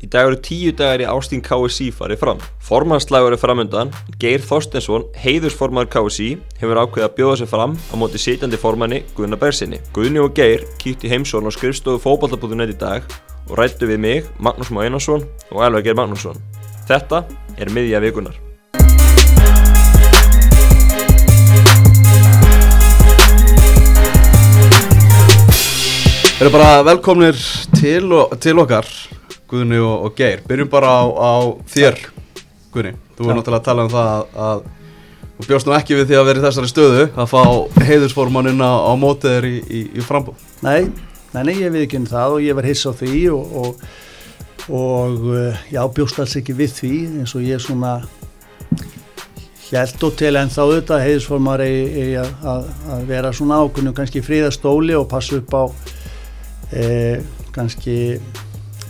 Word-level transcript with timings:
Í 0.00 0.08
dag 0.08 0.30
eru 0.30 0.36
tíu 0.40 0.70
dagar 0.72 1.02
í 1.02 1.06
ástín 1.12 1.42
KSI 1.44 1.90
farið 1.92 2.22
fram. 2.22 2.38
Formannslægur 2.64 3.34
er 3.36 3.40
framöndan, 3.40 3.90
Geir 4.22 4.40
Þorstensson, 4.40 5.04
heiðursformar 5.20 5.90
KSI, 5.92 6.30
hefur 6.56 6.80
ákveðið 6.80 7.04
að 7.04 7.16
bjóða 7.18 7.34
sig 7.42 7.50
fram 7.50 7.74
á 7.76 7.94
móti 8.00 8.20
sitjandi 8.22 8.56
formanni 8.56 9.02
Guðna 9.12 9.36
Bersinni. 9.36 9.82
Guðni 9.92 10.22
og 10.24 10.32
Geir 10.38 10.64
kýtti 10.80 11.10
heimsón 11.12 11.44
á 11.44 11.52
skrifstofu 11.52 12.00
fókbaltabúðunett 12.00 12.72
í 12.72 12.78
dag 12.80 13.04
og 13.50 13.58
rættu 13.60 13.90
við 13.92 14.00
mig, 14.00 14.32
Magnús 14.40 14.72
Má 14.72 14.86
Einarsson 14.86 15.28
og 15.52 15.66
Elvar 15.68 15.84
Geir 15.84 16.00
Magnússon. 16.00 16.40
Þetta 16.88 17.26
er 17.60 17.68
miðja 17.68 18.00
vikunar. 18.00 18.40
Við 26.40 26.46
erum 26.48 26.56
bara 26.56 26.82
velkomnir 26.88 27.36
til, 27.76 28.14
til 28.40 28.60
okkar, 28.64 28.86
Guðni 29.50 29.80
og, 29.82 30.06
og 30.06 30.18
Geir. 30.18 30.44
Byrjum 30.48 30.70
bara 30.72 30.90
á, 30.90 31.02
á 31.10 31.32
þér, 31.70 31.98
Guðni. 32.74 32.94
Þú 33.16 33.26
voru 33.26 33.38
náttúrulega 33.38 33.60
að 33.60 33.66
tala 33.66 33.86
um 33.86 33.92
það 33.92 34.36
að 34.46 34.62
þú 35.40 35.48
bjóst 35.48 35.68
nú 35.68 35.74
ekki 35.76 35.98
við 35.98 36.10
því 36.10 36.18
að 36.20 36.28
vera 36.28 36.40
í 36.40 36.44
þessari 36.44 36.70
stöðu 36.70 37.08
að 37.08 37.30
fá 37.32 37.42
heiðursformaninn 37.88 38.62
á, 38.62 38.92
mótið 39.00 39.34
þér 39.36 39.48
í, 39.48 39.56
í, 39.66 39.82
í 39.96 40.04
frambúð. 40.04 40.46
Nei, 40.64 40.90
nei, 41.34 41.42
nei, 41.48 41.54
ég 41.58 41.74
við 41.74 41.86
ekki 41.86 42.00
um 42.00 42.08
það 42.10 42.36
og 42.36 42.46
ég 42.46 42.58
var 42.58 42.70
hiss 42.70 42.86
á 42.86 42.92
því 42.96 43.20
og, 43.34 43.58
og, 43.64 43.84
og 44.80 45.28
eh, 45.40 45.62
já, 45.74 45.82
bjóst 45.98 46.22
alls 46.22 46.38
ekki 46.40 46.56
við 46.58 46.74
því 46.78 46.94
eins 47.20 47.36
og 47.36 47.46
ég 47.46 47.62
svona 47.64 47.98
held 49.70 50.04
og 50.04 50.16
til 50.18 50.34
en 50.38 50.50
þá 50.50 50.60
auðvitað 50.64 51.04
heiðisformar 51.04 51.62
að, 51.62 52.70
vera 53.06 53.30
svona 53.34 53.60
ákunnu 53.62 53.92
kannski 53.94 54.22
fríðastóli 54.24 54.96
og 54.98 55.06
passa 55.10 55.38
upp 55.38 55.54
á 55.54 55.62
e, 56.74 56.86
kannski 57.54 58.18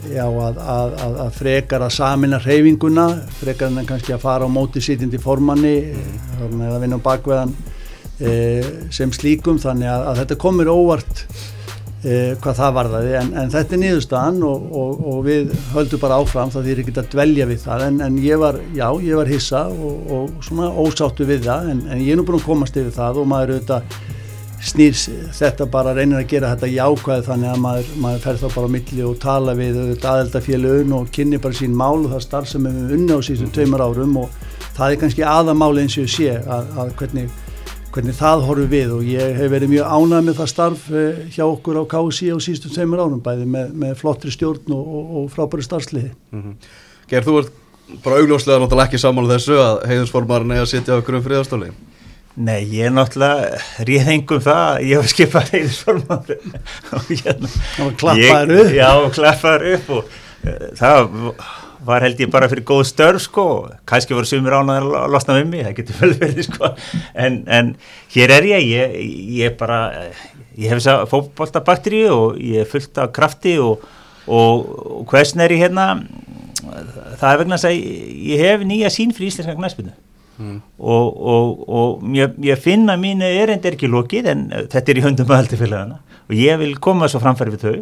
já, 0.08 0.24
að, 0.24 0.60
að 1.26 1.30
frekar 1.36 1.84
að 1.86 1.94
samina 1.98 2.40
reyfinguna, 2.42 3.06
frekar 3.40 3.70
en 3.70 3.88
kannski 3.88 4.16
að 4.16 4.24
fara 4.24 4.48
á 4.48 4.50
móti 4.50 4.82
sítindi 4.84 5.20
formanni 5.20 5.76
mm. 5.92 6.60
eða 6.68 6.82
vinna 6.82 7.00
á 7.00 7.06
bakveðan 7.06 7.54
e, 8.18 8.34
sem 8.94 9.12
slíkum 9.12 9.60
þannig 9.62 9.92
að 9.92 10.22
þetta 10.22 10.40
komir 10.40 10.72
óvart 10.72 11.26
Eh, 12.00 12.30
hvað 12.40 12.54
það 12.56 12.70
varðaði 12.78 13.10
en, 13.18 13.26
en 13.36 13.50
þetta 13.52 13.74
er 13.76 13.80
nýðustan 13.82 14.38
og, 14.48 14.62
og, 14.72 15.00
og 15.04 15.16
við 15.26 15.50
höldum 15.74 16.00
bara 16.00 16.16
áfram 16.16 16.48
það 16.48 16.62
að 16.70 16.78
ekki 16.80 16.94
að 16.94 17.10
dvelja 17.12 17.46
við 17.50 17.58
það 17.60 17.82
en, 17.84 17.98
en 18.06 18.14
ég 18.24 18.40
var, 18.40 18.56
já, 18.72 18.86
ég 19.04 19.18
var 19.18 19.28
hissa 19.28 19.60
og, 19.68 19.98
og 20.08 20.46
svona 20.46 20.70
ósáttu 20.80 21.26
við 21.28 21.44
það 21.50 21.68
en, 21.74 21.82
en 21.92 22.00
ég 22.00 22.14
er 22.14 22.16
nú 22.16 22.24
búin 22.24 22.40
að 22.40 22.46
komast 22.46 22.78
yfir 22.80 22.94
það 22.96 23.20
og 23.20 23.28
maður 23.28 23.52
auðvitað 23.52 23.98
snýrs 24.60 25.06
þetta 25.36 25.66
bara 25.72 25.94
reynir 25.96 26.20
að 26.20 26.30
gera 26.30 26.52
þetta 26.54 26.68
jákvæð 26.74 27.26
þannig 27.28 27.50
að 27.50 27.60
maður, 27.64 27.92
maður 28.04 28.24
fer 28.24 28.40
þá 28.40 28.46
bara 28.54 28.68
á 28.68 28.74
milli 28.74 29.04
og 29.08 29.20
tala 29.22 29.54
við 29.56 29.78
aðeldafélögun 29.96 30.96
og 30.98 31.12
kynni 31.14 31.40
bara 31.40 31.56
sín 31.56 31.76
mál 31.76 32.02
og 32.02 32.10
það 32.12 32.24
starf 32.26 32.50
sem 32.50 32.66
við 32.68 32.96
unna 32.98 33.16
á 33.16 33.20
síðustu 33.24 33.52
tveimur 33.56 33.84
árum 33.84 34.18
og 34.20 34.34
það 34.76 34.84
er 34.88 34.98
kannski 35.04 35.24
aðamáli 35.26 35.84
eins 35.84 35.96
og 35.96 36.04
ég 36.04 36.12
sé 36.12 36.34
að, 36.40 36.74
að 36.82 36.92
hvernig 37.00 37.30
hvernig 37.90 38.14
það 38.14 38.44
horfum 38.46 38.70
við 38.70 38.92
og 38.94 39.08
ég 39.10 39.32
hef 39.40 39.50
verið 39.50 39.72
mjög 39.72 39.94
ánæg 39.96 40.26
með 40.28 40.36
það 40.38 40.50
starf 40.52 40.84
eh, 40.94 41.24
hjá 41.34 41.42
okkur 41.48 41.80
á 41.82 41.84
KSI 41.90 42.28
á 42.30 42.38
sístum 42.38 42.74
tveimur 42.74 43.02
árum 43.02 43.22
bæði 43.24 43.48
með, 43.50 43.72
með 43.82 43.96
flottri 43.98 44.30
stjórn 44.30 44.76
og, 44.76 44.84
og, 44.84 45.08
og 45.18 45.32
frábæri 45.34 45.66
starfsliði. 45.66 46.12
Mm 46.30 46.44
-hmm. 46.44 46.68
Gerð, 47.10 47.26
þú 47.26 47.38
ert 47.40 47.52
bara 48.04 48.20
augljóslega 48.22 48.60
náttúrulega 48.62 48.86
ekki 48.86 49.02
samála 49.02 49.34
þessu 49.34 49.58
að 49.58 49.80
heiðursformarinn 49.90 50.54
er 50.54 50.62
að 50.62 50.70
sitja 50.70 50.94
á 50.94 51.00
okkur 51.00 51.18
um 51.18 51.24
friðastóli 51.24 51.72
Nei, 52.40 52.62
ég 52.72 52.86
er 52.88 52.92
náttúrulega 52.94 53.58
ríðengum 53.84 54.40
það, 54.40 54.78
ég 54.88 55.00
hef 55.00 55.10
skipað 55.12 55.50
heiðursformarinn 55.52 56.54
og 56.96 57.10
hérna 57.10 57.50
og 57.84 57.90
klappaður 58.00 58.62
upp. 58.62 58.70
Já, 58.78 58.88
klappaður 59.16 59.66
upp 59.74 59.90
og 59.96 60.14
uh, 60.46 60.62
það 60.78 61.10
var 61.90 62.04
held 62.06 62.22
ég 62.22 62.32
bara 62.32 62.48
fyrir 62.48 62.64
góð 62.68 62.82
störf 62.88 63.24
sko, 63.26 63.46
kannski 63.88 64.16
voru 64.16 64.28
sumir 64.28 64.56
ánað 64.56 64.88
að 64.88 65.12
losna 65.12 65.36
um 65.40 65.52
mig, 65.52 65.66
það 65.66 65.76
getur 65.80 66.00
vel 66.00 66.12
verið 66.22 66.42
sko. 66.48 66.72
En, 67.26 67.40
en 67.60 67.72
hér 68.14 68.36
er 68.38 68.50
ég 68.54 68.68
ég, 68.70 68.98
ég 69.42 69.56
bara, 69.60 69.80
ég 70.56 70.72
hef 70.72 70.80
þess 70.80 70.92
að 70.94 71.08
fókbóltabakteríu 71.12 72.10
og 72.14 72.40
ég 72.40 72.64
er 72.64 72.72
fullt 72.72 73.04
af 73.04 73.12
krafti 73.16 73.58
og, 73.60 73.84
og, 74.24 74.68
og 75.00 75.08
hversin 75.12 75.44
er 75.44 75.56
ég 75.56 75.66
hérna? 75.66 75.90
Það 77.20 77.32
er 77.32 77.42
vegna 77.42 77.60
að 77.60 77.80
ég 78.32 78.46
hef 78.48 78.64
nýja 78.68 78.92
sín 78.92 79.12
fyrir 79.16 79.34
íslenska 79.34 79.60
knæspinu 79.60 79.96
mm. 80.40 80.58
og, 80.80 81.62
og 81.68 82.08
ég, 82.16 82.34
ég 82.48 82.60
finna 82.60 82.96
mínu 83.00 83.28
erend 83.28 83.66
er 83.66 83.76
ekki 83.76 83.90
lókið 83.90 84.32
en 84.32 84.46
þetta 84.72 84.92
er 84.92 85.00
í 85.00 85.04
höndum 85.04 85.30
aðaldifélagana 85.30 86.00
og 86.26 86.36
ég 86.38 86.60
vil 86.62 86.74
koma 86.82 87.08
svo 87.10 87.22
framfæri 87.22 87.54
við 87.54 87.66
þau 87.66 87.78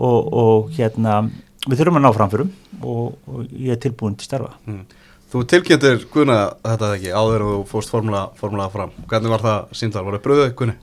og 0.00 0.74
hérna 0.76 1.22
við 1.66 1.80
þurfum 1.80 2.00
að 2.00 2.04
ná 2.06 2.12
framförum 2.16 2.52
og, 2.80 3.16
og 3.28 3.48
ég 3.52 3.74
er 3.74 3.80
tilbúin 3.82 4.16
til 4.18 4.30
starfa 4.30 4.56
mm. 4.64 4.82
Þú 5.30 5.44
tilkynntir 5.46 6.00
Gunna 6.10 6.36
þetta 6.64 6.94
ekki 6.96 7.10
áður 7.14 7.42
og 7.46 7.50
þú 7.52 7.66
fórst 7.70 7.92
formulega 7.92 8.70
fram 8.72 8.94
hvernig 9.06 9.30
var 9.30 9.44
það 9.44 9.76
síndal, 9.78 10.02
var 10.02 10.16
það 10.16 10.24
bröðuð 10.24 10.54
Gunni? 10.58 10.74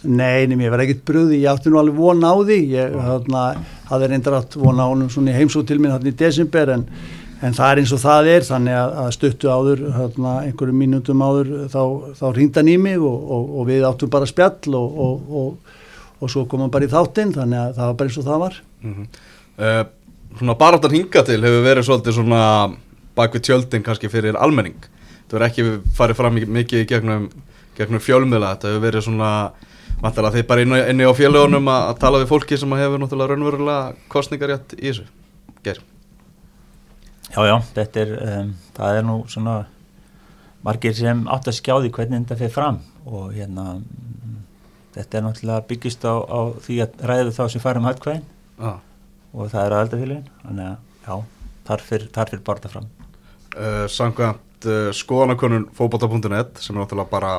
Nei, 0.00 0.46
nefnum 0.48 0.64
ég 0.64 0.72
var 0.72 0.82
ekkert 0.84 1.00
bröði 1.08 1.38
ég 1.42 1.48
átti 1.52 1.72
nú 1.72 1.80
alveg 1.80 1.96
vona 1.96 2.32
á 2.32 2.36
því 2.40 2.58
ég 2.72 2.98
hana, 3.04 3.44
hafði 3.88 4.10
reyndar 4.12 4.36
átt 4.38 4.56
vona 4.60 4.84
á 4.84 4.90
honum 4.90 5.10
svona 5.12 5.32
í 5.32 5.38
heimsótt 5.38 5.68
til 5.68 5.76
minn 5.80 5.92
hérna 5.92 6.12
í 6.12 6.16
desember 6.16 6.72
en, 6.76 6.86
en 7.40 7.56
það 7.56 7.70
er 7.72 7.80
eins 7.80 7.92
og 7.96 8.00
það 8.02 8.30
er 8.34 8.46
þannig 8.46 8.76
að, 8.76 8.96
að 9.02 9.10
stuttu 9.16 9.50
áður 9.50 9.82
hana, 9.96 10.34
einhverju 10.44 10.76
mínutum 10.76 11.22
áður 11.24 11.52
þá, 11.72 11.82
þá 12.18 12.26
ringdan 12.36 12.68
í 12.68 12.76
mig 12.80 12.98
og, 13.00 13.30
og, 13.36 13.54
og 13.60 13.68
við 13.70 13.86
áttum 13.88 14.12
bara 14.12 14.28
spjall 14.28 14.76
og, 14.76 15.30
og 16.20 16.32
svo 16.32 16.44
komum 16.50 16.72
bara 16.72 16.84
í 16.84 16.92
þáttinn 16.92 17.32
þannig 17.36 17.62
að 17.62 17.74
það 17.78 17.90
var 17.90 17.98
bara 18.00 18.10
eins 18.10 18.20
og 18.20 18.28
það 18.28 18.42
var. 18.44 18.60
Mm 18.84 18.94
-hmm. 18.94 19.06
uh, 19.64 19.82
svona 20.38 20.58
baráttan 20.60 20.96
hinga 20.96 21.22
til 21.24 21.40
hefur 21.42 21.64
verið 21.64 21.86
svolítið 21.88 22.18
svona 22.18 22.42
bak 23.16 23.34
við 23.34 23.46
tjöldin 23.48 23.84
kannski 23.84 24.08
fyrir 24.08 24.36
almenning. 24.36 24.76
Það 25.28 25.38
verður 25.38 25.48
ekki 25.48 25.94
farið 25.96 26.16
fram 26.16 26.34
mikið 26.34 26.86
gegnum, 26.86 27.30
gegnum 27.76 28.00
fjölmiðla. 28.00 28.54
Þetta 28.54 28.68
hefur 28.68 28.84
verið 28.84 29.06
svona 29.06 29.30
vantilega 30.02 30.34
því 30.34 30.42
bara 30.46 30.60
inni, 30.60 31.04
á 31.08 31.12
fjölugunum 31.12 31.68
að, 31.68 31.98
tala 31.98 32.18
við 32.18 32.28
fólki 32.28 32.58
sem 32.58 32.72
hefur 32.72 33.00
náttúrulega 33.00 33.32
raunverulega 33.32 33.94
kostningarétt 34.08 34.76
í 34.78 34.88
þessu. 34.90 35.06
Ger 35.64 35.80
Já 37.30 37.46
já, 37.46 37.56
þetta 37.76 38.02
er 38.02 38.12
um, 38.18 38.52
það 38.76 38.98
er 38.98 39.06
nú 39.06 39.16
svona 39.30 39.56
margir 40.66 40.94
sem 40.98 41.24
átt 41.30 41.48
að 41.48 41.58
skjáði 41.60 41.92
hvernig 41.94 42.24
þetta 42.24 42.40
fyrir 42.42 42.54
fram 42.54 42.80
og 43.06 43.30
hérna 43.32 43.80
þetta 44.96 45.18
er 45.18 45.24
náttúrulega 45.24 45.66
byggist 45.70 46.04
á, 46.04 46.14
á 46.20 46.40
því 46.60 46.78
að 46.84 47.02
ræðu 47.06 47.34
þá 47.38 47.42
sem 47.48 47.62
farum 47.62 47.86
hættkvæðin 47.86 48.26
ah 48.60 48.80
og 49.34 49.50
það 49.50 49.66
eru 49.66 49.78
aðeldafélagin 49.78 50.26
þannig 50.42 50.70
að 50.70 51.06
já, 51.06 51.14
þar 51.68 51.84
fyrir 51.86 52.42
bara 52.46 52.60
þetta 52.60 52.72
fram. 52.72 52.88
Uh, 53.50 53.84
Samkvæmt 53.90 54.68
uh, 54.68 54.90
skoðanakonun 54.96 55.68
fókbóta.net 55.76 56.60
sem 56.62 56.74
er 56.74 56.82
náttúrulega 56.82 57.12
bara 57.12 57.32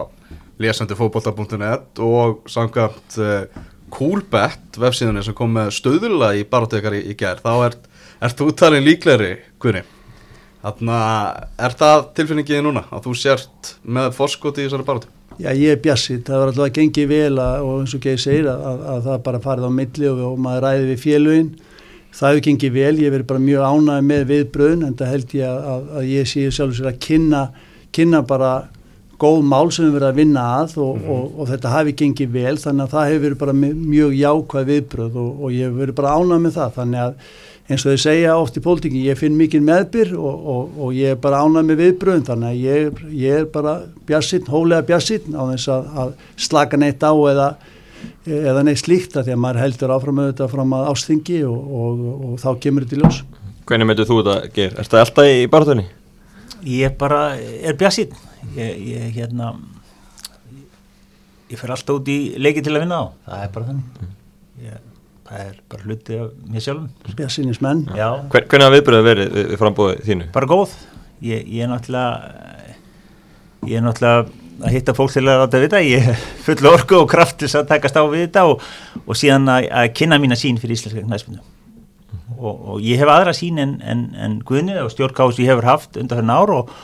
lesandi 0.61 0.97
fókbóta.net 0.99 2.01
og 2.03 2.49
samkvæmt 2.51 3.19
uh, 3.19 3.61
Coolbet 3.91 4.79
vefsíðunni 4.79 5.23
sem 5.25 5.35
kom 5.35 5.51
með 5.51 5.73
stöðula 5.75 6.31
í 6.39 6.45
barátökar 6.47 6.95
í, 6.95 7.03
í 7.11 7.15
gerð 7.19 7.43
þá 7.43 7.65
ert, 7.67 7.89
ert 8.23 8.39
þú 8.39 8.51
talin 8.55 8.85
líklegri 8.85 9.33
Gunni 9.63 9.83
þannig 10.61 10.93
að 10.97 11.65
er 11.65 11.75
það 11.79 12.05
tilfinningið 12.19 12.63
núna 12.65 12.85
að 12.89 13.07
þú 13.07 13.17
sért 13.17 13.73
með 13.81 14.13
forskoti 14.17 14.61
í 14.61 14.67
þessari 14.67 14.87
barátöku? 14.87 15.17
Já, 15.41 15.49
ég 15.55 15.71
er 15.73 15.79
bjassið, 15.81 16.19
það 16.27 16.41
var 16.41 16.49
alltaf 16.51 16.65
að 16.67 16.73
gengi 16.75 17.03
vel 17.09 17.39
að, 17.39 17.63
og 17.65 17.77
eins 17.81 17.93
og 17.95 18.01
Geir 18.03 18.19
segir 18.21 18.49
að, 18.51 18.65
að, 18.67 18.81
að 18.91 19.05
það 19.07 19.21
bara 19.25 19.39
farið 19.41 19.65
á 19.65 19.71
milli 19.73 20.09
og, 20.11 20.19
og 20.27 20.41
maður 20.43 20.65
ræði 20.67 20.89
við 20.89 20.99
féluginn 21.05 21.51
það 22.11 22.33
hefur 22.33 22.43
gengið 22.47 22.75
vel, 22.75 22.93
ég 22.99 23.13
verið 23.15 23.29
bara 23.29 23.41
mjög 23.45 23.65
ánægð 23.71 24.07
með 24.09 24.25
viðbröðun 24.31 24.85
en 24.87 24.95
það 24.99 25.11
held 25.15 25.33
ég 25.37 25.65
að, 25.71 25.89
að 25.97 26.09
ég 26.11 26.29
sé 26.29 26.45
sjálf 26.51 26.77
sér 26.77 26.91
að 26.91 26.99
kynna, 27.07 27.41
kynna 27.95 28.21
bara 28.27 28.51
góð 29.21 29.43
mál 29.45 29.69
sem 29.71 29.85
við 29.85 29.95
verðum 29.95 30.09
að 30.09 30.19
vinna 30.19 30.43
að 30.57 30.75
og, 30.81 30.97
mm 30.97 31.13
og, 31.13 31.25
og 31.37 31.49
þetta 31.51 31.73
hafi 31.75 31.95
gengið 32.01 32.33
vel 32.33 32.57
þannig 32.57 32.87
að 32.87 32.95
það 32.95 33.09
hefur 33.11 33.23
verið 33.25 33.39
bara 33.43 33.55
mjög 33.61 34.17
jákvæð 34.17 34.69
viðbröð 34.71 35.17
og, 35.21 35.31
og 35.31 35.55
ég 35.55 35.69
hef 35.69 35.79
verið 35.81 35.97
bara 35.99 36.13
ánægð 36.17 36.43
með 36.45 36.55
það. 36.57 36.71
Þannig 36.79 37.03
að 37.05 37.35
eins 37.71 37.85
og 37.85 37.93
þau 37.93 38.01
segja 38.03 38.37
oft 38.37 38.57
í 38.59 38.63
pólitíkin 38.63 39.03
ég 39.05 39.19
finn 39.19 39.37
mikið 39.39 39.65
meðbyr 39.67 40.13
og 40.19 40.89
ég 40.95 41.15
er 41.15 41.19
bara 41.21 41.41
ánægð 41.45 41.69
með 41.69 41.83
viðbröðun 41.85 42.25
þannig 42.27 42.49
að 42.49 42.63
ég, 42.65 43.03
ég 43.21 43.41
er 43.41 43.47
bara 43.53 43.75
bjassinn, 44.07 44.47
hólega 44.51 44.87
bjassinn 44.89 45.37
á 45.37 45.43
þess 45.53 45.71
að, 45.71 45.91
að 46.03 46.15
slaka 46.47 46.79
neitt 46.81 47.05
á 47.05 47.13
eða 47.13 47.51
eða 48.25 48.63
neitt 48.65 48.81
slíkt 48.81 49.15
að 49.17 49.27
því 49.27 49.35
að 49.35 49.41
maður 49.41 49.61
heldur 49.63 49.93
áfram 49.95 50.21
auðvitað 50.21 50.53
fram 50.53 50.75
að 50.77 50.89
ástingi 50.91 51.39
og, 51.47 51.57
og, 51.57 52.03
og, 52.11 52.23
og 52.27 52.41
þá 52.41 52.49
kemur 52.65 52.85
þetta 52.85 52.97
í 52.97 53.01
ljós 53.01 53.21
Hvernig 53.69 53.87
myndir 53.87 54.07
þú 54.09 54.17
þetta 54.19 54.53
ger? 54.55 54.71
Er 54.73 54.87
þetta 54.87 55.03
alltaf 55.05 55.29
í 55.31 55.43
barðunni? 55.51 55.85
Ég 56.67 56.95
bara 56.99 57.21
er 57.39 57.77
bjassinn 57.79 58.15
ég, 58.57 58.81
ég 58.91 59.19
hérna 59.19 59.53
ég 61.51 61.59
fer 61.59 61.73
alltaf 61.73 62.01
út 62.01 62.09
í 62.11 62.19
leiki 62.41 62.63
til 62.63 62.75
að 62.75 62.85
vinna 62.85 63.01
á 63.01 63.05
það 63.27 63.45
er 63.45 63.53
bara 63.55 63.69
þannig 63.69 64.01
mm. 64.01 64.17
Það 65.31 65.47
er 65.47 65.55
bara 65.71 65.87
hluti 65.87 66.17
af 66.19 66.31
mér 66.51 66.65
sjálf 66.65 67.15
Bjassinismenn 67.15 67.85
Hver, 67.91 68.27
Hvernig 68.33 68.65
hafa 68.65 68.75
viðbröðu 68.75 69.07
verið 69.07 69.33
við 69.37 69.57
frambóðið 69.61 70.03
þínu? 70.09 70.27
Bara 70.35 70.49
góð. 70.51 70.75
Ég, 71.23 71.45
ég 71.47 71.65
er 71.65 71.71
náttúrulega 71.71 72.11
ég 73.69 73.77
er 73.77 73.85
náttúrulega 73.85 74.25
að 74.61 74.75
hitta 74.75 74.93
fólk 74.97 75.13
til 75.15 75.23
að 75.25 75.39
láta 75.41 75.61
vita. 75.61 75.81
Ég 75.81 76.11
full 76.45 76.69
orku 76.69 76.99
og 76.99 77.09
kraft 77.09 77.39
til 77.41 77.49
að 77.49 77.69
takast 77.71 77.97
á 77.97 78.03
við 78.03 78.27
þetta 78.27 78.45
og, 78.51 78.65
og 79.05 79.17
síðan 79.17 79.49
að, 79.49 79.69
að 79.81 79.89
kynna 79.97 80.19
mína 80.21 80.37
sín 80.39 80.59
fyrir 80.61 80.77
íslenska 80.77 81.05
knæspinu 81.05 81.41
og, 82.41 82.55
og 82.73 82.81
ég 82.83 82.99
hef 83.01 83.11
aðra 83.11 83.33
sín 83.37 83.61
en, 83.61 83.77
en, 83.85 84.07
en 84.17 84.39
Guðni 84.45 84.75
og 84.81 84.91
stjórnkási 84.93 85.45
hefur 85.47 85.69
haft 85.69 85.99
undan 86.01 86.21
þennan 86.21 86.41
ár 86.41 86.53
og, 86.57 86.75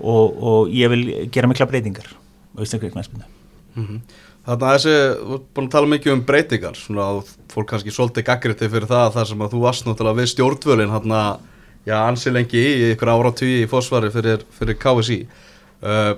og 0.00 0.72
ég 0.74 0.90
vil 0.92 1.04
gera 1.34 1.50
mikla 1.50 1.68
breytingar 1.70 2.08
á 2.10 2.58
Íslandskveik 2.62 2.96
næstbundu 2.96 3.26
Mm 3.70 3.86
-hmm. 3.86 3.98
Þannig 4.46 4.64
að 4.64 4.74
þessi, 4.74 4.92
þú 5.20 5.34
er 5.36 5.42
búin 5.56 5.66
að 5.66 5.74
tala 5.74 5.90
mikið 5.92 6.14
um 6.14 6.22
breytingar, 6.24 6.78
svona 6.78 7.06
að 7.10 7.32
fólk 7.52 7.68
kannski 7.74 7.92
svolítið 7.92 8.24
gaggriti 8.24 8.68
fyrir 8.72 8.88
það 8.88 9.14
þar 9.18 9.28
sem 9.28 9.42
að 9.44 9.52
þú 9.52 9.60
varst 9.66 9.86
náttúrulega 9.86 10.18
við 10.20 10.30
stjórnvölinn 10.32 10.94
hann 10.94 11.14
að, 11.18 11.42
já, 11.90 11.96
ansi 12.00 12.32
lengi 12.32 12.62
í 12.64 12.86
ykkur 12.94 13.12
ára 13.12 13.32
tíu 13.36 13.58
í 13.60 13.68
fósfari 13.68 14.08
fyrir, 14.14 14.46
fyrir 14.56 14.78
KSI 14.80 15.18
uh, 15.26 16.14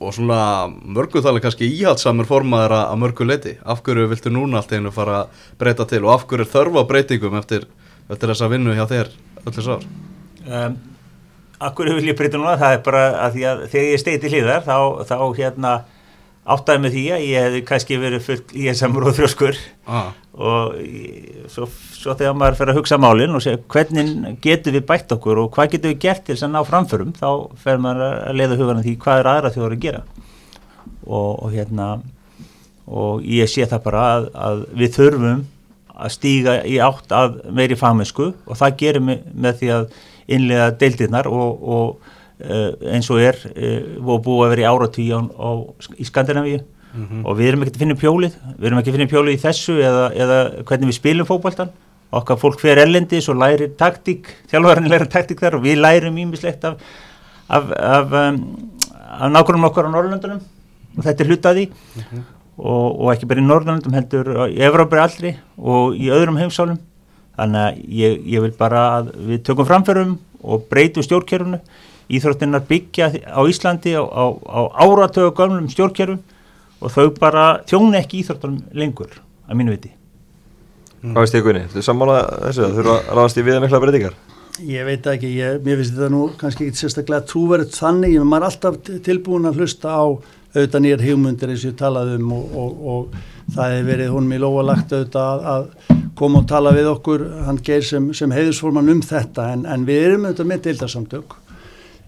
og 0.00 0.14
svona 0.16 0.40
mörgu 0.70 1.20
þalið 1.20 1.44
kannski 1.44 1.68
íhaldsamur 1.74 2.28
formaður 2.30 2.76
að 2.78 2.96
mörgu 3.02 3.26
leiti. 3.28 3.54
Af 3.66 3.82
hverju 3.84 4.08
viltu 4.14 4.32
núna 4.32 4.62
allt 4.62 4.72
einu 4.72 4.94
fara 4.94 5.24
að 5.24 5.44
breyta 5.60 5.88
til 5.90 6.04
og 6.06 6.14
af 6.14 6.24
hverju 6.30 6.48
þörfa 6.48 6.86
breytingum 6.88 7.36
eftir, 7.36 7.68
eftir 8.08 8.32
þessa 8.32 8.48
vinnu 8.48 8.78
hjá 8.78 8.86
þér 8.88 9.12
öll 9.44 9.54
þess 9.58 9.70
ár? 9.74 9.86
Um, 10.48 10.80
af 11.58 11.76
hverju 11.76 11.98
vil 11.98 12.08
ég 12.14 12.18
breyta 12.18 12.40
núna? 12.40 12.56
Það 12.62 12.78
er 12.78 12.82
bara 12.88 13.04
að 13.26 13.38
að 13.42 13.64
þegar 13.74 13.88
ég 13.90 14.04
steiti 14.06 14.32
hlýðar 14.32 14.64
þá, 14.64 14.76
þá 15.10 15.16
hérna 15.42 15.76
áttaði 16.54 16.82
með 16.84 16.94
því 16.96 17.02
að 17.16 17.24
ég 17.28 17.44
hefði 17.46 17.60
kannski 17.68 17.98
verið 18.00 18.22
fullt 18.24 18.54
í 18.56 18.68
einsamur 18.72 19.06
og 19.10 19.16
þrjóskur 19.18 19.58
Ah. 19.88 20.10
og 20.38 20.74
svo, 21.52 21.66
svo 21.96 22.14
þegar 22.18 22.34
maður 22.36 22.58
fer 22.60 22.70
að 22.72 22.78
hugsa 22.80 22.98
málinn 23.00 23.34
og 23.36 23.42
segja 23.44 23.60
hvernig 23.72 24.38
getum 24.44 24.76
við 24.76 24.84
bætt 24.88 25.12
okkur 25.16 25.40
og 25.44 25.50
hvað 25.56 25.70
getum 25.74 25.92
við 25.94 26.00
gert 26.04 26.24
til 26.26 26.34
þess 26.36 26.46
að 26.48 26.52
ná 26.54 26.60
framförum 26.68 27.12
þá 27.16 27.28
fer 27.62 27.80
maður 27.82 28.04
að 28.28 28.38
leiða 28.40 28.58
hugan 28.60 28.82
því 28.84 28.94
hvað 29.04 29.22
er 29.22 29.30
aðra 29.32 29.52
þjóður 29.56 29.76
að 29.78 29.84
gera 29.86 30.02
og, 31.06 31.30
og 31.44 31.48
hérna 31.56 31.88
og 32.88 33.24
ég 33.28 33.48
sé 33.52 33.66
það 33.68 33.82
bara 33.88 34.04
að, 34.16 34.28
að 34.48 34.62
við 34.80 34.94
þurfum 34.98 35.40
að 35.98 36.12
stíga 36.14 36.54
í 36.68 36.76
átt 36.84 37.10
að 37.12 37.40
meiri 37.58 37.76
fagmennsku 37.80 38.30
og 38.46 38.60
það 38.60 38.76
gerum 38.84 39.10
við 39.10 39.26
með 39.34 39.58
því 39.62 39.72
að 39.74 39.88
innlega 40.36 40.68
deildirnar 40.80 41.28
og, 41.32 41.64
og 41.64 42.14
eins 42.38 43.10
og 43.10 43.22
er 43.22 43.38
uh, 43.50 43.98
og 44.04 44.22
búið 44.26 44.44
að 44.46 44.52
vera 44.54 44.62
í 44.62 44.68
áratví 44.70 45.08
á, 45.10 45.20
á, 45.20 45.50
í 45.98 46.06
Skandinavíu. 46.08 46.62
Og 46.98 47.36
við 47.36 47.50
erum 47.50 47.62
ekki 47.62 47.76
að 47.76 47.82
finna 47.82 47.94
upp 47.94 48.02
hjólið. 48.02 48.38
Við 48.56 48.66
erum 48.66 48.78
ekki 48.80 48.90
að 48.90 48.94
finna 48.96 49.06
upp 49.06 49.12
hjólið 49.12 49.34
í 49.36 49.40
þessu 49.42 49.74
eða, 49.76 50.06
eða 50.16 50.38
hvernig 50.66 50.88
við 50.88 50.96
spilum 50.96 51.28
fótboltan 51.28 51.74
okkar 52.14 52.38
fólk 52.40 52.62
fer 52.62 52.80
ellendis 52.80 53.28
og 53.28 53.36
lærir 53.40 53.74
taktík 53.78 54.30
þjálfarinn 54.48 54.88
lærir 54.88 55.10
taktík 55.12 55.42
þar 55.42 55.58
og 55.58 55.66
við 55.66 55.80
lærum 55.82 56.16
ímislegt 56.16 56.64
af, 56.64 56.78
af, 57.48 57.68
af, 57.76 58.14
um, 58.16 58.38
af 58.96 59.32
nákvæmum 59.34 59.68
okkar 59.68 59.88
á 59.88 59.92
Norrlöndunum 59.92 60.40
og 60.96 61.04
þetta 61.04 61.24
er 61.24 61.32
hlutaði 61.32 61.66
og, 62.56 62.86
og 63.04 63.10
ekki 63.12 63.28
bara 63.28 63.44
í 63.44 63.48
Norrlöndum 63.48 63.96
heldur 63.96 64.32
í 64.48 64.62
Evrópri 64.64 65.02
allri 65.02 65.34
og 65.58 65.98
í 65.98 66.08
öðrum 66.14 66.40
heimsálum 66.40 66.80
þannig 67.36 67.66
að 67.66 67.84
ég, 68.00 68.16
ég 68.36 68.46
vil 68.46 68.54
bara 68.56 68.86
að 68.96 69.12
við 69.28 69.44
tökum 69.50 69.68
framförum 69.68 70.16
og 70.40 70.64
breytum 70.70 71.04
stjórnkerfunu 71.04 71.60
íþróttinnar 72.08 72.64
byggja 72.68 73.10
á 73.28 73.40
Íslandi 73.44 73.92
á, 73.94 74.02
á, 74.02 74.24
á 74.48 74.60
áratögu 74.80 75.34
gömlum 75.36 75.68
stjórnkerfum 75.72 76.22
og 76.80 76.94
þau 76.94 77.08
bara 77.18 77.46
þjóna 77.68 78.00
ekki 78.00 78.22
íþróttunum 78.22 78.62
lengur 78.72 79.20
að 79.48 79.60
mínu 79.60 79.74
viti. 79.74 79.92
Hvað 81.02 81.22
veist 81.22 81.36
þið 81.36 81.44
Gunni? 81.46 81.62
Þú 81.72 81.84
sammála 81.86 82.18
þessu? 82.48 82.64
Að 82.66 82.78
þurfa 82.78 82.96
að 82.96 83.12
ráðast 83.18 83.38
í 83.38 83.44
viða 83.46 83.62
mikla 83.62 83.80
breytingar? 83.82 84.18
Ég 84.66 84.88
veit 84.88 85.04
ekki, 85.06 85.28
ég, 85.38 85.60
mér 85.62 85.78
finnst 85.78 85.94
þetta 85.94 86.10
nú 86.10 86.24
kannski 86.40 86.66
ekki 86.66 86.80
sérstaklega 86.80 87.26
trúverið 87.30 87.76
þannig, 87.76 88.16
ég 88.16 88.24
maður 88.26 88.42
er 88.42 88.48
alltaf 88.48 88.78
tilbúin 89.06 89.46
að 89.46 89.60
hlusta 89.60 89.92
á 89.94 90.06
auðvitað 90.56 90.82
nýjar 90.82 91.04
hugmyndir 91.04 91.52
eins 91.52 91.62
og 91.62 91.70
ég 91.70 91.76
talaði 91.78 92.16
um 92.18 92.32
og, 92.34 92.56
og, 92.58 92.80
og 92.90 93.52
það 93.54 93.74
hefur 93.76 93.88
verið 93.92 94.10
honum 94.16 94.34
í 94.34 94.40
lóa 94.42 94.64
lagt 94.66 94.94
auðvitað 94.96 95.28
að, 95.28 95.44
að 95.52 96.08
koma 96.18 96.42
og 96.42 96.48
tala 96.50 96.72
við 96.74 96.90
okkur, 96.90 97.26
hann 97.46 97.60
geir 97.62 97.86
sem, 97.86 98.10
sem 98.16 98.34
heiðusforman 98.34 98.90
um 98.90 99.04
þetta. 99.06 99.52
En, 99.54 99.62
en 99.70 99.86
við 99.86 100.08
erum 100.08 100.26
auðvitað 100.26 100.50
með 100.50 100.64
deildarsamtök 100.66 101.38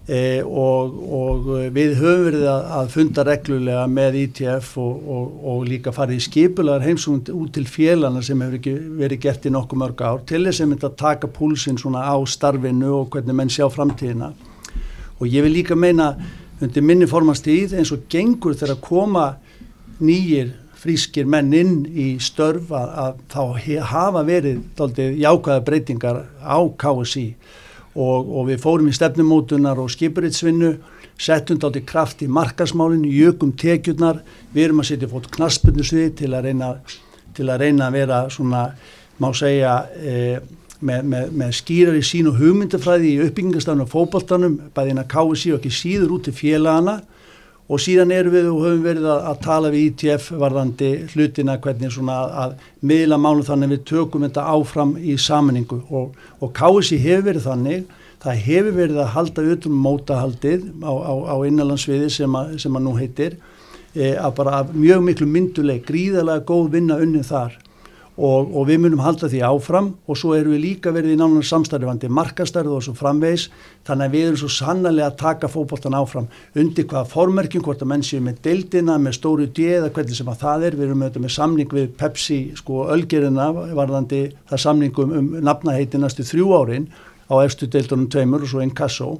e, 0.07 0.41
og, 0.41 0.95
og 1.13 1.49
við 1.73 1.95
höfum 1.99 2.25
verið 2.27 2.45
að, 2.51 2.91
funda 2.93 3.25
reglulega 3.27 3.83
með 3.91 4.17
ITF 4.21 4.71
og, 4.81 5.09
og, 5.15 5.33
og 5.51 5.65
líka 5.69 5.93
farið 5.95 6.19
í 6.19 6.25
skipulegar 6.25 6.85
heimsugund 6.85 7.31
út 7.35 7.53
til 7.55 7.65
félana 7.69 8.23
sem 8.25 8.41
hefur 8.41 8.59
ekki 8.59 8.75
verið 9.01 9.23
gert 9.27 9.47
í 9.47 9.53
nokkuð 9.53 9.81
mörg 9.83 10.05
ár 10.05 10.23
til 10.29 10.43
þess 10.47 10.63
að 10.63 10.71
mynda 10.73 10.89
að 10.89 10.99
taka 11.03 11.31
púlsinn 11.31 11.79
svona 11.81 12.05
á 12.07 12.15
starfinu 12.25 12.95
og 13.01 13.11
hvernig 13.13 13.37
menn 13.37 13.53
sjá 13.53 13.67
framtíðina. 13.71 14.31
Og 15.21 15.29
ég 15.29 15.45
vil 15.45 15.53
líka 15.59 15.77
meina 15.77 16.15
undir 16.61 16.85
minni 16.85 17.09
formastíð 17.09 17.77
eins 17.77 17.93
og 17.93 18.07
gengur 18.09 18.57
þegar 18.57 18.75
að 18.77 18.83
koma 18.85 19.27
nýjir 20.01 20.55
frískir 20.81 21.27
menn 21.29 21.53
inn 21.53 21.73
í 21.85 22.15
störf 22.21 22.71
að, 22.73 23.19
þá 23.29 23.41
hafa 23.85 24.23
verið 24.25 24.63
jákvæða 25.21 25.65
breytingar 25.65 26.23
á 26.41 26.57
KSI 26.81 27.27
og, 27.29 27.59
og 27.99 28.47
við 28.47 28.61
fórum 28.63 28.87
í 28.87 28.95
stefnumótunar 28.95 29.79
og 29.81 29.91
skipuritsvinnu 29.91 30.75
settum 31.21 31.59
daldið 31.61 31.85
kraft 31.89 32.23
í 32.23 32.29
markasmálinu, 32.31 33.09
jökum 33.11 33.51
tekjurnar, 33.57 34.21
við 34.53 34.67
erum 34.67 34.81
að 34.81 34.91
setja 34.93 35.09
fót 35.11 35.29
knaspundusvið 35.35 36.13
til 36.23 36.31
að 36.33 36.47
reyna 36.47 36.71
til 37.35 37.47
að 37.49 37.63
reyna 37.65 37.87
að 37.87 37.97
vera 37.99 38.23
svona 38.31 38.63
má 39.21 39.29
segja 39.37 39.75
eh, 40.01 40.41
með, 40.81 41.05
með, 41.07 41.33
með 41.41 41.53
skýrar 41.59 41.97
í 41.99 42.03
sín 42.05 42.29
og 42.31 42.39
hugmyndafræði 42.41 43.13
í 43.13 43.21
uppbyggingastafnum 43.27 43.85
og 43.85 43.91
fótboltanum 43.91 44.57
bæðin 44.75 45.01
að 45.03 45.11
KSI 45.13 45.53
og 45.53 45.61
ekki 45.61 45.73
síður 45.75 46.15
út 46.17 46.27
til 46.27 46.35
félagana 46.35 46.97
og 47.71 47.79
síðan 47.79 48.11
erum 48.11 48.33
við 48.35 48.49
og 48.51 48.65
höfum 48.65 48.83
verið 48.83 49.07
að, 49.07 49.21
að 49.29 49.37
tala 49.45 49.71
við 49.71 49.85
ITF 49.85 50.27
varðandi 50.41 50.89
hlutina 51.13 51.55
hvernig 51.63 51.93
svona 51.95 52.17
að, 52.19 52.33
að 52.43 52.87
miðla 52.91 53.19
málu 53.21 53.45
þannig 53.47 53.71
við 53.71 53.85
tökum 53.93 54.25
þetta 54.27 54.47
áfram 54.51 54.93
í 54.99 55.15
sammenningu 55.21 55.79
og, 55.87 56.17
og 56.43 56.53
KSI 56.57 56.99
hefur 57.05 57.27
verið 57.29 57.47
þannig 57.47 57.97
það 58.21 58.43
hefur 58.47 58.75
verið 58.75 59.01
að 59.01 59.13
halda 59.15 59.47
utan 59.55 59.71
um 59.71 59.85
mótahaldið 59.85 60.67
á, 60.83 60.91
á, 60.91 61.13
á 61.31 61.35
innanlandsviði 61.47 62.11
sem, 62.13 62.37
sem 62.61 62.77
að 62.77 62.85
nú 62.85 62.95
heitir 62.99 63.37
e, 63.95 64.11
að 64.13 64.35
bara 64.41 64.63
mjög 64.73 65.05
miklu 65.07 65.29
mynduleg 65.31 65.85
gríðalega 65.87 66.45
góð 66.51 66.73
vinna 66.75 66.99
unnin 67.01 67.25
þar 67.25 67.55
og, 68.17 68.49
og 68.51 68.65
við 68.67 68.81
munum 68.83 69.01
halda 69.03 69.29
því 69.31 69.39
áfram 69.47 69.91
og 70.05 70.17
svo 70.19 70.33
erum 70.35 70.55
við 70.55 70.63
líka 70.65 70.91
verið 70.93 71.13
í 71.13 71.19
náttúrulega 71.19 71.47
samstarfandi 71.47 72.09
markastarð 72.11 72.73
og 72.75 72.83
svo 72.85 72.95
framvegis. 72.97 73.47
Þannig 73.87 74.09
að 74.09 74.15
við 74.17 74.25
erum 74.27 74.41
svo 74.41 74.49
sannlega 74.51 75.07
að 75.07 75.19
taka 75.21 75.51
fótboltan 75.51 75.95
áfram 75.97 76.27
undir 76.59 76.87
hvaða 76.91 77.11
formerkjum 77.13 77.63
hvort 77.65 77.85
að 77.85 77.91
menn 77.93 78.03
séu 78.05 78.19
með 78.25 78.41
deildina, 78.47 78.97
með 78.99 79.17
stóru 79.19 79.47
D 79.47 79.69
eða 79.77 79.93
hvernig 79.95 80.19
sem 80.19 80.33
að 80.33 80.43
það 80.43 80.67
er, 80.67 80.77
við 80.77 80.87
erum 80.89 81.05
auðvitað 81.05 81.25
með 81.25 81.35
samning 81.37 81.77
við 81.77 81.87
Pepsi, 82.01 82.41
sko 82.59 82.83
Ölgerina 82.91 83.47
varðandi 83.53 84.21
það 84.51 84.63
samningum 84.65 85.15
um 85.17 85.31
nafnaheiti 85.39 86.01
næstu 86.01 86.27
þrjú 86.27 86.51
árin 86.59 86.91
á 87.31 87.35
efstu 87.41 87.69
deildunum 87.71 88.11
tveimur 88.11 88.43
og 88.43 88.51
svo 88.51 88.61
einn 88.61 88.75
kassó 88.75 89.15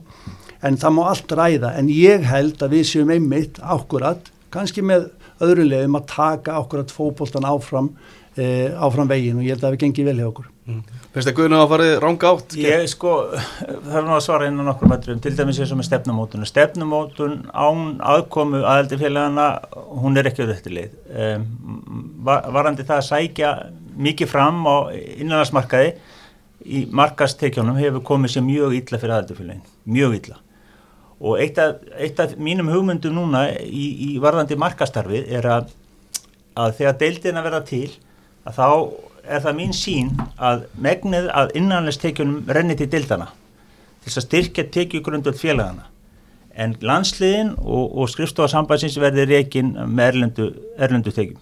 en 0.62 0.78
það 0.78 0.96
má 0.98 1.02
allt 1.10 1.34
ræða. 1.38 1.74
En 1.80 1.90
ég 1.90 2.26
held 2.28 2.62
að 2.62 2.76
við 2.76 2.88
séum 2.92 3.12
einmitt 3.14 3.60
ákkurat, 3.62 4.30
kannski 4.54 4.84
með 4.86 5.10
öðru 5.42 5.66
leiðum 5.66 5.98
að 5.98 6.10
taka 6.12 6.58
ákkurat 6.60 6.94
fótboltan 6.94 7.48
áfram 7.50 7.92
e, 8.42 8.50
áfram 8.88 9.10
veginn 9.10 9.40
og 9.40 9.46
ég 9.46 9.56
held 9.56 9.62
að 9.62 9.68
það 9.68 9.76
við 9.76 9.84
gengið 9.86 10.10
vel 10.10 10.18
hjá 10.20 10.28
okkur. 10.30 10.50
Finnst 11.12 11.28
þið 11.28 11.36
Guðinu 11.38 11.58
að 11.60 11.72
farið 11.74 11.94
ranga 12.00 12.30
átt? 12.32 12.56
Ég 12.62 12.86
sko, 12.92 13.16
það 13.60 13.98
er 14.00 14.06
nú 14.08 14.16
að 14.16 14.24
svara 14.26 14.48
inn 14.48 14.62
á 14.62 14.64
nokkur 14.68 14.92
metrum, 14.92 15.20
til 15.24 15.34
dæmis 15.36 15.60
eins 15.60 15.74
og 15.74 15.80
með 15.82 15.90
stefnumótun. 15.90 16.48
Stefnumótun 16.48 17.34
án 17.52 17.82
aðkomu 18.14 18.62
aðeldi 18.62 19.00
félagana, 19.02 19.48
hún 20.02 20.20
er 20.20 20.30
ekki 20.32 20.46
auðvitað 20.46 20.96
um, 21.26 21.48
varandi 22.24 22.86
það 22.88 23.02
að 23.02 23.10
sækja 23.10 23.52
mikið 24.02 24.32
fram 24.32 24.64
á 24.64 24.76
innanlandsmarkaði 24.94 25.92
í 26.62 26.86
markastekjónum 26.94 27.80
hefur 27.82 28.06
komið 28.06 28.36
sér 28.36 28.46
mjög 28.46 28.78
illa 28.78 29.02
fyrir 29.02 29.16
aðeldi 29.18 29.38
félagin, 29.40 29.66
mjög 29.90 30.16
illa. 30.20 30.40
Og 31.22 31.42
eitt 31.42 31.60
af, 31.62 31.82
eitt 32.02 32.22
af 32.22 32.38
mínum 32.42 32.70
hugmyndum 32.72 33.14
núna 33.18 33.44
í, 33.62 33.90
í 34.08 34.22
varðandi 34.22 34.58
markastarfið 34.62 35.28
er 35.38 35.48
að, 35.58 35.76
að 36.58 36.78
þegar 36.80 36.98
deildina 37.02 37.44
verða 37.46 37.62
til 37.68 37.90
að 38.48 38.58
þá 38.58 38.68
er 39.32 39.44
það 39.46 39.58
mín 39.60 39.76
sín 39.76 40.10
að 40.42 40.66
megnið 40.82 41.30
að 41.38 41.54
innanlegstekjunum 41.60 42.50
renni 42.50 42.78
til 42.80 42.90
deildana 42.92 43.30
til 44.02 44.16
að 44.16 44.26
styrkja 44.26 44.66
tekjugrundvöld 44.74 45.38
félagana 45.38 45.88
en 46.58 46.74
landsliðin 46.84 47.54
og, 47.60 47.94
og 47.96 48.10
skrifstofa 48.12 48.50
sambandsins 48.52 48.98
verði 49.00 49.28
reikin 49.30 49.72
með 49.88 50.08
erlendu, 50.12 50.50
erlendu 50.78 51.14
tekjum. 51.16 51.40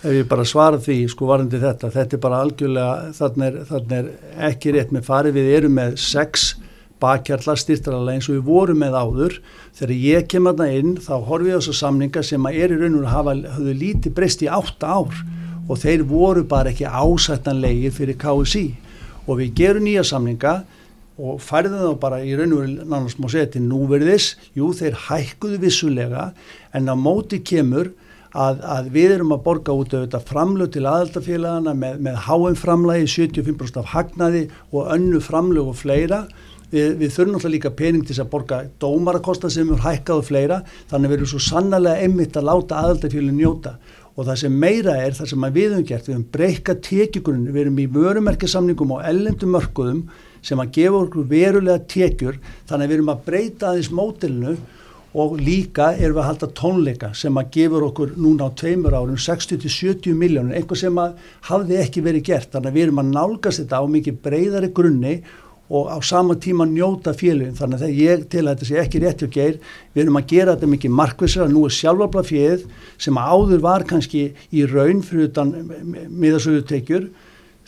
Ef 0.00 0.08
ég 0.16 0.28
bara 0.28 0.46
svara 0.48 0.80
því 0.80 0.96
sko 1.12 1.28
varandi 1.28 1.60
þetta, 1.60 1.90
þetta 1.92 2.16
er 2.16 2.22
bara 2.24 2.40
algjörlega 2.42 3.12
þannig 3.18 3.46
er, 3.46 3.58
þannig 3.68 3.96
er 3.98 4.46
ekki 4.48 4.72
rétt 4.74 4.94
með 4.96 5.04
farið. 5.06 5.36
Við 5.38 5.50
erum 5.58 5.76
með 5.76 5.98
sex 6.00 6.54
bakkjarlar 7.02 7.60
styrtralega 7.60 8.16
eins 8.16 8.30
og 8.30 8.38
við 8.38 8.48
vorum 8.48 8.80
með 8.82 8.96
áður. 8.96 9.38
Þegar 9.76 9.94
ég 9.98 10.26
kem 10.32 10.48
að 10.48 10.62
það 10.62 10.80
inn 10.80 10.96
þá 11.04 11.12
horfum 11.28 11.46
við 11.46 11.54
á 11.54 11.60
þessu 11.60 11.76
samninga 11.78 12.24
sem 12.26 12.48
að 12.48 12.58
er 12.64 12.74
í 12.74 12.80
raun 12.80 12.98
og 13.02 13.08
hafa 13.12 13.36
höfðu 13.58 13.76
lítið 13.84 14.16
breyst 14.16 14.42
í 14.42 14.50
átta 14.50 14.96
ár 14.98 15.22
og 15.68 15.78
þeir 15.82 16.06
voru 16.08 16.44
bara 16.48 16.72
ekki 16.72 16.88
ásættanlegir 16.88 17.94
fyrir 17.94 18.18
KSI 18.20 18.66
og 19.26 19.38
við 19.38 19.54
gerum 19.58 19.86
nýja 19.86 20.04
samninga 20.06 20.62
og 21.22 21.40
færðum 21.44 21.82
þá 21.86 21.98
bara 22.02 22.22
í 22.24 22.34
raun 22.38 22.54
og 22.56 22.62
veru 22.62 22.86
nánast 22.88 23.20
má 23.20 23.28
segja 23.30 23.50
til 23.54 23.62
núverðis, 23.66 24.32
jú 24.56 24.72
þeir 24.74 24.96
hækkuðu 25.06 25.60
vissulega 25.62 26.30
en 26.74 26.88
á 26.90 26.96
móti 26.98 27.42
kemur 27.44 27.92
að, 28.32 28.62
að 28.64 28.88
við 28.94 29.16
erum 29.18 29.34
að 29.36 29.44
borga 29.44 29.76
út 29.76 29.92
auðvitað 29.94 30.30
framlög 30.30 30.72
til 30.74 30.86
aðaldafélagana 30.88 31.74
með, 31.76 32.00
með 32.06 32.16
háum 32.26 32.56
framlægi 32.58 33.10
75% 33.28 33.82
af 33.82 33.92
hagnaði 33.92 34.46
og 34.72 34.88
önnu 34.94 35.20
framlög 35.22 35.72
og 35.72 35.78
fleira. 35.78 36.24
Við, 36.72 36.94
við 37.02 37.10
þurfum 37.12 37.34
náttúrulega 37.34 37.52
líka 37.52 37.74
pening 37.76 38.04
til 38.06 38.14
þess 38.14 38.24
að 38.24 38.30
borga 38.32 38.60
dómarakostna 38.80 39.50
sem 39.52 39.72
er 39.74 39.82
hækkað 39.84 40.22
og 40.22 40.28
fleira. 40.30 40.62
Þannig 40.88 41.18
erum 41.18 41.28
svo 41.34 41.40
sannlega 41.44 42.00
einmitt 42.00 42.38
að 42.40 42.48
láta 42.48 42.80
aðaldafélagin 42.80 43.36
njóta 43.36 43.74
og 44.12 44.26
það 44.26 44.42
sem 44.42 44.58
meira 44.64 44.98
er 45.00 45.16
það 45.16 45.30
sem 45.30 45.46
við 45.54 45.70
höfum 45.72 45.86
gert, 45.88 46.08
við 46.08 46.16
höfum 46.16 46.28
breyka 46.34 46.76
tekjugrunni, 46.84 47.54
við 47.54 47.64
erum 47.64 47.80
í 47.80 47.88
vörumerkesamningum 47.94 48.94
og 48.98 49.06
ellendum 49.08 49.56
mörkuðum 49.56 50.04
sem 50.44 50.60
að 50.60 50.72
gefa 50.76 51.00
okkur 51.06 51.28
verulega 51.30 51.80
tekjur. 51.88 52.38
Þannig 52.68 52.84
að 52.84 52.90
við 52.90 52.96
erum 52.98 53.12
að 53.12 53.26
breyta 53.28 53.70
aðeins 53.70 53.92
mótilinu 53.94 54.56
og 55.12 55.36
líka 55.40 55.90
erum 55.92 56.16
við 56.16 56.22
að 56.22 56.28
halda 56.30 56.48
tónleika 56.56 57.12
sem 57.16 57.36
að 57.36 57.50
gefur 57.56 57.86
okkur 57.90 58.14
núna 58.16 58.48
á 58.48 58.56
tveimur 58.56 58.96
árum 58.96 59.20
60-70 59.20 60.16
miljónur, 60.16 60.56
einhver 60.56 60.80
sem 60.80 61.00
að 61.00 61.18
hafði 61.48 61.80
ekki 61.82 62.04
verið 62.04 62.26
gert, 62.30 62.52
þannig 62.52 62.70
að 62.70 62.78
við 62.78 62.86
erum 62.86 63.02
að 63.02 63.12
nálgast 63.16 63.62
þetta 63.62 63.80
á 63.80 63.84
mikið 63.96 64.20
breyðari 64.24 64.72
grunni 64.72 65.14
og 65.72 65.88
á 65.88 65.96
sama 66.04 66.36
tíma 66.36 66.66
njóta 66.68 67.14
félugin 67.16 67.56
þannig 67.56 67.84
að 67.86 67.96
ég 67.96 68.24
til 68.28 68.42
að 68.44 68.50
þetta 68.52 68.68
sé 68.68 68.80
ekki 68.82 69.00
rétt 69.00 69.22
og 69.24 69.30
geir. 69.32 69.58
Við 69.94 70.02
erum 70.04 70.18
að 70.20 70.26
gera 70.34 70.54
þetta 70.54 70.68
mikið 70.68 70.96
markvisra 70.98 71.46
nú 71.48 71.64
er 71.64 71.72
sjálfabla 71.72 72.24
fjöð 72.28 72.66
sem 73.00 73.16
áður 73.16 73.62
var 73.64 73.86
kannski 73.88 74.24
í 74.52 74.66
raun 74.68 75.00
fyrir 75.06 75.30
utan 75.30 75.54
miðasögutekjur 76.12 77.06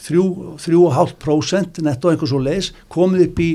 3,5% 0.05 1.81
netto 1.87 2.11
einhvers 2.11 2.35
og 2.37 2.45
leis 2.45 2.73
komið 2.93 3.29
upp 3.31 3.41
í 3.41 3.53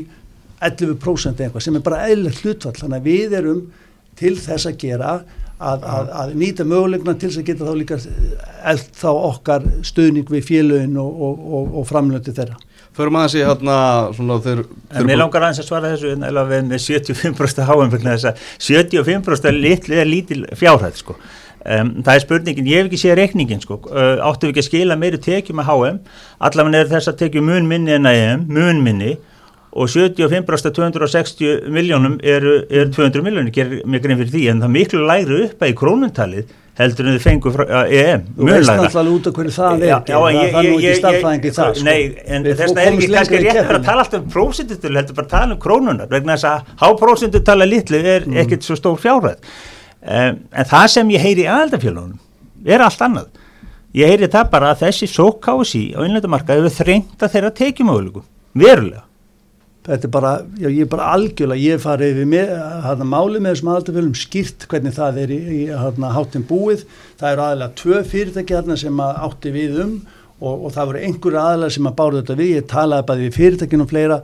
11% 0.65 1.43
eitthvað 1.45 1.65
sem 1.67 1.77
er 1.77 1.85
bara 1.85 2.07
eðlert 2.09 2.41
hlutfall. 2.41 2.73
Þannig 2.79 2.97
að 2.97 3.11
við 3.11 3.37
erum 3.43 3.61
til 4.17 4.33
þess 4.39 4.65
að 4.65 4.79
gera 4.81 5.11
að, 5.59 5.83
að, 5.83 6.09
að 6.23 6.33
nýta 6.41 6.65
mögulegna 6.65 7.13
til 7.19 7.29
þess 7.29 7.43
að 7.43 7.51
geta 7.51 7.69
þá 7.69 7.77
líka 7.77 7.99
eld 8.73 8.89
þá 8.97 9.09
okkar 9.13 9.69
stöðning 9.85 10.33
við 10.33 10.49
félögin 10.49 10.97
og, 10.97 11.21
og, 11.27 11.45
og, 11.59 11.77
og 11.81 11.87
framlöndi 11.91 12.33
þeirra 12.33 12.57
Förum 12.99 13.15
aðeins 13.15 13.35
í 13.39 13.43
hérna 13.47 13.75
svona 14.11 14.39
þeir, 14.43 14.63
En 14.91 15.05
mér 15.07 15.21
langar 15.21 15.45
aðeins 15.47 15.61
að 15.63 15.69
svara 15.69 15.91
þessu 15.93 16.15
eða 16.17 16.41
við 16.49 16.65
með 16.67 16.81
75% 16.83 17.67
háum 17.69 17.93
þess 17.93 18.27
að 18.27 18.41
75% 18.65 19.61
litli 19.63 20.01
er 20.01 20.09
lítil 20.09 20.41
fjárhæð 20.59 20.99
sko. 20.99 21.15
Um, 21.59 21.93
það 22.03 22.13
er 22.13 22.23
spurningin, 22.23 22.67
ég 22.71 22.79
hef 22.79 22.89
ekki 22.89 22.99
séð 23.01 23.17
reikningin 23.19 23.63
sko. 23.63 23.79
uh, 23.87 24.19
áttu 24.27 24.47
við 24.47 24.53
ekki 24.53 24.63
að 24.63 24.67
skila 24.67 24.99
meiri 24.99 25.19
tekjum 25.19 25.63
að 25.63 25.71
HM, 25.71 25.97
allavega 26.47 26.79
er 26.83 26.91
þess 26.91 27.11
að 27.11 27.17
tekju 27.23 27.43
mun 27.43 27.67
minni 27.67 27.95
en 27.95 28.07
að 28.07 28.19
EM, 28.19 28.45
mun 28.51 28.79
minni 28.83 29.17
og 29.71 29.89
75% 29.91 30.75
260 30.75 31.67
miljónum 31.71 32.15
eru 32.23 32.61
er 32.67 32.89
200 32.95 33.23
miljónir, 33.23 33.53
gerir 33.53 33.83
mig 33.85 34.03
grein 34.03 34.17
fyrir 34.19 34.33
því 34.33 34.45
en 34.53 34.63
það 34.63 34.73
miklu 34.75 35.03
lægri 35.05 35.41
upp 35.45 35.63
að 35.63 35.73
í 35.73 35.77
krónuntalið 35.83 36.55
heldur 36.79 37.09
en 37.09 37.17
þið 37.17 37.25
fengu 37.25 37.51
frá 37.53 37.63
EM 37.85 38.21
Þú 38.37 38.47
veist 38.47 38.71
náttúrulega 38.71 39.15
út 39.15 39.27
af 39.29 39.35
hverju 39.35 39.55
það 39.55 39.83
er 39.87 40.05
það 40.07 40.27
er 40.29 40.67
nú 40.69 40.77
ekki 40.77 40.93
starfæðingi 40.99 41.51
það 41.57 41.73
sko. 41.75 41.87
Nei, 41.87 41.99
en 42.25 42.47
þess 42.47 42.61
vegna 42.61 42.85
er 42.85 42.93
ekki 42.93 43.09
kannski 43.15 43.41
rétt 43.43 43.59
að 43.63 43.83
tala 43.89 44.05
alltaf 44.05 44.21
um 44.21 44.29
prósendutölu, 44.35 44.99
heldur 45.01 45.17
bara 45.17 45.27
að 45.27 45.33
tala 45.33 45.57
um 45.57 45.61
krónunar 45.65 46.13
vegna 46.13 46.37
þess 46.37 46.47
að 46.53 46.71
háprósendutala 46.83 47.67
litlu 47.67 47.99
er 47.99 48.29
mm. 48.29 48.39
ekkert 48.43 48.67
svo 48.67 48.79
stór 48.79 48.95
fjárhæð. 49.03 49.51
Um, 49.99 50.39
en 50.55 50.71
það 50.71 50.87
sem 50.95 51.13
ég 51.17 51.25
heyri 51.25 51.43
í 51.43 51.51
aðaldafjölunum 51.51 52.71
er 52.71 52.85
allt 52.85 53.03
annað. 53.03 53.27
Ég 53.99 54.13
heyri 54.13 54.31
það 54.31 54.49
bara 54.53 54.71
að 54.71 54.85
þessi 54.85 55.11
sókási 55.11 55.83
á 55.97 55.99
innlændamarka 56.05 56.55
hefur 56.55 56.77
þrengt 56.79 57.25
að 57.25 57.35
þeirra 57.35 57.53
tekjumöguleikum 57.59 58.27
verulega 58.55 59.08
þetta 59.87 60.07
er 60.07 60.11
bara, 60.13 60.33
já, 60.59 60.67
ég 60.67 60.83
er 60.83 60.91
bara 60.91 61.09
algjörlega, 61.15 61.63
ég 61.63 61.81
fari 61.83 62.11
yfir 62.11 62.29
með, 62.29 62.53
hérna 62.85 63.07
málið 63.07 63.43
með 63.43 63.55
þessum 63.55 63.71
aðaldafölum 63.73 64.15
skýrt 64.19 64.67
hvernig 64.71 64.95
það 64.97 65.19
er 65.23 65.33
í, 65.33 65.39
í 65.39 65.61
hérna 65.71 66.13
hátum 66.15 66.45
búið, 66.49 66.85
það 67.19 67.33
eru 67.33 67.45
aðalega 67.45 67.77
tvö 67.79 68.01
fyrirtæki 68.11 68.57
hérna 68.57 68.79
sem 68.79 69.03
átti 69.07 69.53
við 69.55 69.79
um 69.85 69.95
og, 70.39 70.65
og 70.67 70.75
það 70.75 70.91
voru 70.91 71.01
einhverju 71.07 71.39
aðalega 71.41 71.75
sem 71.75 71.89
að 71.89 71.97
báru 71.99 72.21
þetta 72.21 72.37
við, 72.39 72.51
ég 72.57 72.69
talaði 72.69 73.07
bæði 73.09 73.25
við 73.25 73.39
fyrirtækinu 73.39 73.85
og 73.85 73.91
fleira 73.91 74.19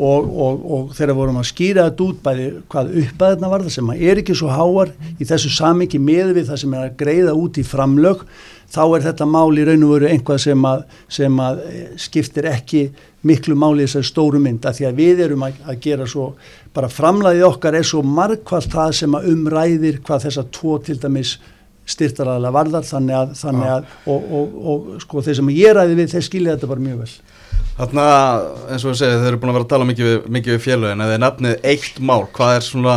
og, 0.00 0.30
og, 0.30 0.62
og 0.76 0.94
þegar 0.96 1.18
vorum 1.18 1.40
að 1.40 1.50
skýra 1.50 1.88
þetta 1.88 2.06
út 2.06 2.22
bæði 2.24 2.46
hvað 2.70 2.94
uppæðina 3.02 3.50
var 3.52 3.66
það 3.66 3.76
sem 3.76 3.92
er 3.96 4.22
ekki 4.22 4.38
svo 4.38 4.54
háar 4.54 4.94
í 5.18 5.28
þessu 5.28 5.52
samingi 5.54 6.00
með 6.02 6.34
við 6.38 6.50
það 6.50 6.62
sem 6.64 6.74
er 6.78 6.86
að 6.86 6.96
greiða 7.02 7.36
út 7.38 7.60
í 7.60 7.66
framlög 7.66 8.24
þá 8.70 8.82
er 8.86 9.06
þetta 9.08 9.26
mál 9.26 9.58
í 9.58 9.66
raun 9.66 9.86
og 9.86 9.94
veru 9.96 10.10
einhvað 10.10 10.42
sem 10.46 10.66
að, 10.70 10.84
sem 11.10 11.40
að 11.42 11.62
skiptir 12.00 12.50
ekki 12.50 12.84
miklu 13.26 13.56
máli 13.58 13.84
þessari 13.84 14.08
stóru 14.08 14.40
mynd 14.40 14.64
að 14.64 14.78
því 14.78 14.88
að 14.88 15.00
við 15.00 15.22
erum 15.26 15.46
að, 15.46 15.62
að 15.68 15.80
gera 15.84 16.08
svo 16.08 16.26
bara 16.74 16.88
framlæðið 16.92 17.46
okkar 17.50 17.76
er 17.76 17.86
svo 17.86 18.02
margkvælt 18.06 18.72
það 18.72 18.92
sem 19.00 19.16
að 19.18 19.32
umræðir 19.34 19.98
hvað 20.06 20.26
þessar 20.26 20.52
tvo 20.56 20.76
til 20.84 20.96
dæmis 21.02 21.34
styrtaraðala 21.90 22.52
varðar 22.54 22.86
þannig 22.86 23.18
að, 23.18 23.32
þannig 23.40 23.72
að 23.74 23.88
og, 24.12 24.30
og, 24.38 24.58
og 24.72 24.88
sko 25.02 25.24
þeir 25.26 25.40
sem 25.40 25.52
ég 25.56 25.74
ræði 25.76 25.98
við 25.98 26.14
þeir 26.14 26.26
skilja 26.26 26.54
þetta 26.56 26.70
bara 26.70 26.84
mjög 26.84 27.02
vel. 27.02 27.10
Þarna 27.80 28.04
eins 28.70 28.84
og 28.84 28.92
við 28.92 29.00
segja 29.00 29.18
þeir 29.22 29.30
eru 29.30 29.40
búin 29.40 29.52
að 29.52 29.58
vera 29.58 29.66
að 29.66 29.72
tala 29.72 29.88
mikið 29.88 30.08
við, 30.10 30.16
mikið 30.36 30.54
við 30.54 30.62
félögin. 30.66 31.02
Eða 31.06 31.20
nefnið 31.24 31.66
eitt 31.72 32.00
mál, 32.04 32.22
hvað 32.36 32.56
er 32.58 32.66
svona 32.66 32.96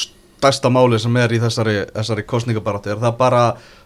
stærsta 0.00 0.72
máli 0.72 1.00
sem 1.00 1.18
er 1.20 1.34
í 1.34 1.40
þessari, 1.42 1.76
þessari 1.92 2.26
kostningabaratu, 2.28 2.94
er 2.94 3.02
það 3.04 3.18
bara 3.20 3.44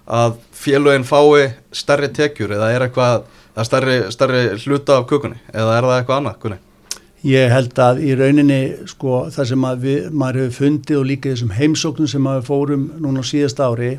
að 0.08 0.38
félögin 0.56 1.06
fái 1.06 1.50
stærri 1.76 2.08
tekjur 2.14 2.54
eða 2.56 2.70
er 2.75 2.87
eitthvað 2.87 3.26
það 3.58 3.64
er 3.64 3.68
stærri, 3.68 3.98
stærri 4.14 4.40
hluta 4.62 4.98
af 5.00 5.06
kukunni 5.10 5.38
eða 5.50 5.76
er 5.76 5.86
það 5.86 5.98
eitthvað 5.98 6.20
annað 6.20 6.40
kunni? 6.44 6.58
Ég 7.26 7.50
held 7.50 7.78
að 7.82 8.00
í 8.06 8.12
rauninni 8.14 8.58
sko 8.86 9.24
það 9.34 9.48
sem 9.50 9.64
við, 9.82 10.10
maður 10.14 10.44
hefur 10.44 10.58
fundið 10.60 11.00
og 11.00 11.06
líka 11.08 11.32
þessum 11.32 11.54
heimsóknum 11.56 12.10
sem 12.10 12.22
maður 12.22 12.44
fórum 12.46 12.84
núna 13.02 13.24
á 13.26 13.30
síðast 13.30 13.58
ári 13.58 13.96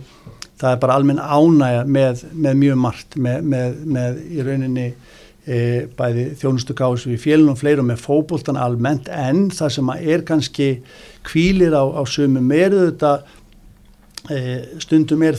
það 0.60 0.72
er 0.72 0.80
bara 0.84 0.96
almenn 0.96 1.20
ánægja 1.20 1.82
með, 1.88 2.24
með 2.32 2.62
mjög 2.62 2.80
margt 2.86 3.18
með, 3.20 3.50
með, 3.52 3.82
með 3.98 4.22
í 4.32 4.46
rauninni 4.48 4.86
e, 4.88 5.60
bæði 6.00 6.26
þjónustu 6.40 6.76
káðs 6.80 7.06
við 7.10 7.22
fjölun 7.26 7.52
og 7.54 7.60
fleirum 7.60 7.92
með 7.92 8.06
fókbóltan 8.06 8.60
almennt 8.60 9.12
en 9.12 9.50
það 9.52 9.76
sem 9.76 9.94
er 10.00 10.24
kannski 10.28 10.70
kvílir 11.28 11.76
á, 11.76 11.84
á 11.84 12.04
sömu 12.08 12.44
meruðu 12.44 12.94
þetta 12.94 13.14
stundum 14.84 15.24
er 15.26 15.38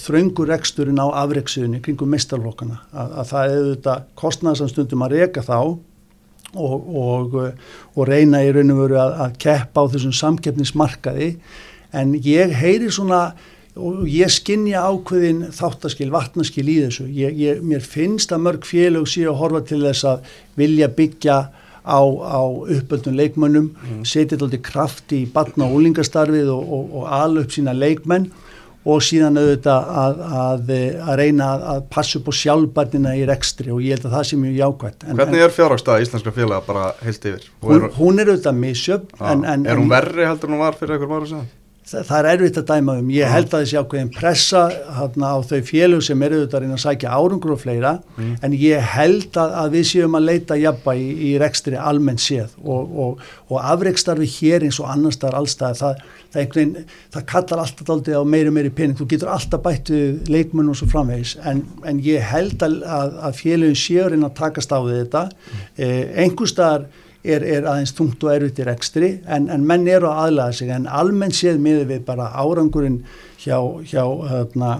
þröngur 0.00 0.48
reksturinn 0.48 1.00
á 1.00 1.12
afreiksuðinni 1.22 1.82
kringum 1.84 2.08
mistarflokkana 2.14 2.78
að, 2.88 3.14
að 3.20 3.30
það 3.30 3.54
er 3.54 3.68
þetta 3.74 3.96
kostnæðsan 4.16 4.70
stundum 4.72 5.04
að 5.04 5.16
reyka 5.18 5.44
þá 5.44 5.56
og, 5.60 6.88
og, 6.96 7.38
og 7.94 8.08
reyna 8.08 8.42
í 8.46 8.52
raun 8.54 8.74
og 8.74 8.82
veru 8.84 8.98
að, 9.00 9.14
að 9.26 9.38
keppa 9.44 9.84
á 9.84 9.90
þessum 9.92 10.14
samkeppnismarkaði. 10.16 11.30
En 11.94 12.14
ég 12.24 12.54
heyri 12.56 12.90
svona 12.92 13.22
og 13.78 14.02
ég 14.10 14.30
skinnja 14.32 14.82
ákveðin 14.88 15.44
þáttaskil, 15.54 16.10
vatnaskil 16.12 16.66
í 16.66 16.76
þessu. 16.84 17.06
Ég, 17.14 17.36
ég, 17.38 17.62
mér 17.62 17.84
finnst 17.86 18.32
að 18.34 18.44
mörg 18.48 18.66
félög 18.68 19.06
sé 19.08 19.24
að 19.28 19.38
horfa 19.40 19.62
til 19.68 19.82
þess 19.84 20.06
að 20.10 20.32
vilja 20.58 20.90
byggja 20.96 21.38
á, 21.84 22.00
á 22.02 22.40
uppöldun 22.76 23.18
leikmönnum 23.18 23.70
mm. 23.72 24.04
setið 24.08 24.46
alltaf 24.46 24.64
krafti 24.66 25.24
í 25.24 25.30
batna 25.32 25.68
og 25.68 25.80
úlingastarfið 25.80 26.52
og, 26.54 26.62
og, 26.78 26.94
og 27.00 27.12
ala 27.20 27.44
upp 27.44 27.54
sína 27.54 27.76
leikmenn 27.76 28.30
og 28.88 29.02
síðan 29.04 29.36
auðvitað 29.36 29.88
að, 30.02 30.20
að, 30.40 30.70
að 31.04 31.16
reyna 31.20 31.48
að, 31.52 31.64
að 31.74 31.80
passa 31.92 32.16
upp 32.16 32.30
á 32.32 32.34
sjálfbarnina 32.40 33.12
í 33.18 33.26
rekstri 33.28 33.74
og 33.74 33.82
ég 33.84 33.98
held 33.98 34.08
að 34.08 34.16
það 34.16 34.26
sé 34.30 34.40
mjög 34.40 34.58
jákvæmt. 34.62 35.04
En, 35.04 35.20
Hvernig 35.20 35.44
er 35.44 35.52
fjárhagstað 35.52 36.04
íslenska 36.06 36.32
félaga 36.36 36.64
bara 36.64 36.86
heilt 37.04 37.26
yfir? 37.28 37.48
Hún, 37.60 37.88
hún 37.98 38.22
er 38.24 38.32
auðvitað 38.32 38.60
misjöfn. 38.64 39.48
Er 39.60 39.82
hún 39.82 39.92
verri 39.92 40.24
heldur 40.24 40.48
en 40.48 40.56
hún 40.56 40.64
var 40.64 40.80
fyrir 40.80 40.96
einhver 40.96 41.12
máru 41.12 41.28
síðan? 41.28 41.44
það, 41.44 41.59
það 41.90 42.16
er 42.18 42.28
erfitt 42.30 42.58
að 42.60 42.68
dæma 42.68 42.94
um. 43.00 43.08
Ég 43.12 43.30
held 43.30 43.48
að 43.50 43.64
þessi 43.64 43.78
ákveðin 43.80 44.10
pressa 44.14 44.62
hana, 44.96 45.32
á 45.34 45.38
þau 45.42 45.60
félög 45.66 46.04
sem 46.06 46.22
eru 46.26 46.38
auðvitað 46.38 46.56
að 46.58 46.64
reyna 46.64 46.76
að 46.76 46.82
sækja 46.84 47.16
árangur 47.16 47.54
og 47.54 47.60
fleira. 47.64 47.92
Mm. 48.16 48.30
en 48.46 48.54
ég 48.60 48.86
held 48.94 49.38
að, 49.40 49.56
að 49.62 49.74
við 49.74 49.84
séum 49.90 50.16
að 50.18 50.26
leita 50.28 50.58
jafnba 50.60 50.94
í, 50.98 51.08
í 51.26 51.32
rekstri 51.42 51.78
almennt 51.80 52.22
séð. 52.22 52.54
Og, 52.62 52.94
og, 53.04 53.26
og 53.50 53.60
afreikstarfi 53.74 54.30
hér 54.36 54.66
eins 54.68 54.80
og 54.82 54.88
annars 54.92 55.20
þar 55.20 55.38
allstað 55.40 55.82
það, 55.82 56.00
það, 56.20 56.40
einhvern, 56.44 56.72
það 57.16 57.28
kallar 57.34 57.64
alltaf 57.64 57.92
aldrei 57.96 58.16
á 58.16 58.24
meiri 58.36 58.54
meiri 58.54 58.72
pening, 58.74 58.96
þú 58.98 59.10
getur 59.10 59.34
alltaf 59.34 59.64
bættu 59.66 60.00
leikmenn 60.30 60.70
og 60.70 60.78
svo 60.78 60.90
framvegis. 60.92 61.36
En, 61.42 61.64
en 61.88 62.02
ég 62.06 62.24
held 62.30 62.62
að, 62.66 62.80
að 62.86 63.38
félögin 63.42 63.78
séu 63.78 64.04
að 64.06 64.14
reyna 64.14 64.30
að 64.30 64.40
takast 64.44 64.74
á 64.74 64.78
þetta. 64.78 65.28
Mm. 65.30 65.70
eh, 65.82 66.02
einhverstaðar 66.26 66.90
er, 67.24 67.44
er 67.44 67.66
aðeins 67.68 67.92
tungt 67.96 68.22
og 68.24 68.32
erfitt 68.32 68.60
í 68.62 68.66
rekstri 68.68 69.10
en, 69.28 69.48
en 69.52 69.66
menn 69.66 69.88
eru 69.90 70.08
að 70.08 70.22
aðlæða 70.26 70.56
sig 70.60 70.72
en 70.74 70.88
almenn 71.00 71.34
séð 71.36 71.60
miður 71.62 71.90
við 71.92 72.06
bara 72.08 72.30
árangurinn 72.32 73.02
hjá, 73.42 73.58
hjá 73.84 74.04
hérna, 74.30 74.72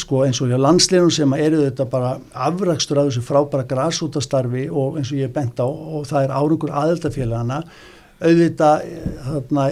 sko 0.00 0.22
eins 0.26 0.40
og 0.42 0.52
hjá 0.52 0.60
landsleginum 0.60 1.12
sem 1.14 1.34
eru 1.40 1.64
þetta 1.64 1.88
bara 1.90 2.14
afrakstur 2.46 3.02
af 3.02 3.10
þessu 3.10 3.26
frábæra 3.26 3.66
græsútastarfi 3.68 4.68
og 4.70 5.00
eins 5.00 5.12
og 5.12 5.20
ég 5.20 5.28
er 5.28 5.34
bent 5.34 5.60
á 5.60 5.66
og 5.66 6.06
það 6.08 6.28
er 6.28 6.38
árangur 6.38 6.74
aðeldafélagana 6.84 7.60
auðvitað 8.16 8.86
þarna, 9.26 9.64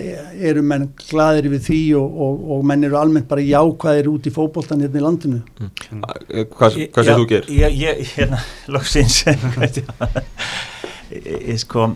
eru 0.50 0.62
menn 0.68 0.90
gladir 1.06 1.48
við 1.54 1.62
því 1.64 1.80
og, 1.96 2.18
og, 2.26 2.42
og 2.52 2.66
menn 2.68 2.84
eru 2.84 2.98
almennt 3.00 3.30
bara 3.30 3.40
jákvæðir 3.40 4.10
út 4.10 4.28
í 4.28 4.34
fókbóltan 4.34 4.84
hérna 4.84 5.00
í 5.00 5.06
landinu 5.06 5.40
mm. 5.40 5.72
Hvað, 6.52 6.78
hvað 6.92 7.08
séð 7.08 7.22
þú 7.22 7.26
ger? 7.32 7.50
Ég, 7.62 7.80
ég, 7.86 8.04
hérna, 8.18 8.44
loksins 8.74 9.22
sko, 11.60 11.88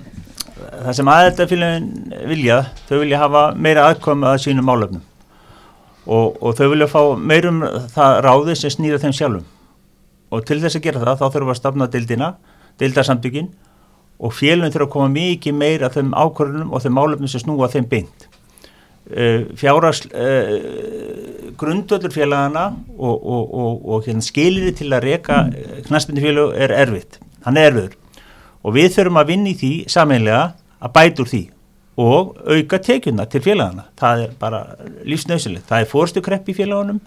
það 0.59 0.97
sem 0.99 1.13
aðeldafélagin 1.13 2.17
vilja, 2.31 2.59
þau 2.89 2.99
vilja 3.03 3.23
hafa 3.23 3.45
meira 3.57 3.87
aðkomi 3.89 4.29
að 4.29 4.43
sínum 4.45 4.69
málöfnum 4.69 5.05
og, 6.09 6.39
og 6.41 6.57
þau 6.57 6.69
vilja 6.73 6.89
fá 6.91 7.01
meirum 7.21 7.63
það 7.93 8.19
ráði 8.25 8.57
sem 8.59 8.73
snýra 8.73 9.01
þeim 9.03 9.15
sjálfum. 9.17 9.47
Og 10.33 10.45
til 10.49 10.59
þess 10.63 10.77
að 10.77 10.85
gera 10.85 11.03
það 11.05 11.21
þá 11.21 11.27
þurfum 11.27 11.49
við 11.49 11.55
að 11.55 11.61
stafna 11.61 11.89
dildina, 11.93 12.31
dildarsamtökin 12.81 13.53
og 14.19 14.35
félagin 14.35 14.75
þurfa 14.75 14.89
að 14.89 14.95
koma 14.97 15.13
mikið 15.15 15.57
meira 15.57 15.89
af 15.89 15.97
þeim 15.97 16.11
ákvörðunum 16.17 16.75
og 16.75 16.85
þeim 16.85 16.99
málefnum 16.99 17.31
sem 17.33 17.45
snúa 17.45 17.71
þeim 17.73 17.89
beint. 17.91 18.27
Uh, 19.09 19.47
fjárhags 19.57 20.03
uh, 20.13 20.51
grundöldur 21.57 22.13
félagana 22.13 22.67
og, 22.99 23.15
og, 23.17 23.55
og, 23.57 23.87
og 23.89 24.03
hérna, 24.05 24.25
skilir 24.25 24.75
til 24.77 24.91
að 24.93 25.07
reka 25.07 25.47
knastbyndu 25.87 26.27
félag 26.27 26.53
er 26.61 26.75
erfitt, 26.77 27.17
hann 27.47 27.57
er 27.57 27.71
erfiður 27.71 27.97
og 28.63 28.75
við 28.75 28.91
þurfum 28.97 29.23
að 29.23 29.31
vinna 29.33 29.53
í 29.53 29.57
því 29.59 29.73
sameinlega 29.91 30.43
að 30.79 30.95
bæta 30.99 31.25
úr 31.25 31.33
því 31.33 31.45
og 31.99 32.37
auka 32.47 32.79
tekjuna 32.79 33.27
til 33.31 33.43
félagana 33.43 33.89
það 33.99 34.25
er 34.27 34.37
bara 34.39 34.63
lífsnausilegt 35.07 35.67
það 35.71 35.83
er 35.83 35.91
fórstu 35.93 36.23
krepp 36.23 36.49
í 36.51 36.57
félagunum 36.59 37.01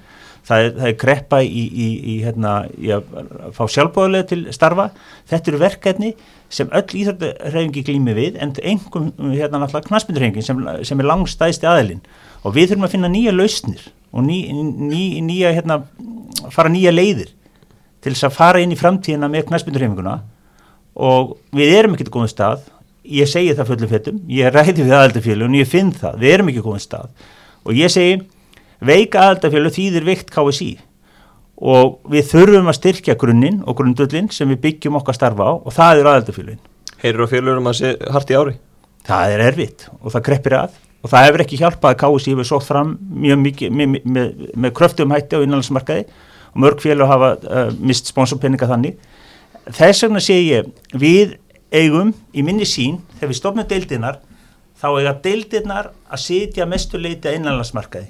það 0.47 0.65
er, 0.65 0.73
það 0.77 0.89
er 0.89 0.97
kreppa 0.99 1.39
í, 1.43 1.61
í, 1.69 1.87
í, 2.13 2.15
hérna, 2.25 2.53
í 2.77 2.91
að 2.95 3.09
fá 3.55 3.61
sjálfbóðulega 3.69 4.27
til 4.31 4.41
starfa. 4.55 4.89
Þetta 5.29 5.51
eru 5.51 5.61
verkefni 5.61 6.11
sem 6.51 6.71
öll 6.77 6.97
íþróttarhefingi 7.01 7.85
glými 7.87 8.15
við 8.17 8.39
en 8.41 8.53
einhverjum 8.57 9.35
hérna 9.35 9.61
náttúrulega 9.61 9.89
knaspindurhefingin 9.89 10.47
sem, 10.47 10.63
sem 10.87 11.03
er 11.03 11.09
langstæðsti 11.11 11.69
aðilinn. 11.69 12.01
Og 12.41 12.55
við 12.57 12.71
þurfum 12.71 12.89
að 12.89 12.95
finna 12.95 13.11
nýja 13.11 13.35
lausnir 13.35 13.85
og 14.11 14.25
ný, 14.27 14.41
ný, 14.51 15.03
nýja 15.23 15.53
hérna, 15.55 15.83
fara 16.51 16.71
nýja 16.73 16.93
leiðir 16.93 17.31
til 18.01 18.15
þess 18.15 18.27
að 18.27 18.37
fara 18.39 18.63
inn 18.63 18.73
í 18.73 18.79
framtíðina 18.79 19.29
með 19.31 19.47
knaspindurhefinguna 19.51 20.19
og 20.95 21.37
við 21.55 21.73
erum 21.77 21.95
ekkert 21.95 22.13
góðum 22.13 22.31
stað. 22.31 22.67
Ég 23.11 23.29
segi 23.29 23.55
það 23.57 23.71
fullum 23.71 23.91
fettum, 23.91 24.21
ég 24.29 24.53
ræði 24.53 24.83
við 24.83 24.93
aðaldafélun 24.93 25.55
og 25.55 25.61
ég 25.61 25.69
finn 25.69 25.91
það, 25.95 26.19
við 26.21 26.35
erum 26.35 26.51
ekki 26.51 26.63
góðum 26.65 26.83
stað. 26.83 27.09
Og 27.65 27.77
ég 27.77 27.91
segi 27.91 28.19
veik 28.81 29.17
aðaldafélun 29.17 29.75
þýðir 29.75 30.07
veikt 30.07 30.33
KSI 30.33 30.71
og 31.61 31.99
við 32.09 32.27
þurfum 32.31 32.69
að 32.71 32.77
styrkja 32.79 33.17
grunninn 33.21 33.61
og 33.69 33.77
grundullin 33.77 34.31
sem 34.33 34.49
við 34.49 34.63
byggjum 34.65 34.97
okkar 34.97 35.17
starfa 35.17 35.45
á 35.45 35.53
og 35.53 35.73
það 35.75 35.99
er 35.99 36.09
aðaldafélun 36.09 36.61
Heyrur 37.01 37.25
á 37.25 37.33
félunum 37.33 37.69
að 37.69 37.77
sé 37.79 37.91
hart 38.13 38.29
í 38.29 38.37
ári? 38.37 38.51
Það 39.07 39.31
er 39.33 39.43
erfitt 39.47 39.87
og 39.97 40.13
það 40.13 40.25
kreppir 40.27 40.55
að. 40.59 40.73
Og 41.01 41.09
það 41.09 41.23
hefur 41.25 41.41
ekki 41.41 41.57
hjálpað 41.57 41.95
að 41.95 41.99
KSI 42.03 42.33
hefur 42.35 42.47
sótt 42.51 42.67
fram 42.67 42.91
mjög 43.23 43.39
mikið 43.41 43.71
með, 43.73 43.95
með, 44.05 44.27
með 44.53 44.73
kröftum 44.77 45.13
hætti 45.15 45.33
á 45.33 45.41
innanlandsmarkaði. 45.41 46.03
Og 46.51 46.61
mörg 46.61 46.83
félag 46.83 47.09
þess 49.69 50.05
vegna 50.05 50.21
sé 50.23 50.37
ég 50.41 50.69
við 50.97 51.37
eigum 51.71 52.13
í 52.33 52.43
minni 52.43 52.65
sín 52.67 52.99
þegar 53.17 53.31
við 53.31 53.39
stofnum 53.39 53.67
deildinar 53.67 54.19
þá 54.81 54.87
eiga 54.97 55.13
deildinar 55.23 55.91
að 56.09 56.23
sitja 56.25 56.67
mestuleiti 56.69 57.29
að 57.29 57.37
innanlandsmarkaði 57.39 58.09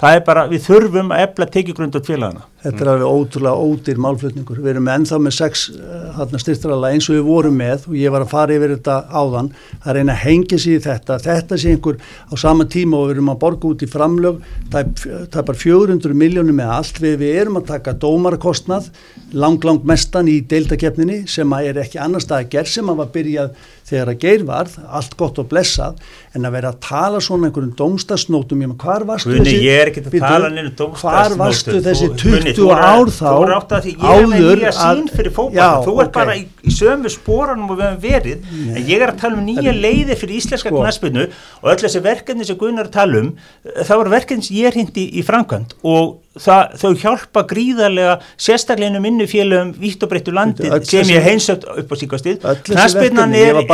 það 0.00 0.18
er 0.18 0.26
bara, 0.26 0.48
við 0.50 0.66
þurfum 0.68 1.14
að 1.14 1.26
efla 1.28 1.50
tekjugrundur 1.56 2.04
félagana 2.06 2.48
Þetta 2.64 2.80
er 2.80 2.90
alveg 2.94 3.10
ótrúlega 3.12 3.64
ódýr 3.68 3.98
málflutningur. 4.00 4.60
Við 4.64 4.70
erum 4.72 4.86
ennþá 4.88 5.18
með 5.20 5.34
sex 5.36 5.64
uh, 5.74 6.36
styrstrala 6.40 6.94
eins 6.94 7.10
og 7.10 7.18
við 7.18 7.26
vorum 7.26 7.58
með 7.60 7.84
og 7.90 7.96
ég 8.00 8.14
var 8.14 8.24
að 8.24 8.30
fara 8.30 8.56
yfir 8.56 8.72
þetta 8.78 8.94
áðan. 9.12 9.50
Það 9.74 9.90
er 9.92 9.98
eina 10.00 10.14
að 10.14 10.22
hengja 10.22 10.60
sér 10.62 10.78
í 10.78 10.84
þetta. 10.86 11.18
Þetta 11.26 11.58
sé 11.60 11.74
einhver 11.74 11.98
á 12.00 12.34
sama 12.40 12.64
tíma 12.72 13.02
og 13.02 13.10
við 13.10 13.18
erum 13.18 13.32
að 13.34 13.42
borga 13.44 13.68
út 13.68 13.84
í 13.84 13.90
framlög. 13.92 14.40
Það 14.72 14.96
er 15.04 15.48
bara 15.50 15.60
400 15.60 16.16
miljónum 16.24 16.56
með 16.56 16.72
allt. 16.78 17.02
Við, 17.04 17.18
við 17.20 17.42
erum 17.42 17.60
að 17.60 17.68
taka 17.74 17.96
dómarakostnað 18.00 18.88
lang, 19.36 19.60
lang 19.66 19.84
mestan 19.84 20.32
í 20.32 20.38
deildakefninni 20.48 21.24
sem 21.28 21.52
er 21.60 21.84
ekki 21.84 22.00
annar 22.00 22.24
stað 22.24 22.46
að 22.46 22.52
gerð 22.56 22.72
sem 22.78 22.92
að 22.92 23.00
var 23.02 23.12
byrjað 23.12 23.56
þegar 23.84 24.10
að 24.14 24.20
geir 24.22 24.44
varð, 24.48 24.76
allt 24.96 25.16
gott 25.20 25.38
og 25.42 25.48
blessað, 25.50 25.98
en 26.32 26.48
að 26.48 26.54
vera 26.56 26.70
að 26.72 26.78
tala 26.86 27.20
svona 27.22 27.50
einhverjum 27.50 27.74
dómstasnótum, 27.76 28.62
ég 28.64 28.70
maður, 28.70 28.80
hvar 28.84 29.06
varstu 29.10 29.34
þessi, 29.34 29.58
er 29.84 29.90
ekki 29.92 30.02
að 30.02 30.16
tala 30.24 30.50
neina 30.52 30.72
dómstasnótum, 30.74 31.36
hvar 31.36 31.36
varstu 31.40 31.80
þessi 31.84 32.08
20 32.22 32.56
20 32.58 32.72
ár 32.74 33.12
þá 33.12 33.28
þú 33.28 33.44
er 33.44 33.52
átt 33.58 33.74
að 33.76 33.86
því 33.86 33.94
ég 33.94 34.16
er 34.16 34.28
með 34.32 34.48
nýja 34.48 34.72
sín 34.78 35.10
fyrir 35.12 35.34
fókballa 35.36 35.84
þú 35.84 35.94
er 35.94 36.08
okay. 36.08 36.14
bara 36.18 36.36
í, 36.40 36.44
í 36.64 36.74
sömu 36.74 37.12
spóranum 37.12 37.70
og 37.74 37.80
við 37.80 37.86
hefum 37.88 38.02
verið 38.04 38.48
Nei. 38.50 38.74
en 38.74 38.90
ég 38.90 39.04
er 39.04 39.12
að 39.12 39.22
tala 39.22 39.38
um 39.38 39.46
nýja 39.46 39.76
leiði 39.76 40.18
fyrir 40.20 40.40
íslenska 40.40 40.72
sko. 40.72 40.82
knaspinu 40.82 41.28
og 41.28 41.70
öll 41.74 41.80
þessi 41.84 42.04
verkefni 42.04 42.48
sem 42.48 42.60
Gunnar 42.60 42.90
tala 42.94 43.22
um 43.22 43.32
það 43.62 44.02
var 44.02 44.12
verkefni 44.18 44.48
sem 44.48 44.60
ég 44.60 44.72
er 44.72 44.80
hindi 44.80 45.08
í 45.14 45.26
framkvæmt 45.26 45.78
og 45.84 46.20
það, 46.34 46.74
þau 46.80 46.90
hjálpa 46.98 47.42
gríðarlega 47.50 48.14
sérstaklega 48.40 49.02
minni 49.02 49.26
félögum 49.30 49.70
vitt 49.78 50.02
og 50.02 50.10
breyttu 50.10 50.34
landi 50.34 50.70
sem 50.88 51.12
ég 51.12 51.22
heinsögt 51.22 51.66
upp 51.70 51.94
á 51.94 51.96
síkastið 52.00 52.46
knastbyrnan 52.66 53.36
er 53.38 53.60
um 53.60 53.68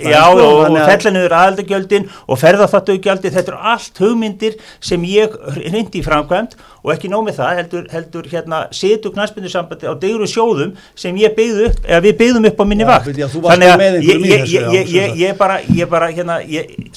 já 0.00 0.24
og, 0.32 0.78
fellanur 0.88 1.36
aðaldagjöldin 1.40 2.08
og 2.26 2.40
ferðarfattugjöldi 2.40 3.34
þetta 3.34 3.54
eru 3.54 3.62
allt 3.74 4.00
hugmyndir 4.00 4.56
sem 4.80 5.04
ég 5.04 5.36
hindi 5.68 6.00
í 6.00 6.06
framkvæmt 6.06 6.56
og 6.80 6.92
ekki 6.94 7.10
nómið 7.12 7.38
það 7.40 7.60
heldur, 7.60 7.86
heldur 7.92 8.28
hérna 8.30 8.60
setu 8.74 9.12
knastbyrnusambandi 9.14 9.90
á 9.90 9.94
degru 10.00 10.28
sjóðum 10.30 10.74
sem 10.98 11.16
ég 11.20 11.34
beigðu 11.36 11.68
upp, 11.68 11.80
eða 11.86 12.00
við 12.06 12.16
beigðum 12.22 12.48
upp 12.50 12.62
á 12.62 12.64
minni 12.70 12.86
já, 12.86 12.90
vakt. 12.90 13.10
þannig 13.46 13.72
að 13.74 13.84
ég, 14.08 14.26
ég, 14.54 14.92
ég, 14.94 15.16
ég 15.20 15.38
bara, 15.38 15.60
bara 15.90 16.10
hérna, 16.12 16.38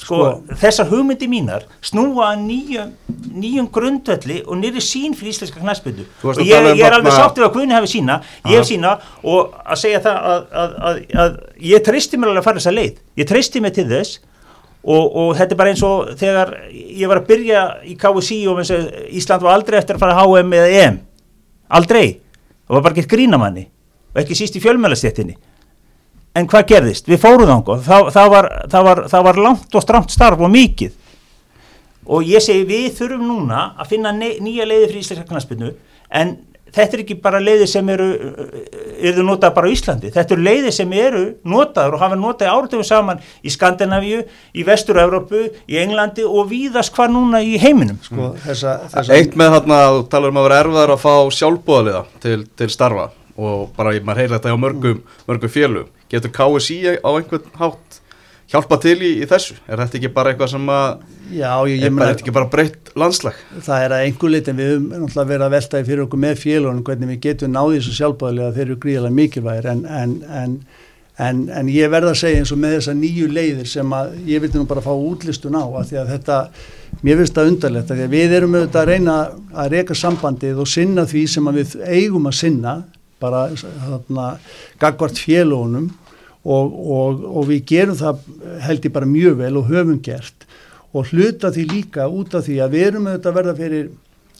sko. 0.04 0.56
þessar 0.62 0.90
hugmyndi 0.92 1.28
mínar 1.30 1.66
snúa 1.84 2.32
nýjum, 2.40 2.94
nýjum 3.34 3.70
grundvelli 3.74 4.40
og 4.46 4.58
nýri 4.60 4.82
sín 4.84 5.16
fyrir 5.16 5.34
íslenska 5.34 5.62
knastbyrnu 5.62 6.06
og 6.24 6.42
ég 6.44 6.70
um 6.72 6.84
er 6.84 6.98
alveg 6.98 7.14
sáttið 7.14 7.48
að 7.48 7.52
Guðni 7.54 7.76
hefði 7.76 7.92
sína 7.94 8.20
ég 8.48 8.58
hef 8.58 8.68
sína 8.68 8.96
og 9.22 9.54
að 9.64 9.80
segja 9.80 10.02
það 10.04 10.30
að, 10.30 10.46
að, 10.62 10.76
að, 10.88 11.02
að 11.24 11.36
ég 11.70 11.84
treysti 11.86 12.20
mér 12.20 12.32
alveg 12.32 12.42
að 12.42 12.48
fara 12.48 12.62
þessa 12.62 12.74
leið. 12.74 13.02
Ég 13.20 13.28
treysti 13.30 13.62
mér 13.64 13.74
til 13.76 13.86
þess 13.90 14.20
og, 14.84 15.16
og 15.16 15.30
þetta 15.38 15.54
er 15.54 15.60
bara 15.60 15.72
eins 15.72 15.82
og 15.86 16.12
þegar 16.20 16.52
ég 16.72 17.08
var 17.08 17.22
að 17.22 17.30
byrja 17.30 17.64
í 17.88 17.96
KSI 18.00 18.40
og 18.52 18.60
Ísland 18.64 19.44
var 19.44 19.56
aldrei 19.56 19.78
eftir 19.80 19.96
að 19.96 20.04
fara 20.04 20.18
HM 20.20 20.52
eða 20.58 20.84
EM 20.84 21.00
aldrei, 21.74 22.20
það 22.68 22.76
var 22.76 22.86
bara 22.88 22.98
gett 23.00 23.10
grínamanni 23.10 23.66
og 24.14 24.22
ekki 24.22 24.36
síst 24.38 24.58
í 24.58 24.62
fjölmjölastéttinni 24.62 25.38
en 26.34 26.48
hvað 26.50 26.68
gerðist? 26.72 27.08
Við 27.08 27.22
fóruð 27.22 27.52
ángo, 27.54 27.78
það, 27.82 28.10
það, 28.14 28.30
var, 28.32 28.48
það, 28.70 28.86
var, 28.88 29.02
það 29.12 29.26
var 29.28 29.40
langt 29.46 29.76
og 29.78 29.84
stramt 29.84 30.14
starf 30.14 30.42
og 30.42 30.50
mikið. 30.52 30.96
Og 32.14 32.26
ég 32.28 32.42
segi 32.44 32.66
við 32.68 32.88
þurfum 32.98 33.28
núna 33.28 33.60
að 33.80 33.94
finna 33.94 34.12
nýja 34.14 34.66
leiði 34.68 34.90
fyrir 34.90 35.04
íslenska 35.04 35.28
knastbyrnu 35.30 35.70
en 36.20 36.34
þetta 36.74 36.96
er 36.96 37.02
ekki 37.04 37.16
bara 37.22 37.40
leiði 37.42 37.68
sem 37.70 37.88
eru 37.94 38.08
eru 39.04 39.24
notað 39.26 39.54
bara 39.56 39.70
á 39.70 39.74
Íslandi, 39.74 40.10
þetta 40.14 40.36
eru 40.36 40.44
leiði 40.44 40.72
sem 40.74 40.92
eru 40.98 41.22
notaður 41.48 41.96
og 41.96 42.04
hafa 42.04 42.18
notað 42.18 42.52
áratöfu 42.52 42.86
saman 42.86 43.22
í 43.44 43.52
Skandinavíu, 43.52 44.22
í 44.54 44.66
Vestur-Európu 44.66 45.42
í 45.70 45.80
Englandi 45.82 46.26
og 46.26 46.48
víðast 46.52 46.94
hvað 46.94 47.14
núna 47.16 47.42
í 47.44 47.58
heiminum. 47.60 47.98
Sko, 48.04 48.32
þessa, 48.44 48.76
þessa... 48.94 49.18
Eitt 49.18 49.36
með 49.38 49.58
þarna, 49.58 49.80
þú 49.98 50.06
talar 50.12 50.34
um 50.34 50.40
að 50.40 50.48
vera 50.48 50.62
erfiðar 50.64 50.94
að 50.94 51.04
fá 51.04 51.14
sjálfbúðaliða 51.38 52.04
til, 52.24 52.38
til 52.58 52.70
starfa 52.72 53.10
og 53.34 53.74
bara, 53.74 53.96
maður 53.98 54.22
heyrir 54.22 54.36
þetta 54.36 54.54
á 54.54 54.62
mörgum, 54.62 55.02
mörgum 55.28 55.50
fjölu, 55.50 55.84
getur 56.12 56.34
KSI 56.34 56.80
á 57.02 57.10
einhvern 57.10 57.50
hátt 57.58 58.00
hjálpa 58.52 58.78
til 58.82 58.96
í, 59.00 59.10
í 59.22 59.28
þessu? 59.28 59.56
Er 59.68 59.80
þetta 59.82 59.98
ekki 60.00 60.12
bara 60.14 60.32
eitthvað 60.32 60.52
sem 60.54 60.72
að 60.72 60.88
Já, 61.32 61.50
ég, 61.66 61.78
ég 61.80 61.88
er 61.88 61.94
bara, 61.96 62.14
ekki 62.14 62.34
bara 62.34 62.48
breytt 62.52 62.92
landslag? 63.00 63.36
Það 63.64 63.84
er 63.86 63.94
að 63.96 64.06
einhver 64.06 64.32
lit 64.32 64.48
en 64.50 64.58
við 64.58 64.72
höfum 64.74 64.88
náttúrulega 64.92 65.30
verið 65.30 65.46
að 65.46 65.54
veltaði 65.56 65.88
fyrir 65.88 66.04
okkur 66.04 66.22
með 66.24 66.40
félagunum 66.42 66.86
hvernig 66.86 67.12
við 67.14 67.20
getum 67.24 67.54
náðið 67.54 67.78
þessu 67.78 67.94
sjálfbáðilega 67.98 68.56
þeir 68.58 68.66
eru 68.66 68.80
gríðilega 68.84 69.18
mikilvægir 69.18 69.68
en, 69.72 69.84
en, 69.88 70.14
en, 71.16 71.42
en 71.48 71.72
ég 71.72 71.92
verða 71.94 72.12
að 72.12 72.20
segja 72.20 72.42
eins 72.42 72.52
og 72.54 72.60
með 72.60 72.76
þessa 72.78 72.96
nýju 73.00 73.30
leiðir 73.32 73.70
sem 73.72 73.96
að 73.96 74.16
ég 74.28 74.44
vilti 74.44 74.60
nú 74.60 74.68
bara 74.70 74.84
fá 74.84 74.92
útlistun 74.92 75.56
á 75.56 75.64
að 75.64 75.88
því 75.90 76.00
að 76.02 76.12
þetta, 76.14 76.40
mér 77.00 77.20
finnst 77.22 77.38
það 77.38 77.52
undarlegt 77.54 77.94
að 77.94 78.04
við 78.12 78.36
erum 78.38 78.58
auðvitað 78.58 78.82
að 78.82 78.90
reyna 78.92 79.16
að 79.64 79.74
reyka 79.78 79.98
sambandið 79.98 80.60
og 80.60 80.70
sinna 80.70 81.08
því 81.08 81.24
sem 81.32 81.52
við 81.56 81.76
eigum 81.88 82.28
að 82.28 82.38
sinna 82.42 82.78
bara 83.24 83.46
þarna 83.56 84.30
gagvart 84.82 85.20
félagunum 85.24 85.88
og, 86.44 86.78
og, 86.98 87.24
og 87.24 87.48
við 87.48 87.64
gerum 87.72 87.98
það 87.98 88.24
held 88.64 88.86
ég 88.88 88.94
bara 88.94 89.08
mjög 89.08 89.38
vel 89.40 89.56
og 89.60 89.68
höfum 89.72 90.00
gert. 90.04 90.46
Og 90.94 91.10
hluta 91.10 91.50
því 91.50 91.68
líka 91.72 92.06
út 92.06 92.36
af 92.36 92.46
því 92.46 92.60
að 92.62 92.74
við 92.76 92.88
erum 92.88 93.08
auðvitað 93.08 93.30
að 93.30 93.38
verða 93.40 93.56
fyrir 93.58 93.92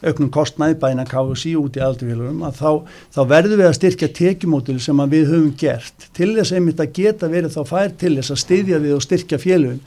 auknum 0.05 0.31
kostnæði 0.31 0.75
bæna 0.79 1.05
KSI 1.07 1.53
út 1.57 1.77
í 1.79 1.83
aldurfélagum 1.83 2.43
að 2.45 2.57
þá, 2.59 2.71
þá 3.15 3.21
verðum 3.31 3.61
við 3.61 3.69
að 3.69 3.77
styrkja 3.77 4.09
tekjumótil 4.17 4.75
sem 4.83 5.01
við 5.11 5.31
höfum 5.31 5.53
gert. 5.59 6.09
Til 6.17 6.33
þess 6.35 6.53
einmitt 6.55 6.83
að 6.83 6.91
geta 6.99 7.31
verið 7.31 7.55
þá 7.55 7.71
fær 7.71 7.95
til 8.01 8.13
þess 8.17 8.35
að 8.35 8.41
styðja 8.43 8.81
við 8.83 8.97
og 8.97 9.05
styrkja 9.05 9.41
félagum 9.41 9.81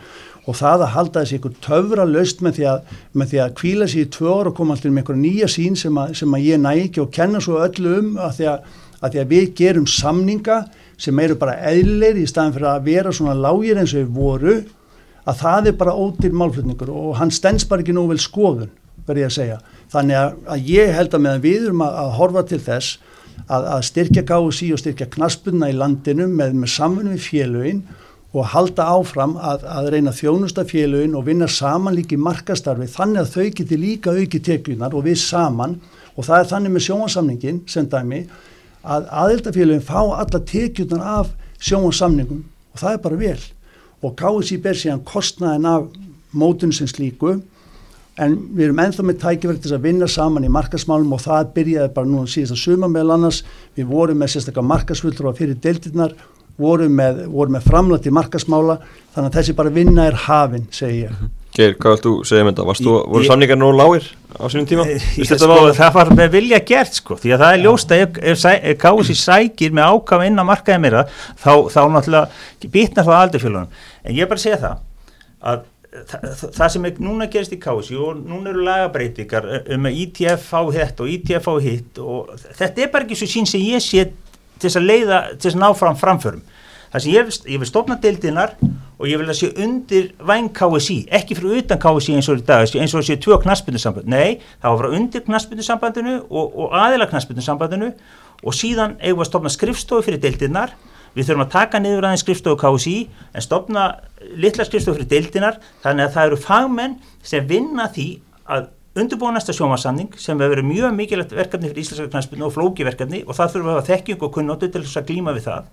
og 0.48 0.56
það 0.56 0.84
að 0.86 0.92
halda 0.94 1.22
þessi 1.22 1.38
ykkur 1.38 1.56
töfra 1.64 2.04
löst 2.08 2.42
með 2.44 2.58
því 2.58 2.66
að, 2.72 2.92
með 3.12 3.32
því 3.32 3.40
að 3.44 3.54
kvíla 3.60 3.88
sér 3.92 4.06
í 4.06 4.10
tvö 4.16 4.28
orð 4.32 4.50
og 4.52 4.56
koma 4.56 4.74
alltaf 4.74 4.94
með 4.94 5.04
ykkur 5.04 5.18
nýja 5.20 5.48
sín 5.52 5.76
sem 5.76 5.98
að, 6.00 6.14
sem 6.22 6.36
að 6.38 6.46
ég 6.46 6.62
næ 6.62 6.70
ekki 6.86 7.02
og 7.04 7.10
kenna 7.12 7.42
svo 7.44 7.58
öllu 7.60 7.96
um 7.98 8.14
að 8.24 8.38
því 8.38 8.48
að, 8.54 8.70
að 9.02 9.16
því 9.16 9.26
við 9.34 9.50
gerum 9.60 9.88
samninga 9.92 10.58
sem 10.98 11.22
eru 11.22 11.38
bara 11.38 11.56
eðlir 11.70 12.18
í 12.18 12.26
staðin 12.28 12.56
fyrir 12.56 12.70
að 12.72 12.88
vera 12.88 13.14
svona 13.14 13.36
lágir 13.38 13.78
eins 13.78 13.94
og 13.94 14.02
við 14.02 14.14
voru 14.18 14.56
að 15.28 15.40
það 15.42 15.70
er 15.70 15.76
bara 15.78 15.96
ódýr 15.96 16.34
málflutningur 16.36 16.90
og 16.92 17.16
hann 17.20 17.32
stens 17.34 17.66
bara 17.68 17.84
ekki 17.84 17.94
nóg 17.96 18.10
vel 18.12 18.20
skoðun 18.22 18.72
verði 19.08 19.24
ég 19.24 19.30
að 19.30 19.36
segja. 19.36 19.58
Þannig 19.92 20.18
að, 20.20 20.34
að 20.52 20.66
ég 20.68 20.90
held 20.96 21.14
að 21.14 21.22
meðan 21.24 21.44
við 21.44 21.68
erum 21.68 21.84
að, 21.84 21.94
að 22.02 22.10
horfa 22.18 22.42
til 22.50 22.60
þess 22.64 22.98
að, 23.46 23.68
að 23.76 23.86
styrkja 23.88 24.24
KSI 24.28 24.68
og 24.74 24.82
styrkja 24.82 25.08
knaspunna 25.14 25.70
í 25.70 25.76
landinu 25.76 26.28
með, 26.32 26.58
með 26.58 26.72
samfunum 26.74 27.16
í 27.16 27.22
félögin 27.22 27.82
og 28.36 28.50
halda 28.52 28.84
áfram 28.92 29.38
að, 29.40 29.64
að 29.64 29.88
reyna 29.94 30.12
þjónusta 30.12 30.66
félögin 30.68 31.16
og 31.16 31.24
vinna 31.28 31.48
saman 31.48 31.96
líka 31.96 32.16
í 32.16 32.20
markastarfi 32.20 32.88
þannig 32.92 33.22
að 33.22 33.32
þau 33.36 33.54
geti 33.60 33.78
líka 33.80 34.12
auki 34.12 34.42
tekjunar 34.44 34.96
og 34.96 35.06
við 35.06 35.16
saman 35.22 35.78
og 36.14 36.26
það 36.26 36.42
er 36.42 36.50
þannig 36.52 36.74
með 36.74 36.84
sjónansamningin 36.88 37.62
sem 37.70 37.88
dæmi 37.88 38.26
að 38.88 39.12
aðeldafélögin 39.22 39.84
fá 39.84 40.00
alla 40.00 40.40
tekjunar 40.48 41.04
af 41.20 41.30
sjónansamningum 41.60 42.42
og 42.72 42.80
það 42.80 42.94
er 42.94 43.04
bara 43.04 43.20
vel. 43.20 43.38
Og 44.02 44.14
KSI 44.18 44.58
ber 44.62 44.78
síðan 44.78 45.04
kostnaðin 45.06 45.68
af 45.68 45.88
mótun 46.32 46.74
sem 46.74 46.88
slíku 46.90 47.38
en 48.18 48.34
við 48.54 48.68
erum 48.68 48.82
enþá 48.82 49.04
með 49.06 49.20
tækifæri 49.22 49.62
til 49.62 49.74
að 49.76 49.84
vinna 49.86 50.08
saman 50.10 50.46
í 50.46 50.52
markasmálum 50.52 51.14
og 51.14 51.22
það 51.22 51.52
byrjaði 51.54 51.94
bara 51.94 52.10
nú 52.10 52.24
síðast 52.26 52.56
að 52.56 52.62
suma 52.64 52.90
meðal 52.90 53.14
annars. 53.18 53.42
Við 53.78 53.90
vorum 53.92 54.18
með 54.18 54.34
sérstaklega 54.34 54.70
markasvöldur 54.72 55.30
og 55.30 55.38
fyrir 55.38 55.58
deildirnar 55.62 56.16
vorum 56.58 56.96
með, 56.98 57.26
vorum 57.30 57.54
með 57.58 57.68
framlætt 57.70 58.08
í 58.10 58.14
markasmála 58.14 58.80
þannig 59.14 59.28
að 59.28 59.36
þessi 59.38 59.58
bara 59.58 59.74
vinna 59.74 60.08
er 60.08 60.24
hafin 60.26 60.66
segi 60.74 61.04
ég 61.04 61.28
Geir, 61.58 61.72
hvað 61.74 61.94
vilt 61.96 62.04
þú 62.06 62.10
segja 62.28 62.44
um 62.44 62.50
þetta? 62.52 62.64
Varst 62.68 62.84
þú, 62.84 62.92
Ég- 62.94 63.06
voru 63.10 63.24
ég- 63.24 63.30
samningar 63.32 63.58
nú 63.58 63.68
lágir 63.74 64.04
á 64.38 64.44
sínum 64.52 64.66
tíma? 64.70 64.84
Ég, 64.90 65.06
þetta 65.26 65.38
sko, 65.42 65.48
var- 65.50 65.72
það 65.78 65.96
var 65.96 66.10
með 66.20 66.28
vilja 66.36 66.60
gert 66.68 66.94
sko 67.00 67.16
því 67.18 67.32
að 67.34 67.42
það 67.42 67.54
er 67.56 67.62
ljóst 67.64 67.94
að 67.96 68.02
ef, 68.04 68.20
ef, 68.32 68.44
ef 68.72 68.78
KSI 68.84 69.16
sækir 69.22 69.74
með 69.74 69.88
ákvæm 69.96 70.26
inn 70.28 70.38
á 70.38 70.44
markaði 70.46 70.82
meira 70.84 71.02
þá, 71.42 71.50
þá 71.74 71.80
náttúrulega 71.96 72.70
bitnar 72.76 73.08
það 73.08 73.18
aldirfjölunum 73.24 73.74
en 74.04 74.14
ég 74.14 74.22
er 74.22 74.30
bara 74.30 74.38
að 74.38 74.46
segja 74.46 74.60
það 74.62 74.78
að 75.52 75.66
það, 76.12 76.46
það 76.60 76.72
sem 76.76 76.86
er 76.92 77.02
núna 77.08 77.26
gerist 77.32 77.56
í 77.56 77.60
KSI 77.64 77.98
og 78.06 78.22
núna 78.22 78.52
eru 78.52 78.62
lagabreitingar 78.68 79.50
um 79.74 79.88
að 79.90 79.98
ITF 80.04 80.46
á 80.54 80.62
hitt 80.78 81.02
og 81.02 81.10
ITF 81.16 81.48
á 81.50 81.54
hitt 81.64 81.98
og 82.04 82.32
þetta 82.60 82.84
er 82.86 82.92
bara 82.94 83.08
ekki 83.08 83.18
svo 83.18 83.30
sín 83.34 83.48
sem 83.50 83.64
ég 83.66 83.82
sé 83.82 84.06
til 84.62 84.70
að 84.74 84.86
leiða, 84.86 85.22
til 85.40 85.50
að 85.54 85.58
ná 85.64 85.68
fram 85.78 85.98
framförum 85.98 86.42
það 86.92 87.02
sem 87.04 87.12
ég, 87.16 87.34
ég 87.50 87.62
vil 87.64 87.68
stofna 87.72 87.98
deildinar 88.02 88.54
og 88.98 89.06
ég 89.06 89.20
vil 89.20 89.28
að 89.30 89.38
sé 89.38 89.48
undir 89.62 90.10
væng 90.26 90.50
KSI, 90.56 90.98
ekki 91.14 91.38
fyrir 91.38 91.62
utan 91.62 91.80
KSI 91.82 92.16
eins 92.18 92.28
og 92.30 92.40
í 92.40 92.46
dag, 92.46 92.66
eins 92.66 92.94
og 92.94 93.00
það 93.00 93.08
sé 93.08 93.16
tvö 93.22 93.38
knaspindusamband 93.44 94.10
nei, 94.10 94.38
það 94.62 94.74
var 94.74 94.82
frá 94.82 94.96
undir 94.98 95.24
knaspindusambandinu 95.26 96.14
og, 96.28 96.56
og 96.58 96.78
aðila 96.82 97.08
knaspindusambandinu 97.10 97.92
og 98.42 98.56
síðan 98.56 98.96
eigum 98.98 99.20
við 99.20 99.26
að 99.26 99.30
stofna 99.30 99.54
skrifstofu 99.54 100.08
fyrir 100.08 100.22
deildinar 100.22 100.74
við 101.14 101.28
þurfum 101.28 101.46
að 101.46 101.54
taka 101.54 101.82
niður 101.82 102.08
aðeins 102.08 102.24
skrifstofu 102.26 102.58
KSI 102.62 102.96
en 103.34 103.46
stofna 103.46 103.86
litla 104.34 104.66
skrifstofu 104.66 104.98
fyrir 104.98 105.12
deildinar 105.14 105.62
þannig 105.84 106.08
að 106.08 106.16
það 106.16 106.30
eru 106.30 106.42
fagmenn 106.42 106.98
sem 107.26 107.46
vinna 107.48 107.88
því 107.94 108.10
að 108.48 108.68
undirbúa 108.98 109.32
næsta 109.34 109.54
sjómasamning 109.54 110.14
sem 110.18 110.38
hefur 110.38 110.56
verið 110.56 110.68
mjög 110.68 110.94
mikilvægt 110.96 111.34
verkefni 111.36 111.70
fyrir 111.70 111.84
íslenska 111.84 112.08
knæspinu 112.12 112.46
og 112.48 112.54
flóki 112.54 112.86
verkefni. 112.86 113.22
Og 113.26 113.36
það 113.36 113.52
þurfum 113.52 113.68
við 113.68 113.74
að 113.74 113.78
hafa 113.78 113.90
þekking 113.92 114.24
og 114.24 114.32
kunnóttu 114.34 114.70
til 114.72 114.82
þess 114.84 115.00
að 115.00 115.10
glíma 115.10 115.34
við 115.36 115.44
það. 115.48 115.68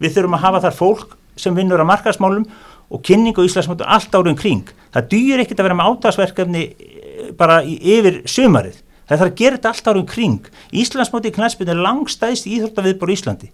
Við 0.00 0.16
þurfum 0.16 0.36
að 0.38 0.44
hafa 0.44 0.62
þar 0.64 0.76
fólk 0.78 1.14
sem 1.40 1.56
vinnur 1.56 1.82
á 1.82 1.86
markaðsmálum 1.88 2.46
og 2.90 3.02
kynning 3.04 3.36
og 3.38 3.48
íslensmáttu 3.48 3.86
allt 3.86 4.14
árum 4.14 4.38
kring. 4.38 4.68
Það 4.94 5.10
dýr 5.12 5.42
ekkert 5.42 5.60
að 5.62 5.68
vera 5.68 5.78
með 5.78 5.90
átagsverkefni 5.90 6.64
eh, 6.64 7.28
bara 7.38 7.60
í, 7.64 7.76
yfir 7.96 8.22
sumarið. 8.28 8.80
Það 9.04 9.20
þarf 9.20 9.32
að 9.32 9.36
gera 9.40 9.58
þetta 9.58 9.74
allt 9.74 9.90
árum 9.92 10.08
kring. 10.08 10.48
Íslandsmáti 10.72 11.32
í 11.32 11.36
knæspinu 11.36 11.74
er 11.74 11.84
langstæðst 11.84 12.48
íþróttaviðbor 12.48 13.12
Íslandi 13.14 13.52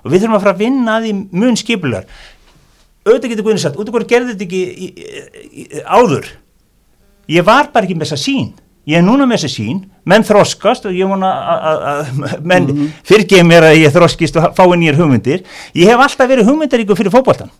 og 0.00 0.14
við 0.14 0.22
þurfum 0.22 0.36
að 0.38 0.44
fara 0.46 0.54
að 0.56 0.62
vinna 0.62 0.92
að 0.96 1.06
því 1.06 1.10
mun 1.42 1.58
skipular. 1.60 2.06
Auðvitað 3.04 3.32
getur 3.34 3.44
Guðni 3.44 3.60
sagt, 3.60 3.76
út 3.76 3.88
af 3.88 3.96
hverju 3.96 4.08
gerði 4.08 4.32
þetta 4.32 4.46
ekki 4.46 4.60
í, 4.60 4.86
í, 4.88 5.64
í, 5.64 5.82
áður? 5.84 6.28
ég 7.30 7.46
var 7.46 7.70
bara 7.72 7.86
ekki 7.86 7.96
með 7.98 8.10
þessa 8.10 8.24
sín 8.24 8.50
ég 8.86 8.98
er 8.98 9.04
núna 9.04 9.26
með 9.28 9.42
þessa 9.42 9.52
sín, 9.54 9.82
menn 10.04 10.24
þroskast 10.26 10.86
og 10.88 10.96
ég 10.96 11.08
vona 11.08 11.30
að- 11.30 12.08
menn 12.50 12.64
mm 12.64 12.76
-hmm. 12.76 12.88
fyrirgeð 13.04 13.44
mér 13.46 13.68
að 13.70 13.80
ég 13.82 13.92
þroskist 13.92 14.36
og 14.36 14.54
fái 14.56 14.76
nýjar 14.76 14.96
hugmyndir, 14.96 15.44
ég 15.74 15.88
hef 15.88 16.00
alltaf 16.00 16.28
verið 16.28 16.48
hugmyndaríku 16.48 16.96
fyrir 16.96 17.12
fótboltan, 17.12 17.50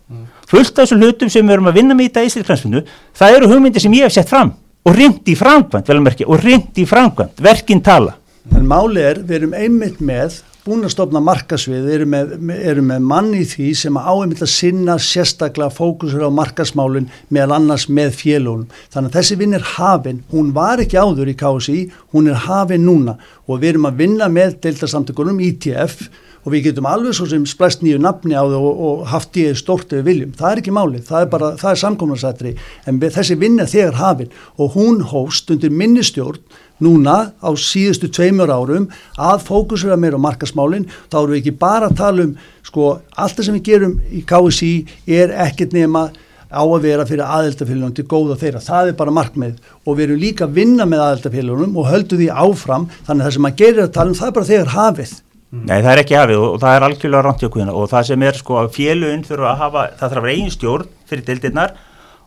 fullt 0.47 0.79
af 0.79 0.85
þessum 0.85 1.01
hlutum 1.01 1.29
sem 1.29 1.45
við 1.45 1.53
erum 1.53 1.67
að 1.67 1.77
vinna 1.79 1.93
með 1.93 2.05
í 2.05 2.13
dag 2.13 2.23
í 2.23 2.27
Íslandsklansfinu 2.27 2.83
það 3.13 3.35
eru 3.35 3.47
hugmyndir 3.47 3.81
sem 3.81 3.93
ég 3.93 4.03
hef 4.03 4.13
sett 4.13 4.29
fram 4.29 4.53
og 4.85 4.95
reynd 4.97 5.27
í 5.29 5.35
framkvæmt, 5.37 5.87
vel 5.87 5.97
að 5.97 6.05
merkja, 6.07 6.27
og 6.27 6.41
reynd 6.41 6.77
í 6.81 6.85
framkvæmt 6.89 7.41
verkinn 7.43 7.83
tala. 7.85 8.15
En 8.55 8.65
máli 8.65 9.03
er, 9.05 9.19
við 9.21 9.35
erum 9.37 9.53
einmitt 9.53 9.99
með 10.01 10.41
búin 10.65 10.85
að 10.85 10.91
stopna 10.93 11.19
markasvið, 11.25 11.85
við 11.87 11.93
erum 11.95 12.11
með, 12.13 12.33
erum 12.69 12.89
með 12.91 13.05
mann 13.09 13.29
í 13.33 13.41
því 13.49 13.69
sem 13.79 13.95
á 13.97 14.13
einmitt 14.13 14.43
að 14.45 14.51
sinna 14.53 14.97
sérstaklega 15.01 15.73
fókusur 15.73 16.21
á 16.21 16.29
markasmálun 16.37 17.07
meðal 17.33 17.55
annars 17.57 17.87
með 17.89 18.11
félónum. 18.19 18.67
Þannig 18.93 19.09
að 19.09 19.17
þessi 19.19 19.37
vinn 19.41 19.57
er 19.57 19.65
hafin, 19.75 20.19
hún 20.33 20.51
var 20.53 20.83
ekki 20.83 20.99
áður 21.01 21.31
í 21.33 21.37
KSI, 21.41 21.79
hún 22.13 22.29
er 22.29 22.43
hafin 22.45 22.85
núna 22.85 23.17
og 23.49 23.57
við 23.63 23.73
erum 23.73 23.89
að 23.89 24.03
vinna 24.03 24.29
með 24.29 24.59
deildarsamtökunum 24.67 25.41
ITF 25.49 26.05
og 26.41 26.53
við 26.55 26.63
getum 26.71 26.87
alveg 26.89 27.13
svo 27.13 27.27
sem 27.29 27.43
splæst 27.45 27.83
nýju 27.85 27.99
nafni 28.01 28.33
á 28.33 28.41
það 28.45 28.61
og, 28.61 28.79
og 28.85 29.01
haft 29.11 29.37
í 29.37 29.43
stort 29.57 29.91
við 29.93 30.05
viljum. 30.07 30.31
Það 30.37 30.51
er 30.55 30.61
ekki 30.63 30.73
málið, 30.73 31.03
það 31.09 31.25
er 31.25 31.29
bara, 31.33 31.49
það 31.61 31.73
er 31.75 31.81
samkomnarsættri 31.83 32.53
en 32.89 33.01
við- 33.01 33.13
þessi 33.17 33.37
vinn 33.43 33.59
er 33.61 33.69
þegar 33.69 33.99
hafin 34.01 34.31
og 34.57 34.73
hún 34.77 35.03
hóst 35.11 35.49
undir 35.53 35.73
minnistjórn 35.73 36.41
núna 36.83 37.17
á 37.37 37.49
síðustu 37.53 38.09
tveimur 38.13 38.51
árum 38.51 38.89
að 39.19 39.45
fókusera 39.47 39.99
meira 39.99 40.19
á 40.19 40.25
markasmálin 40.25 40.89
þá 41.11 41.21
erum 41.21 41.35
við 41.35 41.39
ekki 41.43 41.55
bara 41.61 41.91
að 41.91 42.01
tala 42.01 42.27
um 42.27 42.35
sko, 42.65 42.97
allt 43.15 43.37
það 43.37 43.47
sem 43.47 43.57
við 43.59 43.67
gerum 43.69 43.95
í 44.09 44.25
KSI 44.27 44.73
er 45.21 45.33
ekkert 45.47 45.77
nema 45.77 46.09
á 46.51 46.61
að 46.61 46.83
vera 46.83 47.07
fyrir 47.07 47.23
aðeldafélagum 47.23 47.95
til 47.95 48.07
góða 48.11 48.35
þeirra. 48.39 48.61
Það 48.63 48.91
er 48.91 48.95
bara 48.99 49.15
markmið. 49.15 49.59
Og 49.87 49.95
við 49.97 50.09
erum 50.09 50.21
líka 50.21 50.47
að 50.47 50.57
vinna 50.59 50.87
með 50.89 51.03
aðeldafélagunum 51.05 51.77
og 51.79 51.87
höldum 51.87 52.19
því 52.19 52.27
áfram 52.43 52.87
þannig 53.07 53.21
að 53.21 53.27
það 53.27 53.35
sem 53.37 53.45
maður 53.45 53.61
gerir 53.61 53.85
að 53.85 53.93
tala 53.95 54.11
um 54.11 54.17
það 54.19 54.27
er 54.27 54.35
bara 54.37 54.49
þegar 54.49 54.73
hafið. 54.75 55.13
Nei, 55.51 55.77
það 55.83 55.91
er 55.91 56.01
ekki 56.01 56.15
hafið 56.15 56.41
og, 56.41 56.53
það 56.61 56.75
er 56.75 56.85
algjörlega 56.87 57.31
í 57.31 57.47
okkur 57.47 57.71
og 57.75 57.87
það 57.91 58.05
sem 58.07 58.21
er 58.23 58.37
sko 58.39 58.59
félugin 58.71 59.25
þurfa 59.27 59.49
að 59.49 59.63
hafa, 59.65 59.81
það 59.99 60.03
þarf 60.05 60.21
að 60.21 60.27
vera 60.27 60.35
eigin 60.37 60.53
stjórn 60.53 60.93
fyrir 61.11 61.25
deildirnar 61.27 61.73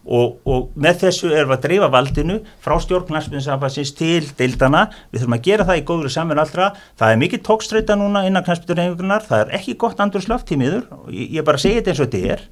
og, 0.04 0.36
og 0.44 0.72
með 0.76 1.04
þessu 1.04 1.30
erum 1.32 1.52
við 1.52 1.56
að 1.56 1.62
dreifa 1.64 1.90
valdinu 1.92 2.38
frá 2.64 2.74
stjórn 2.82 3.08
til 3.96 4.24
deildana, 4.38 4.82
við 5.10 5.22
þurfum 5.22 5.36
að 5.38 5.46
gera 5.46 5.66
það 5.68 5.80
í 5.80 5.84
góður 5.88 6.12
saman 6.12 6.42
allra, 6.42 6.72
það 6.98 7.14
er 7.14 7.22
mikið 7.22 7.44
tókstreita 7.46 7.96
núna 7.96 8.26
innan 8.28 8.44
knæspinurreifingunar, 8.44 9.24
það 9.24 9.46
er 9.46 9.54
ekki 9.60 9.76
gott 9.80 10.00
andurslöft 10.00 10.52
í 10.52 10.60
miður, 10.60 10.84
ég, 11.08 11.38
ég 11.38 11.46
bara 11.46 11.60
segi 11.60 11.80
þetta 11.80 11.94
eins 11.94 12.02
og 12.04 12.10
þetta 12.12 12.34
er. 12.34 12.44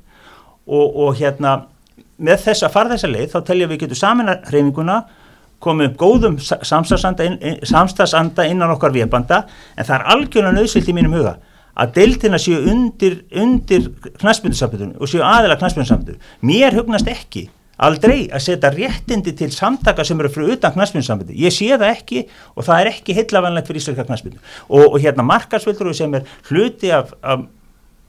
Og, 0.63 0.97
og 1.03 1.17
hérna 1.19 1.57
með 2.23 2.45
þess 2.47 2.65
að 2.65 2.75
fara 2.77 2.95
þessa 2.95 3.11
leið 3.11 3.33
þá 3.33 3.39
telja 3.49 3.69
við 3.71 3.83
getum 3.83 3.99
saman 3.99 4.33
reifinguna 4.53 5.01
komið 5.63 5.91
upp 5.91 5.97
góðum 6.01 6.37
samstagsanda, 6.43 7.27
inn, 7.27 7.59
samstagsanda 7.67 8.47
innan 8.51 8.73
okkar 8.75 8.95
viðbanda 8.95 9.45
en 9.77 9.87
það 9.87 9.97
er 9.97 10.07
algjörlega 10.15 10.55
nöðsilt 10.57 10.91
í 10.91 10.95
mínum 10.97 11.17
huga 11.19 11.37
að 11.79 11.95
deildina 11.97 12.41
séu 12.41 12.61
undir, 12.73 13.23
undir 13.33 13.89
knæspindursambundunum 14.21 15.01
og 15.01 15.11
séu 15.11 15.25
aðila 15.25 15.59
knæspindursambundunum. 15.61 16.21
Mér 16.45 16.77
hugnast 16.77 17.09
ekki 17.09 17.47
aldrei 17.83 18.27
að 18.31 18.45
setja 18.45 18.71
réttindi 18.75 19.33
til 19.37 19.51
samtaka 19.55 20.05
sem 20.05 20.21
eru 20.21 20.31
fyrir 20.33 20.57
utan 20.57 20.75
knæspindursambundu. 20.77 21.35
Ég 21.39 21.55
sé 21.55 21.73
það 21.73 21.89
ekki 21.89 22.27
og 22.55 22.67
það 22.69 22.83
er 22.83 22.93
ekki 22.93 23.17
heillavanlegt 23.17 23.71
fyrir 23.71 23.83
íslenska 23.83 24.07
knæspindu. 24.07 24.39
Og, 24.69 24.93
og 24.93 25.01
hérna 25.01 25.25
markarsvöldur 25.27 25.93
sem 25.97 26.15
er 26.19 26.29
hluti 26.51 26.93
af, 26.95 27.15
af 27.23 27.49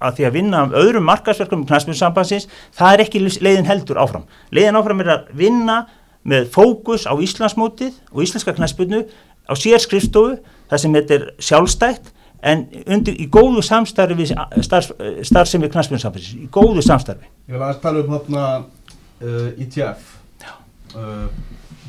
að 0.03 0.17
því 0.17 0.27
að 0.27 0.37
vinna 0.37 0.63
um 0.65 0.73
öðrum 0.75 1.05
markasverkum 1.07 1.65
knæspindusambansins, 1.67 2.49
það 2.75 2.95
er 2.95 3.03
ekki 3.05 3.21
leiðin 3.23 3.69
heldur 3.69 4.01
áfram. 4.03 4.25
Leiðin 4.51 4.79
áfram 4.79 5.03
er 5.03 5.11
að 5.13 5.29
vinna 5.39 5.77
með 6.27 6.49
fókus 6.51 7.05
á 7.07 7.13
Íslandsmótið 7.15 7.95
og 8.11 8.23
íslenska 8.25 8.55
knæspindu 8.57 9.03
á 9.47 9.53
sér 9.59 9.81
skrifstofu, 9.83 10.37
það 10.71 10.83
sem 10.83 10.99
er 10.99 11.25
sjálfstætt 11.39 12.12
en 12.43 12.65
undir, 12.83 13.15
í 13.17 13.29
góðu 13.31 13.63
samstarfi 13.65 14.17
við 14.19 14.33
starf, 14.65 14.91
starfsemi 15.25 15.69
knæspindusambansins, 15.71 16.43
í 16.43 16.49
góðu 16.53 16.83
samstarfi. 16.85 17.29
Ég 17.47 17.55
vil 17.55 17.63
aðeins 17.63 17.81
tala 17.83 18.03
um 18.03 18.13
hérna 18.13 18.45
uh, 18.59 19.63
ITF 19.63 20.11
uh, 20.97 21.25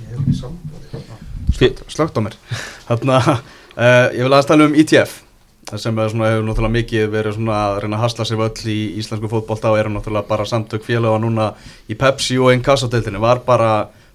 Ég 0.05 0.15
er 0.15 0.23
ekki 0.23 0.39
saman 0.39 1.83
Slögt 1.89 2.19
á 2.19 2.21
mér. 2.25 2.39
Hérna, 2.89 3.21
uh, 3.21 4.09
ég 4.15 4.23
vil 4.23 4.33
aðeins 4.33 4.51
tala 4.51 4.71
um 4.71 4.79
ITF 4.79 5.21
Það 5.65 5.81
sem 5.81 5.99
er 5.99 6.11
svona, 6.13 6.27
hefur 6.29 6.43
náttúrulega 6.45 6.75
mikið 6.75 7.07
verið 7.09 7.37
svona 7.39 7.55
að 7.57 7.79
reyna 7.83 7.97
að 7.97 8.03
hasla 8.05 8.25
sér 8.29 8.41
völl 8.43 8.67
í 8.69 8.81
íslensku 9.01 9.31
fótbolta 9.33 9.71
og 9.73 9.79
eru 9.81 9.93
náttúrulega 9.95 10.29
bara 10.29 10.45
samtök 10.49 10.85
félaga 10.85 11.21
núna 11.23 11.47
í 11.89 11.97
Pepsi 11.97 12.37
og 12.37 12.51
einn 12.53 12.65
kassadeildinni 12.65 13.23
var 13.23 13.41
bara 13.47 13.71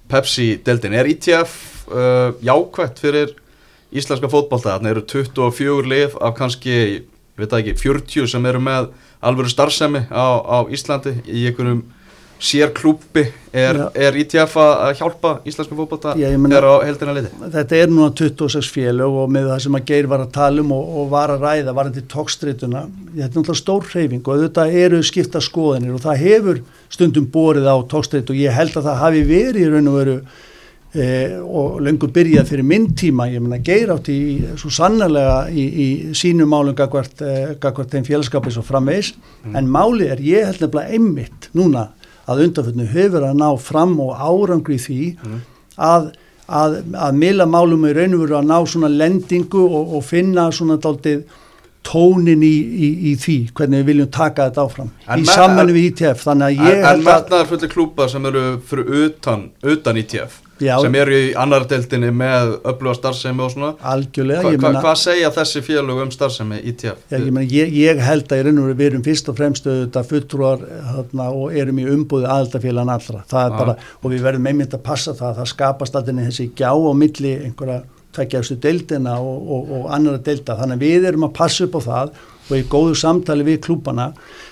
Pepsi-deildin. 0.10 0.94
Er 0.94 1.10
ITF 1.10 1.56
uh, 1.90 2.38
jákvætt 2.46 3.02
fyrir 3.02 3.34
íslenska 3.94 4.30
fótbolta? 4.32 4.78
Þannig 4.78 4.96
eru 4.98 5.06
24 5.10 5.88
lið 5.94 6.18
af 6.22 6.36
kannski, 6.38 6.76
ég 7.00 7.06
veit 7.40 7.54
ekki, 7.60 7.78
40 7.80 8.28
sem 8.30 8.46
eru 8.52 8.60
með 8.64 8.92
alvöru 9.24 9.50
starfsemi 9.52 10.06
á, 10.12 10.28
á 10.44 10.58
Íslandi 10.72 11.18
í 11.28 11.48
einhvernum 11.50 11.86
sér 12.40 12.70
klúpi. 12.72 13.26
Er, 13.52 13.76
er 14.00 14.16
ITF 14.16 14.54
að 14.62 14.70
að 14.86 14.92
hjálpa 15.02 15.32
íslensku 15.50 15.76
fótbolta 15.76 16.14
Já, 16.16 16.30
ég 16.30 16.38
meina- 16.40 16.56
þegar 16.56 16.68
á 16.72 16.86
heldina 16.88 17.16
liði? 17.18 17.32
þetta 17.52 17.76
er 17.82 17.90
núna 17.92 18.14
26 18.16 18.70
félög 18.72 19.18
og 19.24 19.32
með 19.34 19.50
það 19.50 19.60
sem 19.66 19.76
að 19.76 19.86
Geir 19.90 20.08
var 20.08 20.22
að 20.24 20.30
tala 20.38 20.62
um 20.64 20.72
og, 20.72 20.94
og 21.02 21.10
var 21.12 21.34
að 21.34 21.44
ræða 21.44 21.74
varandi 21.76 22.04
tókstrituna 22.14 22.84
þetta 22.86 23.26
er 23.26 23.34
náttúrulega 23.34 23.60
stór 23.60 23.90
hreyfing 23.90 24.22
og 24.24 24.36
auðvitað 24.38 24.78
eru 24.86 25.02
skipta 25.04 25.42
skoðanir 25.44 25.98
og 25.98 26.04
það 26.06 26.22
hefur 26.24 26.62
stundum 26.96 27.28
borið 27.34 27.68
á 27.68 27.76
tókstrit 27.92 28.30
og 28.32 28.40
ég 28.40 28.56
held 28.56 28.78
að 28.78 28.88
það 28.88 29.02
hafi 29.04 29.26
verið 29.34 29.66
í 29.66 29.72
raun 29.74 29.92
og 29.92 29.98
veru 30.00 30.16
e, 30.94 31.38
og 31.40 31.80
löngu 31.86 32.10
byrjað 32.14 32.50
fyrir 32.50 32.68
minn 32.68 32.90
tíma, 32.98 33.28
ég 33.30 33.44
meina 33.44 33.60
Geir 33.64 33.94
átti 33.94 34.16
í, 34.16 34.38
svo 34.60 34.72
sannarlega 34.74 35.50
í, 35.52 35.66
í 35.66 35.88
sínum 36.18 36.50
málum 36.54 36.78
gagvart, 36.78 37.22
e, 37.22 37.36
gagvart 37.62 37.94
þeim 37.94 38.08
félagskapi 38.08 38.54
svo 38.54 38.66
framvegis. 38.66 39.14
En 39.54 39.70
máli 39.70 40.10
er 40.10 40.24
ég 40.24 40.50
held 40.50 40.66
nefnilega 40.66 40.98
einmitt 40.98 41.50
núna 41.58 41.90
að 42.30 42.46
undanfjörnu 42.48 42.88
hefur 42.94 43.26
að 43.26 43.38
ná 43.42 43.50
fram 43.62 43.96
og 44.04 44.18
árangri 44.18 44.78
því 44.82 45.04
að, 45.80 46.10
að, 46.46 46.80
að 46.94 47.20
mila 47.22 47.48
málum 47.50 47.88
í 47.90 47.94
raun 47.98 48.18
og 48.18 48.26
veru 48.26 48.40
að 48.40 48.50
ná 48.50 48.58
svona 48.70 48.90
lendingu 48.94 49.64
og, 49.66 49.96
og 49.98 50.04
finna 50.06 50.50
svona 50.54 50.78
daldið 50.82 51.24
tónin 51.90 52.44
í, 52.44 52.54
í, 52.54 52.90
í 53.10 53.16
því 53.18 53.38
hvernig 53.56 53.82
við 53.82 53.90
viljum 53.94 54.12
taka 54.14 54.50
þetta 54.50 54.66
áfram 54.68 54.92
En 55.08 55.24
í 55.24 55.30
sammennu 55.30 55.74
við 55.74 55.88
ITF 55.94 56.26
þannig 56.28 56.46
að 56.46 56.52
En, 56.52 56.68
ég 56.68 56.84
en 56.84 56.90
að 56.90 57.04
metnaðar 57.08 57.50
fulli 57.50 57.70
klúpa 57.72 58.08
sem 58.12 58.30
eru 58.30 58.44
fyrir 58.70 59.00
utan, 59.06 59.46
utan 59.64 60.02
ITF 60.04 60.42
Já. 60.60 60.76
sem 60.84 60.96
eru 61.00 61.16
í 61.16 61.28
annar 61.40 61.66
deildinni 61.70 62.10
með 62.16 62.56
öfluga 62.68 62.96
starfsemi 62.98 63.44
og 63.46 63.54
svona 63.54 63.72
algjörlega 63.94 64.44
Hva, 64.44 64.54
hva, 64.60 64.84
Hvað 64.84 64.98
segja 65.04 65.32
þessi 65.36 65.62
félög 65.66 66.02
um 66.04 66.12
starfsemi 66.14 66.60
ITF? 66.72 67.06
Já, 67.12 67.20
ég, 67.20 67.52
ég, 67.54 67.76
ég 67.80 68.02
held 68.04 68.34
að 68.34 68.42
í 68.52 68.56
við 68.70 68.86
erum 68.90 69.06
fyrst 69.06 69.32
og 69.32 69.38
fremst 69.40 69.70
auðvitað 69.70 70.10
fulltrúar 70.14 70.66
hérna, 70.90 71.30
og 71.30 71.56
erum 71.56 71.80
í 71.80 71.88
umbúði 71.90 72.28
aðaldafélagan 72.30 72.94
allra 72.96 73.24
bara, 73.30 73.78
og 74.02 74.12
við 74.14 74.26
verðum 74.26 74.50
einmitt 74.52 74.76
að 74.76 74.84
passa 74.90 75.16
það 75.16 75.30
að 75.32 75.40
það 75.42 75.54
skapast 75.54 75.96
alltaf 76.00 76.26
þessi 76.26 76.50
gjá 76.58 76.72
á 76.74 76.92
milli 76.98 77.36
einhverja 77.46 77.80
tveggjastu 78.16 78.58
deildina 78.62 79.20
og, 79.22 79.40
og, 79.54 79.72
og 79.78 79.88
annara 79.94 80.20
deilda, 80.26 80.58
þannig 80.60 80.80
að 80.80 80.86
við 80.88 81.10
erum 81.12 81.28
að 81.28 81.36
passa 81.38 81.68
upp 81.68 81.78
á 81.78 81.82
það 81.86 82.14
og 82.50 82.58
í 82.58 82.66
góðu 82.70 82.96
samtali 82.98 83.46
við 83.48 83.62
klúbana 83.68 84.10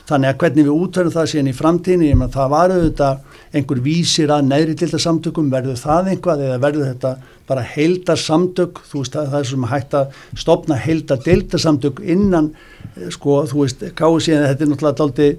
þannig 0.07 0.31
að 0.31 0.39
hvernig 0.43 0.67
við 0.67 0.83
útverðum 0.85 1.15
það 1.15 1.29
síðan 1.31 1.49
í 1.51 1.55
framtíðinni, 1.57 2.11
ég 2.11 2.19
meina 2.19 2.33
það 2.33 2.53
var 2.53 2.73
auðvitað 2.75 3.57
einhver 3.57 3.81
vísir 3.83 4.31
að 4.33 4.47
neðri 4.47 4.77
deildarsamtökum 4.79 5.51
verður 5.51 5.81
það 5.81 6.11
einhvað 6.13 6.43
eða 6.47 6.61
verður 6.63 6.89
þetta 6.91 7.13
bara 7.47 7.63
heildar 7.75 8.19
samtök, 8.19 8.81
þú 8.87 9.03
veist 9.03 9.15
að 9.15 9.29
það 9.31 9.39
er 9.39 9.49
sem 9.51 9.69
hægt 9.71 9.95
að 9.97 10.17
stopna 10.43 10.79
heildar 10.83 11.21
deildarsamtök 11.23 12.01
innan, 12.03 12.51
eh, 12.95 13.07
sko, 13.15 13.43
þú 13.47 13.63
veist 13.63 13.87
káðu 13.95 14.25
síðan 14.25 14.49
þetta 14.51 14.63
er 14.63 14.71
náttúrulega 14.73 14.99
daldi 15.01 15.29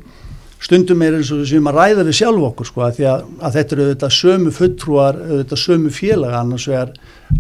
stundum 0.59 1.03
er 1.03 1.18
eins 1.18 1.31
og 1.31 1.44
séum 1.47 1.68
að 1.71 1.79
ræða 1.79 2.07
við 2.09 2.16
sjálf 2.18 2.47
okkur 2.51 2.66
sko 2.66 2.83
að 2.83 2.97
því 2.97 3.05
að, 3.12 3.27
að 3.47 3.57
þetta 3.59 3.75
eru 3.75 3.85
auðvitað 3.85 4.14
sömu 4.16 4.55
fulltrúar, 4.57 5.21
auðvitað 5.29 5.62
sömu 5.62 5.92
félaga 5.94 6.40
annars 6.40 6.66
vegar 6.66 6.94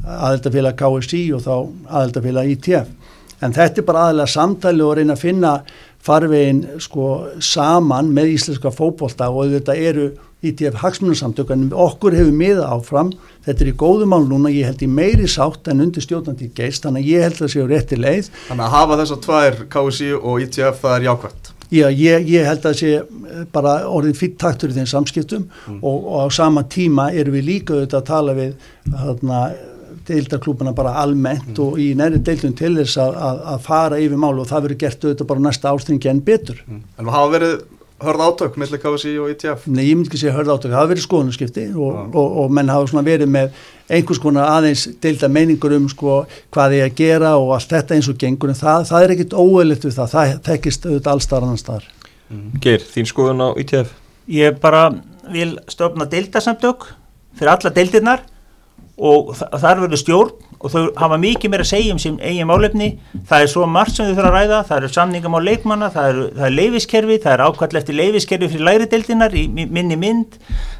aðeldafélag 0.04 0.78
KSI 0.78 1.22
og 1.34 1.42
þá 1.42 1.54
aðeldafélag 1.98 2.52
ITF 2.54 3.07
en 3.42 3.54
þetta 3.56 3.82
er 3.82 3.88
bara 3.88 4.06
aðeins 4.08 4.36
samtali 4.36 4.84
og 4.84 4.96
reyna 4.98 5.16
að 5.16 5.24
finna 5.24 5.52
farvegin 6.04 6.62
sko 6.82 7.10
saman 7.42 8.12
með 8.14 8.34
íslenska 8.36 8.72
fótbolta 8.74 9.28
og 9.32 9.44
auðvitað 9.44 9.84
eru 9.90 10.08
ITF 10.46 10.78
hagsmunarsamtök 10.78 11.50
en 11.50 11.64
okkur 11.74 12.14
hefur 12.14 12.34
miða 12.34 12.68
áfram. 12.70 13.10
Þetta 13.46 13.64
er 13.64 13.70
í 13.72 13.76
góðum 13.80 14.12
mál 14.14 14.22
núna, 14.30 14.52
ég 14.54 14.70
held 14.70 14.84
í 14.86 14.90
meiri 14.90 15.26
sátt 15.26 15.66
en 15.72 15.82
undir 15.82 16.04
stjórnandi 16.04 16.52
geist, 16.54 16.84
þannig 16.86 17.08
að 17.08 17.10
ég 17.10 17.26
held 17.26 17.38
að 17.40 17.42
það 17.42 17.54
séu 17.56 17.66
rétti 17.66 17.98
leið. 17.98 18.32
Þannig 18.46 18.68
að 18.68 18.74
hafa 18.76 18.98
þessar 19.02 19.22
tvær 19.26 19.62
KSI 19.74 20.10
og 20.18 20.44
ITF 20.46 20.84
það 20.84 20.98
er 20.98 21.08
jákvæmt 21.08 21.54
Já, 21.68 21.90
ég, 21.92 22.24
ég 22.32 22.46
held 22.48 22.64
að 22.64 22.76
sé 22.78 22.90
bara 23.52 23.74
orðin 23.92 24.16
fýtt 24.16 24.38
taktur 24.40 24.70
í 24.72 24.76
þeim 24.78 24.86
samskiptum 24.88 25.42
og, 25.82 25.96
og 25.98 26.22
á 26.24 26.26
sama 26.32 26.62
tíma 26.64 27.10
erum 27.12 27.36
við 27.36 27.44
líka 27.44 27.74
auðvitað 27.74 27.98
að 27.98 28.06
tala 28.08 28.36
við 28.38 28.54
þarna, 28.88 29.40
deildarklúbana 30.08 30.74
bara 30.76 30.96
almennt 31.02 31.58
og 31.62 31.78
í 31.80 31.90
næri 31.98 32.20
deildum 32.24 32.54
til 32.58 32.74
þess 32.80 33.00
að, 33.02 33.18
að, 33.28 33.42
að 33.54 33.66
fara 33.66 33.98
yfir 34.02 34.20
mál 34.20 34.36
og 34.36 34.46
það 34.50 34.68
verður 34.68 34.80
gert 34.84 35.04
auðvitað 35.04 35.30
bara 35.32 35.44
næsta 35.48 35.72
ástringi 35.72 36.10
en 36.10 36.22
betur. 36.24 36.62
En 36.68 36.80
það 37.04 37.12
hafa 37.14 37.34
verið 37.34 37.58
hörð 37.98 38.24
átök 38.28 38.56
millir 38.62 38.80
KSI 38.82 39.12
og 39.18 39.30
ITF 39.32 39.66
Nei, 39.66 39.82
ég 39.88 39.96
myndi 39.98 40.06
ekki 40.12 40.20
segja 40.20 40.36
hörð 40.36 40.52
átök, 40.54 40.70
það 40.70 40.78
hafa 40.78 40.90
verið 40.92 41.04
skoðunarskipti 41.04 41.64
og, 41.74 41.96
Já. 41.96 42.02
og, 42.20 42.36
og 42.42 42.52
menn 42.54 42.70
hafa 42.70 42.90
svona 42.92 43.06
verið 43.08 43.32
með 43.34 43.62
einhvers 43.88 44.20
konar 44.22 44.52
aðeins 44.52 44.84
deilda 45.02 45.30
meiningur 45.34 45.74
um 45.74 45.88
sko 45.90 46.20
hvað 46.54 46.76
ég 46.78 46.86
að 46.86 46.98
gera 47.00 47.32
og 47.40 47.54
allt 47.56 47.72
þetta 47.74 47.96
eins 47.96 48.10
og 48.12 48.20
gengur. 48.20 48.52
En 48.52 48.60
það, 48.60 48.84
það 48.92 49.06
er 49.06 49.14
ekkit 49.16 49.34
óeilitt 49.34 49.88
við 49.88 49.96
það, 49.96 50.12
það 50.14 50.36
tekist 50.46 50.86
auðvitað 50.86 51.14
allstar 51.16 51.46
annan 51.48 51.58
staðar. 51.58 51.88
Geir, 52.62 52.84
þín 52.86 53.08
skoðun 53.10 53.42
á 53.42 53.48
ITF 53.58 53.96
Ég 54.28 54.58
bara 54.60 54.90
vil 55.32 55.54
stofna 55.72 56.04
deildasamtök 56.04 56.84
fyrir 57.38 57.52
alla 57.54 57.70
deildirnar 57.72 58.26
og 58.98 59.34
þa- 59.38 59.48
þar 59.62 59.80
verður 59.84 60.00
stjórn 60.02 60.32
og 60.58 60.70
þau 60.72 60.80
hafa 60.98 61.16
mikið 61.22 61.50
meira 61.52 61.62
að 61.62 61.70
segja 61.70 61.92
um 61.94 61.98
sín 62.02 62.16
eigin 62.18 62.48
málefni. 62.50 62.88
Það 63.28 63.42
er 63.44 63.50
svo 63.52 63.66
margt 63.70 63.94
sem 63.94 64.06
þau 64.08 64.14
þurfa 64.18 64.30
að 64.32 64.36
ræða. 64.38 64.60
Það 64.66 64.76
eru 64.80 64.88
samningam 64.96 65.36
á 65.38 65.40
leikmanna, 65.48 65.90
það 65.94 66.08
er, 66.10 66.18
það 66.34 66.46
er 66.48 66.56
leifiskerfi 66.58 67.18
það 67.22 67.32
er 67.36 67.44
ákvæll 67.46 67.78
eftir 67.78 67.94
leifiskerfi 67.94 68.48
fyrir 68.48 68.66
læri 68.66 68.88
deildinar 68.90 69.36
í 69.38 69.44
mi- 69.48 69.68
minni 69.70 69.96
mynd 69.96 70.38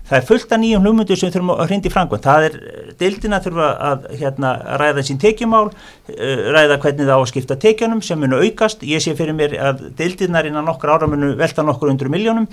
það 0.09 0.17
er 0.19 0.27
fullt 0.29 0.53
af 0.53 0.61
nýjum 0.63 0.87
hlumundur 0.87 1.19
sem 1.21 1.33
þurfum 1.33 1.53
að 1.55 1.71
hrindi 1.71 1.93
framkvæmt 1.93 2.27
það 2.27 2.47
er, 2.49 2.59
deildina 2.99 3.41
þurfa 3.45 3.69
að 3.89 4.07
hérna, 4.21 4.53
ræða 4.81 5.05
sín 5.07 5.21
tekjumál 5.23 5.69
eh, 5.69 6.49
ræða 6.55 6.79
hvernig 6.83 7.09
það 7.09 7.15
á 7.15 7.21
að 7.21 7.29
skipta 7.33 7.59
tekjunum 7.65 8.03
sem 8.05 8.21
munu 8.21 8.41
aukast, 8.43 8.85
ég 8.89 9.05
sé 9.05 9.15
fyrir 9.19 9.37
mér 9.37 9.57
að 9.61 9.85
deildinar 9.99 10.49
innan 10.49 10.67
nokkur 10.69 10.95
ára 10.95 11.11
munu 11.11 11.35
velta 11.39 11.65
nokkur 11.67 11.93
undur 11.93 12.11
miljónum, 12.13 12.49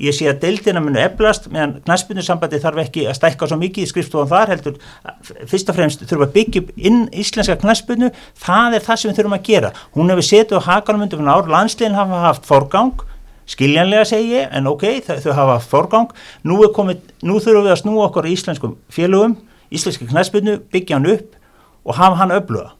ég 0.00 0.16
sé 0.16 0.30
að 0.30 0.40
deildina 0.46 0.82
munu 0.84 1.00
eflast 1.02 1.50
meðan 1.52 1.78
knæspunusambandi 1.84 2.62
þarf 2.62 2.84
ekki 2.86 3.06
að 3.10 3.18
stækka 3.20 3.50
svo 3.50 3.60
mikið 3.60 3.90
skrifstofan 3.90 4.30
þar 4.30 4.54
heldur, 4.54 4.80
fyrst 5.50 5.70
og 5.72 5.78
fremst 5.78 6.06
þurfa 6.06 6.30
að 6.30 6.34
byggja 6.38 6.64
inn 6.90 7.04
íslenska 7.10 7.58
knæspunu 7.60 8.12
það 8.40 8.78
er 8.78 8.86
það 8.86 9.02
sem 9.02 9.10
við 9.10 9.20
þurfum 9.20 9.36
að 9.36 9.46
gera. 9.50 9.72
Hún 9.96 10.12
hefur 10.12 10.26
setið 10.30 10.62
á 10.62 10.68
hakanum 10.70 11.04
undir 11.06 11.20
fyrir 11.20 11.32
ár. 11.34 11.50
Landsliðin 11.50 11.98
hafa 11.98 12.24
haft 12.28 12.48
forgang 12.48 13.09
skiljanlega 13.50 14.08
segi 14.08 14.34
ég, 14.36 14.50
en 14.54 14.70
ok, 14.70 14.86
þau, 15.06 15.16
þau 15.26 15.36
hafa 15.36 15.60
forgang, 15.66 16.18
nú, 16.46 16.60
komið, 16.74 17.02
nú 17.26 17.38
þurfum 17.42 17.66
við 17.66 17.74
að 17.74 17.80
snúa 17.82 18.08
okkur 18.08 18.28
í 18.30 18.34
íslenskum 18.36 18.76
félögum 18.92 19.38
íslenski 19.70 20.08
knæspunu, 20.10 20.58
byggja 20.72 20.98
hann 20.98 21.08
upp 21.10 21.34
og 21.84 21.96
hafa 21.96 22.20
hann 22.22 22.34
öfluga. 22.34 22.74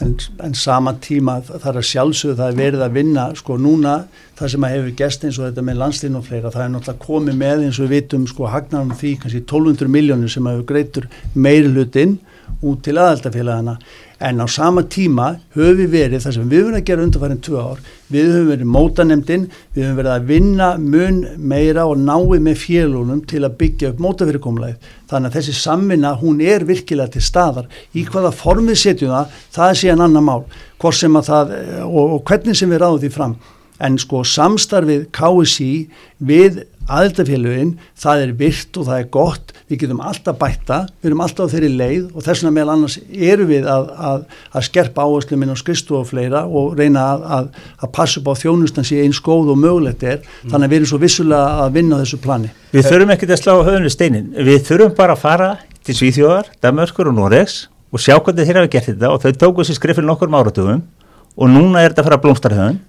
En, 0.00 0.12
en 0.44 0.54
sama 0.54 0.92
tíma 1.00 1.38
það 1.46 1.70
er 1.70 1.78
að 1.80 1.86
sjálfsögðu 1.88 2.36
það 2.36 2.50
er 2.50 2.56
verið 2.58 2.82
að 2.84 2.96
vinna 2.98 3.22
sko 3.38 3.54
núna 3.56 3.94
það 4.36 4.50
sem 4.52 4.66
að 4.66 4.74
hefur 4.74 4.90
gest 4.98 5.22
eins 5.24 5.38
og 5.40 5.46
þetta 5.46 5.64
með 5.64 5.78
landslinn 5.80 6.18
og 6.18 6.26
fleira 6.26 6.50
það 6.52 6.64
er 6.66 6.72
náttúrulega 6.74 7.06
komið 7.06 7.38
með 7.40 7.62
eins 7.64 7.78
og 7.80 7.86
við 7.86 7.94
vitum 7.94 8.26
sko 8.28 8.50
hagnarum 8.52 8.92
því 8.92 9.12
kannski 9.22 9.40
1200 9.40 9.92
miljónir 9.94 10.34
sem 10.34 10.50
hefur 10.50 10.66
greitur 10.68 11.08
meiri 11.32 11.72
hlutinn 11.72 12.18
út 12.62 12.82
til 12.86 12.96
aðaldafélagana 12.96 13.76
en 14.26 14.40
á 14.40 14.46
sama 14.48 14.82
tíma 14.88 15.36
höfum 15.56 15.80
við 15.82 15.90
verið 15.92 16.24
það 16.24 16.36
sem 16.36 16.48
við 16.48 16.62
höfum 16.62 16.70
verið 16.72 16.80
að 16.80 16.86
gera 16.90 17.06
undanfærin 17.06 17.42
tvö 17.44 17.64
ár 17.64 17.80
við 18.12 18.30
höfum 18.32 18.52
verið 18.52 18.70
mótanemdin 18.76 19.48
við 19.74 19.84
höfum 19.84 19.98
verið 20.00 20.12
að 20.14 20.30
vinna 20.30 20.68
mun 20.80 21.18
meira 21.36 21.84
og 21.90 22.00
náið 22.00 22.46
með 22.46 22.62
félunum 22.62 23.24
til 23.28 23.42
að 23.44 23.58
byggja 23.60 23.92
upp 23.92 24.00
mótafyrirkomlæð 24.06 24.94
þannig 25.10 25.30
að 25.30 25.38
þessi 25.38 25.56
samvinna 25.58 26.14
hún 26.20 26.40
er 26.42 26.64
virkilega 26.66 27.14
til 27.14 27.24
staðar. 27.24 27.68
Í 27.94 28.06
hvaða 28.08 28.32
form 28.34 28.70
við 28.70 28.80
setjum 28.82 29.12
það 29.14 29.36
það 29.56 29.68
er 29.68 29.80
síðan 29.82 30.06
annar 30.06 30.26
mál. 30.26 30.42
Það 30.80 31.52
og, 31.86 32.16
og 32.16 32.24
hvernig 32.28 32.58
sem 32.58 32.72
við 32.72 32.82
ráðum 32.82 33.02
því 33.04 33.12
fram. 33.14 33.36
En 33.76 33.98
sko 34.00 34.22
samstarfið 34.24 35.08
KSI 35.14 35.70
við 36.24 36.62
aðildafélugin 36.86 37.74
það 37.98 38.22
er 38.24 38.32
virt 38.40 38.78
og 38.80 38.88
það 38.88 39.00
er 39.02 39.08
gott 39.16 39.52
við 39.66 39.80
getum 39.82 40.02
alltaf 40.04 40.38
bætta, 40.38 40.78
við 41.02 41.10
erum 41.10 41.22
alltaf 41.24 41.50
á 41.50 41.52
þeirri 41.52 41.70
leið 41.74 42.04
og 42.12 42.22
þess 42.22 42.42
vegna 42.42 42.52
meðal 42.54 42.74
annars 42.76 42.96
eru 43.10 43.46
við 43.48 43.66
að, 43.70 43.88
að, 44.08 44.24
að 44.52 44.66
skerpa 44.68 45.06
áherslu 45.06 45.38
minn 45.40 45.50
á 45.50 45.56
skristu 45.58 45.96
og 45.98 46.06
fleira 46.10 46.44
og 46.46 46.76
reyna 46.78 47.06
að, 47.16 47.48
að, 47.80 47.90
passa 47.96 48.20
upp 48.20 48.30
á 48.30 48.34
þjónustan 48.38 48.86
sé 48.86 49.00
eins 49.02 49.20
góð 49.24 49.50
og 49.54 49.60
mögulegt 49.62 50.04
er 50.06 50.20
þannig 50.46 50.68
að 50.68 50.70
við 50.70 50.78
erum 50.78 50.90
svo 50.92 51.00
vissulega 51.02 51.64
að 51.64 51.78
vinna 51.80 51.98
á 51.98 52.02
þessu 52.04 52.20
plani. 52.22 52.52
Við 52.70 52.90
þurfum 52.90 53.14
ekkert 53.16 53.34
að 53.34 53.42
slá 53.42 53.54
höfunu 53.56 53.92
steinin, 53.92 54.28
við 54.36 54.62
þurfum 54.68 54.94
bara 54.98 55.16
að 55.16 55.24
fara 55.24 55.50
til 55.86 55.96
Svíþjóðar, 55.98 56.52
Danmörkur 56.62 57.10
og 57.10 57.18
Noregs 57.18 57.64
og 57.90 58.02
sjá 58.02 58.14
hvernig 58.18 58.46
þeir 58.46 58.60
hafa 58.60 58.70
gert 58.76 58.90
þetta 58.92 59.10
og 59.10 59.22
þau 59.24 59.40
tóku 59.42 59.66
sér 59.66 59.78
skrif 59.78 59.98
fyrir 59.98 60.08
nokkur 60.10 60.30
áratugum 60.30 60.84
og 61.36 61.50
núna 61.50 61.82
er 61.82 61.90
þetta 61.90 62.04
að 62.04 62.08
fara 62.08 62.18
að 62.20 62.24
blómstarhauðun 62.26 62.80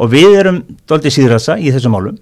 og 0.00 0.12
við 0.12 0.36
erum 0.38 0.60
doldið 0.88 1.16
síðrasa 1.16 1.56
í 1.60 1.72
þessum 1.74 1.96
málum. 1.96 2.18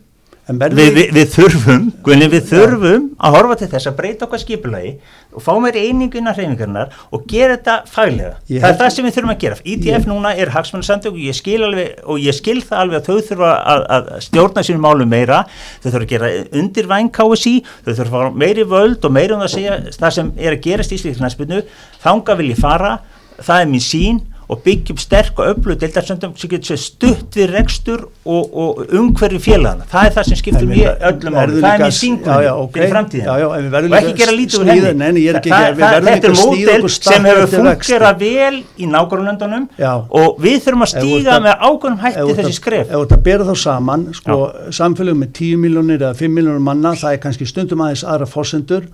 Við, 0.48 0.94
við, 0.96 1.10
við 1.12 1.26
þurfum, 1.34 1.82
Gunni, 2.06 2.26
við 2.32 2.46
þurfum 2.48 3.02
að 3.20 3.34
horfa 3.36 3.56
til 3.60 3.66
þess 3.68 3.88
að 3.90 3.96
breyta 3.98 4.24
okkar 4.24 4.40
skipulagi 4.40 4.92
og 5.36 5.42
fá 5.44 5.50
mér 5.60 5.76
einingu 5.76 6.16
innan 6.16 6.32
hreyfingarnar 6.32 6.94
og 7.12 7.26
gera 7.28 7.58
þetta 7.58 7.74
faglega. 7.92 8.38
Ég 8.48 8.64
það 8.64 8.70
er 8.70 8.78
það 8.78 8.94
sem 8.94 9.08
við 9.08 9.18
þurfum 9.18 9.32
að 9.34 9.42
gera. 9.42 9.58
ITF 9.74 10.06
núna 10.08 10.32
er 10.32 10.52
hagsmannsamtök 10.54 11.18
og 11.18 11.26
ég 11.26 11.36
skil 11.36 11.58
alveg 11.66 12.00
og 12.08 12.24
ég 12.24 12.38
skil 12.38 12.62
það 12.62 12.80
alveg 12.80 12.96
að 13.02 13.10
þau 13.10 13.28
þurfa 13.28 13.52
að, 13.74 13.84
að 13.98 14.08
stjórna 14.24 14.64
sínum 14.64 14.88
málum 14.88 15.12
meira, 15.12 15.42
þau 15.82 15.90
þurfa 15.90 16.02
að 16.06 16.14
gera 16.14 16.32
undir 16.62 16.90
væng 16.94 17.12
KSI, 17.18 17.54
þau 17.84 17.92
þurfa 17.92 18.08
að 18.08 18.16
fara 18.16 18.32
meiri 18.46 18.66
völd 18.72 19.04
og 19.04 19.16
meira 19.18 19.36
um 19.36 19.44
að 19.44 19.54
segja 19.58 19.78
það 19.98 20.16
sem 20.16 20.32
er 20.40 20.56
að 20.56 20.64
gerast 20.64 20.96
í 20.96 21.02
slíknarspilnu, 21.04 21.60
þanga 22.00 22.40
vil 22.40 22.50
ég 22.54 22.64
fara, 22.64 22.96
það 23.36 23.66
er 23.66 23.72
mín 23.76 23.84
sín 23.84 24.24
og 24.48 24.62
byggjum 24.64 24.96
sterk 24.96 25.38
og 25.42 25.50
öflug 25.50 25.76
deildarsöndum 25.82 26.32
sem 26.40 26.48
getur 26.48 26.72
sér 26.72 26.80
stutt 26.80 27.36
við 27.36 27.50
rekstur 27.52 28.06
og, 28.24 28.54
og 28.56 28.78
umhverfi 28.96 29.40
félagana 29.44 29.84
það 29.90 30.06
er 30.08 30.14
það 30.16 30.28
sem 30.30 30.38
við 30.56 30.70
mér 30.70 31.02
öllum 31.10 31.36
máli. 31.36 31.58
það 31.58 31.68
er 31.68 31.82
mér 31.82 31.84
að- 31.84 31.98
syngur 31.98 32.32
já, 32.32 32.46
já, 32.46 32.52
ok. 32.62 32.72
fyrir 32.78 32.92
framtíðin 32.94 33.28
og 33.28 33.96
ekki 33.98 34.14
gera 34.22 34.36
lítið 34.38 34.58
úr 34.58 34.70
henni. 34.72 35.20
ég 35.26 35.36
þetta 35.42 36.14
er 36.16 36.32
okkur 36.32 36.94
sem 36.96 37.28
hefur 37.28 37.52
fungerað 37.52 38.18
vel 38.24 38.62
í 38.78 38.88
nágrunlöndunum 38.88 39.68
Já. 39.76 39.92
og 40.08 40.40
við 40.40 40.64
þurfum 40.64 40.86
að 40.86 40.92
stíga 40.94 41.36
með 41.44 41.54
ákveðnum 41.68 42.00
hætti 42.06 42.38
þessi 42.40 42.56
skref. 42.56 42.88
ef 42.88 43.04
að 43.04 43.22
bera 43.28 43.44
þá 43.44 43.54
saman 43.56 44.08
sko, 44.16 44.40
samfélög 44.72 45.20
með 45.20 45.32
10 45.42 45.60
miljónir 45.60 46.00
eða 46.00 46.16
5 46.16 46.32
miljónir 46.32 46.64
manna 46.64 46.96
það 46.96 47.12
er 47.12 47.22
kannski 47.26 47.46
stundum 47.46 47.84
aðeins 47.84 48.06
aðra 48.06 48.26
fórsendur 48.26 48.88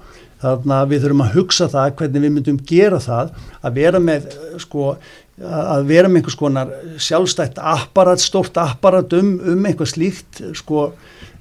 þannig 0.44 0.76
að 0.76 0.92
við 0.92 1.04
þurfum 1.04 1.24
að 1.24 1.36
hugsa 1.38 1.68
það 1.72 1.92
hvernig 1.98 2.24
við 2.24 2.34
myndum 2.34 2.58
gera 2.68 3.00
það 3.02 3.30
að 3.64 3.78
vera 3.78 4.00
með 4.02 4.26
eh, 4.32 4.56
sko, 4.62 4.94
að 5.42 5.88
vera 5.88 6.08
með 6.08 6.20
einhvers 6.20 6.38
konar 6.38 6.70
sjálfstætt 7.02 7.58
apparat, 7.58 8.22
stórt 8.22 8.58
apparat 8.62 9.12
um, 9.18 9.34
um 9.54 9.66
eitthvað 9.66 9.90
slíkt 9.90 10.42
sko, 10.54 10.86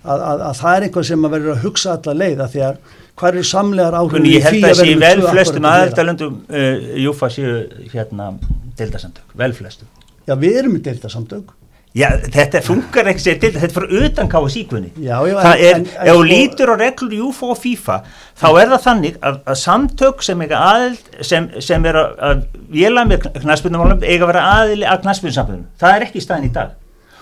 að, 0.01 0.17
að, 0.17 0.43
að 0.49 0.59
það 0.61 0.77
er 0.77 0.85
eitthvað 0.87 1.07
sem 1.11 1.27
að 1.27 1.35
verður 1.37 1.53
að 1.53 1.65
hugsa 1.67 1.95
alla 1.97 2.15
leið 2.23 2.41
að 2.41 2.55
því 2.55 2.63
að 2.69 2.79
hvað 3.13 3.29
eru 3.35 3.43
samlegar 3.45 3.97
áhrifin 3.99 4.29
Ég 4.31 4.47
held 4.47 4.69
að 4.69 4.79
sé 4.81 4.95
vel 5.03 5.25
flestum 5.27 5.67
aðeldalöndum 5.69 6.39
uh, 6.49 6.87
Júfa 7.03 7.29
séu 7.33 7.57
hérna 7.93 8.31
deildasamtök, 8.79 9.35
vel 9.37 9.51
flestum 9.53 9.91
Já, 10.25 10.33
við 10.39 10.63
erum 10.63 10.79
í 10.79 10.83
deildasamtök 10.87 11.53
Já, 11.93 12.07
þetta 12.33 12.59
funkar 12.65 13.05
ekki 13.11 13.21
sér 13.21 13.35
deilda, 13.37 13.59
þetta 13.61 13.67
er 13.69 13.73
fyrir 13.75 14.05
utan 14.07 14.29
KSI-kunni 14.31 14.87
Já, 14.97 15.17
já, 15.29 15.35
Það 15.45 15.59
er, 15.67 15.75
en- 15.75 15.83
en 15.85 16.07
ef 16.07 16.07
þú 16.07 16.13
sko- 16.15 16.29
lítur 16.31 16.71
á 16.73 16.75
reglur 16.79 17.13
Júfa 17.19 17.49
og 17.53 17.59
FIFA 17.61 17.97
þá 18.41 18.47
er 18.63 18.71
það 18.71 18.81
þannig 18.87 19.19
að, 19.21 19.37
að 19.45 19.59
samtök 19.61 20.23
sem 20.25 20.41
eiga 20.41 20.61
aðild 20.71 21.19
sem, 21.29 21.49
sem 21.61 21.85
er 21.85 21.99
að, 22.01 22.15
að 22.31 22.41
véla 22.73 23.05
með 23.11 23.27
knaspunumálum 23.43 24.01
eiga 24.01 24.25
að 24.25 24.31
vera 24.33 24.47
aðili 24.55 24.89
að 24.89 25.03
knaspunumsambundum 25.05 25.67
það 25.85 25.99
er 25.99 26.07
ekki 26.07 26.17
í 26.17 26.25
staðin 26.25 26.49
í 26.49 26.53
dag 26.57 26.73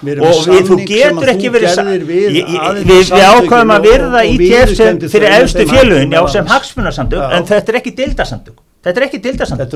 og 0.01 0.39
við, 0.47 0.63
þú 0.71 0.77
getur 0.87 1.29
ekki 1.35 1.51
verið 1.53 2.05
við 2.07 2.31
við, 2.31 2.87
við 2.87 3.11
ákvæðum 3.27 3.75
að 3.75 3.91
ITF 3.91 4.07
sem 4.31 4.39
viðurkenndir 4.39 5.11
fyrir 5.11 5.35
efstu 5.41 5.67
hætti 5.67 6.07
já, 6.15 6.21
sem 6.31 6.47
hagsmunarsamtök 6.55 7.35
en 7.37 7.49
þetta 7.51 7.75
er 7.75 7.81
ekki 7.83 7.93
dildasamtök 7.99 8.63
þetta 8.81 9.01
er 9.01 9.05
ekki 9.07 9.19
dildasamtök 9.25 9.75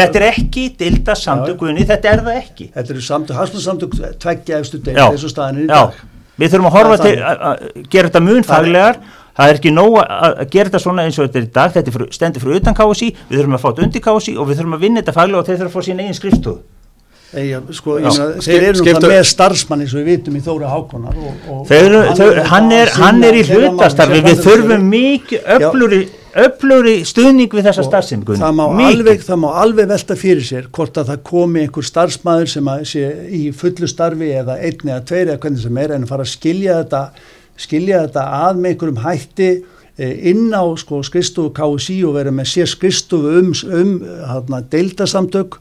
Þetta 0.00 0.20
er 0.20 0.26
ekki 0.30 0.64
dildasamtök 0.80 1.60
Guðni, 1.60 1.86
þetta 1.88 2.12
er 2.12 2.24
það 2.24 2.40
ekki. 2.40 2.68
Þetta 2.74 2.94
eru 2.94 3.04
samtök, 3.04 3.36
hagsmunarsamtök 3.40 3.96
tveggja 4.22 4.60
efstu 4.62 4.80
deild 4.80 4.98
Já. 4.98 5.06
eins 5.10 5.26
og 5.28 5.34
staðin 5.34 5.62
er 5.62 5.66
í 5.66 5.70
dag. 5.70 6.02
Við 6.40 6.54
þurfum 6.54 6.70
að 6.70 6.76
horfa 6.78 6.98
til 7.04 7.14
að 7.20 7.64
gera 7.92 8.10
þetta 8.10 8.24
mun 8.24 8.46
faglegar. 8.48 9.00
Það 9.40 9.52
er 9.52 9.58
ekki 9.60 9.72
nóg 9.72 9.96
að 10.00 10.42
gera 10.52 10.68
þetta 10.70 10.82
svona 10.82 11.04
eins 11.06 11.18
og 11.20 11.28
þetta 11.28 11.40
er 11.40 11.46
í 11.46 11.52
dag. 11.60 11.72
Þetta 11.76 12.08
stendur 12.16 12.44
fyrir 12.44 12.60
utan 12.60 12.76
KSI 12.76 13.12
við 13.28 13.38
þurfum 13.38 13.56
að 13.56 13.62
fá 13.62 13.68
þetta 13.70 13.86
undir 13.86 14.04
KSI 14.08 14.36
og 14.36 14.48
við 14.48 14.60
þurfum 14.60 14.76
að 14.76 14.84
vinna 14.86 15.02
þetta 15.02 15.16
faglega 15.20 15.40
og 15.40 15.48
þeir 15.48 15.60
þurfum 15.60 15.70
að 15.70 15.76
fá 15.76 15.88
sín 15.90 16.00
eigin 16.00 16.18
skrifstofu 16.20 16.79
Eða, 17.30 17.60
sko, 17.78 17.98
Já. 18.02 18.10
Skip- 18.10 18.40
þeir 18.42 18.64
eru 18.68 18.80
náttúrulega 18.82 19.10
með 19.20 19.26
starfsmann 19.30 19.82
eins 19.84 19.92
og 19.94 20.00
við 20.00 20.08
vitum 20.10 20.38
í 20.38 20.40
Þóra 20.42 20.70
Hákonar 20.72 21.14
og, 21.14 21.44
og, 21.46 21.60
Þeir, 21.68 21.84
eru- 21.84 22.00
og 22.10 22.16
þau, 22.18 22.40
hann, 22.50 22.72
er, 22.74 22.88
að 22.90 23.04
hann 23.04 23.22
er 23.28 23.38
í 23.38 23.44
hlutastarfi 23.46 24.22
við 24.24 24.34
sem 24.34 24.42
þurfum 24.48 24.88
mikið 24.90 25.46
öfluri 26.40 26.94
stuðning 27.06 27.54
við 27.54 27.66
þessa 27.68 27.84
Guðni. 28.26 28.38
það 28.40 28.54
má, 28.58 28.64
alveg, 28.86 29.24
alveg 29.62 29.88
velta 29.90 30.16
fyrir 30.18 30.44
sér 30.46 30.68
hvort 30.74 30.98
að 31.00 31.10
það 31.12 31.22
komi 31.30 31.64
einhver 31.64 31.86
starfsmæður 31.86 32.50
sem 32.52 32.70
að 32.70 32.84
sé 32.90 33.06
í 33.30 33.42
fullu 33.54 33.88
starfi 33.90 34.30
eða 34.38 34.58
einn 34.58 34.90
eða 34.90 35.00
tveir 35.06 35.26
eða 35.32 35.40
hvernig 35.44 35.64
sem 35.64 35.80
er 35.82 35.94
en 35.96 36.06
fara 36.10 36.26
að 36.26 36.34
skilja 36.34 36.78
þetta, 36.82 37.02
skilja 37.56 38.04
þetta 38.06 38.26
að 38.42 38.60
með 38.62 38.74
einhverjum 38.74 39.02
hætti 39.06 39.50
eh, 39.98 40.14
inn 40.30 40.50
á 40.54 40.62
sko, 40.78 41.02
skristofu 41.06 41.50
KSI 41.54 41.98
og 42.06 42.14
vera 42.18 42.34
með 42.34 42.52
sér 42.54 42.70
skristofu 42.70 43.38
um, 43.40 43.50
um 43.80 43.96
hana, 44.30 44.62
deildasamtök 44.70 45.58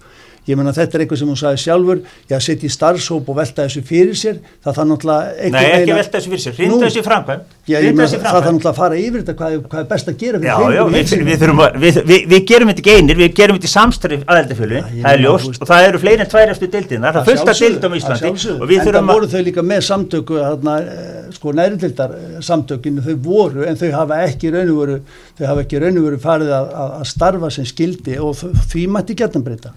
ég 0.49 0.59
meina 0.59 0.73
þetta 0.75 0.97
er 0.97 1.05
eitthvað 1.05 1.21
sem 1.21 1.31
hún 1.31 1.39
sagði 1.39 1.63
sjálfur. 1.65 2.03
Ég 2.29 2.35
að 2.39 2.45
setja 2.47 2.69
í 2.69 2.73
starfshóp 2.73 3.29
og 3.29 3.39
velta 3.39 3.67
þessu 3.67 3.85
fyrir 3.85 4.17
sér. 4.17 4.41
Það 4.65 4.79
þarf 4.79 4.91
náttúrulega 4.93 5.49
Nei, 5.53 5.63
ekki 5.77 5.97
velta 6.01 6.17
þessu 6.17 6.33
fyrir 6.33 6.45
sér, 6.47 6.59
Nú, 6.59 6.65
hrinda 6.65 6.89
þessu 6.89 7.05
framkvæm 7.05 7.47
það 7.69 8.33
þarf 8.33 8.45
náttúrulega 8.45 8.71
að 8.71 8.77
fara 8.79 8.97
yfir 8.99 9.21
þetta 9.21 9.35
hvað, 9.37 9.55
hvað 9.69 9.81
er 9.81 9.87
best 9.89 10.09
að 10.09 10.15
gera 10.19 10.39
Já, 10.43 10.55
já, 10.73 10.81
við, 10.89 11.11
við, 11.27 11.43
við, 11.83 11.99
við, 12.09 12.23
við 12.31 12.45
gerum 12.49 12.71
þetta 12.71 12.83
ekki 12.83 12.95
einir, 12.97 13.19
við 13.19 13.33
gerum 13.37 13.59
þetta 13.59 13.69
í 13.69 13.73
samstarfi 13.73 14.19
aðeldafjölu, 14.25 14.81
það 14.95 15.11
er 15.11 15.23
ljóst. 15.23 15.59
og 15.59 15.69
það 15.69 15.87
eru 15.89 16.01
fleiri 16.03 16.25
en 16.25 16.31
tvær 16.33 16.53
eftir 16.53 16.71
deildina, 16.73 17.11
það 17.13 17.21
er 17.21 17.27
fullt 17.29 17.51
að 17.51 17.97
Íslandi. 17.99 18.21
sjálfsögðu. 18.23 18.59
og 18.59 18.71
við 18.71 18.81
en 18.81 18.97
það 18.97 19.11
voru 19.11 19.29
þau 19.33 19.43
líka 19.45 19.65
með 19.69 19.83
samtöku 19.89 20.39
eh, 20.39 21.09
sko 21.35 21.53
nærildildar 21.59 22.15
samtökinu 22.45 23.05
þau 23.05 23.15
voru 23.29 23.67
en 23.69 23.79
þau 23.79 23.89
hafa 23.93 24.21
ekki 24.25 24.53
raun 24.55 24.73
og 24.73 24.81
veru 24.83 24.97
þau 25.37 25.45
hafa 25.51 25.65
ekki 25.65 25.83
raun 25.83 26.01
og 26.01 26.07
veru 26.09 26.21
farið 26.23 26.53
að, 26.57 26.97
starfa 27.09 27.51
sem 27.53 27.67
skildi 27.69 28.17
og 28.23 28.39
því 28.71 28.87
mætti 28.95 29.17
getan 29.19 29.45
breyta 29.45 29.75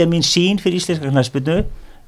þetta 0.00 0.08
er 0.08 0.14
mín 0.14 0.24
sín 0.24 0.60
fyrir 0.60 0.80
íslenska 0.80 1.10
knæspinu, 1.10 1.56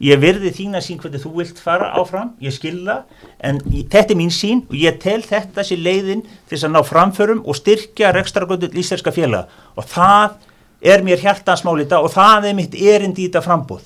ég 0.02 0.20
virði 0.22 0.52
þína 0.56 0.80
sín 0.82 1.00
hvernig 1.00 1.20
þú 1.20 1.32
vilt 1.36 1.58
fara 1.60 1.90
áfram, 2.00 2.30
ég 2.40 2.54
skilða, 2.54 3.02
en 3.44 3.60
ég, 3.68 3.84
þetta 3.92 4.14
er 4.14 4.18
mín 4.18 4.32
sín 4.32 4.62
og 4.70 4.78
ég 4.80 4.96
tel 5.02 5.20
þetta 5.26 5.64
sé 5.66 5.76
leiðin 5.76 6.24
til 6.24 6.54
þess 6.54 6.70
að 6.70 6.72
ná 6.72 6.80
framförum 6.88 7.44
og 7.44 7.58
styrkja 7.58 8.14
rekstrargöndu 8.16 8.72
íslenska 8.72 9.12
félaga 9.12 9.44
og 9.76 9.86
það 9.92 10.40
er 10.82 11.04
mér 11.04 11.20
hjartansmál 11.20 11.76
í 11.84 11.86
dag 11.86 12.02
og 12.02 12.10
það 12.10 12.48
er 12.48 12.56
mitt 12.58 12.72
erindi 12.74 13.26
í 13.26 13.28
þetta 13.28 13.44
frambúð. 13.44 13.84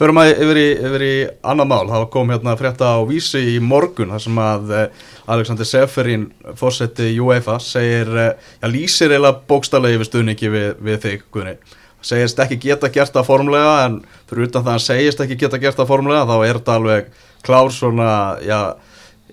Förum 0.00 0.24
að 0.24 0.32
yfir 0.32 0.58
í, 0.58 0.66
yfir 0.88 1.04
í 1.06 1.14
annað 1.52 1.70
mál, 1.70 1.84
það 1.92 2.08
kom 2.16 2.32
hérna 2.34 2.56
frétta 2.58 2.96
á 2.96 3.00
vísi 3.06 3.44
í 3.52 3.56
morgun 3.62 4.16
þar 4.16 4.24
sem 4.24 4.40
að 4.42 4.76
eh, 4.80 5.08
Alexander 5.36 5.68
Seferin, 5.68 6.30
fórseti 6.58 7.12
UEFA, 7.20 7.60
segir, 7.62 8.10
eh, 8.18 8.52
já 8.58 8.72
lýsir 8.72 9.14
eða 9.14 9.36
bókstallega 9.46 10.00
yfir 10.00 10.10
stuðningi 10.10 10.56
við, 10.56 10.70
við 10.88 11.04
þig, 11.04 11.28
Guðni. 11.36 11.60
Segist 12.06 12.38
ekki 12.42 12.58
geta 12.62 12.90
gert 12.94 13.14
það 13.14 13.26
formulega 13.26 13.78
en 13.86 14.00
fyrir 14.30 14.46
utan 14.46 14.66
það 14.66 14.76
að 14.76 14.84
segist 14.84 15.22
ekki 15.24 15.38
geta 15.40 15.58
gert 15.62 15.78
það 15.80 15.90
formulega 15.90 16.26
þá 16.28 16.36
er 16.36 16.60
þetta 16.60 16.76
alveg 16.78 17.08
klár 17.46 17.70
svona, 17.74 18.10
já, 18.46 18.60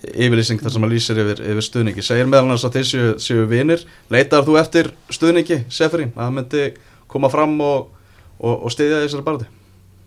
yfirlýsing 0.03 0.61
þar 0.61 0.75
sem 0.75 0.85
að 0.87 0.93
lýsir 0.95 1.21
yfir, 1.23 1.41
yfir 1.53 1.67
stuðningi. 1.67 2.05
Segir 2.05 2.29
meðal 2.29 2.47
annars 2.47 2.65
að 2.67 2.79
þeir 2.79 2.87
séu, 2.89 3.09
séu 3.21 3.47
vinir. 3.49 3.83
Leitar 4.13 4.45
þú 4.47 4.57
eftir 4.61 4.93
stuðningi, 5.13 5.63
Seferin, 5.73 6.13
að 6.15 6.25
það 6.25 6.37
myndi 6.39 6.69
koma 7.13 7.29
fram 7.33 7.59
og, 7.61 7.91
og, 8.39 8.55
og 8.55 8.73
styðja 8.73 9.03
þessari 9.05 9.27
barði? 9.27 9.49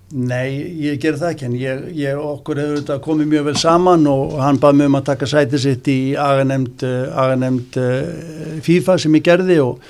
Nei, 0.07 0.63
ég 0.85 1.01
ger 1.03 1.17
það 1.19 1.33
ekki 1.33 1.47
en 1.49 1.55
ég, 1.59 1.87
ég 1.99 2.19
okkur 2.23 2.61
hefur 2.63 2.77
þetta 2.79 2.99
komið 3.03 3.31
mjög 3.33 3.47
vel 3.49 3.57
saman 3.59 4.05
og 4.07 4.37
hann 4.39 4.61
bað 4.63 4.77
mig 4.79 4.91
um 4.91 4.99
að 5.01 5.09
taka 5.09 5.27
sæti 5.27 5.59
sitt 5.59 5.89
í 5.91 5.99
aganemd, 6.15 6.85
uh, 6.87 7.09
aganemd 7.25 7.79
uh, 7.83 8.61
FIFA 8.63 8.95
sem 9.03 9.17
ég 9.19 9.25
gerði 9.27 9.57
og, 9.65 9.81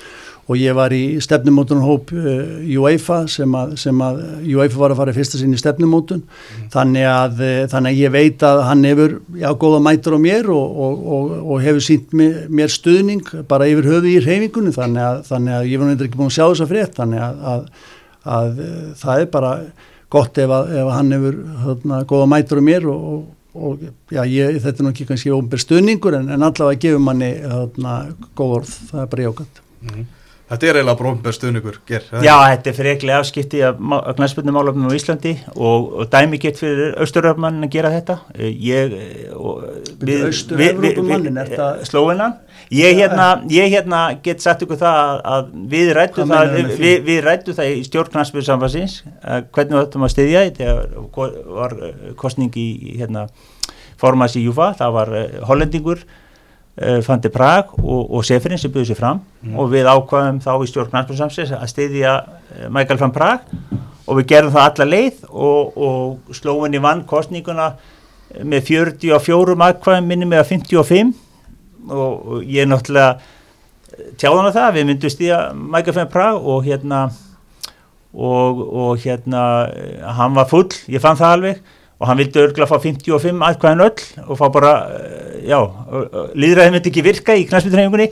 og 0.47 0.55
ég 0.59 0.75
var 0.77 0.93
í 0.95 1.19
stefnumótunarhóp 1.23 2.13
uh, 2.15 2.59
UEFA 2.79 3.19
sem 3.31 3.55
að, 3.59 3.73
sem 3.81 4.03
að 4.03 4.21
UEFA 4.47 4.79
var 4.79 4.93
að 4.93 5.01
fara 5.01 5.15
fyrsta 5.15 5.39
sinn 5.41 5.55
í 5.55 5.59
stefnumótun. 5.59 6.23
Þannig, 6.73 7.07
að, 7.11 7.41
uh, 7.43 7.59
þannig 7.73 7.97
að 7.97 8.01
ég 8.05 8.13
veit 8.15 8.47
að 8.47 8.63
hann 8.69 8.87
hefur 8.87 9.17
já, 9.41 9.49
góða 9.59 9.81
mætur 9.83 10.15
á 10.15 10.19
mér 10.23 10.49
og, 10.53 10.79
og, 10.87 11.03
og, 11.17 11.35
og 11.43 11.61
hefur 11.65 11.83
sínt 11.83 12.15
mér, 12.15 12.39
mér 12.47 12.71
stuðning 12.71 13.35
bara 13.51 13.67
yfir 13.67 13.91
höfu 13.91 14.13
í 14.13 14.17
reyfingunni 14.23 14.73
þannig 14.75 15.03
að, 15.03 15.21
þannig 15.27 15.59
að 15.59 15.69
ég 15.73 15.83
var 15.83 15.91
nefndir 15.91 16.09
ekki 16.09 16.21
búin 16.21 16.31
að 16.31 16.37
sjá 16.39 16.45
þessa 16.45 16.71
frétt. 16.71 16.97
Þannig 17.01 17.25
að, 17.27 17.45
að, 17.53 17.69
að 18.39 18.65
uh, 18.69 18.81
það 19.03 19.23
er 19.25 19.31
bara 19.35 19.55
gott 20.15 20.39
ef, 20.39 20.53
að, 20.61 20.75
ef 20.79 20.91
hann 20.95 21.15
hefur 21.17 21.41
hérna, 21.65 22.03
góða 22.07 22.29
mætur 22.31 22.63
á 22.63 22.67
mér 22.71 22.87
og, 22.87 23.07
og, 23.11 23.23
og 23.57 23.87
já, 24.15 24.23
ég, 24.23 24.61
þetta 24.63 24.79
er 24.79 24.87
nú 24.87 24.95
ekki 24.95 25.09
kannski 25.09 25.35
ómbir 25.35 25.59
stuðningur 25.59 26.21
en, 26.21 26.29
en 26.31 26.47
allavega 26.47 26.85
gefur 26.87 27.03
manni 27.03 27.33
hérna, 27.41 27.97
góð 28.37 28.61
orð, 28.61 28.77
það 28.93 29.03
er 29.03 29.11
bara 29.11 29.27
jákvæmt. 29.27 29.67
Þetta 30.47 30.67
er 30.69 30.77
eiginlega 30.79 30.95
brómbær 31.01 31.33
stuðningur, 31.35 31.77
ger. 31.89 32.05
er 32.15 32.21
Já, 32.23 32.33
þetta 32.53 32.69
er 32.71 32.75
freklega 32.77 33.15
afskipti 33.19 33.59
af 33.67 33.79
knæspilnum 34.15 34.55
málöfnum 34.55 34.87
á 34.87 34.95
Íslandi 34.95 35.33
og, 35.57 35.87
og 35.99 36.11
dæmi 36.13 36.37
gett 36.39 36.59
fyrir 36.61 36.93
austuröfmannin 37.03 37.67
að 37.67 37.73
gera 37.73 37.89
þetta. 37.91 38.15
Eh, 38.31 38.53
Ég, 38.63 38.93
eh, 38.95 39.33
og, 39.35 39.65
Bíddu, 39.99 40.29
Austur-Evrópumannin, 40.29 41.39
er 41.41 41.51
það- 41.51 41.81
Slóinan. 41.89 42.37
Ég 42.71 42.95
hérna, 42.95 43.25
ég 43.51 43.67
hérna 43.75 43.99
get 44.23 44.39
sagt 44.41 44.63
ykkur 44.63 44.79
það 44.79 45.01
að, 45.01 45.19
að 45.33 45.49
við 45.73 45.91
rættum 45.97 46.31
það, 46.31 46.55
við, 46.79 46.95
við 47.09 47.19
rættum 47.27 47.57
það 47.57 47.71
í 47.73 47.83
stjórn 47.89 48.13
knæspilsamfansins, 48.15 48.95
hvernig 49.51 49.75
við 49.75 49.81
ættum 49.83 50.07
að 50.07 50.13
styðja 50.15 50.45
þegar 50.61 50.79
var 51.59 51.75
eh, 51.89 52.15
kostning 52.15 52.55
í 52.55 52.95
hérna, 53.01 53.27
formas 53.99 54.39
í 54.39 54.45
Júfa, 54.47 54.71
það 54.79 54.95
var 54.95 55.13
hollendingur 55.51 55.99
uh, 56.05 56.26
Fandi 57.05 57.31
Prag 57.33 57.71
og, 57.81 58.01
og 58.13 58.25
Seferin 58.25 58.59
sem 58.61 58.71
buður 58.73 58.91
sér 58.91 58.99
fram 58.99 59.21
og 59.57 59.71
við 59.71 59.89
ákvaðum 59.89 60.41
þá 60.43 60.51
í 60.61 60.67
stjórn 60.69 60.91
knæspilsamsins 60.91 61.53
að 61.57 61.71
styðja 61.71 62.15
uh, 62.21 62.67
Michael 62.69 62.99
van 63.01 63.13
Prag 63.15 63.47
og 64.07 64.19
við 64.19 64.27
gerðum 64.31 64.53
það 64.53 64.67
alla 64.69 64.89
leið 64.91 65.23
og, 65.29 65.79
og 65.87 66.35
slóinni 66.37 66.81
vann 66.83 67.01
kostninguna 67.09 67.71
með 68.43 68.67
44 68.69 69.57
aðkvæðum 69.69 70.11
minni 70.11 70.27
með 70.29 70.45
55 70.51 71.15
og, 71.87 72.13
og 72.13 72.45
ég 72.45 72.69
náttúrulega 72.69 73.17
tjáðan 74.19 74.51
á 74.51 74.57
það, 74.57 74.73
við 74.75 74.87
myndum 74.89 75.13
stíða 75.13 75.39
Michael 75.57 75.95
van 75.97 76.11
Prag 76.13 76.47
og 76.53 76.67
hérna 76.67 77.01
og, 78.13 78.61
og 78.67 79.01
hérna 79.01 79.43
eh, 79.71 80.05
hann 80.17 80.37
var 80.37 80.49
full, 80.49 80.69
ég 80.91 81.03
fann 81.03 81.19
það 81.19 81.35
alveg 81.37 81.61
og 81.97 82.09
hann 82.09 82.19
vildi 82.19 82.43
örgla 82.43 82.67
fá 82.69 82.77
55 82.83 83.41
aðkvæðin 83.49 83.85
öll 83.87 84.27
og 84.27 84.37
fá 84.39 84.45
bara, 84.53 84.73
eh, 84.93 85.49
já 85.49 85.59
líðræði 86.37 86.75
myndi 86.75 86.91
ekki 86.91 87.05
virka 87.05 87.37
í 87.37 87.47
knæspiltreyfingunni 87.49 88.11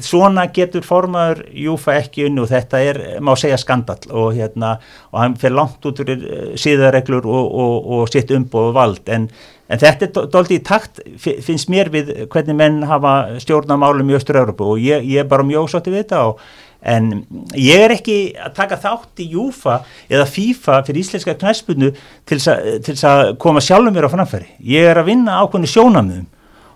svona 0.00 0.46
getur 0.54 0.84
formaður 0.86 1.42
Júfa 1.52 1.96
ekki 2.00 2.26
unni 2.28 2.40
og 2.42 2.48
þetta 2.50 2.80
er 2.80 3.00
má 3.24 3.34
segja 3.36 3.58
skandal 3.60 4.00
og 4.10 4.32
hérna 4.36 4.76
og 5.12 5.18
hann 5.20 5.36
fer 5.40 5.52
langt 5.52 5.84
út 5.84 6.00
úr 6.00 6.14
eh, 6.14 6.54
síðareglur 6.60 7.28
og, 7.28 7.50
og, 7.52 7.90
og 7.96 8.12
sitt 8.12 8.32
umboð 8.32 8.70
og 8.70 8.78
vald. 8.78 9.02
En, 9.12 9.28
en 9.68 9.78
þetta 9.78 10.08
er 10.08 10.26
doldi 10.32 10.58
í 10.58 10.64
takt 10.64 11.00
fi- 11.18 11.38
finnst 11.44 11.68
mér 11.72 11.88
við 11.94 12.12
hvernig 12.32 12.56
menn 12.58 12.82
hafa 12.88 13.38
stjórnamálum 13.40 14.10
í 14.10 14.16
Östur-Európu 14.18 14.72
og 14.74 14.78
ég, 14.82 15.04
ég 15.06 15.22
er 15.22 15.28
bara 15.30 15.42
mjög 15.46 15.70
sátti 15.70 15.90
við 15.94 16.04
þetta 16.06 16.26
og 16.32 16.40
En 16.82 17.20
ég 17.54 17.78
er 17.78 17.92
ekki 17.94 18.34
að 18.42 18.54
taka 18.56 18.74
þátt 18.82 19.20
í 19.22 19.28
Júfa 19.36 19.76
eða 20.10 20.24
FIFA 20.26 20.80
fyrir 20.82 20.98
íslenska 21.04 21.36
knæspunnu 21.38 21.92
til 22.26 22.38
þess 22.42 23.04
að- 23.06 23.36
koma 23.38 23.60
sjálfum 23.62 23.94
mér 23.94 24.08
á 24.10 24.10
framfæri. 24.10 24.48
Ég 24.66 24.88
er 24.90 24.98
að 24.98 25.06
vinna 25.12 25.36
ákveðinu 25.44 25.70
sjónamöðum 25.70 26.26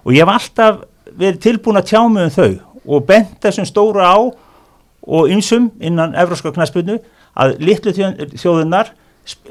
og 0.07 0.12
ég 0.14 0.22
hef 0.22 0.30
alltaf 0.30 0.76
verið 1.11 1.41
tilbúin 1.43 1.80
að 1.82 1.89
tjá 1.91 2.01
mig 2.07 2.22
um 2.22 2.30
þau 2.30 2.61
og 2.87 3.07
bent 3.09 3.34
þessum 3.43 3.66
stóru 3.66 3.99
á 3.99 4.14
og 5.11 5.26
ymsum 5.34 5.72
innan 5.80 6.14
evróska 6.14 6.55
knæspunnu 6.55 7.01
að 7.37 7.59
litlu 7.59 7.91
þjóðunar 8.39 8.95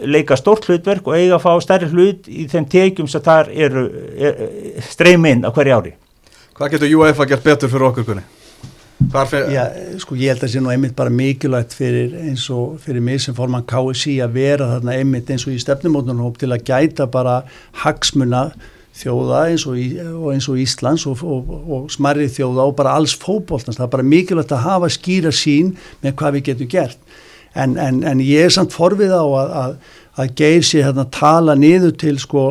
leika 0.03 0.37
stórt 0.39 0.67
hlutverk 0.69 1.07
og 1.07 1.17
eiga 1.17 1.35
að 1.37 1.43
fá 1.43 1.51
stærri 1.63 1.89
hlut 1.91 2.29
í 2.31 2.47
þeim 2.51 2.67
tekjum 2.71 3.09
sem 3.11 3.23
þar 3.23 3.51
eru 3.51 3.85
er, 4.15 4.41
streyminn 4.85 5.43
á 5.43 5.51
hverju 5.51 5.75
ári. 5.75 5.93
Hvað 6.55 6.75
getur 6.75 6.97
UEFA 7.01 7.27
gert 7.27 7.43
betur 7.43 7.71
fyrir 7.71 7.89
okkur 7.89 8.07
kunni? 8.07 8.23
Fyrir... 9.11 9.49
Já, 9.51 9.65
sko 9.99 10.15
ég 10.15 10.31
held 10.31 10.39
að 10.39 10.45
það 10.45 10.53
sé 10.53 10.61
nú 10.63 10.71
einmitt 10.71 10.95
bara 10.95 11.11
mikilvægt 11.11 11.75
fyrir 11.75 12.13
eins 12.15 12.45
og 12.53 12.77
fyrir 12.83 13.03
mig 13.03 13.19
sem 13.21 13.35
forman 13.35 13.65
KSI 13.67 14.21
að 14.23 14.37
vera 14.39 14.69
þarna 14.69 14.95
einmitt 14.95 15.29
eins 15.33 15.43
og 15.45 15.51
í 15.51 15.59
stefnumótunum 15.59 16.31
til 16.39 16.53
að 16.55 16.63
gæta 16.69 17.09
bara 17.11 17.41
hagsmuna 17.83 18.47
þjóða 18.95 19.41
eins 19.51 19.65
og, 19.67 19.75
í, 19.75 19.89
og 19.99 20.29
eins 20.31 20.47
og 20.47 20.59
Íslands 20.63 21.03
og, 21.11 21.19
og, 21.27 21.51
og 21.67 21.89
smarri 21.91 22.29
þjóða 22.31 22.69
og 22.69 22.77
bara 22.79 22.95
alls 22.95 23.17
fókbóltans, 23.19 23.75
það 23.75 23.89
er 23.89 23.93
bara 23.97 24.07
mikilvægt 24.07 24.55
að 24.55 24.63
hafa 24.69 24.91
skýra 24.95 25.35
sín 25.35 25.73
með 25.99 26.15
hvað 26.21 26.37
við 26.37 26.47
getum 26.49 26.71
gert 26.71 27.04
en, 27.55 27.77
en, 27.81 28.01
en 28.03 28.23
ég 28.23 28.47
er 28.47 28.53
samt 28.53 28.75
forvið 28.75 29.15
á 29.15 29.23
að, 29.23 29.55
að, 29.63 29.77
að 30.23 30.43
sér 30.67 30.89
hérna 30.89 31.07
tala 31.11 31.55
niður 31.59 31.95
til 31.99 32.17
sko 32.21 32.49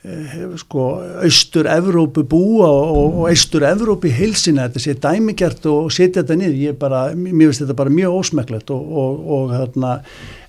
Eh, 0.00 0.56
sko 0.56 0.84
austur-Evrópu 1.26 2.22
búa 2.24 2.70
og, 2.72 3.18
austur-Evrópu 3.28 4.08
hilsina 4.08 4.64
þetta 4.64 4.80
sé 4.80 4.94
dæmigert 4.96 5.66
og 5.68 5.90
setja 5.92 6.22
þetta 6.22 6.38
niður. 6.40 6.54
Ég 6.56 6.78
bara, 6.80 7.02
mér 7.12 7.50
finnst 7.50 7.60
þetta 7.66 7.76
bara 7.76 7.92
mjög 7.92 8.14
ósmæklegt 8.22 8.72
og, 8.72 8.94
og, 9.02 9.18
og 9.36 9.52
hérna 9.52 9.90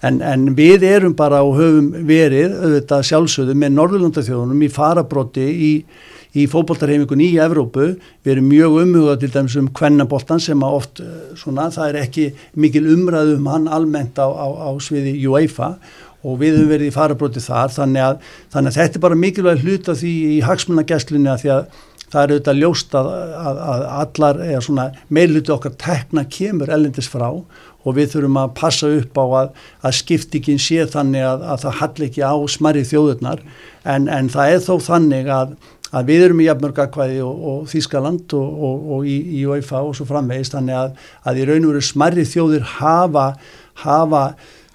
en, 0.08 0.22
en 0.24 0.46
við 0.56 0.86
erum 0.88 1.18
bara 1.20 1.42
og 1.44 1.60
höfum 1.60 1.90
verið 2.08 2.56
auðvitað 2.62 3.04
sjálfsögðu 3.10 3.58
með 3.60 3.76
Norðurlandathjóðunum 3.76 4.64
í 4.64 4.72
farabróti 4.72 5.50
í, 5.52 5.74
í 6.38 6.46
fókbóltarheimingun 6.52 7.24
í 7.24 7.32
Evrópu. 7.44 7.96
Við 8.24 8.34
erum 8.36 8.48
mjög 8.52 8.78
umhugað 8.86 9.20
til 9.24 9.32
dæmis 9.34 9.58
um 9.60 9.68
kvennaboltan 9.76 10.44
sem 10.44 10.64
að 10.64 10.78
oft 10.78 11.04
eh, 11.04 11.12
svona 11.40 11.70
það 11.74 11.90
er 11.90 12.00
ekki 12.06 12.30
mikil 12.56 12.86
umræðum 12.94 13.52
hann 13.52 13.68
almennt 13.72 14.22
á, 14.22 14.28
á, 14.28 14.48
á 14.48 14.70
sviði 14.84 15.18
UEFA 15.28 15.76
og 16.22 16.38
við 16.38 16.60
höfum 16.60 16.70
verið 16.70 16.92
í 16.92 16.96
farabróti 16.96 17.44
þar. 17.44 17.72
Þannig 17.76 18.08
að, 18.08 18.28
þannig 18.54 18.72
að 18.74 18.82
þetta 18.82 19.00
er 19.00 19.06
bara 19.08 19.22
mikilvæg 19.24 19.66
hluta 19.66 19.98
því 19.98 20.14
í 20.38 20.44
hagsmunnagesslunni 20.46 21.32
að 21.32 21.44
því 21.44 21.56
að 21.56 21.66
það 22.12 22.22
er 22.22 22.34
auðvitað 22.34 22.60
ljóst 22.60 22.96
að, 23.00 23.10
að, 23.40 23.60
að 23.72 23.84
allar, 23.98 24.40
eða 24.46 24.64
svona 24.66 24.88
meilhuti 25.08 25.54
okkar 25.56 25.76
tekna 25.80 26.26
kemur 26.28 26.72
ellendis 26.76 27.08
frá 27.12 27.30
og 27.32 27.98
við 27.98 28.12
þurfum 28.14 28.40
að 28.42 28.56
passa 28.60 28.90
upp 28.94 29.18
á 29.18 29.26
að 29.32 29.96
skiptingin 29.98 30.62
sé 30.62 30.86
þannig 30.92 31.26
að 31.26 31.64
það 31.64 31.78
hall 31.80 32.08
ekki 32.08 32.26
á 32.26 32.36
smarri 32.52 32.84
þjóðurnar 32.88 33.42
en, 33.88 34.10
en 34.12 34.30
það 34.32 34.56
er 34.56 34.66
þó 34.68 34.74
þannig 34.86 35.32
að 35.34 35.56
að 35.92 36.12
við 36.12 36.26
erum 36.28 36.42
í 36.42 36.48
jafnmörgakvæði 36.48 37.20
og, 37.26 37.44
og 37.52 37.68
Þískaland 37.72 38.36
og, 38.38 38.64
og, 38.70 38.88
og 38.96 39.10
í, 39.10 39.18
í 39.40 39.44
UEFA 39.50 39.84
og 39.84 39.96
svo 39.98 40.08
framvegist 40.10 40.56
þannig 40.56 40.80
að, 40.80 40.96
að 41.28 41.42
í 41.42 41.48
raun 41.50 41.68
og 41.68 41.74
veru 41.74 41.84
smarri 41.86 42.26
þjóðir 42.28 42.68
hafa, 42.78 43.28
hafa 43.84 44.24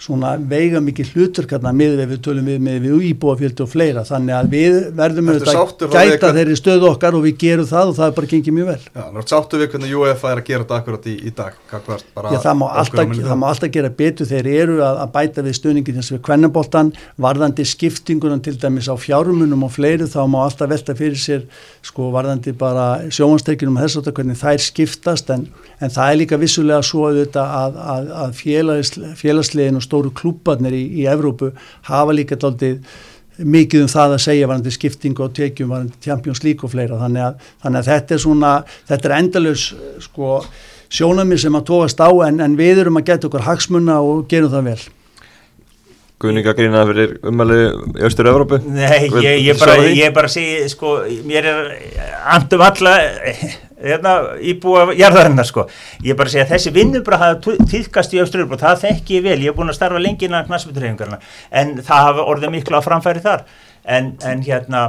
svona 0.00 0.34
veiga 0.36 0.80
mikið 0.84 1.14
hluturkarna 1.14 1.72
með 1.72 2.02
við 2.06 2.20
tölum 2.24 2.48
við 2.50 2.60
með 2.66 2.82
við 2.84 3.06
íbúafjöldu 3.10 3.64
og 3.64 3.70
fleira. 3.72 4.04
Þannig 4.06 4.36
að 4.36 4.50
við 4.52 4.76
verðum 4.98 5.30
auðvitað 5.32 5.60
að 5.86 5.96
gæta 5.96 6.32
þeirri 6.36 6.58
stöðu 6.60 6.90
okkar 6.90 7.16
og 7.16 7.24
við 7.24 7.38
gerum 7.40 7.68
það 7.70 7.92
og 7.92 7.96
það 7.96 8.10
er 8.10 8.16
bara 8.18 8.30
gengið 8.32 8.56
mjög 8.58 8.68
vel. 8.72 8.78
Já, 8.86 9.00
náttúrulega 9.00 9.32
sáttu 9.32 9.60
við 9.60 9.70
hvernig 9.72 9.94
UEFA 9.96 10.32
er 10.32 10.40
að 10.40 10.46
gera 10.50 10.64
þetta 10.64 10.78
akkurat 10.80 11.08
í, 11.08 11.14
í 11.16 11.32
dag 11.36 11.56
Já, 11.66 12.38
það 12.44 12.58
má, 12.60 12.64
alltaf, 12.80 13.14
það 13.16 13.38
má 13.40 13.46
alltaf 13.50 13.72
gera 13.74 13.90
betur 14.00 14.28
þeir 14.30 14.48
eru 14.52 14.76
að, 14.84 15.00
að 15.02 15.12
bæta 15.16 15.44
við 15.46 15.56
stöðningin 15.58 15.98
þess 16.00 16.14
við 16.14 16.22
kvennabóltan, 16.28 16.92
varðandi 17.22 17.66
skiptingunum 17.68 18.42
til 18.44 18.56
dæmis 18.60 18.90
á 18.90 18.94
fjárumunum 19.00 19.66
og 19.66 19.74
fleiri 19.74 20.08
þá 20.10 20.20
má 20.30 20.38
alltaf 20.44 20.70
velta 20.72 20.96
fyrir 20.98 21.20
sér 21.20 21.46
sko 21.86 22.10
varðandi 22.14 22.54
bara 22.58 22.86
sjómansteikinum 23.14 23.78
og 23.78 23.86
þess 23.86 24.00
að 24.02 24.12
hvernig 24.18 24.40
þær 24.40 24.64
skiptast 24.66 25.32
en, 25.34 25.46
en 25.80 25.92
það 25.92 26.12
er 26.12 26.20
líka 26.22 26.40
vissulega 26.40 26.82
svo 26.86 27.08
að, 27.10 27.22
að, 27.36 28.10
að 28.24 28.36
félags, 28.40 28.94
félagslegin 29.20 29.80
og 29.80 29.85
stóru 29.86 30.12
klúbarnir 30.16 30.74
í, 30.76 30.84
í 31.02 31.06
Evrópu 31.10 31.52
hafa 31.88 32.16
líka 32.16 32.38
doldið 32.40 32.82
mikið 33.36 33.84
um 33.84 33.90
það 33.92 34.14
að 34.16 34.22
segja 34.24 34.48
varandi 34.48 34.72
skiptingu 34.72 35.26
og 35.26 35.34
tekjum 35.36 35.72
varandi 35.74 35.98
Champions 36.04 36.42
League 36.44 36.64
og 36.64 36.72
fleira. 36.72 37.00
Þannig 37.00 37.24
að, 37.26 37.50
þannig 37.64 37.82
að 37.82 37.90
þetta 37.90 38.16
er 38.16 38.22
svona 38.22 38.52
þetta 38.88 39.08
er 39.08 39.16
endalus 39.18 39.66
sko 40.06 40.30
sjónamir 40.92 41.40
sem 41.42 41.58
að 41.58 41.66
tóast 41.70 42.00
á 42.00 42.08
en, 42.28 42.40
en 42.40 42.56
við 42.58 42.84
erum 42.84 43.00
að 43.00 43.10
geta 43.10 43.28
okkur 43.28 43.44
hagsmunna 43.46 43.98
og 44.04 44.24
gerum 44.30 44.52
það 44.52 44.70
vel 44.70 44.80
Guðninga 46.22 46.54
grínaði 46.56 46.92
fyrir 46.92 47.10
umæli 47.28 47.56
í 48.00 48.04
Östur-Európu? 48.08 48.62
Nei, 48.64 49.10
ég, 49.20 49.42
ég 49.50 49.58
bara, 49.60 49.76
bara 50.16 50.30
segi, 50.32 50.62
sko, 50.72 50.94
mér 51.28 51.48
er 51.50 51.66
andum 52.32 52.64
alla 52.64 52.94
hérna, 53.76 54.14
íbúa 54.40 54.86
jarðarinnar 54.96 55.48
sko. 55.48 55.66
Ég 56.06 56.16
bara 56.16 56.32
segja 56.32 56.46
að 56.46 56.54
þessi 56.54 56.72
vinnubra 56.72 57.18
hafa 57.20 57.56
týðkast 57.68 58.16
í 58.16 58.22
og 58.22 58.30
það 58.32 58.80
þekki 58.86 59.18
ég 59.18 59.26
vel, 59.26 59.38
ég 59.42 59.50
hef 59.50 59.58
búin 59.58 59.72
að 59.72 59.78
starfa 59.78 60.00
lengi 60.00 60.28
innan 60.28 60.46
knasmiturhefingarna 60.48 61.20
en 61.50 61.76
það 61.82 62.08
hafa 62.08 62.26
orðið 62.32 62.54
miklu 62.54 62.78
að 62.78 62.88
framfæri 62.88 63.24
þar 63.24 63.44
en, 63.84 64.14
en 64.24 64.42
hérna 64.46 64.86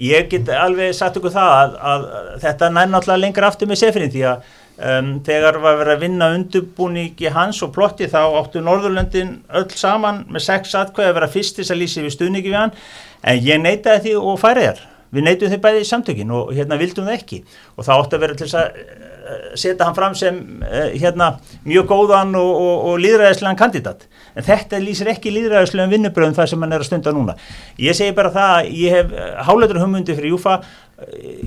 ég 0.00 0.30
get 0.32 0.48
alveg 0.54 0.94
satt 0.96 1.18
ykkur 1.18 1.34
það 1.34 1.52
að, 1.58 1.76
að, 1.92 2.08
að 2.16 2.32
þetta 2.46 2.72
næði 2.72 2.92
náttúrulega 2.94 3.24
lengra 3.26 3.50
aftur 3.50 3.70
með 3.70 3.82
sefrin 3.82 4.12
því 4.12 4.26
að 4.30 4.50
um, 4.80 5.10
þegar 5.26 5.60
var 5.62 5.80
verið 5.80 5.96
að 5.96 6.04
vinna 6.04 6.30
undurbúningi 6.36 7.34
hans 7.34 7.60
og 7.66 7.74
plotti 7.76 8.08
þá 8.10 8.20
áttu 8.40 8.62
Norðurlöndin 8.64 9.36
öll 9.60 9.68
saman 9.76 10.24
með 10.30 10.46
sex 10.48 10.76
atkvæði 10.78 11.12
að 11.12 11.18
vera 11.20 11.32
fyrstis 11.36 11.72
að 11.72 11.82
lýsa 11.82 12.06
við 12.06 12.16
stuðningi 12.16 12.52
við 12.52 12.62
hann. 12.62 12.78
En 13.20 13.44
ég 13.44 13.60
neytaði 13.60 14.08
því 14.08 14.16
og 14.20 14.40
færið 14.40 14.70
þér 14.70 14.88
við 15.14 15.26
neytum 15.26 15.52
þau 15.52 15.62
bæði 15.64 15.82
í 15.82 15.88
samtökin 15.88 16.34
og 16.34 16.50
hérna 16.54 16.78
vildum 16.80 17.08
þau 17.08 17.14
ekki. 17.16 17.40
Og 17.76 17.86
það 17.86 18.02
átti 18.02 18.16
að 18.16 18.24
vera 18.24 18.36
til 18.38 18.46
þess 18.46 18.58
að 18.60 18.80
eh, 18.80 19.48
setja 19.62 19.86
hann 19.88 19.96
fram 19.96 20.14
sem 20.18 20.38
uh, 20.62 20.92
hérna 20.94 21.32
mjög 21.66 21.88
góðan 21.90 22.36
og, 22.38 22.50
og, 22.50 22.84
og 22.90 23.00
líðræðislegan 23.02 23.58
kandidat. 23.58 24.06
En 24.38 24.46
þetta 24.46 24.78
lýsir 24.82 25.10
ekki 25.10 25.32
líðræðislegan 25.34 25.90
vinnubröðum 25.94 26.36
þar 26.38 26.52
sem 26.52 26.62
hann 26.64 26.76
er 26.76 26.84
að 26.84 26.90
stunda 26.90 27.14
núna. 27.14 27.36
Ég 27.82 27.98
segi 27.98 28.14
bara 28.16 28.32
það, 28.34 28.70
ég 28.78 28.96
hef 28.98 29.16
eh, 29.16 29.32
háleitur 29.48 29.82
humundi 29.82 30.16
fyrir 30.18 30.36
Júfa 30.36 30.60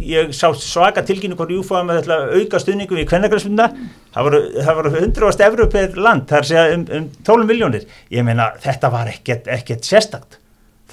ég 0.04 0.32
sá 0.36 0.47
svaka 0.58 1.04
tilkynning 1.06 1.39
á 1.39 1.45
Júfa 1.49 1.84
með 1.86 2.10
um 2.10 2.38
auka 2.39 2.62
stuðningum 2.62 3.01
í 3.01 3.08
kvennagræsfunda 3.10 3.70
það 4.14 4.30
voru, 4.30 4.43
voru 4.80 4.93
100 4.99 5.47
eurur 5.47 5.74
per 5.74 5.97
land 5.97 6.28
þar 6.30 6.49
segja 6.49 6.70
um, 6.78 6.86
um 6.99 7.10
12 7.24 7.49
miljónir 7.49 7.89
ég 8.14 8.26
meina 8.26 8.51
þetta 8.64 8.93
var 8.93 9.12
ekkert, 9.14 9.51
ekkert 9.51 9.86
sérstakt. 9.88 10.39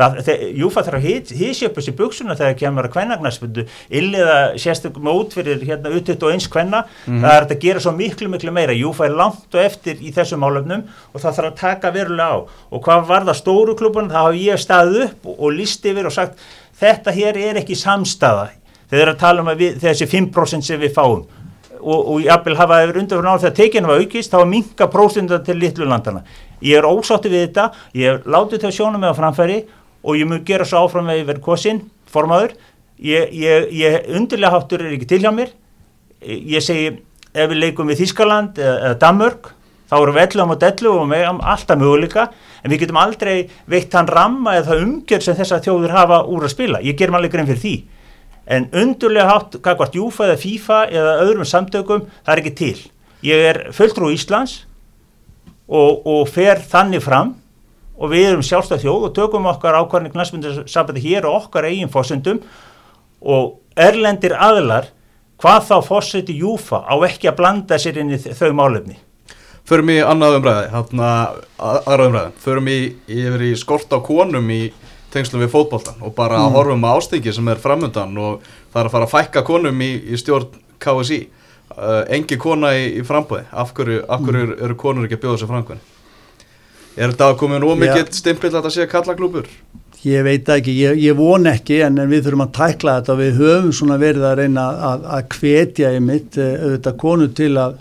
Júfa 0.00 0.84
þarf 0.86 0.96
að 0.96 1.34
hísjöpa 1.36 1.82
sér 1.84 1.94
buksuna 1.98 2.36
þegar 2.38 2.54
kemur 2.56 2.86
að 2.88 2.94
kvennagnarsfundu. 2.94 3.64
Illiða 3.92 4.36
sérstökum 4.60 5.08
út 5.12 5.34
fyrir 5.36 5.60
hérna 5.66 5.92
uttitt 5.96 6.22
og 6.24 6.32
eins 6.32 6.48
kvenna. 6.48 6.84
Mm 7.04 7.12
-hmm. 7.12 7.20
það 7.24 7.36
er 7.36 7.44
að 7.44 7.60
gera 7.64 7.80
svo 7.80 7.92
miklu 7.92 8.28
miklu 8.28 8.52
meira. 8.52 8.72
Júfa 8.72 9.04
er 9.04 9.16
langt 9.16 9.54
og 9.54 9.60
eftir 9.60 9.96
í 10.00 10.12
þessum 10.12 10.44
álöfnum 10.46 10.86
og 11.12 11.20
það 11.20 11.36
þarf 11.36 11.50
að 11.50 11.60
taka 11.60 11.90
verulega 11.90 12.32
á. 12.32 12.38
Og 12.70 12.82
hvað 12.82 13.06
var 13.06 13.24
það 13.24 13.36
stóru 13.36 13.74
klubun 13.76 14.10
þá 14.10 14.32
ég 16.80 16.88
yfir 16.88 16.96
þetta 16.96 17.16
hér 17.16 17.36
er 17.38 17.60
ekki 17.60 17.76
samstaða. 17.76 18.50
Þegar 18.90 19.12
að 19.12 19.20
tala 19.20 19.42
um 19.42 19.50
að 19.52 19.60
við, 19.60 19.80
þessi 19.84 20.06
5% 20.10 20.66
sem 20.66 20.80
við 20.80 20.94
fáum. 20.94 21.26
Og, 21.80 22.00
og 22.12 22.16
jafnvel 22.20 22.56
hafa 22.58 22.82
yfir 22.84 22.98
undanfjörn 23.00 23.36
á 23.36 23.40
þegar 23.40 23.56
tekinu 23.56 23.88
var 23.88 24.00
aukist 24.02 24.32
þá 24.32 24.38
var 24.42 24.48
minka 24.50 24.88
prósenda 24.92 25.38
til 25.40 25.54
litlu 25.56 25.86
landana 25.88 26.20
ég 26.60 26.80
er 26.80 26.88
ósátti 26.88 27.30
við 27.32 27.46
þetta, 27.46 27.68
ég 27.96 28.10
hef 28.10 28.26
látið 28.28 28.64
þau 28.64 28.74
sjónum 28.76 29.02
með 29.02 29.14
á 29.16 29.20
framfæri 29.20 29.58
og 30.00 30.18
ég 30.18 30.28
mun 30.28 30.42
gera 30.46 30.66
svo 30.68 30.84
áfram 30.84 31.08
með 31.08 31.22
ég 31.22 31.30
verð 31.30 31.44
kosinn, 31.44 31.80
formaður. 32.10 32.54
Ég, 33.00 33.32
ég, 33.32 33.70
ég 33.80 34.10
undirlega 34.16 34.52
háttur 34.54 34.84
er 34.84 34.94
ekki 34.94 35.08
til 35.08 35.22
hjá 35.24 35.32
mér. 35.32 35.52
Ég 36.20 36.64
segi 36.64 36.90
ef 37.32 37.48
við 37.48 37.60
leikum 37.62 37.88
við 37.88 38.02
Þískaland 38.02 38.60
eða, 38.60 38.76
eða 38.90 39.00
Danmörk 39.00 39.52
þá 39.90 39.96
erum 39.98 40.14
við 40.16 40.26
11 40.28 40.44
á 40.46 40.50
modellu 40.50 40.92
og 40.94 41.08
með 41.10 41.24
alltaf 41.28 41.80
möguleika 41.80 42.26
en 42.62 42.70
við 42.70 42.84
getum 42.84 43.00
aldrei 43.00 43.34
veitt 43.70 43.94
hann 43.96 44.10
ramma 44.10 44.54
eða 44.60 44.78
umgjörð 44.84 45.26
sem 45.26 45.38
þessar 45.40 45.64
þjóður 45.64 45.96
hafa 45.96 46.20
úr 46.30 46.46
að 46.46 46.54
spila, 46.54 46.82
ég 46.84 46.98
ger 46.98 47.10
alveg 47.10 47.34
grein 47.34 47.48
fyrir 47.48 47.62
því. 47.64 47.74
En 48.50 48.68
undurlega 48.74 49.28
hátt, 49.28 49.58
hvað 49.62 49.76
hvort 49.78 49.98
Júfa 49.98 50.26
eða 50.28 50.38
FIFA 50.40 50.78
eða 50.90 51.18
öðrum 51.26 51.48
samtökum 51.48 52.06
það 52.22 52.32
er 52.34 52.42
ekki 52.42 52.54
til, 52.60 52.78
ég 53.26 53.46
er 53.50 53.60
fulltrú 53.74 54.12
Íslands 54.14 54.60
og, 55.66 56.06
og 56.06 56.24
fer 56.30 56.62
þannig 56.70 57.02
fram 57.04 57.34
og 58.00 58.14
við 58.14 58.30
erum 58.30 58.46
sjálfstæð 58.46 58.86
þjóð 58.86 59.04
og 59.10 59.14
tökum 59.18 59.50
okkar 59.50 59.76
ákvarðin 59.82 60.14
knastmyndarsambandi 60.14 61.04
hér 61.04 61.28
og 61.28 61.44
okkar 61.44 61.68
eigin 61.68 61.92
fósundum 61.92 62.40
og 63.20 63.58
erlendir 63.76 64.32
aðlar 64.38 64.88
hvað 65.40 65.68
þá 65.68 65.76
fósiti 65.84 66.38
Júfa 66.40 66.80
á 66.88 66.94
ekki 67.06 67.28
að 67.30 67.38
blanda 67.42 67.78
sér 67.80 68.00
inn 68.00 68.14
í 68.16 68.18
þau 68.18 68.50
málefni 68.56 68.96
Förum 69.68 69.92
í 69.92 69.98
annað 70.02 70.38
umræði 70.40 70.70
hérna, 70.72 71.10
aðra 71.58 72.06
umræði, 72.08 72.32
förum 72.44 72.70
í 72.70 72.78
yfir 73.06 73.44
í 73.50 73.50
skort 73.58 73.92
á 73.92 73.98
konum 74.02 74.48
í 74.50 74.62
tengslum 75.14 75.42
við 75.42 75.52
fótboltan 75.52 76.00
og 76.06 76.14
bara 76.16 76.40
mm. 76.40 76.56
horfum 76.56 76.86
á 76.86 76.90
ástingi 76.94 77.34
sem 77.34 77.50
er 77.50 77.60
framöndan 77.62 78.16
og 78.18 78.44
það 78.72 78.80
er 78.82 78.88
að 78.88 78.94
fara 78.94 79.08
að 79.08 79.14
fækka 79.14 79.44
konum 79.46 79.84
í, 79.84 79.90
í 80.10 80.18
stjórn 80.18 80.50
KSI 80.82 81.20
uh, 81.76 82.02
engi 82.10 82.38
kona 82.40 82.72
í, 82.78 82.86
í 83.00 83.06
framböði 83.06 83.48
af 83.50 83.74
hverju, 83.76 84.04
af 84.06 84.22
hverju 84.24 84.46
mm. 84.46 84.58
eru 84.66 84.78
konur 84.80 85.06
ekki 85.06 85.18
að 85.18 85.24
bjóða 85.26 85.42
sér 85.42 85.52
framkvæmni? 85.52 85.96
Er 86.98 87.12
þetta 87.12 87.34
komin 87.38 87.64
ómikið 87.64 88.10
stimpill 88.16 88.50
að 88.52 88.64
það 88.66 88.74
sé 88.74 88.86
kallaklúpur? 88.90 89.46
Ég 90.00 90.24
veit 90.24 90.48
ekki, 90.48 90.72
ég, 90.80 90.98
ég 91.04 91.16
von 91.16 91.44
ekki 91.46 91.82
en, 91.84 91.98
en 92.00 92.08
við 92.10 92.24
þurfum 92.26 92.46
að 92.46 92.54
tækla 92.56 92.94
þetta. 92.98 93.16
Við 93.18 93.40
höfum 93.40 93.72
svona 93.76 93.98
verið 94.00 94.24
að 94.26 94.38
reyna 94.40 94.64
að, 94.88 95.02
að 95.16 95.26
hvetja 95.36 95.90
í 95.92 95.98
mitt 96.00 96.38
eh, 96.40 96.54
auðvitað 96.56 96.96
konu 97.02 97.28
til 97.36 97.50
að, 97.60 97.74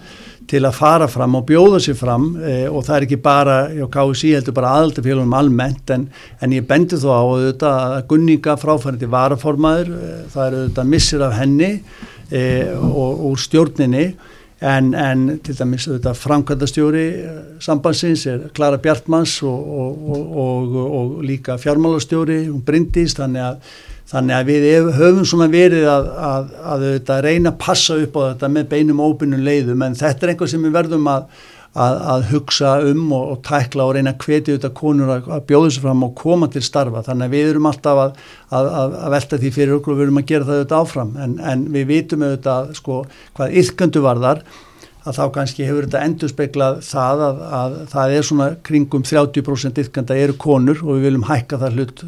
til 0.50 0.64
að 0.66 0.78
fara 0.80 1.08
fram 1.12 1.38
og 1.38 1.46
bjóða 1.50 1.80
sér 1.84 1.98
fram 2.00 2.32
eh, 2.42 2.66
og 2.66 2.82
það 2.88 2.96
er 2.96 3.06
ekki 3.08 3.20
bara, 3.22 3.58
já 3.76 3.86
KSI 3.94 4.34
heldur 4.38 4.56
bara 4.58 4.74
aðaldafélagum 4.80 5.36
almennt 5.38 5.94
en, 5.94 6.08
en 6.42 6.56
ég 6.56 6.66
bendi 6.70 6.98
þó 6.98 7.10
á 7.14 7.22
auðvitað 7.22 7.84
að 7.84 8.08
Gunninga 8.10 8.56
fráfærandi 8.62 9.12
varaformaður, 9.14 9.94
eh, 10.00 10.18
það 10.34 10.48
er 10.48 10.58
auðvitað 10.58 10.92
missir 10.96 11.26
af 11.26 11.38
henni 11.38 11.72
eh, 11.76 12.74
og 12.74 13.24
úr 13.30 13.44
stjórninni 13.46 14.06
en, 14.60 14.90
en 14.94 15.28
til 15.46 15.56
dæmis 15.56 15.86
auðvitað 15.88 16.24
framkvæmdastjóri 16.24 17.06
eh, 17.20 17.38
sambandsins 17.64 18.26
er 18.32 18.50
Klara 18.56 18.82
Bjartmans 18.82 19.38
og, 19.48 20.10
og, 20.10 20.76
og 21.00 21.22
líka 21.26 21.60
fjármálastjóri, 21.62 22.42
hún 22.50 22.66
brindist 22.66 23.22
þannig 23.22 23.46
að 23.52 23.78
Þannig 24.10 24.36
að 24.40 24.48
við 24.50 24.90
höfum 24.98 25.26
svona 25.28 25.48
verið 25.54 25.86
að, 25.86 26.08
að, 26.26 26.52
að, 26.74 26.84
að 27.14 27.24
reyna 27.28 27.52
að 27.54 27.62
passa 27.62 27.98
upp 28.02 28.16
á 28.18 28.22
þetta 28.32 28.50
með 28.56 28.70
beinum 28.72 29.02
óbyrnum 29.06 29.44
leiðum. 29.46 29.84
En 29.86 29.98
þetta 30.00 30.26
er 30.26 30.32
einhvað 30.34 30.50
sem 30.54 30.64
við 30.66 30.74
verðum 30.80 31.10
að 31.14 32.24
hugsa 32.32 32.72
um 32.90 33.04
og, 33.14 33.28
og 33.36 33.44
tækla 33.46 33.86
og 33.86 33.94
reyna 33.94 34.16
að 34.16 34.26
hvetja 34.26 34.56
auðvitað 34.56 34.74
konur 34.80 35.12
að 35.14 35.44
bjóða 35.52 35.74
sér 35.76 35.86
fram 35.86 36.08
og 36.08 36.16
koma 36.18 36.50
til 36.50 36.64
starfa. 36.66 37.04
Þannig 37.06 37.30
að 37.30 37.36
við 37.38 37.52
erum 37.52 37.70
alltaf 37.70 38.02
að 38.50 38.98
velta 39.14 39.42
því 39.44 39.54
fyrir 39.60 39.76
okkur 39.78 39.94
og 39.94 40.02
við 40.02 40.08
erum 40.08 40.24
að 40.24 40.32
gera 40.34 40.50
það 40.50 40.58
auðvitað 40.58 40.82
áfram. 40.88 41.14
En, 41.22 41.38
en 41.54 41.68
við 41.78 41.88
vitum 41.94 42.26
auðvitað 42.26 42.74
sko, 42.82 43.04
hvað 43.38 43.62
yfköndu 43.62 44.04
varðar 44.08 44.42
að 45.10 45.18
þá 45.18 45.24
kannski 45.36 45.66
hefur 45.66 45.88
þetta 45.88 46.04
endur 46.06 46.32
speklað 46.32 46.80
það 46.86 47.24
að, 47.26 47.42
að 47.60 47.76
það 47.94 48.14
er 48.16 48.28
svona 48.28 48.48
kringum 48.68 49.06
30% 49.08 49.82
yfkanda 49.84 50.18
eru 50.20 50.36
konur 50.40 50.84
og 50.86 50.98
við 50.98 51.08
viljum 51.08 51.26
hækka 51.30 51.60
það 51.64 51.80
hlut, 51.80 52.04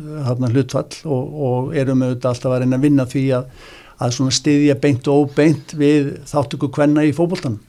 hlutfall 0.52 1.00
og, 1.16 1.34
og 1.48 1.76
erum 1.82 2.06
auðvitað 2.06 2.30
alltaf 2.34 2.54
að 2.54 2.64
reyna 2.64 2.78
að 2.78 2.86
vinna 2.86 3.08
því 3.10 3.26
að, 3.40 3.66
að 4.06 4.16
svona 4.18 4.38
styðja 4.38 4.78
beint 4.84 5.10
og 5.10 5.26
óbeint 5.26 5.76
við 5.78 6.14
þáttöku 6.30 6.72
kvenna 6.76 7.06
í 7.08 7.14
fókbóltan. 7.18 7.60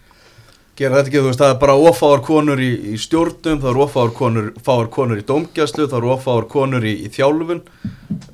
Gera 0.76 0.98
þetta 0.98 1.10
ekki, 1.10 1.20
þú 1.20 1.28
veist, 1.28 1.40
það 1.42 1.50
er 1.52 1.58
bara 1.60 1.78
ofáar 1.90 2.22
konur 2.24 2.60
í, 2.64 2.70
í 2.92 2.98
stjórnum, 3.00 3.58
það 3.60 3.70
eru 3.74 3.82
ofáar 3.84 4.12
konur, 4.16 4.52
konur 4.94 5.20
í 5.20 5.26
domgjastlu, 5.28 5.84
það 5.84 5.98
eru 5.98 6.12
ofáar 6.14 6.48
konur 6.52 6.86
í, 6.88 6.94
í 7.04 7.12
þjálfun. 7.12 7.60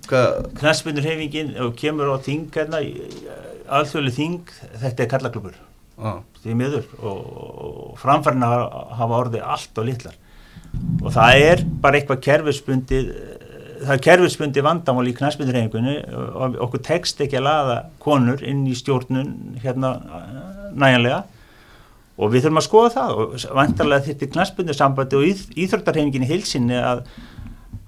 Knastmyndur 0.09 1.07
hefingin 1.07 1.57
og 1.67 1.75
kemur 1.79 2.15
á 2.15 2.17
þing 2.23 2.47
hérna, 2.55 2.83
alþjóðli 3.81 4.15
þing, 4.15 4.53
þetta 4.79 5.05
er 5.05 5.11
kallaklubur 5.17 5.59
ah. 5.99 6.23
því 6.43 6.57
miður. 6.63 6.89
Og, 7.03 7.99
að 7.99 8.65
hafa 9.01 9.21
orðið 9.23 9.45
allt 9.57 9.83
og 9.83 9.89
litlar. 9.89 10.17
Og 11.03 11.13
það 11.15 11.43
er 11.49 11.65
bara 11.83 11.99
eitthvað 11.99 12.25
kerfisbundi 12.27 13.03
það 13.79 13.95
er 13.95 14.05
kerfisbundi 14.05 14.63
vandamál 14.65 15.07
í 15.07 15.15
knæspindurhengunni 15.17 15.97
og 16.11 16.57
okkur 16.67 16.83
tekst 16.87 17.21
ekki 17.23 17.39
að 17.39 17.47
laða 17.47 17.77
konur 18.03 18.43
inn 18.43 18.65
í 18.67 18.75
stjórnun 18.77 19.59
hérna 19.63 19.93
næjanlega 20.75 21.21
og 22.19 22.33
við 22.33 22.45
þurfum 22.45 22.61
að 22.61 22.67
skoða 22.67 22.93
það. 22.97 23.13
Og 23.15 23.47
vantarlega 23.61 24.07
þetta 24.09 24.31
knæspindursambandi 24.35 25.19
og 25.19 25.45
íþróttarhenginni 25.65 26.29
hilsinni 26.29 26.79
að 26.81 27.05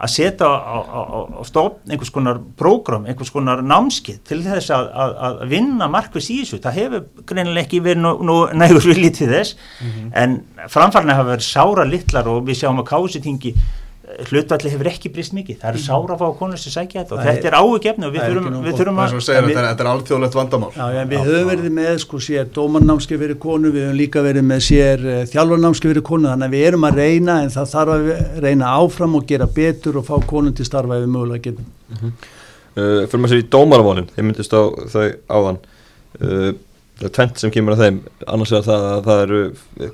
að 0.00 0.12
setja 0.14 0.48
á, 0.48 0.78
á, 0.80 1.00
á 1.36 1.42
stofn 1.44 1.92
einhvers 1.92 2.12
konar 2.14 2.40
prógram, 2.58 3.04
einhvers 3.08 3.32
konar 3.34 3.60
námskið 3.64 4.22
til 4.28 4.40
þess 4.46 4.72
að, 4.74 4.88
að, 5.04 5.12
að 5.26 5.42
vinna 5.52 5.90
markvis 5.92 6.30
í 6.32 6.38
þessu, 6.40 6.60
það 6.64 6.78
hefur 6.78 7.04
greinilega 7.28 7.66
ekki 7.66 7.82
verið 7.84 8.02
nú, 8.06 8.14
nú 8.24 8.38
nægur 8.56 8.88
viljið 8.90 9.18
til 9.18 9.30
þess 9.34 9.56
mm 9.56 9.90
-hmm. 9.90 10.10
en 10.22 10.40
framfærlega 10.68 11.20
hafa 11.20 11.30
verið 11.34 11.48
sára 11.48 11.84
littlar 11.84 12.28
og 12.28 12.44
við 12.48 12.62
sjáum 12.62 12.80
að 12.80 12.90
kásitingi 12.92 13.54
hlutvalli 14.28 14.70
hefur 14.72 14.88
ekki 14.90 15.10
brist 15.12 15.34
mikið. 15.36 15.58
Það 15.60 15.70
eru 15.70 15.82
sára 15.82 16.14
að 16.14 16.22
fá 16.22 16.38
konur 16.38 16.60
sem 16.60 16.72
sækja 16.74 17.02
þetta 17.02 17.16
og 17.16 17.20
þetta 17.26 17.48
er 17.50 17.56
ágefni 17.58 18.06
og 18.06 18.14
við 18.14 18.24
þurfum, 18.26 18.56
við 18.64 18.78
þurfum 18.80 19.00
að 19.02 19.14
Þetta 19.20 19.84
er 19.84 19.90
alþjóðlegt 19.90 20.38
vandamál. 20.38 20.70
Já, 20.74 20.84
já, 20.94 21.00
Við 21.10 21.26
höfum 21.26 21.50
verið 21.50 21.74
með 21.76 21.98
sko 22.04 22.20
sér 22.24 22.48
dómarnámski 22.54 23.18
verið 23.20 23.38
konu, 23.42 23.72
við 23.74 23.86
höfum 23.86 23.98
líka 24.00 24.24
verið 24.24 24.46
með 24.48 24.64
sér 24.66 25.04
uh, 25.04 25.20
þjálfarnámski 25.32 25.92
verið 25.92 26.06
konu, 26.10 26.30
þannig 26.30 26.48
að 26.48 26.56
við 26.56 26.66
erum 26.70 26.88
að 26.88 27.02
reyna 27.02 27.36
en 27.44 27.52
það 27.54 27.70
þarf 27.74 27.94
að 27.96 28.08
reyna 28.46 28.72
áfram 28.80 29.18
og 29.20 29.28
gera 29.28 29.50
betur 29.60 30.00
og 30.00 30.08
fá 30.08 30.16
konun 30.32 30.56
til 30.56 30.66
starfa 30.68 30.98
ef 30.98 31.04
við 31.04 31.14
mögulega 31.14 31.44
getum. 31.46 31.70
Uh 31.90 32.02
-huh. 32.02 32.16
uh, 32.74 33.06
Fyrir 33.06 33.22
maður 33.22 33.34
sér 33.34 33.44
í 33.44 33.48
dómarmálinn, 33.54 34.10
þið 34.16 34.26
myndist 34.26 34.56
á 34.56 34.62
þau 34.94 35.06
áðan. 35.28 35.62
Uh, 36.20 36.50
það 37.00 37.08
er 37.08 37.14
tvent 37.16 37.38
sem 37.38 37.50
kemur 37.50 37.76
að 37.76 37.86
þeim. 37.86 38.02
Annars 38.26 38.52
er 38.52 38.66
það 38.66 38.90
að 38.90 39.06
það 39.06 39.22
eru 39.24 39.40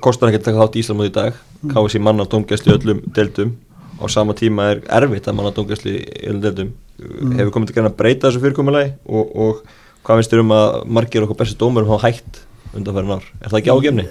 kostar 0.03 0.29
ekki 0.29 0.41
að 0.41 0.47
taka 0.49 0.59
þátt 0.63 0.75
í 0.75 0.81
Íslamóð 0.83 1.07
í 1.07 1.15
dag, 1.15 1.33
mm. 1.61 1.71
káði 1.71 1.93
sér 1.93 2.03
manna 2.03 2.25
dómgæsli 2.27 2.73
öllum 2.73 3.01
deildum 3.15 3.55
á 3.97 4.05
sama 4.11 4.35
tíma 4.37 4.71
er 4.73 4.83
erfitt 4.99 5.27
að 5.27 5.37
manna 5.39 5.53
dungasli 5.55 5.95
í 5.97 6.29
öllum 6.29 6.71
mm. 6.97 7.35
hefur 7.39 7.53
komið 7.55 7.73
til 7.73 7.85
að 7.85 7.97
breyta 7.97 8.29
þessu 8.29 8.43
fyrirkomulegi 8.43 8.93
og, 9.07 9.33
og 9.33 9.61
hvað 10.05 10.21
finnst 10.21 10.33
þér 10.33 10.43
um 10.45 10.55
að 10.55 10.77
margir 10.97 11.25
okkur 11.25 11.41
bestu 11.41 11.59
dómurum 11.59 11.91
hafa 11.95 12.11
hægt 12.11 12.41
undanferðin 12.75 13.17
ár 13.17 13.27
er 13.41 13.51
það 13.51 13.59
ekki 13.61 13.75
ágefni? 13.75 14.07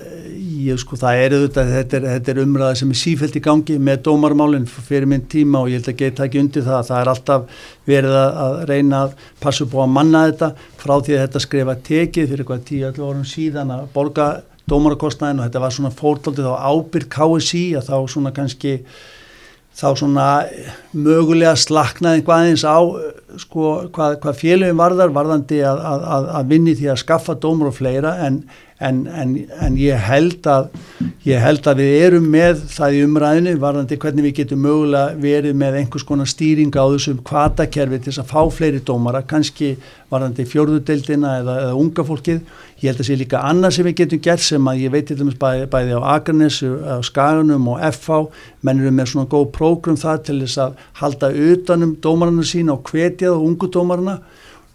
Ég 0.66 0.80
sko 0.82 0.97
það 0.99 1.20
er 1.22 1.34
auðvitað 1.37 1.68
þetta 1.70 1.97
er, 1.97 2.07
þetta 2.11 2.32
er 2.32 2.41
umræða 2.43 2.78
sem 2.80 2.91
er 2.91 2.99
sífælt 2.99 3.37
í 3.39 3.43
gangi 3.45 3.76
með 3.87 4.01
dómarmálinn 4.09 4.66
fyrir 4.66 5.07
minn 5.11 5.26
tíma 5.30 5.62
og 5.62 5.70
ég 5.70 5.78
held 5.78 5.93
að 5.93 6.01
geta 6.01 6.26
ekki 6.26 6.43
undir 6.43 6.66
það 6.66 6.89
það 6.89 7.03
er 7.03 7.11
alltaf 7.12 7.62
verið 7.87 8.16
að 8.18 8.57
reyna 8.72 9.03
að 9.07 9.14
passa 9.43 9.66
upp 9.66 9.76
á 9.78 9.80
að 9.84 9.93
manna 9.95 10.24
þetta 10.26 10.51
frá 10.82 10.95
því 10.97 11.16
að 11.16 11.22
þetta 11.22 11.45
skrifa 11.45 11.76
tekið 11.87 12.32
fyrir 12.32 12.49
hvað 12.51 12.64
tíu 12.70 12.89
allir 12.89 13.05
vorum 13.05 13.28
síðan 13.30 13.74
að 13.76 13.87
borga 13.95 14.28
dómarakostnæðin 14.66 15.43
og 15.45 15.47
þetta 15.47 15.62
var 15.62 15.76
svona 15.76 15.95
fórtaldið 15.95 16.51
á 16.51 16.55
ábyrg 16.66 17.12
KSI 17.14 17.64
að 17.78 17.93
þá 17.93 17.97
svona 18.11 18.34
kannski 18.34 18.80
þá 19.77 19.87
svona 20.01 20.27
mögulega 20.97 21.57
slaknaði 21.61 22.20
einhvað 22.20 22.43
aðeins 22.43 22.64
á 22.64 22.79
sko, 23.43 23.72
hvað, 23.93 24.18
hvað 24.22 24.39
félögum 24.41 24.81
varðar 24.81 25.12
varðandi 25.12 25.61
að, 25.68 25.83
að, 25.85 26.29
að 26.39 26.55
vinni 26.55 26.77
því 26.79 26.89
að 26.93 27.03
skaffa 27.03 27.37
dómur 27.43 27.70
og 27.72 27.77
fleira 27.77 28.14
en 28.24 28.41
en, 28.79 29.07
en, 29.07 29.33
en 29.64 29.77
ég, 29.81 29.97
held 29.97 30.45
að, 30.51 30.68
ég 31.24 31.41
held 31.41 31.64
að 31.70 31.81
við 31.81 31.95
erum 32.05 32.27
með 32.33 32.61
það 32.74 32.97
í 32.99 33.03
umræðinu 33.07 33.55
varðandi 33.62 33.99
hvernig 34.03 34.27
við 34.27 34.35
getum 34.43 34.62
mögulega 34.66 35.16
verið 35.22 35.57
með 35.57 35.79
einhvers 35.81 36.05
konar 36.09 36.29
stýringa 36.29 36.85
á 36.85 36.87
þessum 36.93 37.22
kvatakerfi 37.24 38.03
til 38.03 38.12
þess 38.12 38.22
að 38.24 38.33
fá 38.35 38.53
fleiri 38.59 38.83
dómara, 38.85 39.24
kannski 39.24 39.72
varðandi 40.12 40.47
fjórðudeldina 40.51 41.33
eða, 41.41 41.59
eða 41.64 41.81
unga 41.81 42.07
fólkið. 42.07 42.43
Ég 42.83 42.91
held 42.91 43.01
að 43.01 43.09
sé 43.09 43.16
líka 43.16 43.43
annað 43.49 43.77
sem 43.79 43.89
við 43.89 43.99
getum 44.03 44.24
gert 44.29 44.45
sem 44.45 44.68
að 44.68 44.83
ég 44.85 44.93
veit 44.93 45.09
til 45.09 45.16
dæmis 45.18 45.39
bæði, 45.41 45.68
bæði 45.72 45.97
á 45.97 46.01
Akarnes, 46.12 46.61
á 46.61 47.01
Skagunum 47.07 47.70
og 47.72 47.85
FH, 47.95 48.24
menn 48.61 48.83
eru 48.85 48.93
með 48.93 49.14
svona 49.14 49.31
góð 49.33 49.49
prógrum 49.57 49.97
það 50.01 50.27
til 50.29 50.41
þess 50.45 50.61
að 50.66 50.83
halda 51.01 51.33
utanum 51.33 51.97
dómarana 52.05 52.45
sína 52.45 52.77
og 52.77 52.93
hvetjað 52.93 53.39
og 53.39 53.49
ungu 53.49 53.72
dómarana 53.72 54.20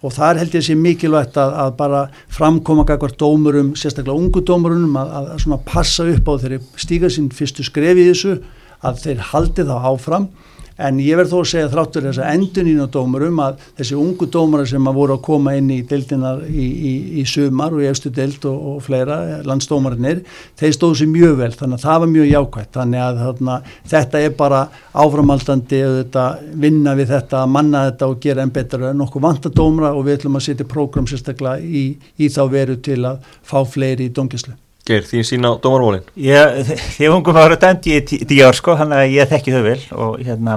og 0.01 0.15
þar 0.15 0.39
held 0.41 0.55
ég 0.55 0.63
að 0.63 0.67
sé 0.67 0.77
mikilvægt 0.77 1.37
að, 1.37 1.55
að 1.63 1.73
bara 1.77 2.01
framkoma 2.33 2.85
kakvar 2.89 3.13
dómurum, 3.19 3.73
sérstaklega 3.77 4.17
ungu 4.17 4.41
dómurum 4.45 4.97
að, 4.97 5.11
að, 5.19 5.45
að 5.53 5.65
passa 5.67 6.07
upp 6.09 6.31
á 6.31 6.33
þeirri 6.41 6.61
stíka 6.81 7.11
sín 7.13 7.29
fyrstu 7.35 7.65
skref 7.67 8.01
í 8.01 8.07
þessu 8.09 8.37
að 8.81 9.03
þeir 9.03 9.27
haldi 9.31 9.67
þá 9.67 9.75
áfram 9.91 10.29
en 10.77 10.99
ég 11.03 11.19
verð 11.19 11.33
þó 11.33 11.37
að 11.41 11.49
segja 11.51 11.71
þráttur 11.71 12.07
þess 12.07 12.21
að 12.21 12.35
endun 12.35 12.69
í 12.71 12.75
dómurum 12.91 13.41
að 13.43 13.65
þessi 13.79 13.97
ungu 13.99 14.27
dómara 14.31 14.67
sem 14.69 14.87
að 14.87 14.97
voru 14.99 15.17
að 15.17 15.23
koma 15.27 15.55
inn 15.57 15.69
í 15.73 15.81
deildinar 15.87 16.43
í, 16.47 16.67
í, 16.67 16.93
í 17.21 17.25
sumar 17.27 17.75
og 17.75 17.83
í 17.83 17.89
efstu 17.89 18.11
deild 18.13 18.45
og, 18.49 18.57
og 18.71 18.79
fleira 18.85 19.19
landsdómarinnir, 19.47 20.23
þeir 20.59 20.75
stóðu 20.77 21.01
sér 21.01 21.11
mjög 21.11 21.37
vel 21.41 21.51
þannig 21.57 21.79
að 21.79 21.85
það 21.87 22.01
var 22.03 22.11
mjög 22.15 22.31
jákvæmt 22.31 22.79
þannig 22.79 23.05
að 23.05 23.21
þarna, 23.25 23.59
þetta 23.93 24.23
er 24.23 24.35
bara 24.39 24.63
áframaldandi 25.05 25.83
að 25.85 26.49
vinna 26.65 26.95
við 26.97 27.13
þetta 27.15 27.43
að 27.43 27.53
manna 27.57 27.85
þetta 27.89 28.11
og 28.11 28.19
gera 28.23 28.45
enn 28.45 28.55
betra. 28.55 28.95
Nokkuð 28.97 29.27
vantadómara 29.27 29.93
og 29.95 30.07
við 30.07 30.19
ætlum 30.19 30.39
að 30.39 30.47
setja 30.49 30.67
prógram 30.69 31.07
sérstaklega 31.09 31.61
í, 31.61 31.85
í 32.17 32.31
þá 32.31 32.43
veru 32.51 32.81
til 32.83 33.01
að 33.07 33.23
fá 33.43 33.61
fleiri 33.67 34.09
í 34.09 34.13
dóngislu 34.15 34.57
Geir, 34.87 35.05
þín 35.05 35.27
sín 35.27 35.45
á 35.45 35.53
dómarmólin? 35.61 36.07
Því 36.15 37.11
ungum 37.13 37.37
ára 37.37 37.59
dæmt 37.61 37.85
ég 37.91 38.07
tíu 38.09 38.41
ár 38.47 38.57
sko, 38.57 38.73
þannig 38.79 39.03
að 39.03 39.13
ég 39.13 39.29
þekki 39.29 39.53
þau 39.53 39.63
vel 39.67 39.79
og 39.93 40.15
hérna 40.25 40.55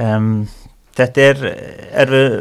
um, 0.00 0.28
þetta 0.96 1.24
er 1.24 1.42
erfið 2.02 2.36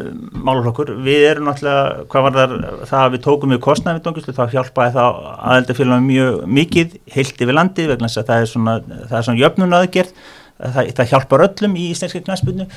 málflokkur, 0.47 0.91
við 1.05 1.25
erum 1.29 1.47
náttúrulega, 1.47 2.05
hvað 2.11 2.25
var 2.25 2.37
þar, 2.37 2.55
það 2.89 3.03
að 3.03 3.13
við 3.13 3.23
tókum 3.27 3.55
við 3.55 4.01
dóngislu, 4.05 4.35
þá 4.35 4.43
hjálpaði 4.55 4.95
það 4.97 5.19
aðeldafélagum 5.51 6.09
mjög 6.09 6.39
mikið 6.59 6.97
heilt 7.15 7.43
yfir 7.45 7.57
landi 7.57 7.87
vegna 7.87 8.09
þess 8.09 8.21
að 8.21 8.31
það 8.31 8.43
er 8.43 8.51
svona, 8.51 8.75
það 9.07 9.17
er 9.19 9.27
svona 9.27 9.41
jöfnun 9.41 9.77
aðgerð, 9.79 10.13
það, 10.61 10.91
það 10.99 11.11
hjálpar 11.13 11.45
öllum 11.47 11.75
í 11.79 11.87
íslenski 11.93 12.23
knæspunnu 12.25 12.67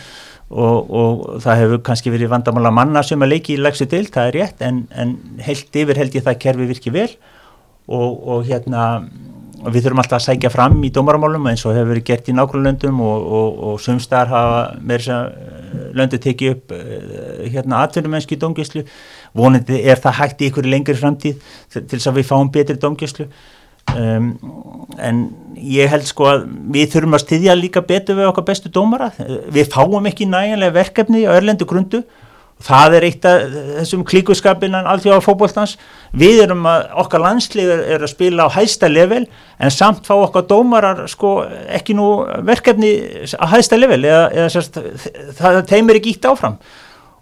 og, 0.51 0.91
og 0.95 1.23
það 1.43 1.63
hefur 1.63 1.85
kannski 1.89 2.15
verið 2.15 2.35
vandamála 2.35 2.75
manna 2.75 3.03
sem 3.07 3.23
að 3.23 3.35
leiki 3.35 3.57
í 3.57 3.63
legsu 3.63 3.89
til, 3.91 4.05
það 4.15 4.31
er 4.31 4.39
rétt, 4.39 4.63
en, 4.67 4.85
en 4.95 5.17
heilt 5.43 5.83
yfir 5.83 5.99
held 5.99 6.15
ég 6.15 6.27
það 6.27 6.43
kerfi 6.47 6.71
virkið 6.71 6.99
vel 7.01 7.09
og, 7.89 8.11
og 8.29 8.45
hérna 8.49 8.85
við 9.65 9.87
þurfum 9.87 10.03
alltaf 10.03 10.19
að 10.19 10.27
sækja 10.27 10.53
fram 10.53 10.77
í 10.85 10.91
dómaramálum 10.93 11.49
eins 11.49 11.65
og 11.65 11.77
hefur 11.77 11.95
verið 11.95 12.07
gert 12.11 12.29
í 12.29 12.37
nákvæmlöndum 12.37 13.01
og, 13.05 13.27
og, 13.39 13.59
og 13.69 13.81
sumstar 13.81 14.29
hafa 14.29 14.63
með 14.81 15.05
þess 15.05 15.15
að 15.15 15.93
löndu 15.99 16.21
tekið 16.21 16.55
upp 16.55 16.75
uh, 16.75 17.45
hérna 17.49 17.83
atvinnumennsku 17.87 18.37
í 18.37 18.41
dómgjöslu 18.43 18.85
vonandi 19.37 19.81
er 19.83 20.01
það 20.03 20.19
hægt 20.21 20.43
í 20.43 20.51
ykkur 20.51 20.69
lengri 20.69 20.97
framtíð 20.99 21.55
til 21.75 21.87
þess 21.97 22.11
að 22.11 22.21
við 22.21 22.29
fáum 22.31 22.53
betri 22.55 22.77
dómgjöslu 22.83 23.29
um, 23.95 24.29
en 24.99 25.25
ég 25.61 25.91
held 25.91 26.07
sko 26.09 26.29
að 26.31 26.45
við 26.75 26.93
þurfum 26.95 27.17
að 27.19 27.25
styðja 27.25 27.57
líka 27.59 27.85
betur 27.87 28.19
við 28.19 28.29
okkar 28.31 28.47
bestu 28.51 28.71
dómara. 28.73 29.11
Við 29.53 29.71
fáum 29.73 30.11
ekki 30.11 30.29
nægilega 30.29 30.75
verkefni 30.75 31.25
á 31.25 31.37
örlendu 31.37 31.69
grundu 31.69 32.03
það 32.63 32.97
er 32.97 33.07
eitt 33.09 33.27
af 33.29 33.43
þessum 33.81 34.05
klíkuskapinnan 34.07 34.87
alltaf 34.89 35.19
á 35.19 35.27
fótbolltans 35.27 35.75
við 36.17 36.45
erum 36.45 36.65
að, 36.71 36.87
okkar 37.03 37.23
landslið 37.25 37.73
er, 37.75 37.83
er 37.97 38.07
að 38.07 38.13
spila 38.15 38.47
á 38.47 38.55
hæsta 38.55 38.89
level 38.89 39.25
en 39.25 39.75
samt 39.75 40.07
fá 40.07 40.15
okkar 40.15 40.47
dómarar 40.49 41.05
sko 41.11 41.37
ekki 41.75 41.97
nú 41.99 42.09
verkefni 42.47 42.95
á 43.37 43.47
hæsta 43.53 43.79
level 43.81 44.01
eða, 44.05 44.25
eða 44.31 44.53
sérst, 44.55 44.81
það 45.41 45.61
teimir 45.71 46.01
ekki 46.01 46.15
ítt 46.15 46.29
áfram. 46.31 46.59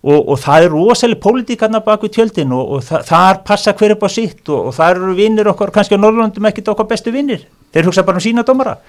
Og, 0.02 0.18
og 0.34 0.38
það 0.42 0.64
er 0.64 0.72
rosalega 0.74 1.22
pólitíkarna 1.22 1.78
bak 1.86 2.02
við 2.02 2.16
tjöldin 2.16 2.52
og, 2.56 2.72
og 2.74 2.80
það, 2.82 3.04
þar 3.06 3.36
passa 3.46 3.74
hver 3.78 3.92
upp 3.94 4.02
á 4.02 4.10
sitt 4.10 4.48
og, 4.50 4.68
og 4.68 4.74
það 4.74 4.96
eru 4.96 5.14
vinnir 5.14 5.50
okkar, 5.52 5.70
kannski 5.74 5.94
á 5.94 6.02
Norrlandum 6.02 6.48
ekkit 6.50 6.72
okkar 6.72 6.88
bestu 6.90 7.14
vinnir, 7.14 7.44
þeir 7.70 7.86
hugsa 7.86 8.02
bara 8.02 8.18
um 8.18 8.24
sína 8.24 8.42
dómara 8.42 8.80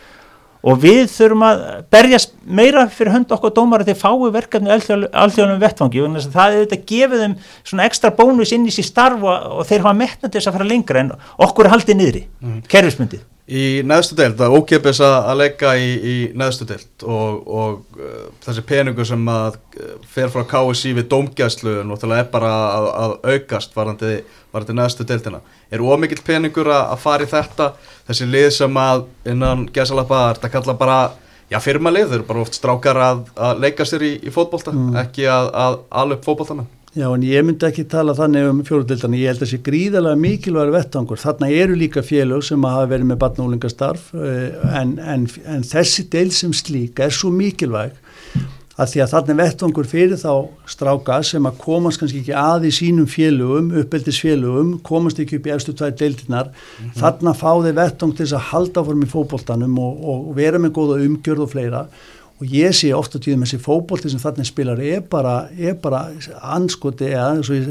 og 0.64 0.80
við 0.80 1.02
þurfum 1.12 1.44
að 1.48 1.64
berjast 1.92 2.34
meira 2.44 2.86
fyrir 2.92 3.14
hönd 3.18 3.34
okkur 3.36 3.54
dómar 3.56 3.84
þeir 3.88 4.00
fái 4.00 4.32
verkefni 4.38 4.72
alþjóðanum 4.72 5.60
vettfangi 5.64 6.04
og 6.06 6.18
það 6.24 6.56
er 6.56 6.64
þetta 6.64 6.80
að 6.80 6.88
gefa 6.94 7.22
þeim 7.24 7.36
svona 7.64 7.90
ekstra 7.90 8.14
bónus 8.16 8.56
inn 8.56 8.70
í 8.70 8.74
sér 8.74 8.88
starfa 8.88 9.36
og 9.58 9.68
þeir 9.68 9.84
hafa 9.84 10.00
metna 10.00 10.30
til 10.30 10.40
þess 10.40 10.52
að 10.52 10.58
fara 10.60 10.72
lengra 10.72 11.04
en 11.04 11.14
okkur 11.44 11.68
er 11.68 11.76
haldið 11.76 12.00
niðri, 12.00 12.26
mm. 12.40 12.60
kerfismyndið 12.72 13.28
Í 13.44 13.82
neðstu 13.84 14.16
deild, 14.16 14.38
það 14.40 14.46
er 14.46 14.54
ókipis 14.56 15.00
að 15.04 15.34
leggja 15.42 15.72
í, 15.76 15.88
í 16.00 16.14
neðstu 16.40 16.64
deild 16.70 17.04
og, 17.04 17.40
og 17.44 17.98
uh, 18.00 18.30
þessi 18.46 18.62
peningu 18.70 19.04
sem 19.08 19.26
að 19.28 19.58
uh, 19.58 19.90
fer 20.08 20.30
frá 20.32 20.46
KSI 20.48 20.94
við 20.96 21.10
dómgæslu 21.12 21.74
og 21.84 22.00
það 22.00 22.14
er 22.22 22.30
bara 22.32 22.52
að, 22.54 22.88
að 23.02 23.16
aukast 23.34 23.76
varandi, 23.76 24.14
varandi 24.56 24.78
neðstu 24.80 25.08
deildina. 25.10 25.42
Er 25.68 25.84
ómikill 25.84 26.22
peningur 26.24 26.72
að, 26.72 26.86
að 26.94 27.04
fara 27.04 27.28
í 27.28 27.32
þetta? 27.34 27.68
Þessi 28.08 28.30
lið 28.32 28.48
sem 28.62 28.80
að 28.80 29.04
innan 29.34 29.66
gæsalappa 29.76 30.22
er 30.30 30.40
þetta 30.40 30.54
kalla 30.56 30.78
bara 30.80 31.02
já 31.52 31.60
firmalið, 31.60 32.14
þeir 32.14 32.22
eru 32.22 32.30
bara 32.30 32.46
oft 32.46 32.56
strákar 32.56 33.02
að, 33.10 33.26
að 33.36 33.60
leika 33.66 33.90
sér 33.90 34.08
í, 34.08 34.14
í 34.24 34.32
fótbolta, 34.32 34.72
mm. 34.72 34.96
ekki 35.04 35.28
að 35.28 35.52
alveg 35.92 36.24
fótboltamenn 36.24 36.72
Já, 36.94 37.08
en 37.10 37.24
ég 37.26 37.42
myndi 37.42 37.66
ekki 37.66 37.88
tala 37.90 38.14
þannig 38.14 38.48
um 38.52 38.60
fjóruðildana, 38.68 39.18
ég 39.18 39.32
held 39.32 39.40
að 39.40 39.48
það 39.48 39.50
sé 39.50 39.58
gríðalega 39.66 40.20
mikilvægur 40.22 40.74
vettangur. 40.76 41.22
Þarna 41.24 41.50
eru 41.50 41.78
líka 41.80 42.04
félög 42.06 42.44
sem 42.46 42.68
hafa 42.70 42.92
verið 42.92 43.10
með 43.10 43.20
barnúlingastarf 43.24 44.12
eh, 44.14 44.60
en, 44.78 44.92
en, 45.02 45.26
en 45.50 45.66
þessi 45.66 46.06
deil 46.14 46.30
sem 46.38 46.54
slíka 46.54 47.08
er 47.08 47.16
svo 47.18 47.34
mikilvæg 47.34 47.98
að 48.74 48.92
því 48.92 49.02
að 49.04 49.12
þarna 49.12 49.34
er 49.34 49.40
vettangur 49.42 49.90
fyrir 49.90 50.22
þá 50.22 50.32
stráka 50.70 51.20
sem 51.26 51.50
að 51.50 51.60
komast 51.62 52.02
kannski 52.02 52.22
ekki 52.22 52.38
að 52.38 52.70
í 52.70 52.74
sínum 52.78 53.10
félögum, 53.10 53.74
uppeldisfélögum, 53.82 54.74
komast 54.86 55.22
ekki 55.22 55.42
upp 55.42 55.50
í 55.50 55.54
efstu 55.54 55.76
tvær 55.78 55.94
deildinar, 55.98 56.50
mm 56.54 56.88
-hmm. 56.88 56.96
þarna 57.02 57.34
fá 57.38 57.52
þeir 57.58 57.78
vettung 57.82 58.14
til 58.14 58.26
þess 58.26 58.38
að 58.38 58.50
halda 58.54 58.86
fórum 58.86 59.06
í 59.06 59.14
fókbóltanum 59.14 59.78
og, 59.82 60.10
og 60.14 60.36
vera 60.38 60.62
með 60.62 60.78
góða 60.78 61.02
umgjörð 61.06 61.46
og 61.46 61.54
fleira 61.54 61.88
og 62.44 62.52
ég 62.52 62.76
sé 62.76 62.92
ofta 62.96 63.22
tíðum 63.22 63.46
þessi 63.46 63.62
fókbólti 63.64 64.12
sem 64.12 64.20
þarna 64.20 64.46
spilar 64.48 64.82
er 64.84 65.06
bara, 65.08 65.46
er 65.56 65.78
bara 65.80 66.10
anskoti 66.54 67.14
eða 67.14 67.64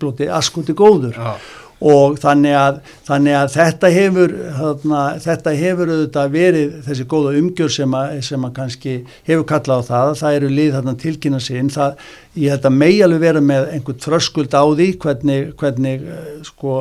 blóti 0.00 0.30
askoti 0.32 0.76
góður. 0.76 1.18
Ja. 1.18 1.36
og 1.84 2.14
þannig 2.16 2.54
að, 2.56 2.76
þannig 3.04 3.34
að 3.36 3.48
þetta 3.52 3.88
hefur 3.92 4.34
þarna, 4.56 5.00
þetta 5.20 5.52
hefur 5.58 5.90
auðvitað 5.90 6.30
verið 6.32 6.76
þessi 6.86 7.06
góða 7.10 7.32
umgjör 7.40 7.74
sem 7.74 7.96
að, 7.98 8.14
sem 8.24 8.46
að 8.46 8.54
kannski 8.56 8.94
hefur 9.26 9.44
kallað 9.50 9.82
á 9.84 9.88
það. 9.90 10.12
Það 10.22 10.38
eru 10.38 10.52
lið 10.54 10.70
þarna 10.78 10.94
tilkynna 11.02 11.40
sín 11.44 11.68
það, 11.74 12.06
ég 12.40 12.54
held 12.54 12.70
að 12.70 12.78
megi 12.78 13.02
alveg 13.04 13.26
vera 13.26 13.44
með 13.50 13.68
einhvern 13.74 14.00
þröskuld 14.06 14.56
á 14.56 14.64
því 14.64 14.88
hvernig, 15.02 15.52
hvernig 15.60 16.08
eh, 16.14 16.32
sko 16.46 16.78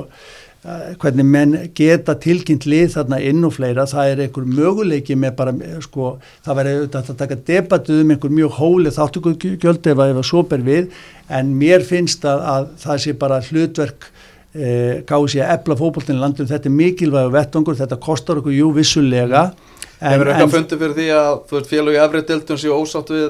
hvernig 0.63 1.25
menn 1.27 1.55
geta 1.75 2.13
tilkynnt 2.23 2.63
lið 2.69 2.93
þarna 2.93 3.17
inn 3.27 3.43
og 3.43 3.51
fleira, 3.57 3.83
það 3.89 4.11
er 4.11 4.21
einhver 4.23 4.45
möguleiki 4.47 5.17
með 5.19 5.33
bara, 5.39 5.53
sko, 5.83 6.13
það 6.45 6.59
væri 6.59 6.75
auðvitað 6.77 7.09
að 7.11 7.17
taka 7.19 7.37
debatuð 7.49 8.03
um 8.03 8.13
einhver 8.15 8.35
mjög 8.37 8.53
hóli 8.61 8.93
þáttöku 8.95 9.33
gjöld 9.59 9.89
ef 9.91 10.03
að 10.05 10.21
svo 10.29 10.45
ber 10.47 10.63
við, 10.63 10.93
en 11.27 11.51
mér 11.59 11.83
finnst 11.87 12.23
að, 12.29 12.45
að 12.53 12.69
það 12.85 13.01
sé 13.03 13.15
bara 13.19 13.41
hlutverk 13.49 14.07
eh, 14.55 15.03
kási 15.09 15.43
að 15.43 15.51
ebla 15.57 15.77
fókbóltinu 15.81 16.23
landum, 16.23 16.47
þetta 16.47 16.71
er 16.71 16.77
mikilvæg 16.77 17.33
vettangur, 17.35 17.79
þetta 17.81 17.99
kostar 18.07 18.39
okkur 18.39 18.55
jú 18.55 18.71
vissulega. 18.77 19.49
Hefur 19.99 20.31
eitthvað 20.31 20.55
fundið 20.55 20.85
fyrir 20.85 20.95
því 21.01 21.09
að 21.17 21.33
þú 21.49 21.59
ert 21.59 21.73
félag 21.73 21.97
í 21.97 22.01
efrið 22.05 22.25
dildun 22.31 22.63
sem 22.63 22.79
ósátt 22.79 23.11
við 23.11 23.27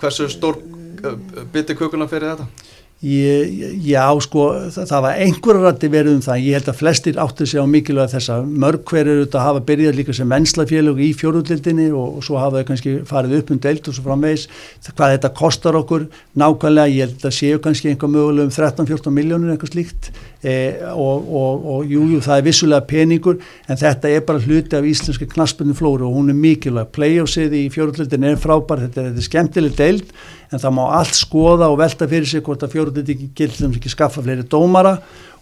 hversu 0.00 0.32
stór 0.32 0.56
eh, 1.04 1.20
biti 1.52 1.76
kukuna 1.76 2.08
fyrir 2.08 2.32
þetta? 2.32 2.67
Ég, 2.98 3.76
já 3.86 4.02
sko 4.18 4.48
það, 4.74 4.92
var 5.04 5.20
einhverja 5.22 5.60
rætti 5.62 5.90
verið 5.92 6.16
um 6.16 6.22
það. 6.24 6.40
Ég 6.42 6.56
held 6.58 6.70
að 6.72 6.78
flestir 6.80 7.20
áttu 7.22 7.46
sig 7.46 7.62
á 7.62 7.66
mikilvæg 7.70 8.10
þess 8.10 8.32
að 8.34 8.48
mörg 8.64 8.80
hverju 8.90 9.20
þetta 9.20 9.42
hafa 9.44 9.60
byrjað 9.68 9.98
líka 10.00 10.16
sem 10.18 10.26
mennslafélög 10.26 10.98
í 11.06 11.12
fjóruðlildinni 11.20 11.86
og, 11.92 12.16
og 12.18 12.26
svo 12.26 12.40
hafa 12.42 12.58
þau 12.58 12.72
kannski 12.72 12.96
farið 13.06 13.36
upp 13.38 13.52
um 13.54 13.60
deilt 13.62 13.86
og 13.86 13.94
svo 13.94 14.02
framvegs 14.08 14.48
hvað 14.88 15.14
þetta 15.14 15.30
kostar 15.38 15.78
okkur 15.78 16.08
nákvæmlega 16.42 16.90
ég 16.96 17.06
held 17.06 17.28
að 17.30 17.36
séu 17.38 17.62
kannski 17.62 17.92
einhver 17.92 18.10
möguleg 18.10 18.48
um 18.48 18.56
13-14 18.58 19.14
miljónur 19.14 19.54
eitthvað 19.54 19.76
slíkt 19.76 20.10
e, 20.42 20.54
og, 20.92 21.28
og, 21.28 21.68
og 21.74 21.90
jú, 21.90 22.04
jú, 22.12 22.20
það 22.24 22.40
er 22.40 22.46
vissulega 22.46 22.86
peningur 22.88 23.38
en 23.68 23.80
þetta 23.80 24.10
er 24.12 24.24
bara 24.26 24.42
hluti 24.42 24.78
af 24.78 24.86
íslenski 24.86 25.28
knaspunni 25.30 25.76
flóru 25.76 26.08
og 26.08 26.18
hún 26.18 26.32
er 26.32 26.38
mikilvæg. 26.38 26.92
Playoffsið 26.94 27.56
í 27.58 27.64
fjóruðlildin 27.74 28.28
er 28.30 28.40
frábær 28.40 28.84
þetta 28.86 29.02
er, 29.02 29.08
þetta 29.12 29.24
er 29.24 29.28
skemmtileg 29.28 29.78
deild 29.78 30.12
en 30.52 30.62
það 30.62 30.76
má 30.78 30.84
allt 30.98 31.18
skoða 31.18 31.70
og 31.72 31.80
velta 31.82 32.08
fyrir 32.10 32.30
sig 32.30 32.44
hvort 32.46 32.62
að 32.64 32.76
fjóruðlildin 32.76 33.16
ekki 33.16 33.32
gildum 33.42 33.74
ekki 33.78 33.94
skaffa 33.94 34.24
fleiri 34.24 34.46
dómara 34.48 34.98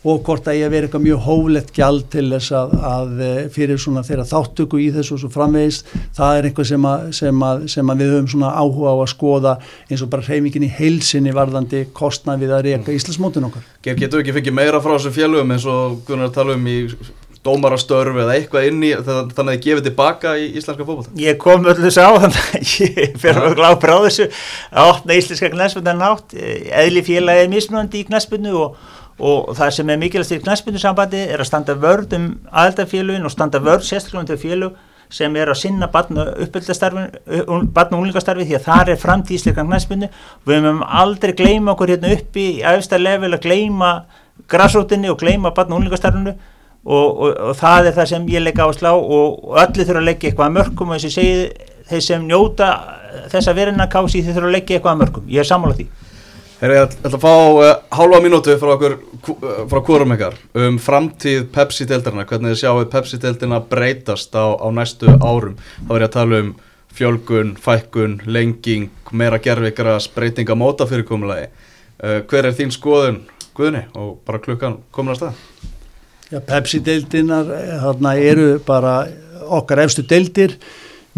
og 0.06 0.22
hvort 0.26 0.46
að 0.46 0.60
ég 0.60 0.70
veri 0.70 0.86
eitthvað 0.86 1.04
mjög 1.06 1.24
hóflegt 1.26 1.72
gjald 1.74 2.06
til 2.12 2.26
þess 2.30 2.54
að, 2.54 2.74
að 2.90 3.22
eh, 3.26 3.40
fyrir 3.52 3.80
svona 3.82 4.04
þeirra 4.06 4.26
þáttöku 4.30 4.80
í 4.82 4.88
þessu 4.94 5.16
og 5.16 5.22
svo 5.24 5.30
framvegist 5.34 5.92
það 6.16 6.38
er 6.38 6.48
eitthvað 6.48 6.70
sem, 6.70 6.88
að, 6.92 7.04
sem, 7.18 7.44
að, 7.48 7.66
sem 7.74 7.92
við 7.92 8.14
höfum 8.14 8.30
svona 8.36 8.54
áhuga 8.54 8.94
á 8.94 8.96
að 8.96 9.12
skoða 9.14 9.54
eins 9.90 10.06
og 10.06 10.10
bara 10.14 10.26
hreyfingin 10.28 10.68
í 10.68 10.72
heilsinni 10.78 11.34
varðandi 11.36 11.84
kostna 11.96 12.38
við 12.40 12.54
að 12.54 12.66
reyka 12.68 12.86
mm. 12.86 12.96
Íslandsmótin 12.96 13.50
okkar. 13.50 13.68
Getur 13.86 14.22
ekki 14.22 14.36
fengið 14.38 14.58
meira 14.60 14.82
frá 14.84 14.94
þessum 14.96 15.16
fjölugum 15.16 15.54
eins 15.56 15.68
og 15.70 16.02
Gunnar 16.06 16.34
tala 16.34 16.54
um 16.54 16.68
í 16.70 16.80
dómarastörf 17.46 18.18
eða 18.24 18.34
eitthvað 18.36 18.68
inn 18.70 18.82
í 18.84 18.92
þannig 18.96 19.38
að 19.38 19.50
þið 19.52 19.62
gefið 19.66 19.88
tilbaka 19.88 20.34
í 20.40 20.46
íslenska 20.58 20.86
fólk 20.88 21.10
Ég 21.20 21.38
kom 21.42 21.66
öllu 21.66 21.84
þessu 21.84 22.04
á 22.08 22.10
þannig 22.24 22.42
að 22.58 22.72
ég 22.82 23.16
fyrir 23.22 23.42
að 23.42 23.56
glápa 23.60 23.94
á 23.94 23.98
þessu. 24.06 24.28
Að 24.72 24.92
opna 24.92 25.18
íslenska 25.20 25.50
knæspunna 25.54 25.96
nátt 25.98 26.36
eðli 26.36 27.04
félagið 27.06 27.52
mismunandi 27.54 28.02
í 28.02 28.08
knæspunnu 28.10 28.54
og 28.64 28.80
og 29.18 29.54
það 29.56 29.70
sem 29.78 29.90
er 29.90 30.00
mikilvægt 30.00 30.34
í 30.36 30.42
knæspindursambandi 30.44 31.22
er 31.24 31.40
að 31.40 31.48
standa 31.48 31.76
vörð 31.80 32.18
um 32.18 32.26
aðeldarfélugin 32.52 33.24
og 33.24 33.32
standa 33.32 33.62
vörð 33.64 33.86
sérstaklega 33.88 34.22
um 34.22 34.28
þau 34.28 34.42
félug 34.42 34.76
sem 35.16 35.36
er 35.38 35.50
að 35.50 35.60
sinna 35.60 35.86
barn 35.92 36.18
og 36.18 38.00
unglingastarfi 38.00 38.46
því 38.48 38.58
að 38.58 38.66
það 38.66 38.90
er 38.92 39.00
framtíðsleika 39.00 39.64
knæspindu 39.64 40.08
við 40.44 40.58
höfum 40.58 40.82
aldrei 40.84 41.32
gleyma 41.38 41.72
okkur 41.72 41.94
hérna 41.94 42.12
upp 42.16 42.36
í 42.36 42.46
aðeins 42.66 42.90
level 42.98 43.32
að 43.32 43.44
gleyma 43.46 43.92
græsrótinni 44.50 45.10
og 45.12 45.20
gleyma 45.22 45.54
barn 45.54 45.72
og 45.72 45.80
unglingastarfinu 45.80 46.34
og, 46.34 47.06
og, 47.06 47.30
og 47.50 47.56
það 47.56 47.90
er 47.90 47.96
það 47.96 48.10
sem 48.12 48.28
ég 48.34 48.44
legg 48.44 48.60
áslá 48.62 48.92
og 48.92 49.56
öllu 49.62 49.86
þurfa 49.86 50.02
að 50.02 50.08
leggja 50.10 50.30
eitthvað 50.30 50.50
að 50.50 50.56
mörgum 50.58 50.90
og 50.90 50.98
þess 50.98 51.08
að 51.08 51.16
segja 51.16 51.70
þeir 51.86 52.04
sem 52.08 52.26
njóta 52.26 52.72
þess 53.30 53.48
að 53.48 53.60
verina 53.62 53.88
kási 53.90 54.24
þurfa 54.26 54.50
að 54.50 54.58
leggja 54.58 54.76
eitthvað 54.76 54.92
að 54.92 55.02
mörgum 55.04 55.30
ég 55.30 55.42
er 55.42 55.48
sammálað 55.48 55.80
því 55.80 55.88
Herri, 56.56 56.72
ég 56.78 56.86
ætla 56.86 57.10
að 57.12 57.20
fá 57.20 57.32
uh, 57.52 57.66
hálfa 57.92 58.18
mínútu 58.24 58.54
frá 58.56 58.70
okkur, 58.72 58.94
uh, 59.34 59.56
frá 59.68 59.80
hvorum 59.84 60.14
ykkar 60.14 60.38
um 60.56 60.78
framtíð 60.80 61.50
Pepsi-deildarna, 61.52 62.24
hvernig 62.30 62.54
þið 62.54 62.62
sjáu 62.62 62.86
Pepsi-deildina 62.94 63.58
breytast 63.68 64.32
á, 64.32 64.56
á 64.56 64.68
næstu 64.72 65.12
árum. 65.20 65.58
Þá 65.84 65.92
er 65.92 66.00
ég 66.00 66.06
að 66.06 66.14
tala 66.14 66.40
um 66.40 66.54
fjölgun, 66.96 67.52
fækkun, 67.60 68.16
lenging, 68.24 68.88
meira 69.12 69.36
gerfikras, 69.44 70.08
breytinga 70.16 70.56
mótafyrirkomulagi. 70.56 71.52
Uh, 72.00 72.22
hver 72.24 72.48
er 72.48 72.56
þín 72.56 72.72
skoðun, 72.72 73.20
Guðni, 73.56 73.84
og 73.92 74.16
bara 74.24 74.40
klukkan 74.40 74.80
komin 74.96 75.12
að 75.12 75.20
stað? 75.20 75.46
Já, 76.32 76.40
Pepsi-deildinar 76.40 77.52
eru 78.16 78.50
bara 78.64 79.02
okkar 79.44 79.84
efstu 79.84 80.08
deildir, 80.08 80.56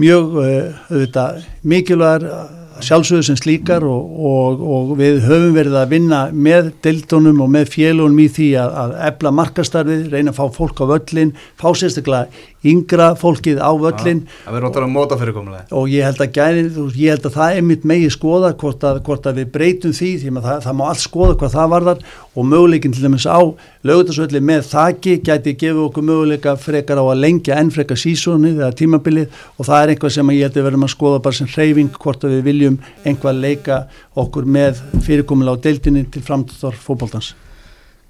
mjög 0.03 0.41
uh, 0.43 1.45
mikilvægar 1.63 2.58
sjálfsögðu 2.85 3.27
sem 3.29 3.39
slíkar 3.39 3.85
og, 3.87 4.13
og, 4.31 4.63
og 4.63 4.93
við 4.99 5.23
höfum 5.27 5.57
verið 5.57 5.79
að 5.81 5.93
vinna 5.95 6.21
með 6.33 6.71
deildunum 6.85 7.43
og 7.45 7.51
með 7.55 7.73
félunum 7.75 8.21
í 8.23 8.29
því 8.37 8.49
að, 8.63 8.77
að 8.83 8.95
ebla 9.09 9.33
markastarfið, 9.39 10.07
reyna 10.13 10.35
að 10.35 10.39
fá 10.41 10.59
fólk 10.59 10.83
á 10.83 10.85
völlin, 10.95 11.35
fá 11.61 11.69
sérstaklega 11.73 12.29
yngra 12.67 13.13
fólkið 13.19 13.61
á 13.63 13.71
völlin 13.79 14.25
ja, 14.27 14.51
og, 14.51 15.77
og 15.79 15.91
ég 15.93 16.07
held 16.09 16.23
að 16.25 16.33
gæri, 16.35 16.65
ég 16.99 17.15
held 17.15 17.29
að 17.29 17.37
það 17.37 17.59
er 17.59 17.67
mitt 17.69 17.87
megi 17.87 18.09
skoða 18.11 18.51
hvort 18.59 18.83
að, 18.89 19.01
hvort 19.07 19.29
að 19.31 19.41
við 19.43 19.53
breytum 19.55 19.95
því 19.95 20.11
því 20.23 20.33
að 20.33 20.49
það, 20.49 20.59
það 20.67 20.79
má 20.81 20.85
allt 20.89 21.05
skoða 21.05 21.39
hvað 21.39 21.55
það 21.55 21.73
varðar. 21.75 22.05
Og 22.39 22.47
möguleikin 22.47 22.95
til 22.95 23.03
dæmis 23.03 23.27
á 23.27 23.41
lögutasvöldi 23.87 24.43
með 24.51 24.67
þakki 24.73 25.17
gæti 25.27 25.57
gefa 25.59 25.87
okkur 25.87 26.07
möguleika 26.11 26.55
frekar 26.59 27.03
á 27.03 27.05
að 27.07 27.23
lengja 27.25 27.59
enn 27.59 27.73
frekar 27.75 27.99
sísónið 27.99 28.63
eða 28.63 28.75
tímabilið. 28.79 29.43
Og 29.59 29.67
það 29.71 29.83
er 29.83 29.95
einhvað 29.95 30.17
sem 30.19 30.33
ég 30.37 30.47
held 30.47 30.61
að 30.61 30.69
verðum 30.69 30.87
að 30.87 30.95
skoða 30.95 31.25
bara 31.25 31.41
sem 31.41 31.51
hreyfing 31.55 31.99
hvort 31.99 32.27
að 32.27 32.39
við 32.39 32.47
viljum 32.53 32.79
einhvað 33.05 33.43
leika 33.43 33.83
okkur 34.19 34.47
með 34.59 34.83
fyrirkomulega 35.07 35.59
á 35.59 35.65
deildinni 35.67 36.07
til 36.11 36.27
framtöðar 36.27 36.79
fókbóltans 36.79 37.35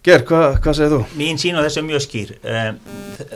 Ger, 0.08 0.22
hvað 0.24 0.54
hva 0.64 0.72
segir 0.72 0.92
þú? 0.94 0.98
Mín 1.20 1.36
sín 1.40 1.58
á 1.58 1.60
þessu 1.60 1.82
er 1.82 1.84
mjög 1.84 2.02
skýr. 2.06 2.30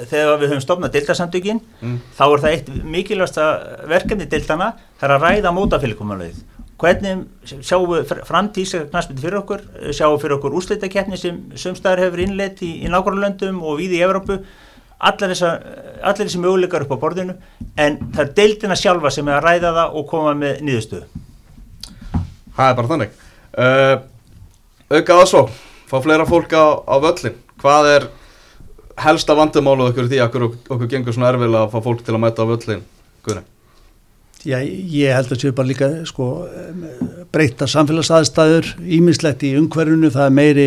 Þegar 0.09 0.39
við 0.41 0.47
höfum 0.47 0.63
stofnað 0.65 0.95
dildarsamtökin, 0.95 1.61
mm. 1.83 1.99
þá 2.17 2.23
er 2.25 2.43
það 2.45 2.55
eitt 2.57 2.71
mikilvægsta 2.95 3.49
verkefni 3.91 4.29
dildana, 4.31 4.71
það 4.97 5.09
er 5.09 5.15
að 5.19 5.27
ræða 5.27 5.55
mótafélgkomulegið. 5.59 6.43
hvernig 6.83 7.21
sjáum 7.63 7.93
við 7.93 8.13
framtíðslega 8.27 8.89
knastmyndi 8.91 9.23
fyrir 9.23 9.39
okkur, 9.39 9.61
sjáum 9.95 10.17
við 10.17 10.23
fyrir 10.25 10.37
okkur 10.39 10.57
úrslitakeppni 10.59 11.19
sem 11.21 11.37
sömstæðar 11.55 12.07
hefur 12.07 12.23
innleitt 12.25 12.63
í, 12.67 12.73
í 12.83 12.91
nákvæmlandum 12.91 13.61
og 13.63 13.79
við 13.79 13.99
í 13.99 14.03
Evrópu 14.03 14.41
allir 15.03 15.35
þessi 15.35 16.41
möguleikar 16.43 16.87
upp 16.87 16.95
á 16.95 17.03
borðinu 17.05 17.37
en 17.79 17.99
það 18.15 18.23
er 18.25 18.33
deildina 18.39 18.79
sjálfa 18.79 19.13
sem 19.15 19.29
er 19.29 19.39
að 19.39 19.47
ræða 19.47 19.75
það 19.79 19.99
og 19.99 20.09
koma 20.11 20.35
með 20.39 20.63
nýðustöðu 20.67 21.05
Það 22.57 22.69
er 22.69 22.77
bara 22.81 22.91
þannig 22.91 23.15
uh, 23.63 23.95
Auka 24.93 25.21
aðsó, 25.23 25.47
fá 25.93 26.01
fleira 26.01 26.27
fólk 26.29 26.57
á, 26.57 26.65
á 26.89 26.97
völlin 27.05 27.39
Hvað 27.63 27.93
er 27.93 28.11
helsta 29.03 29.37
vandumáluð 29.39 29.93
okkur 29.93 30.11
því 30.11 30.21
að 30.25 30.43
okkur, 30.49 30.89
gengur 30.91 31.15
svona 31.15 31.31
erfilega 31.33 31.67
að 31.67 31.73
fá 31.77 31.81
fólk 31.85 32.05
til 32.05 32.17
að 32.17 32.23
mæta 32.25 32.45
á 32.45 32.51
völlin 32.51 32.87
Guðni? 33.23 33.47
Já, 34.43 34.57
ég 34.59 35.15
held 35.15 35.29
að 35.29 35.37
það 35.37 35.43
séu 35.45 35.55
bara 35.55 35.69
líka 35.69 35.89
sko, 36.09 36.25
breyta 37.31 37.69
samfélagsaðstæður 37.71 38.73
ímislegt 38.97 39.45
í 39.47 39.53
umhverfunu, 39.55 40.11
það 40.11 40.25
er 40.27 40.35
meiri 40.35 40.65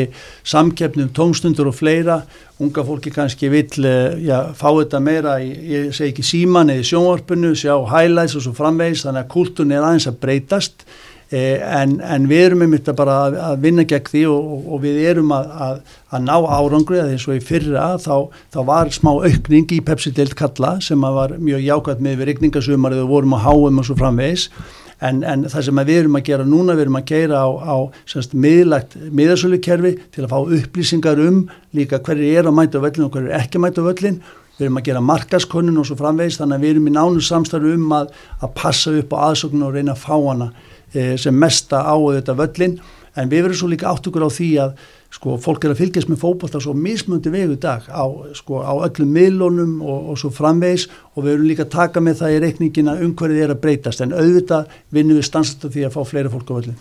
samkeppnum, 0.47 1.09
tónstundur 1.15 1.67
og 1.67 1.76
fleira. 1.76 2.21
Unga 2.63 2.86
fólki 2.88 3.11
kannski 3.11 3.49
vill 3.51 3.84
eh, 3.84 4.15
já, 4.30 4.38
fá 4.55 4.69
þetta 4.69 5.01
meira, 5.03 5.36
í, 5.43 5.51
ég 5.73 5.89
segi 5.91 6.13
ekki 6.13 6.23
síman 6.23 6.71
eða 6.71 6.88
sjónvarpunu, 6.88 7.51
sjá 7.59 7.73
highlights 7.91 8.38
og 8.39 8.45
svo 8.45 8.55
framvegis, 8.55 9.03
þannig 9.03 9.26
að 9.26 9.34
kultun 9.36 9.76
er 9.76 9.84
aðeins 9.84 10.07
að 10.07 10.21
breytast 10.23 10.88
en, 11.34 11.97
en 12.05 12.28
við 12.30 12.43
erum 12.51 12.63
um 12.67 12.76
bara 12.95 13.15
að, 13.26 13.36
að 13.47 13.61
vinna 13.63 13.86
gegn 13.89 14.09
því 14.11 14.23
og, 14.30 14.69
og 14.76 14.82
við 14.84 14.99
erum 15.09 15.32
að, 15.34 15.51
að, 15.65 15.80
að 16.13 16.26
ná 16.28 16.36
árangri 16.38 17.01
að 17.01 17.11
eins 17.15 17.26
og 17.26 17.39
í 17.39 17.41
fyrra 17.41 17.88
þá, 17.97 18.30
þá 18.53 18.59
var 18.69 18.93
smá 18.93 19.11
aukning 19.15 19.73
í 19.73 19.82
Pepsi-deilt 19.86 20.38
kalla 20.38 20.76
sem 20.86 21.01
var 21.01 21.34
mjög 21.41 21.65
jákvæmt 21.65 22.05
með 22.05 22.21
við 22.21 22.32
regningasumar 22.32 22.93
eða 22.93 23.09
vorum 23.09 23.34
að 23.39 23.45
háum 23.47 23.82
og 23.82 23.88
svo 23.88 23.97
framvegis. 23.97 24.49
En, 25.03 25.26
en 25.28 25.43
það 25.51 25.65
sem 25.67 25.82
við 25.82 25.97
erum 26.03 26.15
að 26.15 26.28
gera 26.30 26.45
núna 26.47 26.76
við 26.78 26.86
erum 26.86 27.01
að 27.01 27.09
gera 27.09 27.41
á, 27.43 27.49
á 27.51 27.78
miðlagt 28.32 28.95
miðasölukerfi 29.11 29.97
til 30.13 30.23
að 30.23 30.32
fá 30.32 30.53
upplýsingar 30.59 31.19
um 31.26 31.41
líka 31.76 31.99
hverju 31.99 32.32
er 32.32 32.47
að 32.47 32.55
mæta 32.61 32.80
völlin 32.84 33.09
og 33.09 33.17
hverju 33.17 33.34
er 33.34 33.41
ekki 33.41 33.59
að 33.59 33.65
mæta 33.65 33.84
völlin 33.84 34.21
við 34.55 34.69
erum 34.69 34.80
að 34.80 34.88
gera 34.88 35.01
markaskonun 35.03 35.82
og 35.82 35.89
svo 35.89 35.97
framvegis 35.99 36.39
þannig 36.39 36.61
að 36.61 36.63
við 36.63 36.73
erum 36.76 36.88
í 36.88 36.93
nánu 36.95 37.26
samstarfu 37.28 37.73
um 37.76 37.91
að 37.97 38.13
passa 38.55 38.93
upp 38.95 39.11
á 39.11 39.17
aðsóknu 39.28 39.67
og 39.67 39.76
reyna 39.76 39.97
að 39.97 40.05
fá 40.05 40.15
hana 40.15 40.47
sem 41.22 41.36
mesta 41.36 41.84
á 41.84 41.96
þetta 41.96 42.38
völlin 42.39 42.78
en 43.16 43.32
við 43.32 43.46
verðum 43.46 43.60
svo 43.60 43.72
líka 43.72 43.89
átt 43.89 44.08
okkur 44.10 44.28
á 44.28 44.32
því 44.32 44.50
að 44.64 44.80
sko 45.16 45.38
fólk 45.39 45.66
er 45.66 45.72
að 45.72 45.80
fylgjast 45.80 46.10
með 46.12 46.20
fókbólta 46.24 46.60
svo 46.64 46.74
mismundi 46.76 47.32
vegu 47.32 47.56
dag 47.62 47.86
á, 47.88 48.04
sko, 48.36 48.60
á 48.60 48.74
öllum 48.88 49.14
miðlunum 49.16 49.78
og, 49.84 50.10
og 50.12 50.20
svo 50.20 50.32
framvegs 50.36 50.89
og 51.14 51.24
við 51.24 51.32
verðum 51.32 51.48
líka 51.52 51.66
að 51.68 51.76
taka 51.78 52.04
með 52.04 52.20
það 52.22 52.36
í 52.36 52.41
reikningina 52.43 52.98
um 53.06 53.14
hverju 53.16 53.46
er 53.46 53.54
að 53.56 53.62
breytast 53.64 54.04
en 54.04 54.16
auðvitað 54.16 54.76
vinnum 54.96 55.20
við 55.20 55.30
stansast 55.30 55.64
því 55.64 55.88
að 55.88 55.96
fá 55.96 56.02
fleira 56.10 56.34
fólk 56.34 56.52
á 56.52 56.58
völlin. 56.58 56.80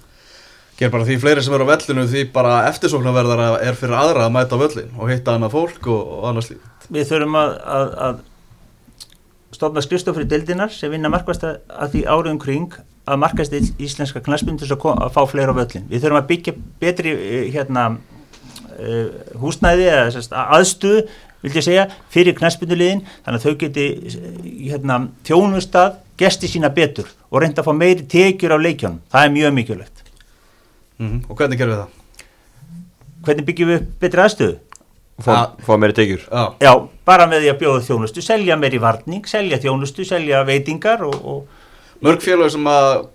Ger 0.74 0.90
bara 0.90 1.06
því 1.06 1.20
fleiri 1.22 1.42
sem 1.46 1.54
eru 1.54 1.68
á 1.68 1.70
völlinu 1.70 2.06
því 2.10 2.24
bara 2.34 2.54
eftirsóknarverðara 2.72 3.60
er 3.62 3.78
fyrir 3.78 3.94
aðra 3.94 4.24
að 4.26 4.34
mæta 4.34 4.58
á 4.58 4.62
völlin 4.64 4.96
og 4.98 5.12
hitta 5.12 5.36
annað 5.36 5.54
fólk 5.54 5.86
og, 5.86 6.00
og 6.16 6.30
annað 6.32 6.48
slíkt. 6.48 6.88
Við 6.90 7.12
þurfum 7.12 7.38
að, 7.38 7.52
að, 7.76 7.94
að 8.08 9.54
stofna 9.54 9.84
skristofri 9.86 10.26
dildinar 10.26 10.74
sem 10.74 10.90
vinna 10.90 11.12
markvæmst 11.14 11.46
að 11.46 11.94
því 11.94 12.02
áriðum 12.10 12.42
kring 12.42 12.74
að 13.04 13.20
markast 13.20 13.54
íslenska 13.54 14.22
knastmyndir 14.24 14.70
að 14.72 15.12
fá 15.12 15.22
fleira 15.28 15.52
á 15.52 15.58
völlin. 15.58 15.86
Við 15.90 16.04
þurfum 16.04 16.20
að 16.22 16.28
byggja 16.30 16.54
betri 16.80 17.12
eh, 17.12 17.46
hérna, 17.52 17.86
uh, 18.78 19.08
húsnæði 19.40 19.90
eða 19.92 20.44
aðstuð 20.56 21.02
vil 21.44 21.52
ég 21.52 21.66
segja, 21.66 21.88
fyrir 22.12 22.36
knastmyndulegin 22.38 23.02
þannig 23.26 23.40
að 23.40 23.44
þau 23.44 23.58
geti 23.60 23.86
hérna, 24.70 25.00
þjónustad 25.28 25.98
gesti 26.20 26.48
sína 26.48 26.70
betur 26.72 27.10
og 27.28 27.42
reynda 27.42 27.60
að 27.60 27.68
fá 27.68 27.76
meiri 27.76 28.06
tekjur 28.08 28.54
á 28.56 28.58
leikjónum. 28.58 29.02
Það 29.12 29.26
er 29.26 29.34
mjög 29.34 29.54
mikilvægt. 29.58 30.04
Mm 30.98 31.10
-hmm. 31.10 31.24
Og 31.28 31.36
hvernig 31.36 31.58
gerum 31.58 31.74
við 31.74 31.82
það? 31.82 31.88
Hvernig 33.24 33.46
byggjum 33.46 33.68
við 33.68 33.86
betri 34.00 34.20
aðstuðu? 34.20 34.56
Fá, 35.22 35.54
fá 35.62 35.76
meiri 35.78 35.94
tekjur 35.94 36.22
Já. 36.26 36.54
Já, 36.60 36.88
bara 37.06 37.26
með 37.26 37.44
því 37.44 37.50
að 37.52 37.58
bjóða 37.58 37.82
þjónustu 37.86 38.22
selja 38.22 38.56
meiri 38.56 38.80
varning, 38.82 39.26
selja 39.26 39.58
þjónustu 39.58 40.04
selja 40.04 40.42
veitingar 40.44 41.04
og, 41.06 41.14
og 41.22 41.46
Mörg 42.02 42.24
félag 42.24 42.50
sem 42.54 42.66
að 42.70 43.06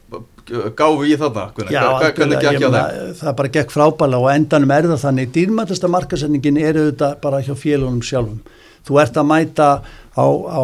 gáðu 0.77 1.07
í 1.07 1.15
þarna 1.19 1.69
Já, 1.69 1.83
hvernig 2.15 2.41
gekk 2.41 2.61
hjá 2.63 2.69
það? 2.73 2.99
Það 3.19 3.37
bara 3.41 3.53
gekk 3.55 3.73
frábæla 3.73 4.19
og 4.23 4.29
endanum 4.33 4.73
er 4.73 4.89
það 4.89 5.03
þannig. 5.05 5.31
Dýrmættasta 5.35 5.91
markasendingin 5.91 6.59
er 6.61 6.79
auðvitað 6.79 7.17
bara 7.23 7.41
hjá 7.45 7.53
félagunum 7.59 8.03
sjálfum. 8.05 8.39
Þú 8.87 9.01
ert 9.03 9.19
að 9.19 9.29
mæta 9.29 9.69
á, 10.17 10.25
á 10.25 10.61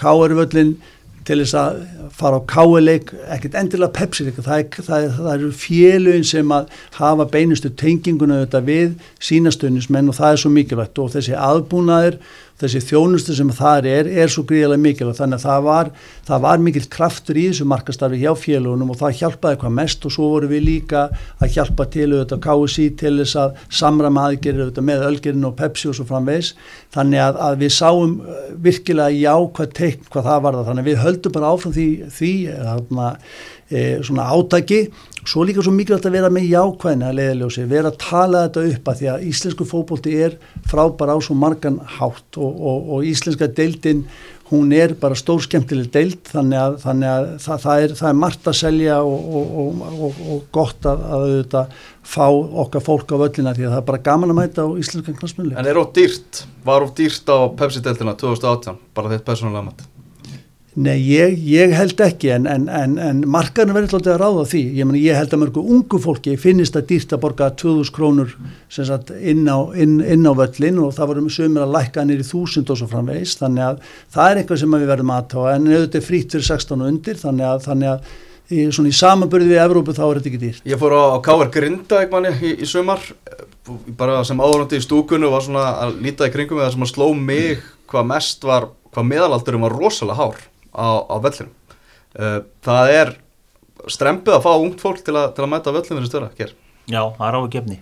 káervöllin 0.00 0.78
til 1.28 1.42
þess 1.42 1.56
að 1.60 1.80
fara 2.16 2.40
á 2.40 2.48
káeleik 2.48 3.10
ekkert 3.34 3.56
endilega 3.60 3.92
pepsileika 3.98 4.42
það, 4.46 4.78
það, 4.86 5.08
það 5.18 5.32
eru 5.34 5.50
félögin 5.60 6.24
sem 6.24 6.54
að 6.56 6.70
hafa 6.96 7.26
beinustu 7.28 7.70
tenginguna 7.76 8.40
við 8.64 8.94
sínastöðnismenn 9.28 10.08
og 10.08 10.16
það 10.16 10.32
er 10.34 10.42
svo 10.42 10.52
mikilvægt. 10.54 11.02
Og 11.02 11.12
þessi 11.14 11.36
aðbúnaðir 11.36 12.18
þessi 12.58 12.82
þjónustu 12.88 13.36
sem 13.38 13.50
það 13.54 13.88
er, 13.90 14.08
er 14.24 14.32
svo 14.32 14.42
gríðilega 14.48 14.82
mikilvægt 14.82 15.20
þannig 15.20 15.38
að 15.38 15.44
það 15.46 15.66
var, 15.68 15.90
það 16.28 16.42
var 16.44 16.62
mikill 16.64 16.84
kraftur 16.90 17.38
í 17.38 17.44
þessu 17.50 17.66
markastarfi 17.70 18.20
hjá 18.22 18.32
félagunum 18.38 18.92
og 18.94 18.98
það 19.00 19.18
hjálpaði 19.20 19.56
eitthvað 19.56 19.76
mest 19.78 20.08
og 20.08 20.14
svo 20.14 20.30
voru 20.34 20.50
við 20.50 20.64
líka 20.66 21.04
að 21.38 21.52
hjálpa 21.54 21.86
til 21.94 22.08
auðvitað 22.12 22.42
KSI 22.46 22.88
til 23.02 23.14
þess 23.20 23.38
að 23.44 23.60
samrama 23.80 24.26
aðgerir 24.28 24.64
auðvitað 24.64 24.88
með 24.90 25.06
Ölgerin 25.10 25.48
og 25.48 25.54
Pepsi 25.58 25.90
og 25.92 25.98
svo 25.98 26.08
framvegs 26.08 26.54
þannig 26.94 27.22
að, 27.24 27.40
að 27.48 27.60
við 27.62 27.74
sáum 27.78 28.18
uh, 28.24 28.42
virkilega 28.66 29.22
jákvæð 29.22 29.76
teikn 29.78 30.10
hvað 30.12 30.28
það 30.32 30.42
var 30.46 30.58
það 30.58 30.68
þannig 30.72 30.84
að 30.84 30.90
við 30.90 31.00
höldum 31.04 31.36
bara 31.38 31.52
áfram 31.54 31.76
því, 31.78 31.88
því 32.18 32.32
þarna, 32.56 33.12
e, 33.70 33.98
svona 34.04 34.28
átaki 34.32 34.86
svo 35.28 35.44
líka 35.44 35.64
svo 35.64 35.74
mikilvægt 35.76 36.08
að 36.08 36.16
vera 36.16 36.30
með 36.32 36.48
jákvæðina 36.52 37.10
að 37.10 37.18
leiðiljósi, 37.18 37.66
vera 37.68 37.92
að 37.92 38.00
tala 38.00 38.46
þetta 38.46 38.64
upp 38.72 38.88
að 38.88 38.98
því 39.00 39.12
að 39.12 39.28
íslensku 39.28 39.68
fókbólti 39.68 40.16
er 40.24 40.38
frábær 40.70 41.12
á 41.12 41.16
svo 41.20 41.36
margan 41.36 41.78
hátt 41.98 42.40
og, 42.40 42.52
og, 42.56 42.90
og 42.96 43.08
íslenska 43.08 43.50
deildin 43.52 44.06
hún 44.48 44.72
er 44.72 44.94
bara 44.96 45.16
stór 45.18 45.42
skemmtileg 45.44 45.90
deild 45.92 46.30
þannig 46.30 46.60
að, 46.60 46.76
þannig 46.84 47.10
að 47.12 47.26
það, 47.44 47.60
það, 47.64 47.82
er, 47.82 47.94
það 47.98 48.08
er 48.08 48.18
margt 48.22 48.48
að 48.48 48.56
selja 48.62 48.96
og, 49.04 49.82
og 50.32 50.46
gott 50.54 50.88
að, 50.88 51.04
að 51.04 51.26
auðvitað 51.26 51.76
fá 52.08 52.24
okkar 52.64 52.84
fólk 52.86 53.12
á 53.12 53.16
völlina 53.24 53.54
því 53.56 53.66
að 53.66 53.74
það 53.74 53.82
er 53.82 53.86
bara 53.90 54.02
gaman 54.08 54.32
að 54.32 54.40
mæta 54.40 54.64
á 54.64 54.68
íslenska 54.80 55.16
knastmjölu. 55.18 55.52
En 55.60 55.68
er 55.68 55.80
ótt 55.82 55.92
dýrt, 55.98 56.42
var 56.64 56.86
ótt 56.86 56.96
dýrt 56.96 57.28
á 57.28 57.38
Pepsi-deildina 57.60 58.16
2018, 58.16 58.80
bara 58.96 59.12
þitt 59.12 59.28
persónulega 59.28 59.68
mat? 59.68 59.84
Nei, 60.78 61.00
ég, 61.02 61.32
ég 61.42 61.72
held 61.74 61.98
ekki 62.04 62.28
en, 62.30 62.44
en, 62.46 62.68
en, 62.70 62.92
en 63.02 63.22
markaðinu 63.26 63.74
verður 63.74 63.96
alltaf 63.98 64.12
að 64.12 64.20
ráða 64.20 64.42
því. 64.52 64.60
Ég, 64.78 64.86
meni, 64.86 65.00
ég 65.02 65.16
held 65.18 65.32
að 65.34 65.40
mörgu 65.42 65.62
ungu 65.74 65.98
fólki 65.98 66.36
finnist 66.38 66.76
að 66.78 66.84
dýrt 66.92 67.14
að 67.16 67.22
borga 67.24 67.48
2000 67.58 67.94
krónur 67.96 68.34
sagt, 68.70 69.10
inn, 69.18 69.42
á, 69.50 69.58
inn, 69.74 69.96
inn 69.98 70.28
á 70.28 70.32
völlin 70.38 70.78
og 70.84 70.92
það 70.94 71.08
vorum 71.10 71.30
sömur 71.34 71.64
að 71.64 71.72
lækka 71.74 72.04
nýri 72.06 72.26
þúsund 72.28 72.70
og 72.70 72.78
svo 72.78 72.86
framvegis. 72.92 73.34
Þannig 73.40 73.64
að 73.66 73.80
það 74.14 74.30
er 74.30 74.40
eitthvað 74.42 74.60
sem 74.62 74.76
við 74.76 74.92
verðum 74.92 75.10
aðtáa 75.16 75.54
en 75.56 75.66
auðvitað 75.66 75.98
er 75.98 76.04
frýtt 76.06 76.36
fyrir 76.36 76.46
16 76.46 76.84
og 76.84 76.92
undir 76.92 77.18
þannig 77.24 77.48
að, 77.48 77.64
þannig 77.64 77.90
að 77.90 78.12
í, 78.54 78.66
í 78.70 78.92
samanbörði 79.00 79.50
við 79.50 79.62
Evrópu 79.64 79.94
þá 79.96 80.04
er 80.04 80.20
þetta 80.20 80.30
ekki 80.30 80.40
dýrt. 80.44 80.68
Ég 80.70 80.82
fór 80.84 80.94
á, 80.94 81.18
K.R. 81.26 81.50
Grindavík 81.56 82.12
manni 82.14 82.30
í, 82.38 82.52
í 82.62 82.68
sömar 82.70 83.02
bara 83.98 84.20
sem 84.22 84.38
áðurandi 84.38 84.78
í 84.78 84.86
stúkunnu 84.86 85.32
var 85.34 85.42
svona 85.42 85.66
að 85.88 85.98
líta 86.06 86.30
í 86.30 86.36
kringum 86.36 86.62
eða 86.62 86.70
sem 86.76 86.86
að 86.86 86.92
sló 86.92 87.10
mig 87.18 87.66
hvað 87.90 88.08
mest 88.12 88.46
var, 88.46 88.68
hvað 88.94 89.10
meðalaldurum 89.10 89.66
var 89.66 89.74
rosalega 89.74 90.22
hár 90.22 90.46
á, 90.78 90.88
á 91.10 91.16
völlinu 91.26 91.50
uh, 91.50 92.40
það 92.64 92.94
er 92.94 93.14
strempið 93.90 94.38
að 94.38 94.44
fá 94.46 94.50
ungt 94.54 94.82
fólk 94.82 95.04
til 95.04 95.16
að, 95.16 95.30
til 95.36 95.44
að 95.44 95.52
mæta 95.52 95.74
völlinu 95.74 96.00
þessu 96.00 96.12
störa, 96.12 96.32
ger 96.38 96.54
Já, 96.88 97.02
það 97.18 97.24
er 97.28 97.38
ágefni 97.42 97.78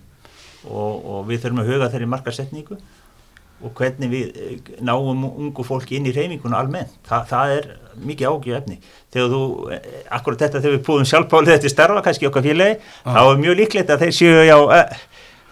og, 0.66 0.94
og 0.96 1.26
við 1.28 1.44
þurfum 1.44 1.62
að 1.62 1.72
huga 1.72 1.90
þeirri 1.92 2.10
markasetningu 2.10 2.78
og 3.64 3.72
hvernig 3.72 4.10
við 4.12 4.36
eh, 4.36 4.72
náum 4.84 5.24
ungu 5.28 5.64
fólki 5.64 5.96
inn 5.96 6.08
í 6.08 6.12
reyminguna 6.12 6.58
almennt, 6.60 6.92
Þa, 7.08 7.22
það 7.30 7.52
er 7.54 7.68
mikið 8.04 8.34
ágefni 8.34 8.76
þegar 9.14 9.30
þú, 9.32 9.42
eh, 9.72 9.86
akkurat 10.18 10.44
þetta 10.44 10.60
þegar 10.60 10.76
við 10.76 10.82
búum 10.88 11.06
sjálfbálið 11.08 11.54
þetta 11.54 11.72
starfa 11.72 12.02
kannski 12.04 12.28
okkar 12.28 12.44
félagi, 12.44 12.76
ah. 13.04 13.16
þá 13.16 13.22
er 13.22 13.40
mjög 13.44 13.58
líklegt 13.62 13.92
að 13.94 14.04
þeir 14.04 14.16
séu 14.18 14.44
já 14.44 14.58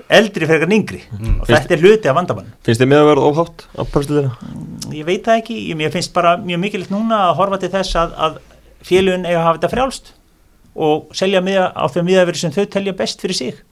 eldri 0.08 0.48
fyrir 0.48 0.66
en 0.66 0.74
yngri 0.76 1.00
mm. 1.08 1.36
og 1.40 1.48
þetta 1.48 1.74
er 1.74 1.84
hluti 1.84 2.10
af 2.10 2.16
vandamann 2.18 2.50
finnst 2.66 2.82
þið 2.82 2.90
með 2.90 3.02
að 3.02 3.08
vera 3.10 3.28
óhátt 3.30 3.64
á 3.72 3.82
pörsluðina? 3.94 4.32
Mm, 4.44 4.90
ég 4.98 5.06
veit 5.08 5.24
það 5.24 5.40
ekki, 5.40 5.56
ég 5.70 5.94
finnst 5.94 6.12
bara 6.16 6.36
mjög 6.40 6.60
mikilvægt 6.60 6.92
núna 6.92 7.22
að 7.28 7.36
horfa 7.40 7.60
til 7.62 7.72
þess 7.72 7.96
að, 8.00 8.14
að 8.26 8.38
félun 8.84 9.24
eiga 9.24 9.38
að 9.40 9.46
hafa 9.46 9.58
þetta 9.58 9.72
frjálst 9.72 10.12
og 10.74 11.16
selja 11.16 11.40
miða 11.44 11.70
á 11.72 11.84
þau 11.88 12.02
miðaveri 12.02 12.42
sem 12.42 12.52
þau 12.52 12.64
telja 12.66 12.96
best 12.98 13.24
fyrir 13.24 13.38
sig 13.38 13.62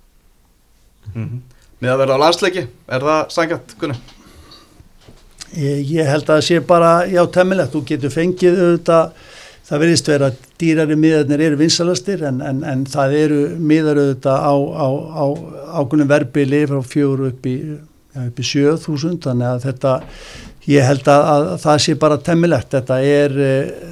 mm 1.12 1.24
-hmm. 1.26 1.40
Miðaverð 1.82 2.14
á 2.14 2.22
landsleiki 2.22 2.66
er 2.88 3.00
það 3.02 3.22
sangjart, 3.34 3.74
Gunnar? 3.78 3.98
Ég, 5.52 5.80
ég 5.90 6.06
held 6.06 6.22
að 6.22 6.36
það 6.36 6.44
sé 6.46 6.60
bara 6.60 7.06
já, 7.10 7.26
temmilegt, 7.26 7.72
þú 7.72 7.84
getur 7.84 8.10
fengið 8.14 8.60
auðvitað 8.60 9.10
það 9.68 9.82
verðist 9.84 10.10
vera 10.10 10.30
að 10.30 10.46
dýrari 10.60 10.98
miðarnir 10.98 11.44
eru 11.46 11.58
vinsalastir 11.60 12.24
en, 12.28 12.40
en, 12.44 12.62
en 12.66 12.84
það 12.90 13.16
eru 13.18 13.40
miðar 13.58 14.00
auðvitað 14.02 14.46
á, 14.46 14.54
á, 14.54 14.88
á 15.22 15.24
ákunum 15.82 16.10
verbili 16.10 16.64
frá 16.68 16.80
fjóru 16.84 17.30
upp 17.30 17.46
í, 17.48 17.56
í 18.18 18.46
7.000 18.48 19.22
þannig 19.26 19.48
að 19.48 19.66
þetta, 19.68 19.94
ég 20.70 20.88
held 20.88 21.12
að, 21.12 21.28
að 21.34 21.48
það 21.62 21.80
sé 21.86 21.96
bara 22.02 22.20
temmilegt, 22.26 22.70
þetta 22.74 23.00
er, 23.06 23.38
eh, 23.46 23.88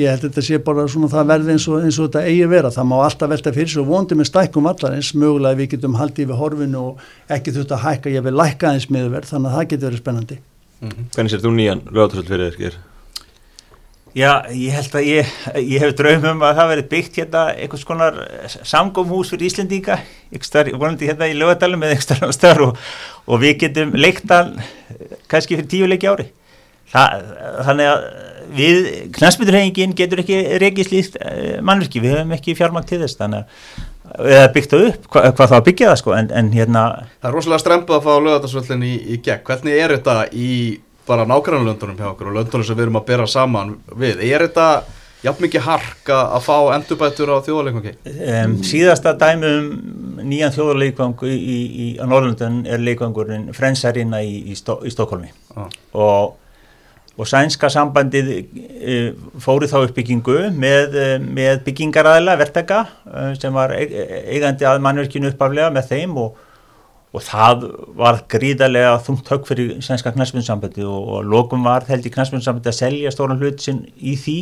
ég 0.00 0.10
held 0.10 0.24
að 0.24 0.28
þetta 0.28 0.46
sé 0.48 0.60
bara 0.66 0.88
svona 0.90 1.12
það 1.12 1.32
verði 1.34 1.54
eins 1.54 1.68
og, 1.68 1.80
eins 1.84 2.00
og 2.00 2.10
þetta 2.10 2.26
eigi 2.32 2.50
vera, 2.50 2.74
það 2.74 2.90
má 2.90 2.98
alltaf 3.04 3.32
velta 3.34 3.54
fyrir 3.56 3.74
svo 3.74 3.86
vondi 3.88 4.18
með 4.18 4.30
stækkum 4.32 4.68
allar 4.70 4.96
eins. 4.96 5.14
Mögulega 5.18 5.60
við 5.60 5.72
getum 5.76 5.98
haldið 6.00 6.30
við 6.30 6.40
horfinu 6.40 6.84
og 6.90 7.08
ekki 7.36 7.54
þurft 7.56 7.74
að 7.76 7.84
hækka, 7.86 8.14
ég 8.16 8.26
vil 8.26 8.36
lækka 8.40 8.74
eins 8.74 8.90
miðurverð 8.90 9.34
þannig 9.34 9.50
að 9.50 9.58
það 9.58 9.72
getur 9.72 9.90
verið 9.90 10.04
spennandi. 10.04 10.40
Hvernig 10.80 11.34
sér 11.34 11.42
þú 11.44 11.58
nýjan 11.58 11.84
lögatarsöld 11.90 12.30
fyrir 12.32 12.56
þér? 12.56 12.78
Já, 14.10 14.42
ég 14.50 14.74
held 14.74 14.94
að 14.98 15.06
ég, 15.06 15.28
ég 15.62 15.82
hef 15.84 15.92
draumum 15.98 16.40
að 16.42 16.56
það 16.58 16.70
verið 16.72 16.88
byggt 16.90 17.18
hérna 17.20 17.42
einhvers 17.54 17.84
konar 17.86 18.16
samgómhús 18.66 19.30
fyrir 19.30 19.46
Íslendinga, 19.46 20.00
einhverstað, 20.32 20.72
hérna 21.04 21.28
í 21.30 21.36
lögadalum 21.38 21.84
eða 21.86 21.94
einhverstað 21.94 22.34
stöður 22.34 22.64
og, 22.64 22.80
og 23.30 23.44
við 23.44 23.54
getum 23.62 23.94
leiktan 23.94 24.56
kannski 25.30 25.54
fyrir 25.60 25.70
tíu 25.70 25.90
leiki 25.90 26.10
ári. 26.10 26.26
Það, 26.90 27.30
þannig 27.68 27.92
að 27.92 28.08
við, 28.58 28.90
knastmyndurhengin 29.14 29.94
getur 29.94 30.24
ekki 30.24 30.42
reikið 30.58 30.90
slíkt 30.90 31.22
mannverki, 31.62 32.02
við 32.02 32.16
höfum 32.16 32.34
ekki 32.34 32.58
fjármang 32.58 32.90
til 32.90 32.98
þess, 33.04 33.18
þannig 33.20 33.46
að 33.46 33.88
eða 34.26 34.52
byggt 34.54 34.74
það 34.74 34.86
upp, 34.88 35.08
hva, 35.12 35.26
hvað 35.38 35.52
þá 35.52 35.58
byggja 35.70 35.90
það 35.92 35.98
sko, 36.02 36.14
en, 36.18 36.30
en 36.34 36.48
hérna... 36.54 36.84
Það 37.20 37.28
er 37.30 37.36
rosalega 37.36 37.62
strempað 37.62 38.00
að 38.00 38.06
fá 38.08 38.24
lögatarsvöldin 38.26 38.86
í, 38.86 38.94
í 39.06 39.18
gegn. 39.22 39.44
Hvernig 39.46 39.76
er 39.78 39.94
þetta 39.94 40.16
í 40.34 40.50
bara 41.08 41.26
nákvæmlega 41.28 41.72
löndunum 41.72 41.98
hjá 41.98 42.08
okkur 42.12 42.30
og 42.30 42.38
löndunum 42.40 42.66
sem 42.66 42.76
við 42.76 42.88
erum 42.88 43.00
að 43.00 43.06
bera 43.12 43.26
saman 43.26 43.76
við? 43.96 44.24
Er 44.28 44.46
þetta 44.46 44.66
jafn 45.24 45.44
mikið 45.44 45.64
hark 45.66 46.10
að 46.14 46.42
fá 46.46 46.56
endurbætur 46.76 47.32
á 47.32 47.44
þjóðarleikvangi? 47.44 47.94
Um, 48.08 48.58
síðasta 48.64 49.12
dæmi 49.20 49.50
um 49.58 49.70
nýjan 50.30 50.52
þjóðarleikvang 50.54 51.24
í, 51.28 51.32
í, 51.36 51.56
í, 51.84 51.88
á 52.00 52.04
Norrlundun 52.08 52.62
er 52.68 52.80
leikvangurinn 52.84 53.50
Frensarina 53.56 54.22
í, 54.24 54.36
í 54.52 54.56
Stó, 54.58 54.80
Stokholmi 54.88 55.32
Ah. 55.56 55.66
og, 55.98 56.36
og 57.18 57.26
sænska 57.26 57.68
sambandið 57.74 58.28
e, 58.36 58.98
fóri 59.42 59.66
þá 59.66 59.80
uppbyggingu 59.88 60.36
með, 60.54 60.94
e, 60.94 61.08
með 61.20 61.64
byggingaræðila, 61.66 62.36
verktaka 62.38 62.84
e, 62.86 63.24
sem 63.40 63.56
var 63.56 63.74
e, 63.74 63.82
eigandi 64.36 64.68
að 64.68 64.78
mannverkinu 64.86 65.32
uppaflega 65.32 65.72
með 65.74 65.90
þeim 65.90 66.14
og, 66.22 66.38
og 67.10 67.22
það 67.26 67.64
var 67.98 68.20
gríðarlega 68.30 68.98
þungt 69.06 69.30
högg 69.32 69.46
fyrir 69.48 69.70
sænska 69.82 70.12
knæspunnsambandi 70.14 70.84
og, 70.86 71.08
og 71.16 71.24
lokum 71.26 71.64
var 71.66 71.86
held 71.88 72.06
í 72.06 72.12
knæspunnsambandi 72.14 72.70
að 72.70 72.76
selja 72.76 73.14
stóran 73.14 73.40
hlut 73.40 73.62
sinn 73.64 73.82
í 73.98 74.14
því. 74.18 74.36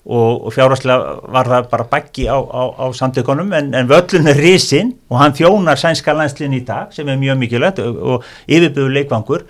Og, 0.00 0.46
og 0.48 0.54
fjárháslega 0.56 1.10
var 1.28 1.50
það 1.50 1.66
bara 1.74 1.84
baggi 1.90 2.24
á, 2.24 2.40
á, 2.40 2.62
á 2.72 2.86
samtökunum 2.96 3.52
en, 3.52 3.74
en 3.76 3.90
völlun 3.90 4.30
er 4.32 4.40
risinn 4.40 4.94
og 5.12 5.18
hann 5.20 5.36
þjónar 5.36 5.76
sænska 5.76 6.14
landslinn 6.16 6.56
í 6.56 6.62
dag 6.64 6.94
sem 6.96 7.08
er 7.12 7.20
mjög 7.20 7.36
mikilvægt 7.42 7.82
og, 7.84 7.98
og 8.00 8.30
yfirbyggur 8.48 8.96
leikvangur. 8.96 9.44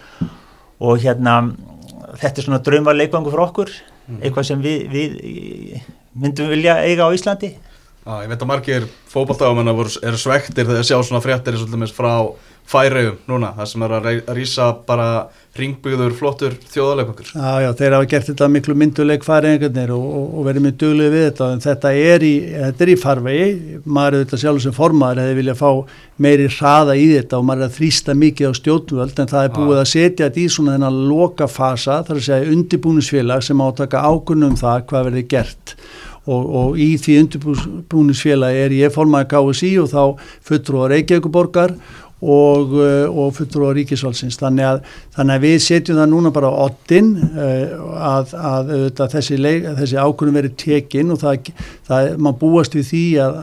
Og 0.82 0.98
hérna 1.04 1.36
þetta 2.18 2.42
er 2.42 2.48
svona 2.48 2.62
drauma 2.66 2.96
leikvangur 2.96 3.30
fyrir 3.30 3.46
okkur 3.46 3.72
eitthvað 4.18 4.48
sem 4.50 4.62
við, 4.64 4.86
við 4.90 5.82
myndum 6.18 6.50
vilja 6.50 6.80
eiga 6.82 7.06
á 7.06 7.14
Íslandi 7.14 7.54
Já, 8.00 8.22
ég 8.24 8.30
veit 8.30 8.40
að 8.40 8.48
margir 8.48 8.86
fótballtagamenn 9.12 9.72
eru 9.74 10.18
svektir 10.18 10.64
þegar 10.64 10.80
þeir 10.80 10.88
sjá 10.88 11.02
svona 11.04 11.20
fréttir 11.24 11.58
frá 11.92 12.14
færiðum 12.70 13.18
núna, 13.26 13.50
það 13.56 13.68
sem 13.70 13.84
er 13.84 13.94
að 13.96 14.08
rýsa 14.36 14.66
bara 14.86 15.06
ringbyggður 15.58 16.12
flottur 16.14 16.54
þjóðarleikvangur. 16.70 17.30
Já, 17.34 17.64
já, 17.64 17.68
þeir 17.80 17.96
hafa 17.96 18.08
gert 18.12 18.28
þetta 18.28 18.48
miklu 18.54 18.76
mynduleik 18.78 19.24
færingarnir 19.26 19.90
og, 19.96 20.04
og, 20.06 20.26
og 20.38 20.46
verið 20.46 20.64
með 20.66 20.76
duglega 20.78 21.14
við 21.14 21.24
þetta. 21.26 21.48
En 21.50 21.64
þetta 21.64 21.92
er 21.98 22.26
í, 22.26 22.34
þetta 22.52 22.86
er 22.86 22.92
í 22.92 22.98
farvegi. 23.00 23.48
Maður 23.84 24.16
er 24.16 24.22
þetta 24.22 24.40
sjálfur 24.44 24.64
sem 24.66 24.76
formaður 24.76 25.22
hefði 25.24 25.38
vilja 25.40 25.56
fá 25.58 25.70
meiri 26.22 26.46
hraða 26.54 26.94
í 27.00 27.08
þetta 27.16 27.40
og 27.40 27.48
maður 27.48 27.64
er 27.64 27.72
að 27.72 27.80
þrýsta 27.80 28.16
mikið 28.20 28.52
á 28.54 28.58
stjórnvöld 28.60 29.24
en 29.24 29.32
það 29.32 29.48
er 29.48 29.56
búið 29.56 29.80
að 29.80 29.90
setja 29.90 30.28
þetta 30.28 30.42
í 30.44 30.46
svona 30.54 30.76
þennan 30.76 31.00
loka 31.10 31.50
fasa 31.50 31.98
þar 32.06 32.20
að 32.20 32.28
segja 32.28 32.54
undirbúnisfélag 32.54 33.46
sem 33.46 33.64
á 33.64 33.66
að 33.66 33.78
taka 33.82 34.04
ákunnum 34.06 34.60
það 34.60 34.86
hvað 34.92 35.10
verði 35.10 35.26
gert 35.34 35.74
og, 36.30 36.52
og 36.60 36.78
í 36.80 36.92
því 37.00 37.16
undirbúnisfélag 37.24 38.60
er 38.66 38.76
ég 38.76 38.94
formaður 38.94 39.32
KSI 39.34 39.72
og 39.82 39.90
þá 39.90 40.02
fulltrúar 40.46 40.94
Reykjavíkuborgar 40.94 41.74
og, 42.20 42.74
uh, 42.76 43.06
og 43.08 43.32
fulltrúar 43.36 43.76
ríkisvalsins 43.78 44.38
þannig 44.40 44.66
að, 44.68 44.82
þannig 45.16 45.38
að 45.38 45.46
við 45.46 45.56
setjum 45.64 46.00
það 46.00 46.10
núna 46.12 46.34
bara 46.36 46.50
á 46.52 46.60
oddin 46.66 47.14
uh, 47.30 47.78
að, 48.10 48.34
að, 48.36 48.74
að 48.90 49.14
þessi, 49.16 49.38
þessi 49.80 50.02
ákvörðum 50.02 50.40
verið 50.40 50.58
tekin 50.60 51.14
og 51.14 51.22
það, 51.22 51.54
það 51.88 52.12
maður 52.20 52.42
búast 52.42 52.76
við 52.76 52.90
því 52.92 53.06
að, 53.24 53.40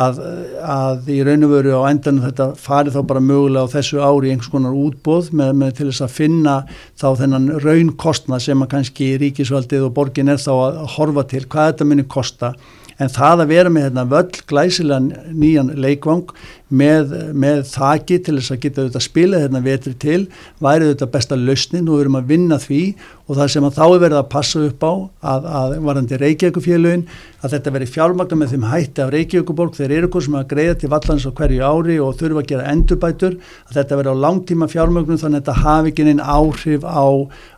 að 0.00 0.20
Að, 0.62 1.08
í 1.12 1.18
raun 1.26 1.44
og 1.44 1.50
veru 1.52 1.72
á 1.76 1.90
endanum 1.90 2.24
þetta 2.24 2.46
fari 2.56 2.92
þá 2.94 3.00
bara 3.10 3.20
mögulega 3.20 3.66
á 3.68 3.72
þessu 3.74 3.98
ári 4.00 4.30
einhvers 4.32 4.52
konar 4.52 4.76
útbóð 4.78 5.32
með, 5.36 5.50
með 5.58 5.72
til 5.76 5.88
þess 5.90 6.04
að 6.06 6.14
finna 6.16 6.54
þá 6.96 7.08
þennan 7.18 7.48
raunkostna 7.64 8.38
sem 8.40 8.62
að 8.62 8.70
kannski 8.76 9.08
ríkisvaldið 9.20 9.88
og 9.88 9.96
borgin 9.98 10.32
er 10.32 10.40
þá 10.40 10.52
að 10.54 10.78
horfa 10.94 11.26
til 11.28 11.42
hvað 11.44 11.72
þetta 11.72 11.88
munir 11.90 12.08
kosta. 12.08 12.54
En 13.02 13.10
það 13.12 13.42
að 13.42 13.52
vera 13.52 13.72
með 13.72 13.86
hérna 13.88 14.06
völl 14.08 14.42
glæsilega 14.48 15.26
nýjan 15.34 15.72
leikvang 15.82 16.32
með, 16.72 17.12
með 17.36 17.64
þaki 17.68 18.18
til 18.24 18.36
þess 18.38 18.54
að 18.54 18.62
geta 18.62 18.82
auðvitað 18.82 19.04
spila 19.04 19.40
hérna 19.42 19.60
vetri 19.64 19.92
til 20.00 20.20
væri 20.62 20.88
auðvitað 20.88 21.12
besta 21.12 21.36
lausnin 21.38 21.88
og 21.88 21.98
við 21.98 22.04
erum 22.06 22.18
að 22.20 22.30
vinna 22.32 22.58
því. 22.62 22.82
Og 23.28 23.38
það 23.38 23.50
sem 23.54 23.66
að 23.66 23.76
þá 23.78 23.84
er 23.84 24.00
verið 24.02 24.18
að 24.18 24.30
passa 24.32 24.62
upp 24.66 24.82
á 24.84 24.92
að, 25.32 25.44
að 25.58 25.74
varandi 25.86 26.18
Reykjavíkufélögin 26.20 27.04
að 27.42 27.54
þetta 27.56 27.72
veri 27.74 27.86
fjármagna 27.90 28.38
með 28.38 28.52
þeim 28.52 28.66
hætti 28.70 29.02
af 29.02 29.12
Reykjavíkuborg 29.12 29.76
þeir 29.78 29.94
eru 29.96 30.08
eitthvað 30.08 30.24
sem 30.26 30.36
að 30.38 30.48
greiða 30.52 30.74
til 30.78 30.90
vallans 30.92 31.24
á 31.26 31.30
hverju 31.38 31.62
ári 31.66 31.96
og 32.02 32.18
þurfa 32.20 32.42
að 32.42 32.50
gera 32.50 32.66
endurbætur. 32.72 33.38
Að 33.68 33.78
þetta 33.78 33.98
veri 34.00 34.12
á 34.12 34.22
langtíma 34.26 34.68
fjármagnum 34.70 35.20
þannig 35.22 35.40
að 35.40 35.46
þetta 35.46 35.56
hafi 35.62 35.92
ekki 35.92 36.06
neinn 36.08 36.22
áhrif 36.22 36.86
á, 36.86 37.06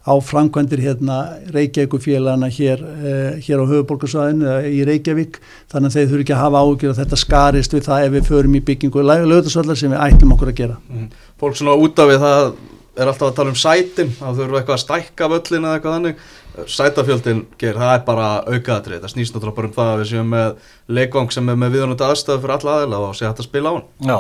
á 0.05 0.15
framkvæmdir 0.31 0.85
hérna 0.85 1.19
Reykjavíkufélagana 1.57 2.53
hér, 2.55 2.85
eh, 2.85 3.41
hér 3.45 3.65
á 3.65 3.71
höfuborgarsvæðinu 3.73 4.55
í 4.69 4.85
Reykjavík. 4.89 5.41
Þannig 5.73 5.91
að 5.91 5.99
þeir 5.99 6.09
þurfi 6.13 6.27
ekki 6.29 6.37
að 6.37 6.45
hafa 6.45 6.65
ágjör 6.65 6.95
að 6.95 7.03
þetta 7.03 7.21
skarist 7.25 7.77
við 7.77 7.89
það 7.89 8.07
ef 8.07 8.15
við 8.15 8.31
förum 8.31 8.57
í 8.57 8.65
byggingu 8.65 9.04
lögðarsvallar 9.09 9.79
sem 9.81 9.93
við 9.95 10.05
ætlum 10.07 10.33
okkur 10.37 10.53
að 10.55 10.61
gera 10.63 10.79
Mm. 10.91 11.11
Fólk 11.41 11.57
svona 11.59 11.77
út 11.81 11.99
af 11.99 12.09
við 12.11 12.25
það 12.25 12.55
er 12.95 13.09
alltaf 13.11 13.27
að 13.33 13.37
tala 13.41 13.51
um 13.51 13.59
sætin, 13.59 14.11
að 14.23 14.37
þau 14.39 14.43
eru 14.45 14.57
eitthvað 14.61 14.77
að 14.77 14.83
stækka 14.85 15.29
völlin 15.33 15.65
eða 15.67 15.79
eitthvað 15.79 15.95
þannig. 15.97 16.25
Sætafjöldin, 16.71 17.41
ger, 17.59 17.75
það 17.75 17.93
er 17.97 18.03
bara 18.07 18.27
aukaðatrið, 18.47 19.01
það 19.03 19.11
snýst 19.11 19.35
náttúrulega 19.35 19.57
bara 19.57 19.67
um 19.67 19.73
það 19.75 19.89
að 19.91 19.99
við 19.99 20.11
séum 20.13 20.29
með 20.31 20.53
leikvang 20.99 21.33
sem 21.35 21.49
er 21.51 21.57
með 21.59 21.73
viðunandi 21.75 22.05
aðstöðu 22.07 22.43
fyrir 22.45 22.55
alla 22.55 22.77
aðila 22.79 23.01
og 23.09 23.17
sé 23.19 23.27
hægt 23.27 23.43
að 23.43 23.49
spila 23.49 23.73
á 23.73 23.75
hann. 23.75 23.89
Já, 24.07 24.19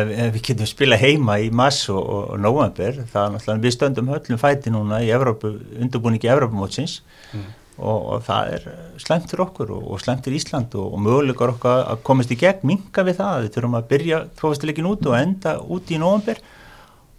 ef, 0.00 0.10
ef 0.24 0.32
við 0.34 0.42
getum 0.48 0.70
spila 0.72 0.98
heima 0.98 1.36
í 1.38 1.46
mass 1.54 1.78
og, 1.94 2.00
og, 2.02 2.24
og 2.34 2.42
november, 2.42 2.98
það 3.12 3.22
er 3.28 3.36
náttúrulega 3.36 3.64
við 3.68 3.76
stöndum 3.76 4.10
höllum 4.10 4.42
fæti 4.42 4.74
núna 4.74 4.98
í 5.06 5.12
Evrópu, 5.14 5.52
undurbúningi 5.78 6.32
Evrópumótsins 6.34 6.98
Mm. 7.34 7.46
Og, 7.76 8.00
og 8.16 8.24
það 8.26 8.52
er 8.56 8.66
slemt 9.02 9.30
fyrir 9.30 9.44
okkur 9.46 9.72
og, 9.76 9.86
og 9.92 10.02
slemt 10.02 10.24
fyrir 10.24 10.40
Ísland 10.40 10.74
og, 10.78 10.94
og 10.96 11.02
möguleikar 11.04 11.54
okkar 11.54 11.84
að 11.92 12.02
komast 12.06 12.32
í 12.32 12.38
gegn, 12.40 12.64
minka 12.68 13.04
við 13.06 13.20
það, 13.20 13.46
við 13.46 13.56
þurfum 13.56 13.78
að 13.78 13.88
byrja 13.92 14.20
tvofastileikin 14.40 14.90
út 14.90 15.08
og 15.10 15.16
enda 15.18 15.56
út 15.62 15.92
í 15.92 16.00
november 16.00 16.40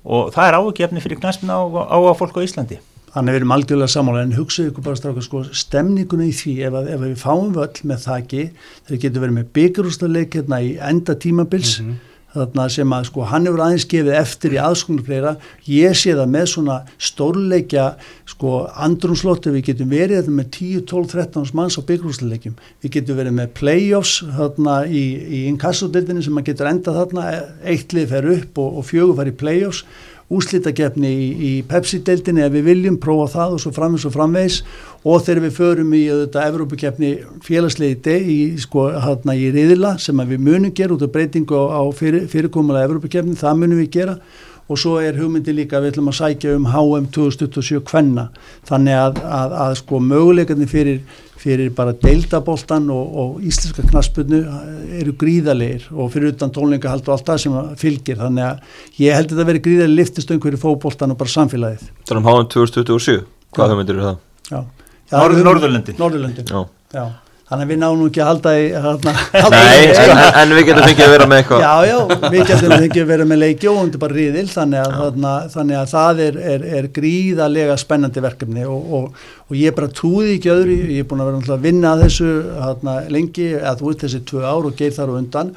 og 0.08 0.32
það 0.36 0.50
er 0.50 0.60
ágefni 0.62 1.04
fyrir 1.04 1.22
knæspina 1.22 1.60
á, 1.60 1.64
á, 1.68 1.98
á 1.98 2.14
fólk 2.18 2.40
á 2.40 2.46
Íslandi. 2.48 2.80
Þannig 3.08 3.32
að 3.32 3.36
við 3.36 3.40
erum 3.40 3.54
algjörlega 3.56 3.92
samála 3.92 4.24
en 4.26 4.36
hugsaðu 4.38 4.72
ykkur 4.72 4.86
bara 4.86 5.00
stráka 5.00 5.24
sko 5.26 5.40
stemninguna 5.56 6.28
í 6.28 6.34
því 6.36 6.54
ef, 6.68 6.76
að, 6.76 6.90
ef 6.92 7.00
að 7.00 7.08
við 7.08 7.22
fáum 7.22 7.54
völl 7.56 7.88
með 7.90 8.04
þakki 8.04 8.44
þeir 8.90 9.00
getur 9.06 9.24
verið 9.24 9.38
með 9.38 9.48
byggjurústaleik 9.58 10.38
hérna 10.38 10.60
í 10.62 10.74
enda 10.90 11.16
tímabils 11.18 11.78
þarna 12.36 12.68
sem 12.70 12.94
að 12.94 13.08
sko 13.10 13.28
hann 13.32 13.48
hefur 13.48 13.64
aðeins 13.66 13.88
gefið 13.90 14.18
eftir 14.20 14.56
í 14.58 14.62
aðskonarfleira 14.62 15.36
ég 15.72 15.96
sé 15.98 16.16
það 16.18 16.34
með 16.34 16.50
svona 16.54 16.78
stórleikja 17.10 17.86
sko 18.28 18.54
andrumslótt 18.88 19.48
við 19.50 19.70
getum 19.72 19.94
verið 19.94 20.30
með 20.32 20.52
10, 20.58 20.84
12, 20.92 21.14
13 21.16 21.56
manns 21.58 21.80
á 21.80 21.88
byggjurústaleikjum 21.88 22.58
við 22.84 22.94
getum 22.98 23.20
verið 23.22 23.38
með 23.40 23.56
playoffs 23.58 24.20
þarna 24.38 24.82
í, 24.90 25.06
í 25.24 25.40
inkassodildinni 25.52 26.26
sem 26.26 26.38
að 26.40 26.52
getur 26.52 26.70
enda 26.72 26.94
þarna. 26.96 27.26
Eitt 27.68 27.96
lið 27.96 28.14
fer 28.14 28.30
upp 28.36 28.62
og, 28.64 28.80
og 28.82 28.88
fjögur 28.88 29.18
fer 29.20 29.32
í 29.32 29.38
playoffs 29.42 29.84
úslítakefni 30.34 31.08
í, 31.08 31.28
í 31.32 31.52
Pepsi-deildinni 31.68 32.44
ef 32.44 32.52
við 32.58 32.66
viljum 32.68 32.98
prófa 33.00 33.30
það 33.38 33.56
og 33.56 33.62
svo 33.64 33.72
framvegs 33.76 34.08
og 34.10 34.16
framvegs 34.16 34.58
og 35.08 35.22
þegar 35.24 35.44
við 35.46 35.54
förum 35.56 35.94
í 35.96 36.02
þetta 36.10 36.48
Evrópukefni 36.52 37.12
félagslegi 37.46 38.00
deg 38.04 38.28
í, 38.28 38.40
sko, 38.60 38.90
hérna, 39.06 39.38
í 39.38 39.48
riðila 39.56 39.96
sem 40.04 40.20
við 40.28 40.44
munum 40.44 40.76
gera 40.76 40.98
út 40.98 41.06
af 41.08 41.14
breytingu 41.16 41.56
á, 41.56 41.80
á 41.80 41.84
fyrir, 41.96 42.28
fyrirkomulega 42.32 42.90
Evrópukefni, 42.90 43.40
það 43.40 43.64
munum 43.64 43.82
við 43.84 43.92
gera. 44.00 44.20
Og 44.68 44.76
svo 44.76 44.98
er 45.00 45.16
hugmyndi 45.16 45.54
líka 45.56 45.80
við 45.80 45.94
ætlum 45.94 46.10
að 46.12 46.18
sækja 46.18 46.58
um 46.58 46.66
HM 46.68 47.06
2027 47.16 47.86
kvenna. 47.88 48.26
Þannig 48.68 48.98
að, 49.00 49.22
að, 49.24 49.54
að 49.64 49.76
sko 49.80 50.02
möguleikarnir 50.04 50.68
fyrir, 50.68 50.98
fyrir 51.48 51.70
bara 51.76 51.94
deildaboltan 52.04 52.90
og, 52.94 53.18
og 53.24 53.42
íslenska 53.48 53.86
knaspunnu 53.88 54.40
eru 55.00 55.14
gríðalegir 55.22 55.88
og 55.96 56.12
fyrir 56.14 56.34
utan 56.36 56.52
tónleikahald 56.56 57.08
og 57.08 57.16
allt 57.16 57.28
það 57.32 57.42
sem 57.46 57.58
fylgir 57.82 58.20
þannig 58.22 58.46
að 58.52 59.02
ég 59.04 59.16
held 59.18 59.32
að 59.32 59.38
þetta 59.38 59.48
veri 59.52 59.64
gríðaleg 59.68 59.98
liftistöng 60.02 60.44
fyrir 60.44 60.60
fókboltan 60.62 61.14
og 61.16 61.20
bara 61.22 61.34
samfélagið 61.34 61.88
er 62.12 62.20
um 62.22 62.28
háðan 62.28 62.50
2027, 62.54 63.24
hvað 63.56 63.72
það 63.74 63.80
myndir 63.82 64.02
það? 64.04 64.20
Já. 64.52 64.60
Norður- 65.08 65.46
Norðurlöndin. 65.48 65.96
Norðurlöndin, 66.02 66.50
Já, 66.52 66.66
já. 67.00 67.06
Þannig 67.48 67.64
að 67.64 67.72
við 67.72 67.80
náum 67.82 68.02
ekki 68.06 68.22
að 68.24 68.30
halda 68.30 68.54
í 68.60 68.66
hana, 68.84 69.14
Nei, 69.54 69.86
en, 70.04 70.22
en 70.42 70.54
við 70.58 70.66
getum 70.68 70.84
fengið 70.84 71.06
að 71.06 71.14
vera 71.14 71.28
með 71.32 71.42
eitthvað. 71.42 71.64
Já, 71.64 71.88
já, 71.88 72.28
við 72.34 72.44
getum 72.52 72.76
ekki 72.78 73.06
verið 73.12 73.32
með 73.32 73.42
leiki 73.44 73.72
og 73.72 73.80
hundi 73.82 74.02
bara 74.02 74.18
ríðil 74.18 74.46
þannig 74.52 74.84
að, 74.84 74.98
þarna, 75.00 75.34
þannig 75.56 75.80
að 75.80 75.94
það 75.94 76.22
er, 76.26 76.40
er, 76.54 76.68
er 76.82 76.92
gríðalega 76.98 77.80
spennandi 77.80 78.24
verkefni 78.28 78.68
og, 78.68 78.94
og, 79.00 79.26
og 79.48 79.58
ég 79.62 79.76
bara 79.80 79.92
trúði 80.02 80.36
ekki 80.36 80.54
öðru. 80.54 80.78
Ég 80.98 81.06
er 81.06 81.10
búin 81.10 81.24
að 81.24 81.32
vera 81.32 81.58
að 81.58 81.66
vinna 81.70 81.96
að 81.96 82.06
þessu 82.06 82.32
þarna, 82.52 83.00
lengi, 83.16 83.50
að 83.62 83.82
þú 83.82 83.92
veist 83.92 84.06
þessi 84.08 84.24
tvö 84.32 84.46
ár 84.48 84.72
og 84.72 84.80
geir 84.80 84.96
þar 84.98 85.14
og 85.14 85.22
undan 85.24 85.56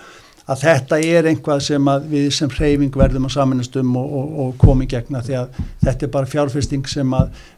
að 0.50 0.62
þetta 0.64 0.98
er 1.04 1.28
einhvað 1.30 1.60
sem 1.64 1.90
við 2.10 2.28
sem 2.34 2.50
hreyfing 2.50 2.96
verðum 2.96 3.28
að 3.28 3.34
saminast 3.34 3.76
um 3.80 3.96
og, 4.00 4.14
og, 4.20 4.30
og 4.44 4.54
komi 4.60 4.86
gegna 4.90 5.22
því 5.26 5.36
að 5.40 5.60
þetta 5.84 6.06
er 6.06 6.12
bara 6.16 6.30
fjárfesting 6.30 6.88
sem 6.90 7.14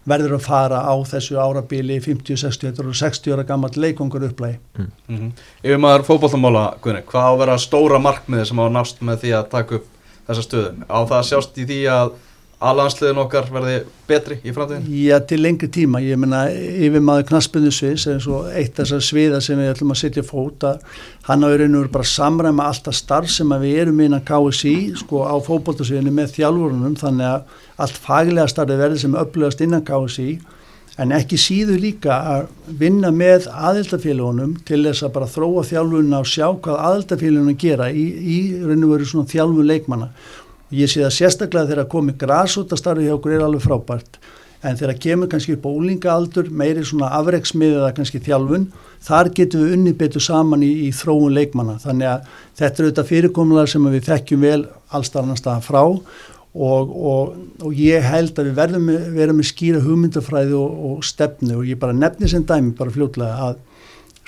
verður 0.09 0.37
að 0.39 0.47
fara 0.47 0.83
á 0.83 0.95
þessu 1.13 1.39
árabíli 1.41 2.01
50, 2.03 2.41
60 2.43 2.83
og 2.83 2.99
60 2.99 3.37
ára 3.37 3.47
gammal 3.49 3.71
leikongur 3.77 4.27
upplægi. 4.29 4.59
Mm. 4.79 4.91
Mm 5.09 5.19
-hmm. 5.19 5.33
Yfir 5.63 5.79
maður 5.79 6.07
fókbóltamála, 6.11 6.67
hvað 6.83 7.23
á 7.23 7.31
að 7.31 7.39
vera 7.39 7.59
stóra 7.59 7.99
markmiði 7.99 8.47
sem 8.47 8.59
á 8.59 8.65
að 8.67 8.77
nást 8.77 9.01
með 9.01 9.17
því 9.23 9.33
að 9.39 9.49
taka 9.49 9.75
upp 9.75 9.87
þessa 10.27 10.43
stöðum? 10.43 10.85
Á 10.89 10.99
það 11.07 11.19
að 11.19 11.29
sjást 11.31 11.59
í 11.59 11.65
því 11.67 11.81
að 11.89 12.13
Alansliðin 12.63 13.19
okkar 13.23 13.49
verði 13.51 13.75
betri 14.07 14.37
í 14.47 14.53
framtíðin? 14.55 14.85
Já, 15.03 15.17
til 15.27 15.41
lengri 15.43 15.69
tíma. 15.73 15.99
Ég 16.05 16.21
menna, 16.21 16.45
yfir 16.53 17.03
maður 17.03 17.27
knaspunni 17.33 17.73
sviðs, 17.75 18.07
eins 18.13 18.29
og 18.31 18.49
eitt 18.55 18.77
af 18.77 18.87
þessar 18.87 19.05
sviða 19.09 19.41
sem 19.43 19.59
við 19.59 19.73
ætlum 19.73 19.95
að 19.95 20.01
setja 20.03 20.25
fóta, 20.27 20.73
hann 21.27 21.43
á 21.43 21.51
rauninu 21.51 21.83
bara 21.93 22.07
samræma 22.07 22.71
alltaf 22.71 22.97
starf 22.99 23.31
sem 23.35 23.55
við 23.65 23.83
erum 23.85 24.01
inn 24.07 24.17
að 24.19 24.27
KSI, 24.31 24.77
sko, 25.03 25.27
á 25.27 25.35
fókbóltasviðinu 25.43 26.15
með 26.15 26.37
þjálfurunum, 26.39 26.99
þannig 27.03 27.31
að 27.33 27.63
allt 27.83 28.03
faglega 28.07 28.51
starfi 28.55 28.81
verði 28.81 29.05
sem 29.05 29.23
upplöðast 29.25 29.65
innan 29.67 29.87
KSI, 29.87 30.31
en 31.01 31.13
ekki 31.17 31.39
síðu 31.41 31.79
líka 31.81 32.17
að 32.29 32.49
vinna 32.79 33.09
með 33.15 33.47
aðildafélagunum 33.49 34.59
til 34.69 34.83
þess 34.85 35.07
að 35.07 35.15
bara 35.15 35.31
þróa 35.31 35.65
þjálfununa 35.65 36.21
og 36.21 36.29
sjá 36.29 36.45
hvað 36.53 36.83
aðildafélagunum 36.89 37.59
gera 37.61 37.89
í, 37.89 38.05
í 38.05 38.39
rauninu 38.61 38.91
veru 38.93 39.09
svona 39.09 39.31
þjálfun 39.31 39.71
leikmanna 39.71 40.11
Ég 40.73 40.89
sé 40.89 41.03
það 41.03 41.17
sérstaklega 41.19 41.69
þegar 41.69 41.91
komið 41.93 42.23
græsótastarfi 42.23 43.05
hjá 43.05 43.17
okkur 43.19 43.35
er 43.37 43.45
alveg 43.45 43.65
frábært. 43.67 44.17
En 44.63 44.79
þegar 44.79 44.99
kemur 45.03 45.29
kannski 45.29 45.57
upp 45.57 45.67
ólingaaldur 45.67 46.49
meiri 46.55 46.85
svona 46.87 47.11
afreiksmið 47.19 47.75
eða 47.81 47.91
kannski 47.97 48.21
þjálfun 48.23 48.69
þar 49.03 49.31
getum 49.37 49.65
við 49.65 49.75
unni 49.77 49.93
betur 49.99 50.23
saman 50.23 50.63
í, 50.63 50.71
í 50.87 50.91
þróun 50.95 51.35
leikmanna. 51.35 51.81
Þannig 51.83 52.09
að 52.13 52.29
þetta 52.61 52.71
er 52.71 52.87
auðvitað 52.87 53.11
fyrirkomulega 53.11 53.73
sem 53.73 53.89
við 53.91 54.07
þekkjum 54.07 54.47
vel 54.47 54.61
allstarfnast 54.95 55.51
að 55.51 55.67
frá. 55.67 55.83
Og, 56.53 56.95
og, 57.11 57.35
og 57.65 57.77
ég 57.77 58.05
held 58.05 58.39
að 58.39 58.49
við 58.51 58.57
verðum 58.61 58.89
vera 59.17 59.35
með 59.35 59.49
skýra 59.51 59.83
hugmyndafræði 59.83 60.57
og, 60.57 60.81
og 60.89 61.05
stefnu. 61.09 61.59
Og 61.59 61.69
ég 61.69 61.81
bara 61.83 61.97
nefni 61.97 62.31
sem 62.31 62.47
dæmi 62.47 62.77
bara 62.79 62.95
fljótlega 62.95 63.51
að 63.51 63.61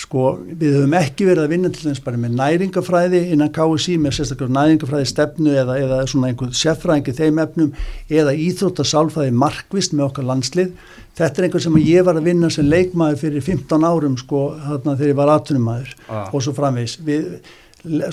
Sko 0.05 0.25
við 0.45 0.77
höfum 0.77 0.95
ekki 0.99 1.27
verið 1.29 1.47
að 1.47 1.53
vinna 1.55 1.71
til 1.73 1.87
þess 1.87 2.03
bara 2.05 2.21
með 2.21 2.35
næringafræði 2.37 3.21
innan 3.33 3.53
KSI 3.55 3.95
með 4.03 4.17
sérstaklega 4.19 4.55
næringafræði 4.59 5.09
stefnu 5.09 5.55
eða, 5.63 5.77
eða 5.81 6.01
svona 6.11 6.31
einhvern 6.31 6.55
seffræðingi 6.59 7.15
þeim 7.17 7.41
efnum 7.45 7.71
eða 8.13 8.35
íþróttasálfræði 8.45 9.35
markvist 9.41 9.95
með 9.97 10.07
okkar 10.11 10.29
landslið. 10.29 10.73
Þetta 11.17 11.41
er 11.41 11.49
einhvern 11.49 11.65
sem 11.65 11.79
ég 11.81 12.07
var 12.09 12.19
að 12.21 12.29
vinna 12.29 12.51
sem 12.53 12.69
leikmaður 12.69 13.23
fyrir 13.23 13.47
15 13.47 13.87
árum 13.89 14.19
sko 14.21 14.47
þarna 14.65 14.97
þegar 14.99 15.13
ég 15.13 15.21
var 15.23 15.33
aðtunumæður 15.37 15.95
ah. 16.09 16.27
og 16.29 16.45
svo 16.45 16.57
framvegs. 16.59 16.99
Við, 17.07 17.31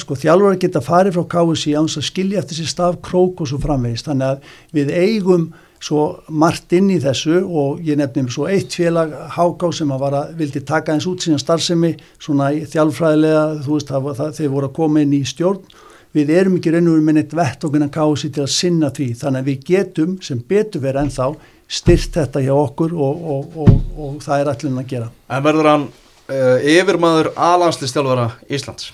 sko 0.04 0.18
þjálfur 0.20 0.62
geta 0.62 0.84
farið 0.86 1.18
frá 1.18 1.28
KSI 1.36 1.76
á 1.76 1.82
þess 1.82 2.00
að 2.00 2.08
skilja 2.08 2.40
eftir 2.44 2.62
sér 2.62 2.72
staf 2.72 3.02
krók 3.04 3.44
og 3.44 3.52
svo 3.52 3.60
framvegs 3.64 4.08
þannig 4.08 4.36
að 4.36 4.56
við 4.78 4.96
eigum 4.96 5.52
svo 5.82 6.02
margt 6.30 6.74
inn 6.78 6.92
í 6.94 7.00
þessu 7.02 7.42
og 7.42 7.80
ég 7.86 7.98
nefnum 8.00 8.30
svo 8.32 8.48
eitt 8.52 8.76
félag 8.78 9.14
Háká 9.36 9.72
sem 9.74 9.92
að, 9.92 10.04
að 10.12 10.36
vildi 10.40 10.62
taka 10.68 10.94
eins 10.94 11.08
út 11.10 11.24
síðan 11.24 11.42
starfsemi 11.42 11.96
svona 12.22 12.52
þjálfræðilega 12.70 13.46
þú 13.66 13.78
veist 13.78 13.90
það, 13.94 14.12
það, 14.20 14.36
þeir 14.38 14.54
voru 14.54 14.70
að 14.70 14.78
koma 14.78 15.02
inn 15.02 15.18
í 15.18 15.24
stjórn. 15.26 15.64
Við 16.12 16.34
erum 16.36 16.58
ekki 16.60 16.74
reynur 16.76 17.02
með 17.02 17.18
neitt 17.18 17.34
vett 17.40 17.66
okkur 17.66 17.86
að 17.86 17.94
kási 17.96 18.30
til 18.36 18.44
að 18.44 18.54
sinna 18.54 18.92
því. 18.92 19.10
Þannig 19.22 19.42
að 19.42 19.50
við 19.50 19.68
getum 19.72 20.16
sem 20.24 20.42
betur 20.48 20.84
verið 20.84 21.06
ennþá 21.06 21.28
styrt 21.72 22.18
þetta 22.20 22.44
hjá 22.44 22.54
okkur 22.54 22.96
og, 22.96 23.28
og, 23.36 23.60
og, 23.64 23.78
og 23.96 24.18
það 24.24 24.42
er 24.44 24.52
allir 24.52 24.80
að 24.84 24.90
gera. 24.92 25.12
En 25.32 25.46
verður 25.46 25.72
hann 25.72 25.86
uh, 25.88 26.58
yfirmaður 26.76 27.32
alanslistjálfara 27.40 28.34
Íslands? 28.52 28.92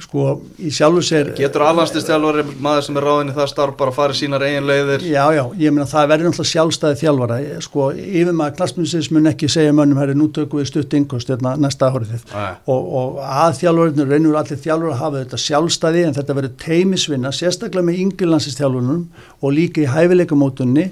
Sko 0.00 0.24
í 0.60 0.70
sjálfu 0.72 1.02
sér 1.04 1.30
Getur 1.38 1.64
alhanslistjálfari 1.66 2.44
maður 2.62 2.86
sem 2.86 2.98
er 3.00 3.06
ráðin 3.06 3.32
í 3.32 3.34
það 3.36 3.48
starf 3.50 3.76
bara 3.78 3.92
að 3.92 3.98
fara 3.98 4.16
sínar 4.16 4.44
eigin 4.46 4.68
leiðir? 4.68 5.04
Já, 5.04 5.22
já, 5.34 5.42
ég 5.60 5.74
meina 5.74 5.86
það 5.90 6.10
verður 6.12 6.30
náttúrulega 6.30 6.50
sjálfstæði 6.52 6.98
þjálfara. 7.00 7.38
Sko 7.66 7.86
yfir 7.96 8.36
maður 8.38 8.56
klassmyndsins 8.60 9.10
mun 9.14 9.30
ekki 9.32 9.50
segja 9.52 9.76
mönnum 9.76 10.00
herri 10.00 10.16
nú 10.18 10.28
tökum 10.34 10.62
við 10.62 10.70
stutt 10.70 10.96
yngust 10.98 11.32
hérna, 11.32 11.54
næsta 11.60 11.90
árið 11.90 12.26
og, 12.30 12.80
og 12.80 13.22
að 13.24 13.56
þjálfarinu 13.62 14.08
reynur 14.08 14.40
allir 14.40 14.62
þjálfara 14.64 14.94
að 14.94 15.02
hafa 15.04 15.24
þetta 15.24 15.42
sjálfstæði 15.46 16.04
en 16.06 16.18
þetta 16.20 16.38
verður 16.40 16.58
teimisvinna 16.64 17.34
sérstaklega 17.34 17.88
með 17.90 18.04
yngirlandsistjálfunum 18.04 19.02
og 19.40 19.56
líka 19.56 19.84
í 19.84 19.90
hæfileikamótunni 19.90 20.90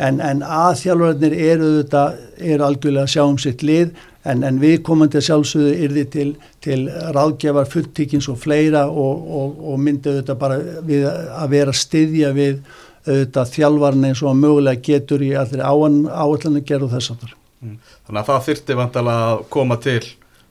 en, 0.00 0.20
en 0.24 0.44
að 0.44 0.78
þjálfararnir 0.84 1.36
eru, 1.36 1.72
eru 2.40 2.66
algjörlega 2.66 3.06
að 3.06 3.12
sjá 3.14 3.24
um 3.26 3.38
sitt 3.40 3.64
lið 3.66 3.92
en, 4.28 4.44
en 4.44 4.60
við 4.60 4.80
komandi 4.86 5.22
sjálfsögðu 5.24 5.72
yrði 5.86 6.04
til, 6.12 6.28
til 6.64 6.80
ráðgjafar 7.16 7.68
fulltíkins 7.70 8.28
og 8.32 8.38
fleira 8.42 8.86
og, 8.88 9.26
og, 9.40 9.58
og 9.72 9.82
myndi 9.82 10.12
auðvitað 10.12 10.40
bara 10.40 10.60
við 10.86 11.06
að 11.08 11.52
vera 11.54 11.74
stiðja 11.76 12.32
við 12.36 12.62
auðvitað 13.06 13.52
þjálfarni 13.54 14.10
eins 14.10 14.22
og 14.22 14.36
mögulega 14.36 14.84
getur 14.90 15.24
í 15.24 15.32
allir 15.38 15.64
áallan 15.64 16.58
að 16.60 16.66
gera 16.68 16.90
þess 16.90 17.14
aftur. 17.14 17.36
Mm. 17.60 17.78
Þannig 18.08 18.20
að 18.20 18.28
það 18.32 18.44
þyrti 18.48 18.76
vantilega 18.76 19.30
að 19.30 19.46
koma 19.56 19.78
til 19.80 20.02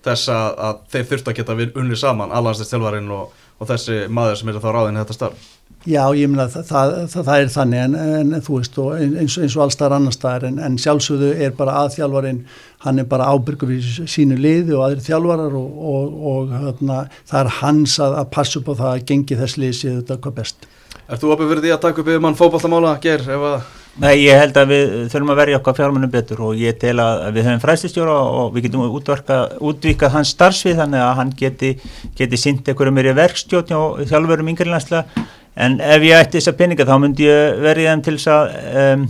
þess 0.05 0.31
að, 0.33 0.49
að 0.65 0.81
þeir 0.93 1.07
þurft 1.11 1.29
að 1.29 1.39
geta 1.39 1.55
unnið 1.67 2.01
saman, 2.01 2.33
allansins 2.33 2.71
þjálfarinn 2.71 3.13
og, 3.13 3.39
og 3.59 3.69
þessi 3.69 4.01
maður 4.13 4.39
sem 4.39 4.51
er 4.51 4.61
þá 4.63 4.69
ráðin 4.73 4.97
í 4.97 5.03
þetta 5.03 5.17
starf. 5.17 5.47
Já, 5.87 6.01
ég 6.11 6.27
meina 6.27 6.49
það, 6.51 6.65
það, 6.67 6.89
það, 7.07 7.21
það 7.29 7.41
er 7.41 7.51
þannig 7.53 7.81
en, 7.85 7.93
en 8.19 8.41
þú 8.43 8.57
veist 8.57 8.79
og 8.83 8.89
eins, 8.99 9.37
eins 9.39 9.53
og 9.55 9.61
allstaðar 9.63 9.95
annar 9.95 10.15
staðar 10.15 10.45
en, 10.49 10.57
en 10.65 10.75
sjálfsögðu 10.81 11.29
er 11.45 11.53
bara 11.55 11.77
aðþjálfarinn, 11.85 12.41
hann 12.83 12.99
er 12.99 13.07
bara 13.07 13.29
ábyrgur 13.31 13.71
við 13.71 13.87
sínu 14.11 14.35
liði 14.35 14.75
og 14.75 14.83
aðri 14.89 15.05
þjálfarar 15.07 15.55
og, 15.55 15.79
og, 15.93 16.19
og 16.33 16.51
hérna, 16.51 16.99
það 17.31 17.45
er 17.45 17.53
hans 17.61 17.95
að, 18.03 18.19
að 18.19 18.29
passa 18.35 18.59
upp 18.59 18.73
á 18.75 18.79
það 18.81 18.91
að 18.91 19.07
gengi 19.13 19.39
þess 19.39 19.61
liði 19.61 19.79
séu 19.79 19.95
þetta 20.01 20.19
hvað 20.25 20.37
best. 20.41 20.69
Er 21.09 21.17
þú 21.21 21.31
opið 21.33 21.53
fyrir 21.53 21.63
því 21.63 21.73
að 21.73 21.83
taka 21.87 22.03
upp 22.03 22.11
yfir 22.11 22.21
mann 22.27 22.37
fókbaltamála, 22.37 22.93
Ger? 23.01 23.23
Að... 23.39 23.55
Nei, 23.99 24.13
ég 24.21 24.37
held 24.37 24.59
að 24.59 24.69
við 24.69 24.91
þurfum 25.09 25.31
að 25.33 25.39
verja 25.41 25.57
okkar 25.57 25.75
fjármunum 25.79 26.11
betur 26.11 26.43
og 26.45 26.59
ég 26.59 26.77
tel 26.79 26.99
að 27.01 27.23
við 27.35 27.47
höfum 27.49 27.63
fræstistjóra 27.63 28.19
og 28.43 28.53
við 28.53 28.67
getum 28.67 28.85
útvikað 28.85 30.13
hans 30.13 30.35
starfsvið 30.35 30.83
þannig 30.83 31.03
að 31.03 31.17
hann 31.17 31.33
geti, 31.39 31.73
geti 32.19 32.39
sýnt 32.39 32.69
einhverju 32.69 32.93
mér 32.95 33.09
í 33.11 33.17
verkstjótt 33.17 33.73
hjá 33.73 33.79
þjálfurum 34.11 34.53
yngirlandslega 34.53 35.25
en 35.59 35.79
ef 35.83 36.05
ég 36.07 36.19
ætti 36.19 36.39
þessa 36.39 36.55
peninga 36.57 36.87
þá 36.87 36.95
myndi 37.03 37.27
ég 37.27 37.63
verið 37.63 37.89
þeim 37.91 38.03
til 38.05 38.15
þess 38.17 38.31
að 38.33 38.53
um, 38.83 39.07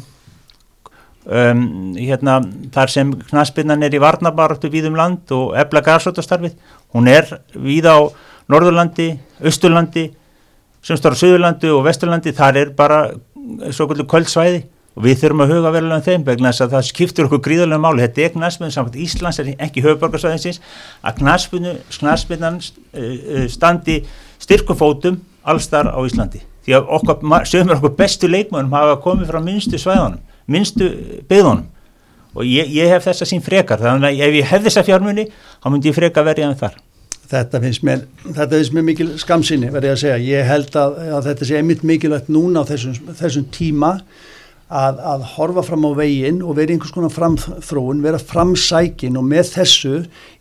um, 1.30 1.66
hérna, 1.98 2.40
þar 2.74 2.94
sem 2.96 3.12
knaspinnan 3.30 3.86
er 3.86 3.96
í 3.96 4.02
Varnabartu 4.02 4.72
við 4.74 4.90
um 4.90 4.98
land 4.98 5.36
og 5.36 5.54
ebla 5.60 5.84
garsóttastarfið 5.86 6.58
hún 6.96 7.12
er 7.12 7.30
við 7.54 7.90
á 7.90 7.98
Norðurlandi, 8.50 9.12
Östurlandi 9.46 10.08
semstar 10.82 11.14
á 11.14 11.22
Suðurlandi 11.22 11.70
og 11.74 11.84
Vesturlandi 11.86 12.34
þar 12.36 12.62
er 12.64 12.76
bara 12.76 13.00
svo 13.76 13.88
kvöldu 13.90 14.08
kvöldsvæði 14.10 14.64
og 14.98 15.06
við 15.06 15.22
þurfum 15.22 15.44
að 15.46 15.52
huga 15.54 15.72
vel 15.76 15.86
um 15.86 16.04
þeim 16.04 16.26
vegna 16.28 16.52
þess 16.52 16.66
að 16.66 16.74
það 16.76 16.88
skiptur 16.90 17.28
okkur 17.28 17.42
gríðarlega 17.46 17.84
máli. 17.84 18.04
Þetta 18.04 18.24
er 18.26 18.34
knaspinn 18.34 18.74
samt 18.74 18.98
Íslands 19.00 19.40
er 19.40 19.52
ekki 19.56 19.84
höfuborgarsvæðinsins 19.86 20.60
að 21.06 21.22
knaspinnan 22.00 22.60
uh, 22.60 23.46
standi 23.52 24.00
styrkufótum 24.42 25.20
allstar 25.44 25.92
á 25.92 26.00
Íslandi. 26.04 26.42
Því 26.66 26.76
að 26.78 26.90
okkar, 26.98 27.46
sögumir 27.50 27.78
okkur 27.80 27.96
bestu 27.98 28.28
leikmönum 28.30 28.74
hafa 28.76 29.00
komið 29.04 29.32
frá 29.32 29.40
minnstu 29.44 29.80
svæðunum 29.80 30.20
minnstu 30.50 30.90
byggðunum. 31.30 31.68
Og 32.38 32.46
ég, 32.46 32.70
ég 32.78 32.92
hef 32.94 33.08
þessa 33.08 33.28
sín 33.28 33.44
frekar 33.44 33.82
þannig 33.82 34.12
að 34.12 34.24
ef 34.28 34.38
ég 34.38 34.52
hef 34.52 34.66
þessa 34.68 34.86
fjármunni 34.86 35.26
þá 35.32 35.70
myndi 35.72 35.90
ég 35.90 35.98
freka 35.98 36.26
verið 36.26 36.50
en 36.50 36.60
þar. 36.60 36.80
Þetta 37.30 37.62
finnst 37.62 37.86
mér, 37.86 38.04
þetta 38.26 38.50
finnst 38.56 38.74
mér 38.74 38.86
mikil 38.88 39.08
skamsinni 39.22 39.70
verið 39.74 39.94
að 39.94 40.02
segja, 40.02 40.20
ég 40.26 40.50
held 40.50 40.78
að, 40.82 41.00
að 41.18 41.30
þetta 41.30 41.48
sé 41.50 41.60
einmitt 41.60 41.86
mikilvægt 41.86 42.30
núna 42.34 42.64
á 42.66 42.70
þessum, 42.70 43.12
þessum 43.20 43.46
tíma 43.54 43.92
að, 44.70 45.02
að 45.12 45.26
horfa 45.36 45.66
fram 45.66 45.86
á 45.90 45.92
veginn 45.98 46.42
og 46.46 46.58
vera 46.58 46.74
einhvers 46.74 46.94
konar 46.94 47.14
framþróun, 47.14 48.02
vera 48.06 48.22
framsækin 48.22 49.18
og 49.22 49.28
með 49.30 49.54
þessu 49.60 49.94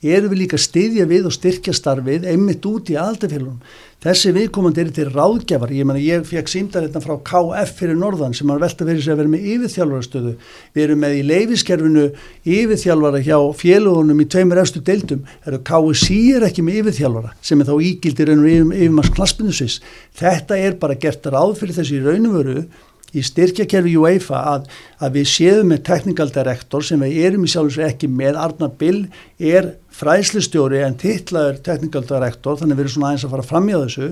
erum 0.04 0.32
við 0.32 0.42
líka 0.44 0.60
stiðja 0.60 1.08
við 1.08 1.28
og 1.28 1.36
styrkja 1.36 1.76
starfið 1.76 2.28
einmitt 2.28 2.68
út 2.68 2.92
í 2.92 2.96
aðaldafélunum. 2.96 3.60
Þessi 3.98 4.30
viðkomandi 4.30 4.78
er 4.78 4.90
til 4.94 5.08
ráðgjafar, 5.10 5.72
ég 5.74 5.88
ég 6.04 6.26
fekk 6.28 6.50
símdar 6.52 6.84
hérna 6.84 7.00
frá 7.02 7.16
KF 7.26 7.72
fyrir 7.80 7.96
Norðan 7.98 8.36
sem 8.36 8.46
har 8.52 8.60
velta 8.62 8.86
verið 8.86 9.08
að 9.10 9.16
vera 9.18 9.32
með 9.32 9.48
yfirþjálfarastöðu. 9.52 10.34
Við 10.70 10.84
erum 10.84 11.00
með 11.02 11.16
í 11.16 11.24
leifiskerfinu 11.26 12.04
yfirþjálfara 12.46 13.24
hjá 13.26 13.38
félagunum 13.58 14.22
í 14.22 14.28
tveimur 14.30 14.60
efstu 14.62 14.84
deildum. 14.86 15.24
KSI 15.42 16.20
er 16.36 16.46
ekki 16.46 16.62
með 16.62 16.78
yfirþjálfara 16.84 17.34
sem 17.42 17.58
er 17.58 17.72
þá 17.72 17.74
ígildir 17.88 18.30
ennum 18.36 18.70
yfirmanns 18.70 19.10
klaspinusvis. 19.18 19.80
Þetta 20.22 20.60
er 20.62 20.78
bara 20.78 20.94
gert 20.94 21.26
ráð 21.26 21.56
fyrir 21.58 21.80
þessi 21.80 21.98
raunumöru 22.06 22.68
í 23.16 23.24
styrkjakerfi 23.24 23.94
UEFA 24.00 24.42
að, 24.52 24.66
að 25.04 25.18
við 25.18 25.30
séum 25.32 25.72
með 25.72 25.84
technical 25.88 26.28
director 26.34 26.84
sem 26.84 27.04
við 27.04 27.20
erum 27.28 27.46
í 27.46 27.52
sjálfsveg 27.52 27.94
ekki 27.94 28.10
með. 28.12 28.40
Arna 28.42 28.68
Bill 28.80 29.06
er 29.38 29.72
fræslistjóri 29.98 30.82
en 30.84 30.98
tillaður 31.00 31.62
technical 31.64 32.04
director 32.06 32.60
þannig 32.60 32.78
við 32.78 32.86
erum 32.86 32.96
svona 32.96 33.12
aðeins 33.12 33.26
að 33.28 33.34
fara 33.36 33.48
fram 33.52 33.70
í 33.70 33.76
þessu 33.78 34.10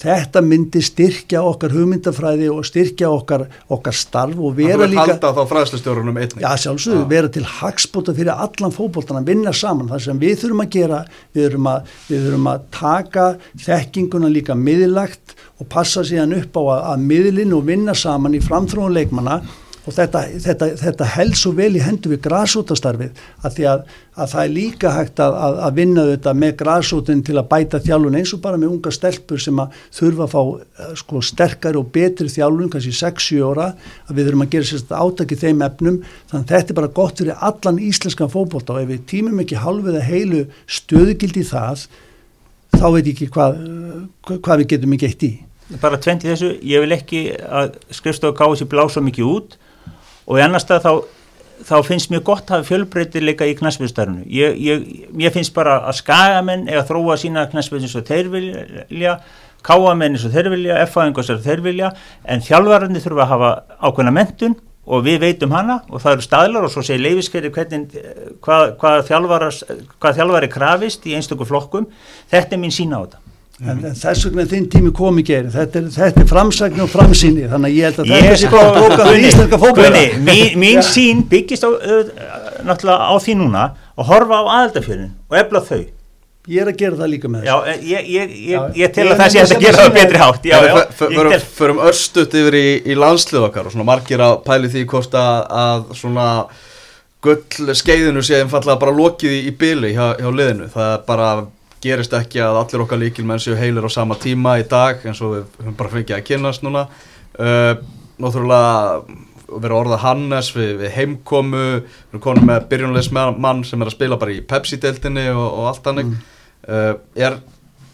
þetta 0.00 0.40
myndi 0.44 0.80
styrkja 0.84 1.42
okkar 1.44 1.74
hugmyndafræði 1.74 2.48
og 2.52 2.64
styrkja 2.68 3.10
okkar, 3.12 3.46
okkar 3.72 3.96
starf 3.96 4.38
og 4.40 4.56
vera 4.56 4.80
Það 4.80 4.92
líka 4.94 5.04
fyrir 5.04 5.14
halda 5.14 5.32
þá 5.36 5.52
fræðslustjórunum 5.52 6.20
einnig 6.20 6.44
Já, 6.44 6.50
sjálfsögðu, 6.64 7.06
vera 7.10 7.32
til 7.32 7.44
hagspóta 7.48 8.14
fyrir 8.16 8.32
allan 8.34 8.74
fótboltan 8.74 9.20
að 9.20 9.32
vinna 9.32 9.52
saman. 9.56 9.90
Það 9.92 10.04
sem 10.06 10.22
við 10.22 10.36
þurfum 10.44 10.64
að 10.64 10.70
gera, 10.76 11.00
við 11.36 11.48
þurfum 11.48 11.70
að, 11.74 11.96
við 12.08 12.26
þurfum 12.26 12.52
að 12.54 12.68
taka 12.80 13.26
þekkinguna 13.66 14.32
líka 14.32 14.56
miðlagt 14.58 15.36
og 15.60 15.68
passa 15.72 16.04
síðan 16.06 16.38
upp 16.38 16.56
á 16.56 16.62
að, 16.62 16.78
að 16.94 17.08
miðlinn 17.12 17.56
og 17.56 17.66
vinna 17.68 17.96
saman 17.96 18.38
í 18.38 18.44
framþróun 18.44 18.96
leikmanna 18.96 19.42
og 19.90 19.96
þetta, 19.96 20.22
þetta, 20.44 20.68
þetta 20.78 21.08
held 21.16 21.36
svo 21.38 21.50
vel 21.58 21.72
í 21.74 21.82
hendu 21.82 22.12
við 22.12 22.22
grásútastarfið 22.28 23.20
að 23.42 23.56
því 23.56 23.66
að, 23.70 23.80
að 24.14 24.32
það 24.32 24.42
er 24.44 24.52
líka 24.54 24.92
hægt 24.94 25.22
að, 25.24 25.36
að, 25.46 25.56
að 25.66 25.78
vinna 25.80 26.04
þetta 26.12 26.34
með 26.42 26.52
grásútin 26.60 27.24
til 27.26 27.36
að 27.40 27.48
bæta 27.50 27.80
þjálfun 27.82 28.18
eins 28.20 28.34
og 28.36 28.42
bara 28.44 28.60
með 28.60 28.74
unga 28.76 28.92
stelpur 28.94 29.42
sem 29.42 29.62
að 29.62 29.80
þurfa 29.98 30.26
að 30.26 30.34
fá 30.36 30.40
eh, 30.46 30.92
sko, 31.02 31.24
sterkari 31.26 31.80
og 31.80 31.90
betri 31.96 32.30
þjálfun, 32.30 32.70
kannski 32.72 32.94
6-7 33.00 33.42
óra 33.50 33.68
að 34.06 34.14
við 34.14 34.30
þurfum 34.30 34.46
að 34.46 34.52
gera 34.54 34.70
sérstaklega 34.70 35.08
átak 35.08 35.34
í 35.34 35.40
þeim 35.40 35.66
efnum. 35.66 36.00
Þannig 36.30 36.46
að 36.46 36.54
þetta 36.54 36.74
er 36.74 36.80
bara 36.80 36.94
gott 37.00 37.24
fyrir 37.24 37.44
allan 37.50 37.82
íslenskan 37.90 38.32
fótbolta 38.32 38.76
og 38.76 38.84
ef 38.84 38.90
við 38.92 39.04
tímum 39.10 39.42
ekki 39.42 39.58
halvið 39.60 39.98
að 39.98 40.08
heilu 40.12 40.46
stöðugildi 40.70 41.42
í 41.42 41.50
það 41.50 41.86
þá 42.76 42.86
veit 42.94 43.06
ég 43.06 43.14
ekki 43.16 43.30
hvað, 43.34 43.62
hvað 44.30 44.62
við 44.62 44.68
getum 44.74 44.94
ekki 44.96 45.10
eitt 45.10 45.26
í. 45.26 45.32
Bara 45.80 45.98
tvent 46.02 46.24
í 46.24 46.30
þessu, 46.32 46.54
ég 46.66 46.82
vil 46.82 46.94
ekki 46.96 47.24
að 47.46 47.76
skrifstofu 47.94 48.34
káði 48.38 48.60
sér 48.60 48.70
blása 48.72 49.02
mikið 49.04 49.28
út 49.30 49.58
og 50.30 50.38
í 50.38 50.44
annar 50.44 50.62
stað 50.62 50.86
þá, 50.86 50.92
þá 51.66 51.76
finnst 51.88 52.12
mér 52.12 52.24
gott 52.26 52.48
að 52.48 52.60
hafa 52.60 52.68
fjölbreytileika 52.70 53.48
í 53.50 53.56
knæsbjörnstarfinu 53.58 54.24
ég, 54.30 54.56
ég, 54.62 54.88
ég 55.26 55.34
finnst 55.34 55.54
bara 55.56 55.80
að 55.90 55.98
skagamenn 56.00 56.68
eða 56.70 56.86
þróa 56.88 57.18
sína 57.20 57.48
knæsbjörn 57.50 57.86
eins 57.88 57.98
og 57.98 58.08
þeir 58.08 58.32
vilja 58.32 59.18
káamenn 59.66 60.14
eins 60.14 60.24
og 60.24 60.34
þeir 60.34 60.50
vilja 60.54 60.80
F-fæðingos 60.86 61.28
eins 61.28 61.42
og 61.42 61.46
þeir 61.48 61.64
vilja 61.66 61.92
en 62.24 62.44
þjálfvarandi 62.46 63.04
þurfa 63.04 63.26
að 63.26 63.32
hafa 63.34 63.54
ákveðna 63.90 64.14
mentun 64.16 64.58
og 64.90 65.04
við 65.06 65.20
veitum 65.22 65.52
hana 65.54 65.80
og 65.90 66.02
það 66.02 66.16
eru 66.16 66.24
staðlar 66.24 66.66
og 66.66 66.72
svo 66.72 66.82
segir 66.86 67.04
leifiskeiri 67.04 67.50
hvernig 67.54 67.92
hvað, 68.42 68.72
hvað, 68.80 69.02
þjálfari, 69.10 69.50
þjálfari 70.00 70.48
krafist 70.50 71.04
í 71.06 71.14
einstaklega 71.18 71.50
flokkum. 71.52 71.90
Þetta 72.32 72.56
er 72.56 72.62
mín 72.62 72.74
sína 72.74 72.98
á 72.98 73.04
þetta 73.04 73.29
En, 73.60 73.76
en 73.84 73.96
þess 73.98 74.24
vegna 74.24 74.46
þinn 74.48 74.66
tími 74.72 74.90
komi 74.96 75.22
geri 75.26 75.50
þetta 75.52 75.82
er, 75.82 75.88
þetta 75.92 76.22
er 76.22 76.28
framsækni 76.30 76.80
og 76.80 76.88
framsýni 76.88 77.44
þannig 77.50 77.68
að 77.68 77.74
ég 77.76 77.88
held 77.90 77.98
að 78.00 78.08
Ég 78.08 78.22
þetta 78.24 78.38
sé 78.40 78.48
sko, 78.48 78.60
bara 78.64 78.80
bóka 78.80 79.08
fyrir 79.10 79.26
íslenska 79.28 79.58
fókbala 79.60 79.90
Gunni, 79.90 80.04
mín, 80.30 80.54
mín 80.62 80.80
sín 80.86 81.20
byggist 81.28 81.66
á, 81.68 81.70
uh, 81.70 82.12
náttúrulega 82.64 83.10
á 83.12 83.14
því 83.20 83.34
núna 83.42 83.64
að 84.00 84.08
horfa 84.08 84.38
á 84.40 84.44
aðaldafjörðin 84.56 85.10
og 85.28 85.36
efla 85.42 85.62
þau. 85.68 85.82
Ég 86.48 86.64
er 86.64 86.70
að 86.72 86.80
gera 86.80 86.96
það 87.02 87.12
líka 87.12 87.28
með 87.28 87.44
Já, 87.44 87.52
þessu. 87.52 87.74
eh, 87.74 87.84
ég, 87.90 88.08
ég, 88.08 88.30
ég, 88.32 88.56
Já, 88.56 88.80
ég 88.80 88.94
tel 88.96 89.06
að 89.10 89.18
það 89.20 89.30
sé 89.34 89.42
að 89.42 89.50
sem 89.52 89.60
gera 89.60 89.82
það 89.84 89.92
betri 89.98 90.20
hátt. 90.24 90.48
Já, 90.48 90.56
já, 90.64 90.80
tel 90.96 91.44
förum 91.60 91.82
örstuðt 91.90 92.36
yfir 92.40 92.56
í, 92.56 92.66
í 92.80 92.96
landslið 92.96 93.44
okkar 93.50 93.68
og 93.68 93.74
svona 93.76 93.88
margir 93.92 94.24
að 94.24 94.38
pæli 94.48 94.72
því 94.72 94.86
hvort 94.88 95.20
að, 95.20 95.38
að 95.66 95.84
svona 96.00 96.26
gull 97.20 97.76
skeiðinu 97.76 98.24
sé 98.24 98.40
einfallega 98.40 98.80
bara 98.80 98.96
lokið 98.96 99.36
í, 99.36 99.40
í 99.52 99.56
byli 99.60 99.92
hjá, 99.92 100.06
hjá 100.16 100.30
liðinu. 100.32 100.70
Það 100.72 100.94
er 100.96 101.04
bara 101.12 101.30
gerist 101.80 102.12
ekki 102.16 102.42
að 102.44 102.60
allir 102.60 102.84
okkar 102.84 103.00
líkilmenn 103.00 103.40
séu 103.42 103.56
heilir 103.58 103.86
á 103.86 103.90
sama 103.92 104.18
tíma 104.20 104.58
í 104.60 104.66
dag 104.68 105.00
eins 105.06 105.22
og 105.24 105.34
við 105.34 105.58
höfum 105.62 105.78
bara 105.78 105.92
fengið 105.94 106.16
að 106.18 106.26
kynast 106.28 106.66
núna. 106.66 106.86
Uh, 107.38 107.74
Náttúrulega 108.20 109.00
vera 109.50 109.78
orða 109.78 109.98
Hannes 110.02 110.50
við, 110.54 110.74
við 110.82 110.92
heimkomu, 110.94 111.62
við 111.80 112.12
erum 112.12 112.22
konum 112.22 112.50
með 112.50 112.66
byrjunleismann 112.70 113.64
sem 113.66 113.80
er 113.80 113.90
að 113.90 113.96
spila 113.96 114.18
bara 114.20 114.34
í 114.34 114.42
Pepsi-deltinni 114.46 115.26
og, 115.32 115.46
og 115.46 115.70
allt 115.70 115.88
hannig. 115.90 116.12
Uh, 116.68 116.92
er 117.18 117.40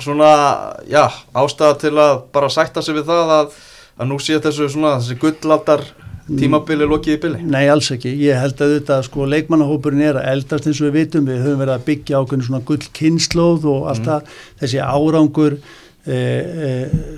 svona, 0.02 0.30
já, 0.90 1.06
ástæða 1.32 1.78
til 1.80 1.94
að 2.02 2.18
bara 2.34 2.50
sætta 2.52 2.82
sig 2.84 2.98
við 2.98 3.06
það 3.08 3.32
að, 3.38 3.54
að 3.96 4.10
nú 4.10 4.18
sé 4.20 4.40
þessu 4.42 4.68
svona, 4.72 4.96
þessi 4.98 5.18
gullaldar 5.22 5.86
tímabili 6.26 6.86
lokið 6.88 7.14
í 7.14 7.18
bili? 7.22 7.40
Nei, 7.46 7.64
alls 7.70 7.88
ekki. 7.94 8.10
Ég 8.26 8.38
held 8.40 8.60
að 8.62 8.76
þetta 8.76 8.98
sko 9.06 9.26
leikmannahópurinn 9.30 10.04
er 10.08 10.20
að 10.20 10.30
eldast 10.32 10.68
eins 10.68 10.80
og 10.82 10.88
við 10.88 10.96
vitum. 11.00 11.26
Við 11.28 11.42
höfum 11.44 11.62
verið 11.62 11.74
að 11.76 11.88
byggja 11.88 12.20
ákveðin 12.20 12.46
svona 12.48 12.62
gull 12.66 12.86
kynnslóð 12.98 13.66
og 13.72 13.90
allt 13.92 14.06
það, 14.08 14.30
þessi 14.62 14.80
árangur 14.82 15.58
e, 15.58 16.16
e, 16.16 16.70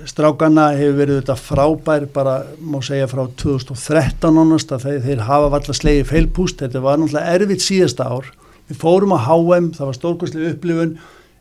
strákana 0.09 0.69
hefur 0.77 0.99
verið 1.01 1.21
þetta 1.21 1.37
frábær 1.41 2.09
bara 2.13 2.35
má 2.61 2.79
segja 2.85 3.09
frá 3.09 3.23
2013 3.41 4.37
nánast 4.37 4.75
að 4.75 4.85
þeir, 4.87 4.99
þeir 5.07 5.23
hafa 5.29 5.53
valla 5.55 5.77
slegið 5.81 6.11
feilpúst. 6.13 6.61
Þetta 6.61 6.85
var 6.85 7.01
náttúrulega 7.01 7.39
erfitt 7.39 7.65
síðasta 7.65 8.11
ár. 8.13 8.29
Við 8.69 8.83
fórum 8.83 9.17
á 9.17 9.19
HM, 9.25 9.71
það 9.77 9.89
var 9.89 9.97
stórkvæslega 9.97 10.53
upplifun 10.53 10.99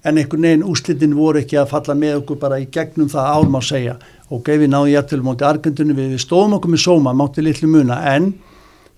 en 0.09 0.21
einhvern 0.21 0.47
veginn 0.49 0.67
úslitin 0.67 1.17
voru 1.17 1.43
ekki 1.43 1.59
að 1.61 1.71
falla 1.73 1.97
með 1.99 2.21
okkur 2.23 2.41
bara 2.43 2.61
í 2.63 2.69
gegnum 2.73 3.11
það 3.13 3.31
ár 3.35 3.49
má 3.53 3.61
segja. 3.65 3.97
Og 4.29 4.45
við 4.45 4.69
náðum 4.69 4.93
jættil 4.93 5.23
móti 5.25 5.47
Argentunni 5.49 5.97
við, 5.97 6.13
við 6.17 6.23
stóðum 6.25 6.59
okkur 6.59 6.75
með 6.75 6.85
sóma, 6.85 7.15
mátti 7.17 7.45
litlu 7.45 7.69
muna. 7.71 7.99
En 8.13 8.33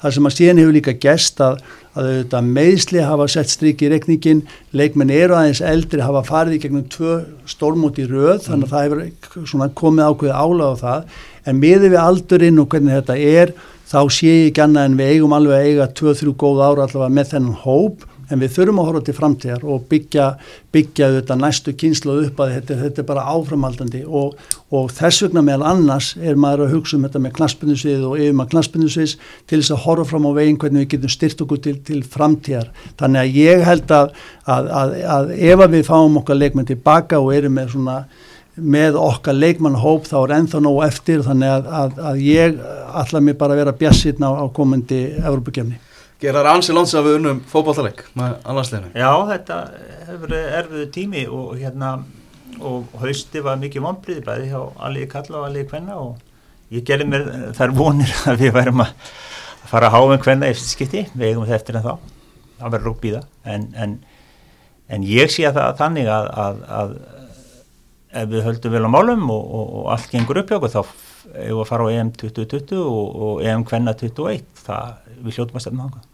það 0.00 0.14
sem 0.16 0.28
að 0.30 0.36
síðan 0.36 0.60
hefur 0.62 0.76
líka 0.76 0.94
gest 1.04 1.42
að, 1.44 1.60
að 2.00 2.50
meðsli 2.50 3.02
hafa 3.04 3.26
sett 3.30 3.52
strik 3.52 3.84
í 3.84 3.90
rekningin, 3.92 4.44
leikmenn 4.72 5.12
eru 5.14 5.36
aðeins 5.38 5.62
eldri 5.62 6.02
hafa 6.02 6.24
farið 6.26 6.56
í 6.56 6.62
gegnum 6.64 6.86
tvö 6.90 7.18
stórmóti 7.50 8.06
röð, 8.10 8.46
þannig 8.46 8.70
að 8.70 8.76
það 8.76 8.86
hefur 8.86 9.74
komið 9.82 10.08
ákveðið 10.08 10.38
álag 10.40 10.72
á 10.72 10.82
það. 10.84 11.20
En 11.46 11.60
miðið 11.60 11.92
við 11.92 12.00
aldurinn 12.04 12.62
og 12.62 12.72
hvernig 12.72 12.98
þetta 13.00 13.20
er 13.20 13.54
þá 13.90 14.00
sé 14.14 14.30
ég 14.30 14.48
ekki 14.50 14.62
annað 14.62 14.88
en 14.88 14.96
við 15.00 15.12
eigum 15.14 15.34
alveg 15.34 15.56
að 15.56 15.68
eiga 15.68 15.86
2-3 15.98 16.34
góð 16.38 16.60
ára 16.62 16.86
allavega 16.86 17.14
með 17.16 17.30
þennan 17.32 17.60
hóp 17.64 18.04
en 18.30 18.40
við 18.42 18.54
þurfum 18.54 18.80
að 18.80 18.88
horfa 18.88 19.02
til 19.06 19.14
framtíðar 19.16 19.66
og 19.66 19.84
byggja, 19.90 20.26
byggja 20.74 21.10
þetta 21.16 21.36
næstu 21.40 21.74
kynsluð 21.80 22.22
upp 22.28 22.42
að 22.44 22.54
þetta, 22.56 22.78
þetta 22.84 23.02
er 23.02 23.08
bara 23.08 23.26
áframaldandi 23.34 24.02
og, 24.06 24.38
og 24.70 24.90
þess 24.94 25.26
vegna 25.26 25.44
meðal 25.46 25.66
annars 25.72 26.12
er 26.16 26.38
maður 26.40 26.66
að 26.66 26.74
hugsa 26.76 26.96
um 26.98 27.06
þetta 27.08 27.24
með 27.26 27.36
knaspinusvið 27.40 28.08
og 28.08 28.16
yfir 28.20 28.38
maður 28.38 28.54
knaspinusviðs 28.54 29.16
til 29.50 29.60
þess 29.60 29.74
að 29.74 29.84
horfa 29.86 30.08
fram 30.12 30.30
á 30.30 30.32
veginn 30.38 30.58
hvernig 30.62 30.86
við 30.86 30.92
getum 30.94 31.14
styrt 31.16 31.44
okkur 31.44 31.62
til, 31.66 31.76
til 31.86 32.00
framtíðar. 32.06 32.72
Þannig 33.00 33.22
að 33.24 33.38
ég 33.40 33.64
held 33.66 33.94
að, 33.98 34.16
að, 34.46 34.72
að, 34.80 34.98
að 35.18 35.36
ef 35.36 35.68
við 35.74 35.86
fáum 35.90 36.20
okkar 36.22 36.38
leikmenn 36.40 36.70
tilbaka 36.70 37.20
og 37.20 37.34
erum 37.36 37.58
með 37.58 37.74
svona 37.74 38.02
með 38.60 38.96
okkar 39.00 39.36
leikmannhóp 39.38 40.08
þá 40.08 40.16
er 40.20 40.32
ennþá 40.40 40.60
nóg 40.64 40.80
eftir 40.84 41.22
þannig 41.24 41.52
að, 41.54 41.68
að, 41.80 42.00
að 42.10 42.24
ég 42.26 42.58
ætla 43.00 43.22
mér 43.24 43.38
bara 43.40 43.56
að 43.56 43.62
vera 43.62 43.76
bjassinn 43.78 44.26
á, 44.26 44.30
á 44.36 44.46
komandi 44.52 45.04
Európa-kefni. 45.20 45.78
Gerar 46.20 46.50
ansi 46.50 46.74
lands 46.76 46.92
að 46.94 47.06
við 47.08 47.18
unnum 47.20 47.42
fótballtaleg 47.48 48.02
með 48.18 48.34
annarsleginu 48.44 48.90
Já, 48.92 49.12
þetta 49.30 49.60
hefur 50.06 50.24
verið 50.26 50.56
erfiðu 50.60 50.88
tími 50.96 51.26
og 51.28 51.52
hérna 51.56 51.92
og 52.60 52.96
hausti 53.00 53.40
var 53.44 53.60
mikið 53.60 53.84
vonbriði 53.86 54.24
bæði 54.26 54.50
hjá 54.50 54.60
allir 54.84 55.08
kalla 55.10 55.40
og 55.40 55.46
allir 55.48 55.68
kvenna 55.70 55.96
og 56.00 56.18
ég 56.74 56.84
gerði 56.86 57.08
mér 57.08 57.28
þar 57.56 57.74
vonir 57.76 58.12
að 58.28 58.44
við 58.44 58.54
værum 58.58 58.84
að 58.84 58.92
fara 59.70 59.88
að 59.88 59.96
háa 59.96 60.10
með 60.10 60.22
kvenna 60.24 60.50
eftir 60.50 60.72
skipti, 60.72 61.04
við 61.14 61.30
eigum 61.30 61.46
þetta 61.46 61.58
eftir 61.60 61.78
en 61.78 61.86
þá. 61.86 61.92
Það 62.60 62.74
verður 62.74 63.06
í 63.06 63.12
það. 63.14 63.26
En, 63.54 63.66
en, 63.84 63.96
en 64.90 65.06
ég 65.06 65.32
sé 65.32 65.46
að 65.48 65.60
það 65.60 65.78
þannig 65.80 66.10
að, 66.12 66.30
að, 66.44 66.62
að 66.80 66.94
ef 68.20 68.30
við 68.32 68.46
höldum 68.48 68.74
vel 68.74 68.84
á 68.84 68.90
málum 68.90 69.26
og, 69.30 69.44
og, 69.46 69.72
og 69.80 69.90
allt 69.94 70.12
gengur 70.12 70.42
upp 70.42 70.50
hjá 70.50 70.58
okkur 70.58 70.74
þá 70.74 70.80
ef 70.82 71.52
við 71.54 71.66
fara 71.68 71.86
á 71.86 71.88
EM 71.94 72.12
2020 72.18 72.80
og, 72.82 73.18
og 73.26 73.42
EM 73.46 73.66
kvenna 73.68 73.94
21 73.94 74.46
það, 74.64 74.96
við 75.20 75.36
hljóttum 75.38 75.60
að 75.60 75.66
stefna 75.66 75.86
þangað 75.86 76.09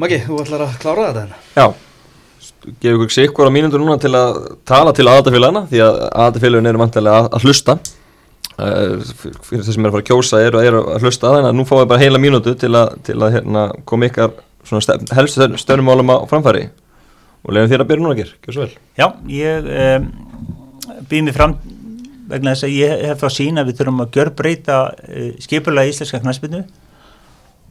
Maggi, 0.00 0.16
þú 0.24 0.38
ætlar 0.40 0.62
að 0.64 0.76
klára 0.80 1.06
þetta 1.10 1.22
hérna. 1.22 1.38
Já, 1.52 1.64
gefur 2.80 3.02
ykkur 3.04 3.12
sikkur 3.12 3.48
á 3.48 3.52
mínundur 3.52 3.82
núna 3.82 3.98
til 4.00 4.14
að 4.16 4.38
tala 4.68 4.94
til 4.96 5.04
aðatafélagana 5.04 5.66
því 5.68 5.82
að 5.84 5.98
aðatafélagin 6.08 6.68
eru 6.70 6.80
vantilega 6.80 7.18
að, 7.18 7.28
að 7.36 7.44
hlusta. 7.44 7.74
Fyrir 8.56 9.66
þeir 9.66 9.74
sem 9.74 9.84
er 9.84 9.90
að 9.90 9.96
fara 9.96 10.04
að 10.04 10.08
kjósa 10.08 10.40
eru, 10.46 10.62
eru 10.70 10.82
að 10.94 11.04
hlusta 11.04 11.34
þannig 11.34 11.50
að 11.50 11.58
nú 11.58 11.68
fáum 11.68 11.82
við 11.82 11.92
bara 11.92 12.04
heila 12.04 12.22
mínútu 12.22 12.56
til 12.60 12.72
að, 12.80 12.96
til 13.10 13.18
að 13.18 13.36
hérna, 13.36 13.66
koma 13.92 14.08
ykkar 14.08 14.34
stef, 14.70 15.04
helstu 15.18 15.50
störnumálum 15.60 16.16
á 16.16 16.16
framfæri. 16.32 16.66
Og 17.44 17.56
leiðum 17.56 17.72
þér 17.74 17.84
að 17.84 17.92
byrja 17.92 18.06
núna 18.06 18.18
gera, 18.22 18.36
gjör 18.44 18.56
svo 18.56 18.64
vel. 18.66 18.74
Já, 19.00 19.06
ég 19.36 19.70
um, 19.84 20.10
býð 21.12 21.28
mér 21.28 21.36
fram 21.36 21.58
vegna 22.30 22.54
þess 22.54 22.70
að 22.70 22.76
ég 22.78 23.08
hef 23.10 23.20
þá 23.20 23.36
sín 23.36 23.60
að 23.60 23.68
við 23.68 23.80
þurfum 23.80 24.04
að 24.06 24.12
gjör 24.16 24.36
breyta 24.40 24.84
uh, 24.92 25.32
skipulega 25.44 25.92
íslenska 25.92 26.24
knæspinu 26.24 26.64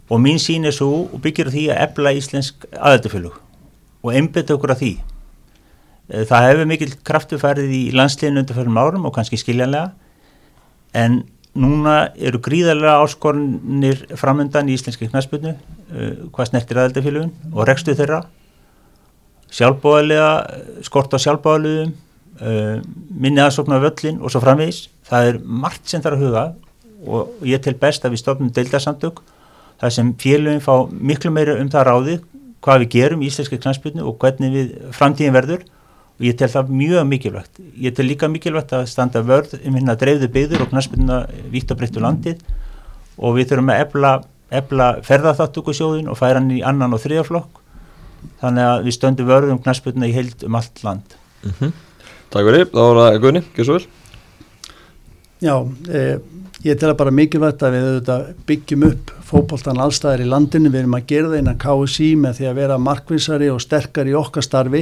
og 0.10 0.22
mín 0.22 0.42
sín 0.42 0.66
er 0.66 0.74
svo 0.74 1.06
og 1.06 1.22
byggir 1.22 1.52
því 1.54 1.70
að 1.70 1.82
efla 1.86 2.14
íslensk 2.18 2.66
aðeldafélug 2.74 3.38
og 4.04 4.14
einbeta 4.16 4.56
okkur 4.56 4.74
að 4.74 4.84
því. 4.84 4.92
Uh, 6.10 6.24
það 6.30 6.48
hefur 6.48 6.70
mikil 6.72 6.94
kraftu 7.06 7.40
farið 7.42 7.76
í 7.76 7.84
landsliðinu 7.96 8.44
undir 8.44 8.58
fyrir 8.58 8.80
árum 8.82 9.06
og 9.06 9.14
kannski 9.16 9.40
skiljanlega. 9.40 9.92
En 10.98 11.22
núna 11.60 12.10
eru 12.18 12.42
gríðarlega 12.42 13.04
áskornir 13.04 14.06
framöndan 14.18 14.70
í 14.70 14.78
íslenski 14.78 15.10
knæspinu 15.12 15.54
uh, 15.54 16.30
hvað 16.34 16.52
snertir 16.52 16.82
aðeldafélugun 16.82 17.34
og 17.54 17.66
rekstu 17.70 17.94
þeirra. 17.98 18.24
Sjálfbóðalega, 19.54 20.30
skort 20.86 21.14
á 21.14 21.18
sjálfbóðalegum 21.22 21.94
uh, 21.94 22.80
minni 23.10 23.42
aðsókn 23.44 23.78
á 23.78 23.84
völlin 23.84 24.22
og 24.24 24.34
svo 24.34 24.42
framvegis. 24.42 24.88
Það 25.10 25.34
er 25.34 25.44
margt 25.44 25.90
sem 25.90 26.02
þarf 26.02 26.18
að 26.18 26.26
huga 26.26 26.48
og 27.10 27.46
ég 27.48 27.62
tel 27.64 27.78
best 27.80 28.04
að 28.06 28.16
við 28.16 28.24
stofnum 28.24 28.50
deildarsamtök 28.54 29.22
þar 29.80 29.96
sem 29.96 30.14
félögin 30.20 30.64
fá 30.64 30.74
miklu 30.92 31.32
meira 31.32 31.58
um 31.60 31.70
það 31.72 31.88
ráði 31.88 32.16
hvað 32.64 32.82
við 32.84 32.96
gerum 32.96 33.22
í 33.24 33.30
íslenski 33.30 33.60
knastbyrnu 33.62 34.06
og 34.08 34.18
hvernig 34.20 34.56
við 34.56 34.72
framtíðin 34.96 35.36
verður 35.36 35.64
og 36.20 36.26
ég 36.28 36.36
tel 36.40 36.50
það 36.52 36.74
mjög 36.76 37.06
mikilvægt. 37.08 37.62
Ég 37.80 37.96
tel 37.96 38.08
líka 38.10 38.28
mikilvægt 38.32 38.74
að 38.76 38.90
standa 38.92 39.22
vörð 39.24 39.56
um 39.62 39.78
hérna 39.78 39.96
dreifðu 40.00 40.28
byggður 40.36 40.66
og 40.66 40.74
knastbyrna 40.74 41.22
vítt 41.54 41.72
og 41.72 41.80
breyttu 41.80 42.04
landið 42.04 42.44
og 43.20 43.38
við 43.38 43.54
þurfum 43.54 43.72
að 43.72 43.84
efla, 43.86 44.12
efla 44.62 44.90
ferðarþáttökusjóðin 45.08 46.12
og 46.12 46.20
færa 46.20 46.42
hann 46.42 46.52
í 46.52 46.60
annan 46.66 46.96
og 46.96 47.04
þriðaflokk 47.06 47.64
þannig 48.42 48.68
að 48.68 48.84
við 48.88 48.98
stöndum 48.98 49.30
vörð 49.30 49.54
um 49.54 49.62
knastbyrna 49.64 50.10
í 50.10 50.16
heild 50.16 50.44
um 50.44 50.60
allt 50.60 50.84
land. 50.84 51.16
Mm 51.44 51.56
-hmm. 51.60 51.72
Takk 52.30 52.46
fyrir, 52.46 52.68
þá 52.68 52.82
var 52.84 53.00
það 53.00 53.22
Gunni, 53.24 53.44
vel. 53.56 53.86
Já, 55.40 55.56
eh, 55.88 56.20
ég 56.68 56.76
tel 56.76 56.90
að 56.92 56.98
bara 57.00 57.16
mikilvægt 57.16 57.62
að 57.64 57.76
við 57.78 58.10
byggjum 58.50 58.82
upp 58.90 59.12
fókbóltan 59.24 59.80
allstæðir 59.80 60.26
í 60.26 60.30
landinu, 60.30 60.72
við 60.74 60.82
erum 60.82 60.98
að 60.98 61.06
gera 61.08 61.30
það 61.32 61.40
innan 61.40 61.60
KSI 61.62 62.10
með 62.20 62.40
því 62.40 62.48
að 62.50 62.60
vera 62.60 62.78
markvísari 62.84 63.50
og 63.54 63.62
sterkar 63.64 64.10
í 64.10 64.16
okkar 64.20 64.44
starfi, 64.44 64.82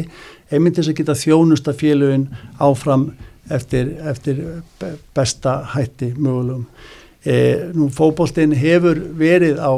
einmitt 0.49 0.79
þess 0.79 0.89
að 0.93 0.97
geta 1.01 1.17
þjónusta 1.21 1.75
félögin 1.77 2.25
áfram 2.57 3.11
eftir, 3.53 3.91
eftir 4.01 4.41
besta 5.13 5.59
hætti 5.75 6.13
mögulegum. 6.17 6.65
E, 7.21 7.35
nú 7.75 7.91
fókbóltin 7.93 8.55
hefur 8.57 8.97
verið 9.19 9.61
á 9.61 9.73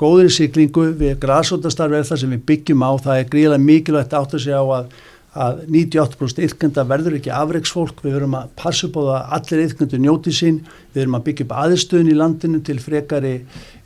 góðri 0.00 0.30
syklingu 0.32 0.90
við 0.96 1.18
græsóttastarfi 1.20 1.98
er 1.98 2.08
það 2.08 2.22
sem 2.22 2.34
við 2.36 2.46
byggjum 2.48 2.84
á, 2.84 2.90
það 3.04 3.20
er 3.20 3.30
gríðilega 3.32 3.66
mikilvægt 3.66 4.16
átt 4.16 4.36
að 4.36 4.44
segja 4.46 4.64
á 4.64 4.66
að 4.80 4.96
að 5.36 5.62
98% 5.68 6.42
yrkenda 6.46 6.84
verður 6.88 7.16
ekki 7.18 7.32
afreiksfólk, 7.34 8.00
við 8.04 8.16
verum 8.16 8.36
að 8.38 8.52
passa 8.58 8.88
upp 8.88 8.96
á 8.96 9.02
það 9.02 9.16
að 9.16 9.34
allir 9.36 9.62
yrkendur 9.66 10.02
njóti 10.02 10.34
sín, 10.34 10.60
við 10.94 11.00
verum 11.02 11.16
að 11.18 11.24
byggja 11.26 11.46
upp 11.46 11.54
aðstöðun 11.62 12.12
í 12.12 12.16
landinu 12.16 12.60
til 12.66 12.76
frekari, 12.82 13.32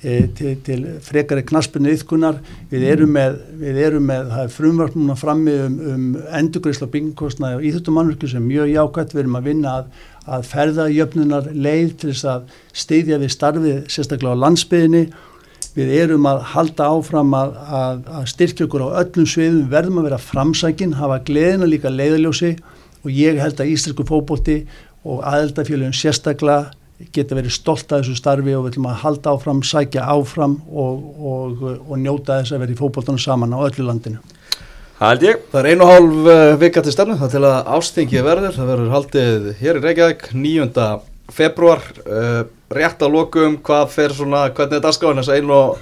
e, 0.01 0.19
til, 0.39 0.53
til 0.67 0.79
frekari 1.07 1.45
knaspinu 1.49 1.95
yrkunar, 1.95 2.39
við 2.71 2.87
erum 2.93 3.15
með, 3.17 3.41
við 3.65 3.81
erum 3.89 4.07
með, 4.11 4.31
það 4.35 4.45
er 4.45 4.55
frumvart 4.59 4.99
núna 4.99 5.19
frammi 5.19 5.57
um, 5.65 5.81
um 5.95 6.07
endurgreysla 6.41 6.91
byggingkostnaði 6.93 7.59
og 7.59 7.67
íþjóttumannverku 7.71 8.31
sem 8.31 8.43
er 8.45 8.49
mjög 8.53 8.75
jákvæmt, 8.77 9.17
við 9.17 9.25
erum 9.25 9.41
að 9.41 9.51
vinna 9.51 9.75
að, 9.81 9.91
að 10.31 10.47
ferða 10.53 10.87
jöfnunar 10.95 11.51
leið 11.51 11.97
til 11.99 12.13
þess 12.13 12.31
að 12.37 12.55
steyðja 12.85 13.19
við 13.25 13.35
starfið 13.35 13.83
sérstaklega 13.91 14.39
á 14.39 14.43
landsbyðinni 14.45 15.05
við 15.77 15.93
erum 16.01 16.27
að 16.31 16.43
halda 16.55 16.89
áfram 16.91 17.35
að, 17.37 17.55
að, 17.81 18.03
að 18.19 18.27
styrkja 18.33 18.67
okkur 18.67 18.85
á 18.87 18.97
öllum 19.05 19.29
sviðum, 19.29 19.63
við 19.63 19.75
verðum 19.77 20.01
að 20.01 20.09
vera 20.09 20.21
framsækin, 20.25 20.97
hafa 20.99 21.21
gleðina 21.27 21.69
líka 21.71 21.93
leiðaljósi 21.93 22.53
og 23.05 23.15
ég 23.15 23.41
held 23.41 23.63
að 23.63 23.73
Íslandsku 23.75 24.07
fókbóti 24.09 24.59
og 25.07 25.23
aðeldafélagum 25.25 25.97
sérstaklega 25.97 26.75
geta 27.15 27.37
verið 27.39 27.55
stolt 27.55 27.89
að 27.89 28.03
þessu 28.03 28.19
starfi 28.19 28.53
og 28.57 28.67
við 28.67 28.75
ætlum 28.75 28.91
að 28.91 28.99
halda 29.05 29.33
áfram, 29.33 29.63
sækja 29.65 30.05
áfram 30.13 30.59
og, 30.69 31.07
og, 31.17 31.63
og 31.87 31.95
njóta 32.01 32.43
þess 32.43 32.55
að 32.55 32.67
vera 32.67 32.75
í 32.75 32.81
fókbóttunum 32.81 33.23
saman 33.23 33.57
á 33.57 33.59
öllu 33.63 33.87
landinu. 33.87 34.21
Það 35.01 35.15
held 35.15 35.23
ég. 35.25 35.45
Það 35.49 35.61
er 35.61 35.69
einu 35.71 35.87
og 35.87 35.91
hálf 35.95 36.27
uh, 36.29 36.55
vika 36.61 36.83
til 36.85 36.93
stefnu, 36.93 37.17
það 37.17 37.33
til 37.33 37.45
að 37.49 37.71
ástingið 37.79 38.27
verður, 38.27 38.57
það 38.59 38.73
verður 38.75 38.91
haldið 38.93 39.47
hér 39.63 39.79
í 39.79 39.85
Reykjavík 39.87 40.27
9. 40.37 40.89
februar. 41.35 41.85
Uh, 42.05 42.43
rétt 42.71 43.03
að 43.03 43.17
lokum, 43.17 43.59
hvað 43.67 43.89
fer 43.95 44.15
svona, 44.15 44.47
hvernig 44.55 44.79
er 44.79 44.85
dasgáðin 44.85 45.23
þess 45.23 45.33
að 45.33 45.41
einu 45.41 45.57
og 45.57 45.79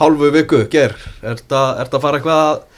hálfu 0.00 0.30
viku 0.34 0.64
ger? 0.72 0.96
Er 1.22 1.38
þetta 1.38 1.62
að 1.84 2.02
fara 2.02 2.18
eitthvað 2.18 2.68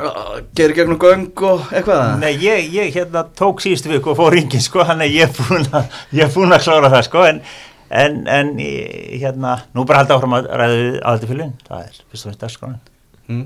að 0.00 0.36
gera 0.56 0.76
gegnum 0.76 1.00
göng 1.00 1.42
og 1.48 1.72
eitthvað? 1.72 2.04
Nei, 2.20 2.34
ég, 2.44 2.68
ég 2.74 2.92
hérna 2.94 3.24
tók 3.36 3.62
síðustu 3.64 3.92
viku 3.92 4.12
og 4.12 4.20
fór 4.20 4.36
ringin 4.36 4.62
sko, 4.62 4.84
hann 4.86 5.02
er 5.04 5.12
ég 5.12 5.34
búin 5.38 5.66
að, 5.72 5.98
ég 6.16 6.30
búin 6.34 6.54
að 6.54 6.64
klára 6.68 6.92
það 6.92 7.08
sko, 7.08 7.24
en, 7.32 7.42
en, 7.88 8.22
en 8.30 8.54
hérna, 8.60 9.58
nú 9.74 9.86
bara 9.88 10.04
halda 10.04 10.18
áfram 10.18 10.38
að 10.38 10.52
ræða 10.52 10.78
aðaldi 11.00 11.32
fylginn, 11.32 11.58
það 11.66 11.84
er 11.84 12.00
fyrst 12.00 12.24
og 12.24 12.30
finnst 12.30 12.46
dasgáðin. 12.46 12.80
Mm, 13.30 13.44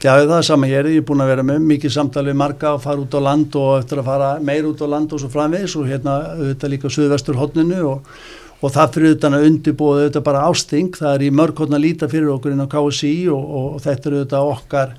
Já, 0.00 0.14
það 0.16 0.36
er 0.38 0.44
sama 0.46 0.68
hér, 0.70 0.86
ég 0.88 1.02
er 1.02 1.04
búin 1.04 1.20
að 1.20 1.34
vera 1.34 1.42
með 1.44 1.64
mikið 1.68 1.92
samtali 1.92 2.32
marga 2.32 2.70
að 2.72 2.84
fara 2.86 3.02
út 3.02 3.12
á 3.12 3.20
land 3.20 3.56
og 3.60 3.72
eftir 3.82 4.00
að 4.00 4.06
fara 4.08 4.28
meir 4.40 4.68
út 4.70 4.80
á 4.80 4.88
land 4.88 5.12
og 5.12 5.20
svo 5.20 5.28
framvegis 5.34 5.74
og 5.76 5.90
hérna 5.90 6.14
auðvitað 6.38 6.72
líka 6.72 6.92
suðvestur 6.94 7.36
hodninu 7.36 7.82
og, 7.90 8.08
og 8.64 8.72
það 8.72 8.94
fyrir 8.94 9.10
auðvitað 9.10 9.36
að 9.36 9.46
undirbúa 9.50 9.98
auðvitað 9.98 10.26
bara 10.30 10.46
ásting, 10.48 10.96
það 10.96 11.18
er 11.18 11.26
í 11.26 11.30
mörg 11.36 11.60
hodna 11.60 11.82
líta 11.82 12.08
fyrir 12.08 12.32
okkur 12.32 12.54
inn 12.54 12.64
á 12.64 12.72
KSI 12.72 13.14
og, 13.34 13.44
og, 13.44 13.66
og 13.76 13.84
þetta 13.84 14.08
er 14.08 14.16
auðvitað 14.16 14.52
okkar 14.54 14.96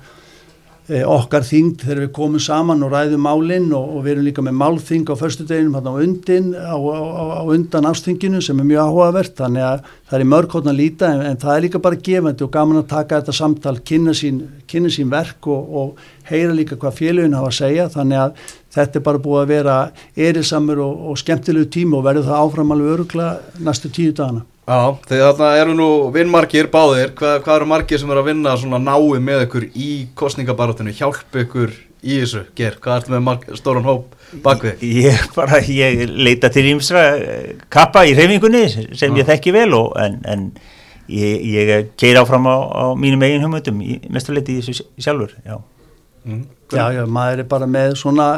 okkar 0.92 1.44
þingd 1.46 1.82
þegar 1.86 2.00
við 2.02 2.10
komum 2.16 2.42
saman 2.42 2.82
og 2.84 2.90
ræðum 2.92 3.22
málinn 3.24 3.70
og, 3.76 3.94
og 3.96 4.04
við 4.04 4.12
erum 4.12 4.26
líka 4.26 4.44
með 4.44 4.56
málþing 4.60 5.06
á 5.08 5.14
förstu 5.16 5.46
deginum 5.48 5.78
á, 5.78 5.92
undin, 5.92 6.50
á, 6.52 6.76
á, 6.76 7.00
á 7.40 7.42
undan 7.48 7.88
ástinginu 7.88 8.42
sem 8.44 8.60
er 8.60 8.68
mjög 8.68 8.90
áhugavert 8.90 9.36
þannig 9.38 9.64
að 9.64 9.88
það 10.10 10.18
er 10.18 10.30
mörg 10.34 10.56
hóttan 10.56 10.74
að 10.74 10.80
líta 10.82 11.10
en, 11.14 11.24
en 11.30 11.40
það 11.40 11.54
er 11.54 11.64
líka 11.66 11.82
bara 11.86 12.00
gefandi 12.08 12.44
og 12.44 12.52
gaman 12.52 12.82
að 12.82 12.90
taka 12.92 13.22
þetta 13.22 13.36
samtal, 13.38 13.76
kynna 13.80 14.16
sín, 14.18 14.42
kynna 14.68 14.92
sín 14.92 15.12
verk 15.12 15.48
og, 15.48 15.74
og 15.80 16.06
heyra 16.28 16.52
líka 16.58 16.76
hvað 16.76 16.98
félagin 17.00 17.38
hafa 17.38 17.52
að 17.54 17.58
segja 17.62 17.90
þannig 17.96 18.24
að 18.26 18.46
þetta 18.76 19.00
er 19.00 19.08
bara 19.08 19.24
búið 19.24 19.42
að 19.42 19.52
vera 19.56 19.76
erisamur 20.28 20.84
og, 20.84 21.04
og 21.12 21.20
skemmtilegu 21.22 21.72
tíma 21.72 22.00
og 22.00 22.08
verður 22.10 22.28
það 22.28 22.46
áfram 22.46 22.74
alveg 22.76 22.96
örugla 22.98 23.34
næstu 23.62 23.92
tíu 23.92 24.12
dagana. 24.12 24.44
Já, 24.62 24.94
þegar 25.08 25.32
þarna 25.34 25.54
eru 25.58 25.72
nú 25.74 25.86
vinnmarkir 26.14 26.68
báðir, 26.70 27.10
hvað, 27.18 27.40
hvað 27.42 27.56
eru 27.56 27.66
markir 27.72 27.98
sem 27.98 28.10
eru 28.12 28.22
að 28.22 28.28
vinna 28.30 28.52
svona 28.60 28.78
nái 28.78 29.18
með 29.18 29.46
ykkur 29.48 29.64
í 29.74 29.88
kostningabarátunni, 30.18 30.94
hjálp 30.94 31.38
ykkur 31.42 31.72
í 32.02 32.20
þessu, 32.20 32.44
ger, 32.58 32.76
hvað 32.82 33.00
ertu 33.00 33.14
með 33.14 33.24
mark, 33.26 33.48
stóran 33.58 33.88
hóp 33.88 34.14
bakvið? 34.44 34.84
Ég 34.86 35.24
bara, 35.34 35.58
ég 35.66 36.04
leita 36.14 36.50
til 36.54 36.68
ímsra 36.70 37.02
eh, 37.18 37.50
kappa 37.74 38.04
í 38.06 38.14
reyfingunni 38.18 38.62
sem 38.70 39.18
ég 39.18 39.26
þekki 39.26 39.54
vel 39.58 39.68
og 39.80 39.98
en, 39.98 40.20
en 40.30 40.46
ég, 41.10 41.42
ég 41.56 41.92
keir 41.98 42.22
áfram 42.22 42.46
á, 42.46 42.56
á 42.62 42.84
mínum 42.94 43.26
eigin 43.26 43.42
humöndum, 43.42 43.82
mestarleiti 44.14 44.60
í 44.60 44.62
þessu 44.62 44.86
sjálfur, 44.94 45.34
já. 45.42 45.58
Mm. 46.22 46.46
Já, 46.70 46.86
já, 46.94 47.02
maður 47.10 47.42
er 47.42 47.50
bara 47.50 47.66
með 47.66 47.96
svona 47.98 48.28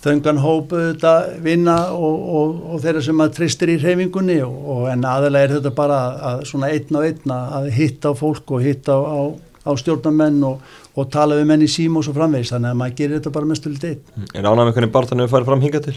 þöngan 0.00 0.40
hópu 0.40 0.78
þetta 0.80 1.14
vinna 1.44 1.76
og, 1.92 2.20
og, 2.40 2.60
og 2.72 2.84
þeirra 2.84 3.02
sem 3.04 3.20
að 3.20 3.34
tristir 3.36 3.72
í 3.74 3.78
reyfingunni 3.80 4.38
og, 4.46 4.86
en 4.92 5.04
aðalega 5.04 5.48
er 5.48 5.56
þetta 5.58 5.74
bara 5.76 5.98
að 6.30 6.44
svona 6.50 6.70
einn 6.72 6.96
á 6.96 7.00
einn 7.04 7.34
að 7.36 7.68
hitta 7.76 8.12
á 8.12 8.14
fólk 8.16 8.54
og 8.56 8.64
hitta 8.64 8.96
á, 8.96 9.00
á, 9.04 9.20
á 9.68 9.70
stjórnarmenn 9.76 10.40
og 10.48 11.10
tala 11.12 11.36
við 11.38 11.50
menn 11.50 11.66
í 11.66 11.68
sím 11.70 11.98
og 12.00 12.06
svo 12.06 12.14
framvegis 12.16 12.54
þannig 12.54 12.72
að 12.72 12.80
maður 12.80 12.96
gerir 13.02 13.18
þetta 13.18 13.34
bara 13.36 13.50
mestu 13.50 13.72
litið 13.72 13.92
einn. 13.92 14.00
Mm. 14.16 14.32
Er 14.32 14.48
ánægum 14.48 14.64
einhvern 14.64 14.80
veginn 14.80 14.96
barðan 14.96 15.24
að 15.26 15.30
fara 15.34 15.48
fram 15.50 15.64
hinga 15.64 15.82
til? 15.84 15.96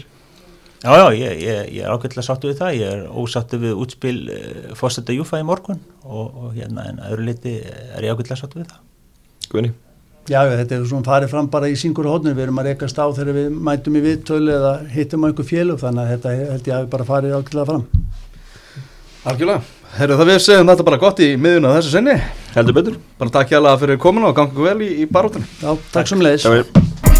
Já, 0.84 0.92
já, 1.00 1.06
ég, 1.16 1.38
ég, 1.40 1.68
ég 1.78 1.84
er 1.86 1.94
ákveðlega 1.94 2.26
sattu 2.26 2.50
við 2.50 2.58
það, 2.60 2.74
ég 2.76 2.90
er 2.92 3.04
ósattu 3.08 3.60
við 3.62 3.78
útspil 3.80 4.18
uh, 4.28 4.74
fórsetta 4.76 5.16
Júfa 5.16 5.40
í 5.40 5.46
morgun 5.48 5.80
og 6.04 6.50
hérna 6.52 6.84
en 6.90 7.00
öðru 7.08 7.30
liti 7.30 7.54
er 7.64 8.04
ég 8.04 8.12
ákveðlega 8.12 8.42
sattu 8.42 8.60
við 8.60 8.68
það. 8.68 8.82
Guðni? 9.48 9.72
Já, 10.24 10.38
þetta 10.48 10.78
er 10.78 10.84
svona 10.88 11.04
farið 11.04 11.32
fram 11.34 11.48
bara 11.52 11.68
í 11.68 11.74
syngur 11.76 12.06
hodnum, 12.08 12.32
við 12.32 12.46
erum 12.46 12.60
að 12.62 12.70
rekast 12.70 12.96
á 12.96 13.04
þegar 13.12 13.36
við 13.36 13.58
mætum 13.66 13.98
í 13.98 14.00
viðtölu 14.06 14.54
eða 14.54 14.70
hittum 14.94 15.26
á 15.26 15.28
einhver 15.28 15.48
félug, 15.50 15.80
þannig 15.82 16.00
að 16.00 16.12
þetta 16.14 16.32
held 16.38 16.70
ég 16.70 16.76
að 16.76 16.86
við 16.86 16.92
bara 16.94 17.06
farið 17.10 17.34
ákveðlega 17.36 17.66
fram. 17.68 17.84
Algjörlega, 19.28 19.60
herru 19.98 20.18
það 20.20 20.30
við 20.32 20.40
segjum 20.46 20.72
þetta 20.72 20.86
bara 20.88 21.00
gott 21.04 21.20
í 21.20 21.28
miðuna 21.36 21.74
þessu 21.76 21.92
senni. 21.98 22.16
Heldur 22.56 22.78
betur. 22.80 22.96
Bara 23.20 23.36
takk 23.36 23.52
hjá 23.52 23.60
alla 23.60 23.76
fyrir 23.84 24.00
komuna 24.00 24.32
og 24.32 24.40
ganga 24.40 24.70
vel 24.70 24.78
í, 24.80 24.94
í 25.04 25.10
baróttunum. 25.12 25.52
Já, 25.60 25.76
takk 25.92 26.08
sem 26.08 26.24
leiðis. 26.24 27.13